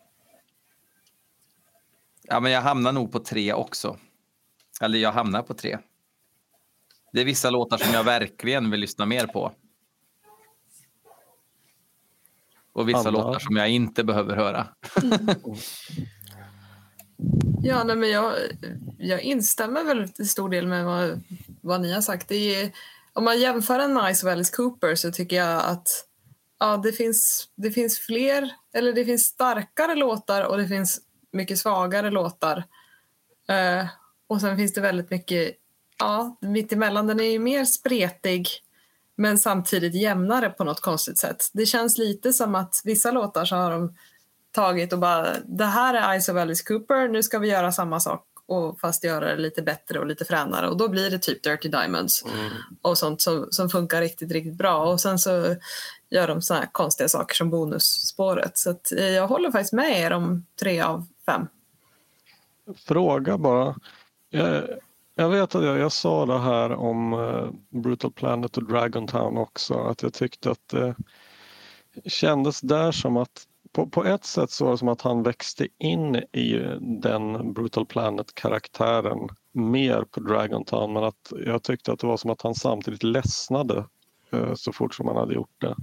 ja, 2.22 2.40
men 2.40 2.52
jag 2.52 2.62
hamnar 2.62 2.92
nog 2.92 3.12
på 3.12 3.18
tre 3.18 3.52
också. 3.52 3.96
Eller 4.80 4.98
jag 4.98 5.12
hamnar 5.12 5.42
på 5.42 5.54
tre. 5.54 5.78
Det 7.12 7.20
är 7.20 7.24
vissa 7.24 7.50
låtar 7.50 7.76
som 7.78 7.94
jag 7.94 8.04
verkligen 8.04 8.70
vill 8.70 8.80
lyssna 8.80 9.06
mer 9.06 9.26
på. 9.26 9.52
Och 12.72 12.88
vissa 12.88 12.98
Andra? 12.98 13.10
låtar 13.10 13.38
som 13.38 13.56
jag 13.56 13.70
inte 13.70 14.04
behöver 14.04 14.36
höra. 14.36 14.68
Ja, 17.64 17.84
nej, 17.84 17.96
men 17.96 18.10
jag, 18.10 18.34
jag 18.98 19.20
instämmer 19.22 19.84
väl 19.84 20.08
till 20.08 20.28
stor 20.28 20.48
del 20.48 20.66
med 20.66 20.84
vad, 20.84 21.22
vad 21.60 21.80
ni 21.80 21.92
har 21.92 22.00
sagt. 22.00 22.28
Det 22.28 22.54
är, 22.54 22.70
om 23.12 23.24
man 23.24 23.40
jämför 23.40 23.78
en 23.78 23.94
Nice 23.94 24.26
och 24.26 24.32
Alice 24.32 24.56
Cooper 24.56 24.94
så 24.94 25.12
tycker 25.12 25.36
jag 25.36 25.62
att 25.64 25.88
ja, 26.60 26.76
det, 26.76 26.92
finns, 26.92 27.48
det 27.56 27.70
finns 27.70 27.98
fler, 27.98 28.50
eller 28.74 28.92
det 28.92 29.04
finns 29.04 29.24
starkare 29.24 29.94
låtar 29.94 30.42
och 30.42 30.58
det 30.58 30.68
finns 30.68 31.00
mycket 31.32 31.58
svagare 31.58 32.10
låtar. 32.10 32.64
Eh, 33.48 33.86
och 34.26 34.40
sen 34.40 34.56
finns 34.56 34.72
det 34.72 34.80
väldigt 34.80 35.10
mycket, 35.10 35.54
ja, 35.98 36.36
mittemellan. 36.40 37.06
Den 37.06 37.20
är 37.20 37.30
ju 37.30 37.38
mer 37.38 37.64
spretig 37.64 38.48
men 39.22 39.38
samtidigt 39.38 39.94
jämnare 39.94 40.50
på 40.50 40.64
något 40.64 40.80
konstigt 40.80 41.18
sätt. 41.18 41.50
Det 41.52 41.66
känns 41.66 41.98
lite 41.98 42.32
som 42.32 42.54
att 42.54 42.80
vissa 42.84 43.10
låtar 43.10 43.44
så 43.44 43.56
har 43.56 43.70
de 43.70 43.96
tagit 44.50 44.92
och 44.92 44.98
bara 44.98 45.36
det 45.44 45.64
här 45.64 45.94
är 45.94 46.20
Ice 46.20 46.28
of 46.28 46.36
Alice 46.36 46.64
Cooper, 46.64 47.08
nu 47.08 47.22
ska 47.22 47.38
vi 47.38 47.48
göra 47.48 47.72
samma 47.72 48.00
sak 48.00 48.26
och 48.46 48.80
fast 48.80 49.04
göra 49.04 49.28
det 49.28 49.36
lite 49.36 49.62
bättre 49.62 49.98
och 49.98 50.06
lite 50.06 50.24
fränare 50.24 50.68
och 50.68 50.76
då 50.76 50.88
blir 50.88 51.10
det 51.10 51.18
typ 51.18 51.42
Dirty 51.42 51.68
Diamonds 51.68 52.24
och 52.82 52.98
sånt 52.98 53.20
som, 53.20 53.46
som 53.50 53.68
funkar 53.68 54.00
riktigt, 54.00 54.32
riktigt 54.32 54.56
bra 54.56 54.92
och 54.92 55.00
sen 55.00 55.18
så 55.18 55.56
gör 56.10 56.28
de 56.28 56.42
såna 56.42 56.60
här 56.60 56.68
konstiga 56.72 57.08
saker 57.08 57.34
som 57.34 57.50
bonusspåret 57.50 58.58
så 58.58 58.70
att 58.70 58.92
eh, 58.92 59.08
jag 59.08 59.28
håller 59.28 59.50
faktiskt 59.50 59.72
med 59.72 60.00
er 60.00 60.12
om 60.12 60.46
tre 60.60 60.80
av 60.80 61.06
fem. 61.26 61.46
Fråga 62.86 63.38
bara. 63.38 63.74
Jag, 64.30 64.64
jag 65.14 65.28
vet 65.28 65.54
att 65.54 65.64
jag, 65.64 65.78
jag 65.78 65.92
sa 65.92 66.26
det 66.26 66.38
här 66.38 66.72
om 66.72 67.12
eh, 67.12 67.50
Brutal 67.80 68.12
Planet 68.12 68.56
och 68.56 68.68
Dragon 68.68 69.06
Town 69.06 69.36
också, 69.36 69.74
att 69.74 70.02
jag 70.02 70.12
tyckte 70.12 70.50
att 70.50 70.68
det 70.68 70.94
kändes 72.06 72.60
där 72.60 72.92
som 72.92 73.16
att 73.16 73.46
på, 73.72 73.86
på 73.86 74.04
ett 74.04 74.24
sätt 74.24 74.50
så 74.50 74.64
var 74.64 74.72
det 74.72 74.78
som 74.78 74.88
att 74.88 75.02
han 75.02 75.22
växte 75.22 75.68
in 75.78 76.16
i 76.16 76.78
den 76.80 77.52
Brutal 77.52 77.86
Planet-karaktären 77.86 79.28
mer 79.52 80.02
på 80.02 80.20
Dragon 80.20 80.64
Town 80.64 80.92
men 80.92 81.04
att 81.04 81.32
jag 81.46 81.62
tyckte 81.62 81.92
att 81.92 81.98
det 81.98 82.06
var 82.06 82.16
som 82.16 82.30
att 82.30 82.42
han 82.42 82.54
samtidigt 82.54 83.02
ledsnade 83.02 83.84
eh, 84.32 84.54
så 84.54 84.72
fort 84.72 84.94
som 84.94 85.06
han 85.08 85.16
hade 85.16 85.34
gjort 85.34 85.60
det. 85.60 85.76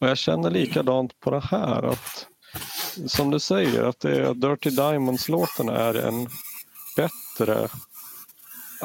Och 0.00 0.08
jag 0.08 0.18
känner 0.18 0.50
likadant 0.50 1.20
på 1.20 1.30
det 1.30 1.40
här 1.40 1.82
att 1.82 2.26
som 3.06 3.30
du 3.30 3.38
säger 3.38 3.84
att 3.84 4.00
det 4.00 4.16
är 4.16 4.34
Dirty 4.34 4.70
Diamonds-låten 4.70 5.68
är 5.68 5.94
en 5.94 6.28
bättre 6.96 7.68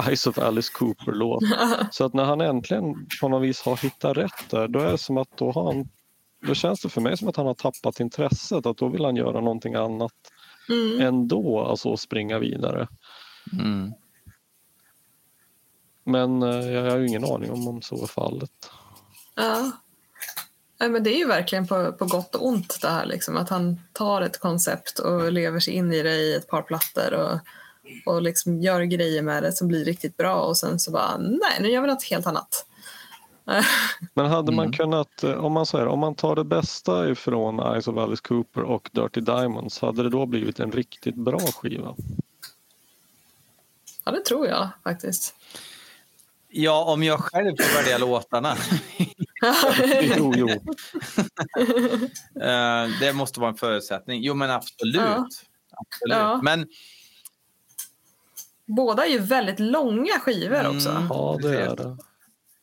Eyes 0.07 0.27
of 0.27 0.37
Alice 0.37 0.71
Cooper-låt. 0.73 1.43
Så 1.91 2.05
att 2.05 2.13
när 2.13 2.23
han 2.23 2.41
äntligen 2.41 3.07
på 3.21 3.27
något 3.27 3.43
vis 3.43 3.61
har 3.61 3.77
hittat 3.77 4.17
rätt 4.17 4.49
där, 4.49 4.67
då 4.67 4.79
är 4.79 4.91
det 4.91 4.97
som 4.97 5.17
att 5.17 5.37
då 5.37 5.51
har 5.51 5.73
han 5.73 5.89
då 6.47 6.53
känns 6.53 6.81
det 6.81 6.89
för 6.89 7.01
mig 7.01 7.17
som 7.17 7.27
att 7.27 7.35
han 7.35 7.45
har 7.45 7.53
tappat 7.53 7.99
intresset, 7.99 8.65
att 8.65 8.77
då 8.77 8.87
vill 8.87 9.05
han 9.05 9.15
göra 9.15 9.41
någonting 9.41 9.75
annat 9.75 10.13
Mm. 10.69 11.01
ändå, 11.01 11.59
alltså 11.59 11.93
att 11.93 11.99
springa 11.99 12.39
vidare. 12.39 12.87
Mm. 13.53 13.93
Men 16.03 16.43
eh, 16.43 16.71
jag 16.71 16.91
har 16.91 16.97
ju 16.97 17.07
ingen 17.07 17.25
aning 17.25 17.51
om 17.51 17.67
om 17.67 17.81
så 17.81 18.03
är 18.03 18.07
fallet. 18.07 18.51
Ja. 19.35 19.71
Nej, 20.79 20.89
men 20.89 21.03
det 21.03 21.15
är 21.15 21.17
ju 21.17 21.27
verkligen 21.27 21.67
på, 21.67 21.91
på 21.91 22.05
gott 22.05 22.35
och 22.35 22.47
ont 22.47 22.81
det 22.81 22.87
här 22.87 23.05
liksom, 23.05 23.37
att 23.37 23.49
han 23.49 23.81
tar 23.93 24.21
ett 24.21 24.39
koncept 24.39 24.99
och 24.99 25.31
lever 25.31 25.59
sig 25.59 25.73
in 25.73 25.93
i 25.93 26.03
det 26.03 26.15
i 26.15 26.35
ett 26.35 26.47
par 26.47 26.61
plattor 26.61 27.13
och, 27.13 27.39
och 28.05 28.21
liksom 28.21 28.61
gör 28.61 28.81
grejer 28.81 29.21
med 29.21 29.43
det 29.43 29.51
som 29.51 29.67
blir 29.67 29.85
riktigt 29.85 30.17
bra 30.17 30.41
och 30.41 30.57
sen 30.57 30.79
så 30.79 30.91
bara 30.91 31.17
nej, 31.17 31.57
nu 31.61 31.69
gör 31.71 31.81
vi 31.81 31.87
något 31.87 32.03
helt 32.03 32.27
annat. 32.27 32.65
Men 34.13 34.25
hade 34.25 34.51
man 34.51 34.65
Mm. 34.65 34.77
kunnat, 34.77 35.23
eh, 35.23 35.31
om 35.45 35.53
man 35.53 35.65
säger 35.65 35.87
om 35.87 35.99
man 35.99 36.15
tar 36.15 36.35
det 36.35 36.43
bästa 36.43 37.09
ifrån 37.09 37.59
Eyes 37.59 37.87
of 37.87 37.97
Alice 37.97 38.21
Cooper 38.27 38.61
och 38.61 38.89
Dirty 38.93 39.21
Diamonds, 39.21 39.79
hade 39.81 40.03
det 40.03 40.09
då 40.09 40.25
blivit 40.25 40.59
en 40.59 40.71
riktigt 40.71 41.15
bra 41.15 41.39
skiva? 41.39 41.95
Ja, 44.05 44.11
det 44.11 44.21
tror 44.25 44.47
jag 44.47 44.69
faktiskt. 44.83 45.35
Ja, 46.49 46.83
om 46.93 47.03
jag 47.03 47.19
själv 47.19 47.55
får 47.59 47.75
välja 47.83 47.97
låtarna. 47.97 48.55
Jo, 50.17 50.33
jo. 50.35 50.47
Eh, 52.41 52.89
det 52.99 53.13
måste 53.13 53.39
vara 53.39 53.49
en 53.51 53.57
förutsättning. 53.57 54.23
Jo, 54.23 54.33
men 54.33 54.51
absolut. 54.51 54.95
Ja. 54.95 55.27
absolut. 55.71 56.17
Ja. 56.17 56.39
Men 56.43 56.67
Båda 58.65 59.05
är 59.05 59.09
ju 59.09 59.19
väldigt 59.19 59.59
långa 59.59 60.19
skivor 60.19 60.55
Mm. 60.59 60.75
också. 60.75 60.89
Ja, 61.09 61.37
det 61.41 61.61
är 61.61 61.75
det. 61.75 61.97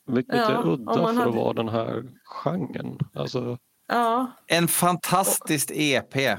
Vilket 0.06 0.36
Ja, 0.36 0.50
är 0.62 0.68
udda 0.68 0.94
för 0.94 1.08
att 1.08 1.16
hade- 1.16 1.30
vara 1.30 1.52
den 1.52 1.68
här 1.68 2.04
genren. 2.24 2.98
Alltså, 3.14 3.58
Ja, 3.86 4.30
en 4.46 4.68
fantastiskt 4.68 5.70
EP 5.74 6.38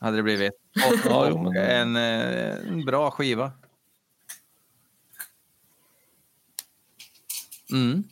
hade 0.00 0.16
det 0.16 0.22
blivit. 0.22 0.52
Och, 0.90 1.10
Ja, 1.10 1.26
jo, 1.30 1.36
och 1.36 1.42
men- 1.54 1.96
en, 1.96 1.96
eh, 1.96 2.68
en 2.68 2.84
bra 2.84 3.10
skiva. 3.10 3.52
Mm. 7.72 8.04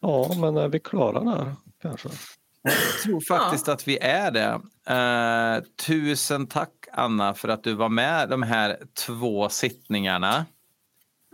Ja, 0.00 0.30
men 0.40 0.56
är 0.56 0.68
vi 0.68 0.80
klara 0.80 1.20
där 1.24 1.54
kanske? 1.82 2.08
Jag 2.62 3.02
tror 3.04 3.20
faktiskt 3.20 3.68
att 3.68 3.88
vi 3.88 3.98
är 3.98 4.30
det. 4.30 4.60
Eh, 4.86 5.64
tusen 5.86 6.46
tack 6.46 6.72
Anna 6.92 7.34
för 7.34 7.48
att 7.48 7.64
du 7.64 7.74
var 7.74 7.88
med 7.88 8.28
de 8.28 8.42
här 8.42 8.78
två 9.06 9.48
sittningarna. 9.48 10.46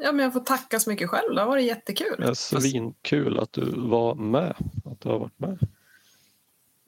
Ja, 0.03 0.13
men 0.13 0.25
jag 0.25 0.33
får 0.33 0.41
tacka 0.41 0.81
så 0.81 0.91
mycket 0.91 1.11
själv. 1.11 1.35
Det 1.35 1.41
har 1.41 1.49
varit 1.49 1.65
jättekul. 1.65 2.17
Det 2.19 2.29
är 2.29 2.35
svinkul 2.35 3.39
att 3.39 3.53
du 3.53 3.73
var 3.77 4.15
med. 4.15 4.55
Att 4.85 5.01
du 5.01 5.09
har 5.09 5.19
varit 5.19 5.39
med. 5.39 5.59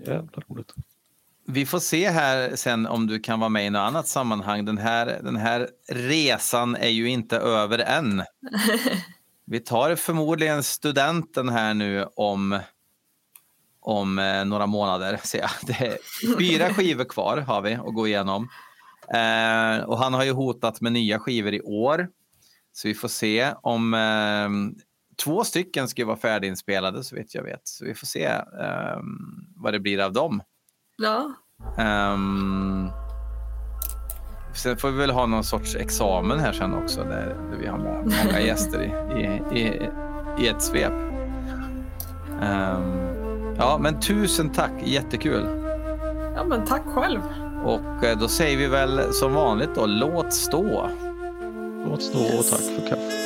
Jävla 0.07 0.43
roligt. 0.49 0.75
Vi 1.47 1.67
får 1.67 1.79
se 1.79 2.11
här 2.11 2.57
sen 2.57 2.87
om 2.87 3.07
du 3.07 3.21
kan 3.21 3.41
vara 3.41 3.49
med 3.49 3.67
i 3.67 3.71
något 3.71 3.81
annat 3.81 4.09
sammanhang. 4.09 4.65
Den 4.65 4.79
här, 4.79 5.21
den 5.23 5.37
här 5.37 5.69
resan 5.89 6.77
är 6.77 6.89
ju 6.89 7.09
inte 7.11 7.37
över 7.37 7.79
än. 7.79 8.23
Vi 9.47 9.61
tar 9.61 9.95
förmodligen 9.95 10.63
studenten 10.63 11.49
här 11.49 11.75
nu 11.75 12.07
om, 12.17 12.59
om 13.81 14.19
eh, 14.19 14.45
några 14.45 14.67
månader. 14.67 15.17
Ser 15.23 15.39
jag. 15.39 15.51
Det 15.67 15.87
är 15.87 15.99
fyra 16.39 16.75
skivor 16.75 17.05
kvar 17.05 17.37
har 17.37 17.63
vi 17.63 17.75
att 17.75 17.95
gå 17.95 18.07
igenom. 18.07 18.49
Eh, 19.15 19.85
och 19.85 19.99
han 19.99 20.15
har 20.15 20.25
ju 20.25 20.33
hotat 20.33 20.81
med 20.81 20.93
nya 20.93 21.19
skivor 21.19 21.55
i 21.55 21.61
år. 21.61 22.09
Så 22.73 22.89
vi 22.89 22.95
får 22.95 23.09
se 23.09 23.53
om 23.63 23.95
eh, 23.95 24.49
två 25.25 25.45
stycken 25.45 25.89
ska 25.89 26.07
vara 26.07 26.17
färdiginspelade 26.17 27.05
så 27.05 27.17
vitt 27.17 27.35
jag 27.35 27.43
vet. 27.43 27.61
Så 27.65 27.85
vi 27.85 27.95
får 27.95 28.07
se 28.07 28.25
eh, 28.25 28.99
vad 29.57 29.73
det 29.73 29.81
blir 29.81 30.01
av 30.01 30.13
dem. 30.13 30.43
Ja, 30.97 31.33
Ehm, 31.79 32.89
sen 34.55 34.77
får 34.77 34.91
vi 34.91 34.97
väl 34.99 35.11
ha 35.11 35.27
någon 35.27 35.45
sorts 35.45 35.77
examen 35.77 36.39
här 36.41 36.53
sen 36.53 36.75
också 36.75 37.01
där, 37.05 37.37
där 37.51 37.59
vi 37.61 37.67
har 37.67 37.79
må- 37.79 38.03
många 38.25 38.41
gäster 38.41 38.83
i, 38.83 39.21
i, 39.21 39.61
i, 39.61 39.89
i 40.45 40.49
ett 40.49 40.63
svep. 40.63 40.93
Ehm, 42.43 43.10
ja, 43.61 43.79
men 43.79 44.01
tusen 44.01 44.51
tack, 44.51 44.73
jättekul. 44.85 45.47
ja 46.37 46.45
men 46.45 46.67
tack 46.67 46.83
själv. 46.87 47.21
Och 47.65 48.05
eh, 48.05 48.19
då 48.19 48.29
säger 48.29 48.57
vi 48.57 48.67
väl 48.67 49.01
som 49.13 49.35
vanligt 49.35 49.71
då, 49.75 49.87
låt 49.87 50.33
stå. 50.33 50.89
Låt 51.87 52.03
stå 52.03 52.19
och 52.19 52.47
tack 52.51 52.61
för 52.61 52.89
kaffet. 52.89 53.20